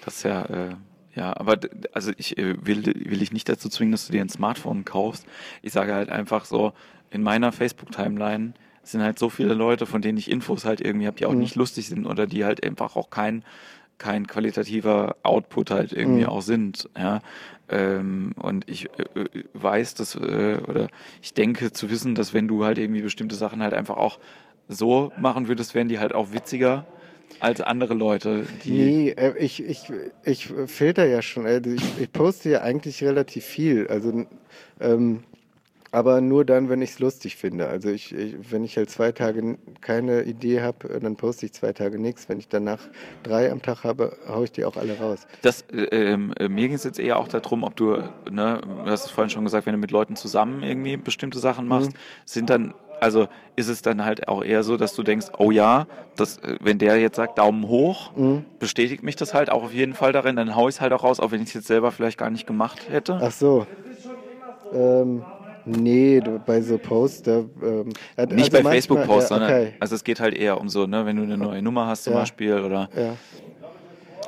Das 0.06 0.18
ist 0.18 0.24
ja, 0.24 0.46
äh, 0.46 0.76
ja, 1.16 1.36
aber 1.36 1.58
also 1.94 2.12
ich 2.18 2.38
äh, 2.38 2.56
will, 2.66 2.86
will 2.86 3.20
dich 3.20 3.32
nicht 3.34 3.50
dazu 3.50 3.68
zwingen, 3.70 3.92
dass 3.92 4.06
du 4.08 4.14
dir 4.14 4.22
ein 4.22 4.30
Smartphone 4.30 4.86
kaufst. 4.86 5.26
Ich 5.62 5.74
sage 5.74 5.94
halt 5.94 6.10
einfach 6.10 6.46
so, 6.46 6.72
in 7.12 7.24
meiner 7.24 7.52
Facebook-Timeline 7.52 8.54
sind 8.84 9.02
halt 9.04 9.20
so 9.20 9.30
viele 9.30 9.54
Leute, 9.54 9.86
von 9.86 10.02
denen 10.02 10.18
ich 10.18 10.32
Infos 10.32 10.66
halt 10.66 10.82
irgendwie 10.82 11.08
habe, 11.08 11.18
die 11.18 11.26
auch 11.26 11.34
Mhm. 11.34 11.40
nicht 11.40 11.56
lustig 11.56 11.90
sind 11.90 12.06
oder 12.06 12.26
die 12.28 12.46
halt 12.46 12.64
einfach 12.64 12.96
auch 12.96 13.10
kein 13.10 13.44
kein 14.00 14.26
qualitativer 14.28 15.16
Output 15.24 15.70
halt 15.72 15.94
irgendwie 15.94 16.24
Mhm. 16.24 16.30
auch 16.30 16.42
sind, 16.42 16.90
ja. 16.98 17.22
Ähm, 17.70 18.32
und 18.42 18.68
ich 18.68 18.86
äh, 18.98 19.20
äh, 19.20 19.44
weiß, 19.54 19.94
dass, 19.94 20.16
äh, 20.16 20.58
oder 20.68 20.88
ich 21.22 21.36
denke 21.36 21.72
zu 21.72 21.92
wissen, 21.92 22.16
dass 22.16 22.34
wenn 22.34 22.48
du 22.48 22.66
halt 22.66 22.80
irgendwie 22.80 23.02
bestimmte 23.02 23.36
Sachen 23.36 23.62
halt 23.62 23.76
einfach 23.76 23.98
auch 23.98 24.18
so 24.68 25.12
machen 25.20 25.48
würdest, 25.48 25.76
wären 25.76 25.88
die 25.88 26.00
halt 26.00 26.16
auch 26.16 26.32
witziger 26.34 26.86
als 27.40 27.62
andere 27.62 27.94
Leute, 27.94 28.46
die. 28.64 28.72
Nee, 28.72 29.10
äh, 29.12 29.38
ich, 29.38 29.64
ich, 29.64 29.92
ich 30.24 30.48
filter 30.66 31.06
ja 31.06 31.22
schon. 31.22 31.46
Also 31.46 31.70
ich, 31.70 31.84
ich 32.00 32.12
poste 32.12 32.50
ja 32.50 32.62
eigentlich 32.62 33.04
relativ 33.04 33.46
viel. 33.46 33.88
Also, 33.88 34.26
ähm, 34.80 35.24
aber 35.92 36.22
nur 36.22 36.46
dann, 36.46 36.70
wenn 36.70 36.82
ich 36.82 36.92
es 36.92 37.00
lustig 37.00 37.36
finde. 37.36 37.68
Also 37.68 37.90
ich, 37.90 38.14
ich, 38.14 38.52
wenn 38.52 38.64
ich 38.64 38.78
halt 38.78 38.90
zwei 38.90 39.12
Tage 39.12 39.58
keine 39.82 40.24
Idee 40.24 40.62
habe, 40.62 41.00
dann 41.00 41.16
poste 41.16 41.46
ich 41.48 41.54
zwei 41.54 41.74
Tage 41.74 42.00
nichts. 42.00 42.30
Wenn 42.30 42.40
ich 42.40 42.48
danach 42.48 42.80
drei 43.24 43.52
am 43.52 43.62
Tag 43.62 43.84
habe, 43.84 44.16
haue 44.28 44.46
ich 44.46 44.52
die 44.52 44.66
auch 44.66 44.78
alle 44.78 44.98
raus. 44.98 45.26
Das, 45.42 45.62
äh, 45.72 45.84
ähm, 46.12 46.34
äh, 46.40 46.48
mir 46.48 46.68
ging 46.68 46.76
es 46.76 46.84
jetzt 46.84 47.00
eher 47.00 47.18
auch 47.18 47.28
darum, 47.28 47.64
ob 47.64 47.76
du, 47.76 47.98
ne, 48.30 48.62
du 48.62 48.90
hast 48.92 49.06
es 49.06 49.12
vorhin 49.12 49.30
schon 49.30 49.44
gesagt, 49.44 49.66
wenn 49.66 49.74
du 49.74 49.80
mit 49.80 49.92
Leuten 49.92 50.16
zusammen 50.16 50.64
irgendwie 50.64 50.98
bestimmte 50.98 51.40
Sachen 51.40 51.68
machst, 51.68 51.92
sind 52.26 52.50
dann, 52.50 52.74
also 53.00 53.28
ist 53.56 53.68
es 53.70 53.82
dann 53.82 54.04
halt 54.06 54.28
auch 54.28 54.44
eher 54.44 54.64
so, 54.64 54.78
dass 54.78 54.94
du 54.94 55.04
denkst, 55.04 55.28
oh 55.38 55.52
ja, 55.52 55.88
das, 56.16 56.38
äh, 56.40 56.58
wenn 56.62 56.78
der 56.78 57.00
jetzt 57.00 57.16
sagt 57.16 57.38
Daumen 57.38 57.68
hoch, 57.68 58.12
Mhm. 58.16 58.44
bestätigt 58.60 59.04
mich 59.04 59.16
das 59.16 59.34
halt 59.34 59.50
auch 59.50 59.64
auf 59.64 59.74
jeden 59.74 59.94
Fall 59.94 60.12
darin, 60.12 60.36
dann 60.36 60.56
hau 60.56 60.68
ich 60.68 60.76
es 60.76 60.82
halt 60.82 60.94
auch 60.94 61.04
raus, 61.04 61.20
auch 61.20 61.32
wenn 61.32 61.42
ich 61.42 61.48
es 61.50 61.54
jetzt 61.54 61.68
selber 61.68 61.92
vielleicht 61.92 62.18
gar 62.18 62.30
nicht 62.30 62.46
gemacht 62.46 62.90
hätte. 62.90 63.20
Ach 63.22 63.32
so. 63.32 63.66
Ähm, 64.72 65.24
nee, 65.70 66.22
bei 66.46 66.62
so 66.62 66.78
Posts, 66.78 67.22
da, 67.24 67.38
ähm, 67.64 67.90
äh, 68.16 68.26
nicht 68.28 68.54
also 68.54 68.64
bei 68.64 68.64
Facebook-Posts, 68.64 69.30
ja, 69.30 69.36
sondern 69.38 69.52
okay. 69.52 69.74
also 69.80 69.96
es 69.96 70.04
geht 70.04 70.20
halt 70.20 70.36
eher 70.36 70.60
um 70.60 70.70
so, 70.70 70.86
ne, 70.86 71.06
wenn 71.06 71.16
du 71.16 71.24
eine 71.24 71.38
neue 71.38 71.62
Nummer 71.62 71.88
hast 71.88 72.04
zum 72.04 72.14
Ja. 72.14 72.20
Beispiel 72.20 72.60
oder 72.60 72.90
Ja. 72.96 73.16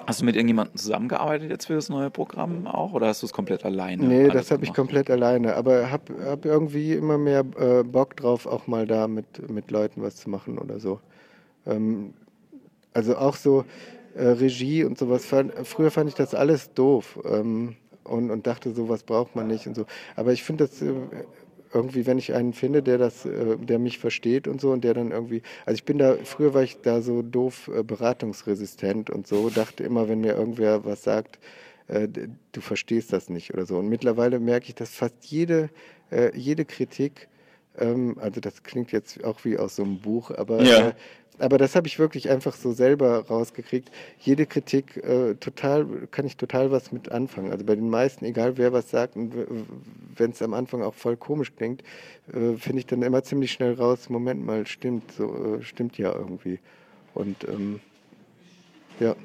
hast 0.06 0.22
du 0.22 0.26
mit 0.26 0.36
irgendjemandem 0.36 0.76
zusammengearbeitet 0.76 1.50
jetzt 1.50 1.66
für 1.66 1.76
das 1.76 1.90
neue 1.90 2.10
Programm 2.10 2.68
auch 2.68 2.94
oder 2.94 3.08
hast 3.08 3.22
du 3.22 3.26
es 3.26 3.34
komplett 3.34 3.66
alleine? 3.66 4.06
Nee, 4.06 4.30
das 4.30 4.52
habe 4.52 4.64
ich 4.64 4.74
komplett 4.74 5.10
alleine. 5.10 5.56
Aber 5.56 5.92
hab, 5.92 6.10
hab 6.26 6.46
irgendwie 6.46 6.94
immer 6.94 7.18
mehr 7.18 7.44
äh, 7.58 7.84
Bock 7.84 8.16
drauf, 8.18 8.46
auch 8.46 8.68
mal 8.68 8.88
da 8.88 9.08
mit, 9.08 9.50
mit 9.50 9.72
Leuten 9.72 10.02
was 10.02 10.16
zu 10.18 10.30
machen 10.30 10.58
oder 10.58 10.80
so. 10.80 11.00
Ähm, 11.66 12.14
also 12.94 13.16
auch 13.16 13.36
so 13.36 13.64
äh, 14.16 14.24
Regie 14.26 14.84
und 14.84 14.98
sowas. 14.98 15.26
Fand, 15.26 15.54
früher 15.64 15.92
fand 15.92 16.10
ich 16.10 16.16
das 16.16 16.34
alles 16.36 16.74
doof 16.74 17.20
ähm, 17.26 17.76
und, 18.04 18.32
und 18.32 18.48
dachte, 18.48 18.72
sowas 18.74 19.04
braucht 19.04 19.36
man 19.36 19.48
nicht 19.48 19.68
und 19.68 19.76
so. 19.76 19.86
Aber 20.16 20.34
ich 20.34 20.44
finde 20.44 20.68
das 20.68 20.82
äh, 20.82 20.94
irgendwie, 21.74 22.06
wenn 22.06 22.18
ich 22.18 22.34
einen 22.34 22.54
finde, 22.54 22.84
der 22.84 22.98
das, 22.98 23.26
äh, 23.26 23.58
der 23.58 23.80
mich 23.80 24.00
versteht 24.00 24.48
und 24.48 24.60
so 24.60 24.72
und 24.72 24.84
der 24.84 24.94
dann 24.94 25.12
irgendwie, 25.12 25.42
also 25.66 25.76
ich 25.76 25.86
bin 25.86 25.98
da, 25.98 26.16
früher 26.24 26.54
war 26.54 26.64
ich 26.64 26.82
da 26.82 27.02
so 27.02 27.22
doof 27.22 27.70
äh, 27.74 27.84
beratungsresistent 27.84 29.10
und 29.10 29.28
so, 29.28 29.50
dachte 29.50 29.84
immer, 29.84 30.10
wenn 30.10 30.22
mir 30.22 30.34
irgendwer 30.34 30.86
was 30.86 31.04
sagt, 31.04 31.40
du 32.54 32.62
verstehst 32.62 33.12
das 33.12 33.28
nicht 33.28 33.54
oder 33.54 33.66
so. 33.66 33.78
Und 33.78 33.90
mittlerweile 33.90 34.40
merke 34.40 34.70
ich, 34.70 34.76
dass 34.76 34.92
fast 34.92 35.26
jede, 35.26 35.70
jede 36.34 36.64
Kritik, 36.64 37.28
ähm, 37.78 38.18
also 38.20 38.40
das 38.40 38.64
klingt 38.64 38.92
jetzt 38.92 39.24
auch 39.24 39.44
wie 39.46 39.58
aus 39.58 39.76
so 39.76 39.84
einem 39.84 40.00
Buch, 40.00 40.32
aber, 40.32 40.64
Ja. 40.64 40.94
Aber 41.40 41.58
das 41.58 41.76
habe 41.76 41.88
ich 41.88 41.98
wirklich 41.98 42.30
einfach 42.30 42.56
so 42.56 42.72
selber 42.72 43.26
rausgekriegt. 43.26 43.90
Jede 44.20 44.46
Kritik 44.46 44.98
äh, 44.98 45.36
total, 45.36 45.86
kann 46.12 46.26
ich 46.26 46.38
total 46.38 46.72
was 46.72 46.92
mit 46.92 47.12
anfangen. 47.12 47.52
Also 47.52 47.66
bei 47.66 47.76
den 47.76 47.90
meisten, 47.90 48.26
egal 48.26 48.58
wer 48.58 48.74
was 48.74 48.90
sagt, 48.90 49.16
und 49.16 49.34
wenn 50.16 50.32
es 50.32 50.42
am 50.42 50.54
Anfang 50.54 50.84
auch 50.84 50.94
voll 50.94 51.18
komisch 51.18 51.54
klingt, 51.56 51.82
äh, 52.32 52.58
finde 52.58 52.80
ich 52.80 52.86
dann 52.86 53.02
immer 53.02 53.24
ziemlich 53.24 53.52
schnell 53.52 53.74
raus, 53.74 54.10
Moment 54.10 54.46
mal, 54.46 54.68
stimmt, 54.68 55.12
so 55.12 55.58
äh, 55.58 55.64
stimmt 55.64 55.98
ja 55.98 56.14
irgendwie. 56.14 56.60
Und 57.14 57.44
ähm, 57.48 57.80
ja. 59.00 59.16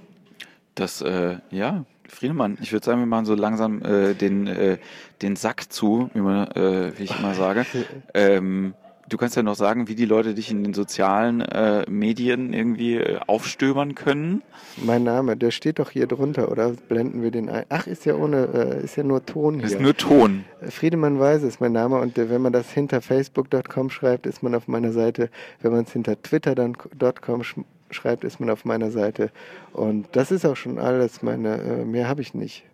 Das, 0.75 1.03
äh, 1.03 1.37
ja, 1.51 1.85
Friedemann, 2.09 2.57
ich 2.63 2.73
würde 2.73 2.87
sagen, 2.87 3.01
wir 3.01 3.07
machen 3.07 3.27
so 3.27 3.35
langsam 3.35 3.83
äh, 3.83 4.15
den, 4.15 4.47
äh, 4.47 4.79
den 5.23 5.37
Sack 5.37 5.73
zu, 5.73 6.11
wie, 6.15 6.21
man, 6.21 6.49
wie 6.97 7.03
ich 7.03 7.19
immer 7.19 7.35
sage. 7.35 7.67
ähm, 8.15 8.75
du 9.09 9.17
kannst 9.17 9.37
ja 9.37 9.43
noch 9.43 9.55
sagen, 9.55 9.89
wie 9.89 9.95
die 9.95 10.05
Leute 10.05 10.35
dich 10.35 10.51
in 10.51 10.63
den 10.63 10.75
sozialen 10.75 11.41
äh, 11.41 11.89
Medien 11.89 12.53
irgendwie 12.53 12.97
äh, 12.97 13.19
aufstöbern 13.27 13.95
können. 13.95 14.43
Mein 14.77 15.05
Name, 15.05 15.37
der 15.37 15.51
steht 15.51 15.79
doch 15.79 15.91
hier 15.91 16.07
drunter, 16.07 16.51
oder 16.51 16.71
blenden 16.71 17.23
wir 17.23 17.31
den 17.31 17.49
ein? 17.49 17.65
Ach, 17.69 17.87
ist 17.87 18.05
ja 18.05 18.15
ohne, 18.15 18.49
äh, 18.81 18.85
ist 18.85 18.97
ja 18.97 19.03
nur 19.03 19.25
Ton 19.25 19.57
hier. 19.57 19.65
ist 19.65 19.81
nur 19.81 19.97
Ton. 19.97 20.45
Friedemann 20.69 21.19
Weise 21.19 21.47
ist 21.47 21.61
mein 21.61 21.73
Name 21.73 21.99
und 21.99 22.19
äh, 22.19 22.31
wenn 22.31 22.43
man 22.43 22.53
das 22.53 22.71
hinter 22.71 23.01
facebook.com 23.01 23.91
schreibt, 23.91 24.27
ist 24.27 24.43
man 24.43 24.55
auf 24.55 24.69
meiner 24.69 24.93
Seite. 24.93 25.31
Wenn 25.61 25.73
man 25.73 25.85
es 25.85 25.93
hinter 25.93 26.21
twitter.com 26.21 27.45
sch 27.45 27.57
schreibt, 27.91 28.25
ist 28.25 28.41
man 28.41 28.51
auf 28.51 28.65
meiner 28.65 28.91
Seite. 28.91 29.31
Und 29.73 30.09
das 30.13 30.33
ist 30.33 30.45
auch 30.45 30.57
schon 30.57 30.79
alles. 30.79 31.23
Meine, 31.23 31.59
äh, 31.63 31.85
mehr 31.85 32.09
habe 32.09 32.21
ich 32.21 32.35
nicht. 32.35 32.65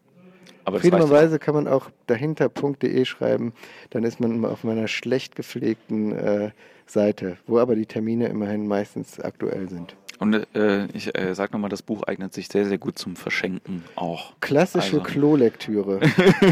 Aber 0.64 0.76
das 0.76 0.82
Friedemann 0.82 1.08
reicht 1.08 1.24
Weise 1.24 1.38
kann 1.38 1.54
man 1.54 1.68
auch 1.68 1.90
dahinter.de 2.06 3.04
schreiben. 3.04 3.52
Dann 3.90 4.04
ist 4.04 4.20
man 4.20 4.32
immer 4.32 4.50
auf 4.50 4.64
meiner 4.64 4.88
schlecht 4.88 5.36
gepflegten 5.36 6.12
äh, 6.12 6.50
Seite, 6.86 7.38
wo 7.46 7.58
aber 7.58 7.74
die 7.74 7.86
Termine 7.86 8.28
immerhin 8.28 8.66
meistens 8.66 9.20
aktuell 9.20 9.68
sind. 9.68 9.96
Und 10.18 10.46
äh, 10.54 10.86
ich 10.92 11.18
äh, 11.18 11.34
sag 11.34 11.52
nochmal, 11.52 11.70
das 11.70 11.82
Buch 11.82 12.04
eignet 12.04 12.32
sich 12.32 12.46
sehr, 12.46 12.64
sehr 12.64 12.78
gut 12.78 12.96
zum 12.96 13.16
Verschenken 13.16 13.82
auch. 13.96 14.34
Klassische 14.40 14.98
Also- 14.98 15.00
Klolektüre. 15.00 16.00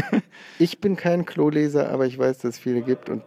ich 0.59 0.81
bin 0.81 0.97
kein 0.97 1.25
Kloleser, 1.25 1.89
aber 1.89 2.05
ich 2.05 2.17
weiß, 2.17 2.39
dass 2.39 2.55
es 2.55 2.59
viele 2.59 2.81
gibt 2.81 3.09
und 3.09 3.23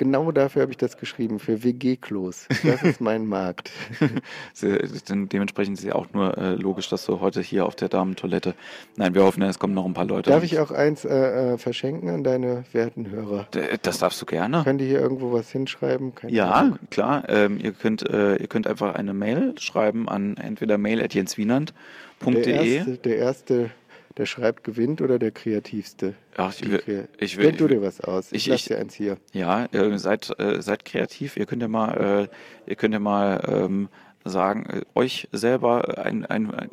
genau 0.00 0.32
dafür 0.32 0.62
habe 0.62 0.72
ich 0.72 0.78
das 0.78 0.96
geschrieben, 0.96 1.38
für 1.38 1.62
WG-Klos. 1.62 2.48
Das 2.64 2.82
ist 2.82 3.02
mein 3.02 3.26
Markt. 3.26 3.70
dementsprechend 4.62 5.78
ist 5.78 5.84
ja 5.84 5.94
auch 5.94 6.06
nur 6.14 6.38
äh, 6.38 6.54
logisch, 6.54 6.88
dass 6.88 7.04
du 7.04 7.20
heute 7.20 7.42
hier 7.42 7.66
auf 7.66 7.76
der 7.76 7.90
Damentoilette. 7.90 8.54
Nein, 8.96 9.14
wir 9.14 9.22
hoffen, 9.22 9.42
es 9.42 9.58
kommen 9.58 9.74
noch 9.74 9.84
ein 9.84 9.92
paar 9.92 10.06
Leute. 10.06 10.30
Darf 10.30 10.42
ich 10.42 10.58
auch 10.58 10.70
eins 10.70 11.04
äh, 11.04 11.52
äh 11.52 11.58
verschenken 11.58 12.08
an 12.08 12.24
deine 12.24 12.64
werten 12.72 13.10
Hörer? 13.10 13.46
Das 13.82 13.98
darfst 13.98 14.22
du 14.22 14.26
gerne. 14.26 14.62
Könnt 14.64 14.80
ihr 14.80 14.86
hier 14.86 15.00
irgendwo 15.00 15.32
was 15.32 15.50
hinschreiben? 15.50 16.14
Keine 16.14 16.32
ja, 16.32 16.50
Ahnung. 16.50 16.78
klar. 16.90 17.24
Ähm, 17.28 17.60
ihr, 17.62 17.72
könnt, 17.72 18.08
äh, 18.08 18.36
ihr 18.36 18.46
könnt 18.46 18.66
einfach 18.66 18.94
eine 18.94 19.12
Mail 19.12 19.54
schreiben 19.58 20.08
an 20.08 20.38
entweder 20.38 20.78
mail.jenswienand.de. 20.78 22.42
Der 22.42 22.54
erste, 22.54 22.96
der 22.96 23.16
erste 23.18 23.70
der 24.16 24.26
schreibt, 24.26 24.64
gewinnt 24.64 25.00
oder 25.00 25.18
der 25.18 25.30
kreativste? 25.30 26.14
Ach, 26.36 26.52
ich, 26.60 26.86
will, 26.86 27.08
ich 27.18 27.36
will, 27.36 27.46
Denk 27.46 27.58
du 27.58 27.68
dir 27.68 27.82
was 27.82 28.00
aus. 28.00 28.32
Ich, 28.32 28.46
ich 28.46 28.46
lasse 28.48 28.70
dir 28.70 28.78
eins 28.78 28.94
hier. 28.94 29.16
Ja, 29.32 29.66
äh, 29.66 29.98
seid, 29.98 30.30
äh, 30.38 30.60
seid 30.60 30.84
kreativ. 30.84 31.36
Ihr 31.36 31.46
könnt 31.46 31.62
ja 31.62 31.68
mal, 31.68 32.28
äh, 32.66 32.70
ihr 32.70 32.76
könnt 32.76 32.94
ja 32.94 33.00
mal 33.00 33.42
ähm, 33.48 33.88
sagen, 34.24 34.66
äh, 34.66 34.82
euch 34.94 35.28
selber 35.32 36.04
ein, 36.04 36.26
ein, 36.26 36.52
ein 36.52 36.68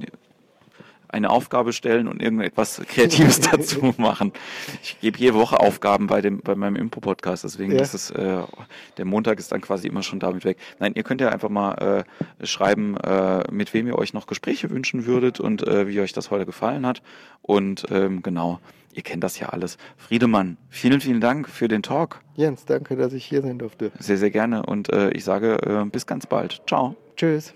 eine 1.09 1.29
Aufgabe 1.29 1.73
stellen 1.73 2.07
und 2.07 2.21
irgendetwas 2.21 2.81
Kreatives 2.87 3.39
dazu 3.51 3.93
machen. 3.97 4.33
Ich 4.83 4.99
gebe 4.99 5.17
jede 5.17 5.35
Woche 5.35 5.59
Aufgaben 5.59 6.07
bei 6.07 6.21
dem 6.21 6.39
bei 6.39 6.55
meinem 6.55 6.75
Info-Podcast, 6.75 7.43
deswegen 7.43 7.73
ja. 7.73 7.81
ist 7.81 7.93
es 7.93 8.11
äh, 8.11 8.41
der 8.97 9.05
Montag 9.05 9.39
ist 9.39 9.51
dann 9.51 9.61
quasi 9.61 9.87
immer 9.87 10.03
schon 10.03 10.19
damit 10.19 10.45
weg. 10.45 10.57
Nein, 10.79 10.93
ihr 10.95 11.03
könnt 11.03 11.21
ja 11.21 11.29
einfach 11.29 11.49
mal 11.49 12.05
äh, 12.39 12.45
schreiben, 12.45 12.97
äh, 12.97 13.43
mit 13.51 13.73
wem 13.73 13.87
ihr 13.87 13.97
euch 13.97 14.13
noch 14.13 14.27
Gespräche 14.27 14.69
wünschen 14.69 15.05
würdet 15.05 15.39
und 15.39 15.67
äh, 15.67 15.87
wie 15.87 15.99
euch 15.99 16.13
das 16.13 16.31
heute 16.31 16.45
gefallen 16.45 16.85
hat. 16.85 17.01
Und 17.41 17.85
ähm, 17.91 18.21
genau, 18.21 18.59
ihr 18.93 19.03
kennt 19.03 19.23
das 19.23 19.39
ja 19.39 19.49
alles. 19.49 19.77
Friedemann, 19.97 20.57
vielen, 20.69 21.01
vielen 21.01 21.21
Dank 21.21 21.47
für 21.49 21.67
den 21.67 21.83
Talk. 21.83 22.21
Jens, 22.35 22.65
danke, 22.65 22.95
dass 22.95 23.13
ich 23.13 23.25
hier 23.25 23.41
sein 23.41 23.59
durfte. 23.59 23.91
Sehr, 23.99 24.17
sehr 24.17 24.31
gerne 24.31 24.63
und 24.63 24.91
äh, 24.91 25.11
ich 25.11 25.23
sage 25.23 25.57
äh, 25.63 25.89
bis 25.89 26.05
ganz 26.05 26.25
bald. 26.25 26.61
Ciao. 26.67 26.95
Tschüss. 27.15 27.53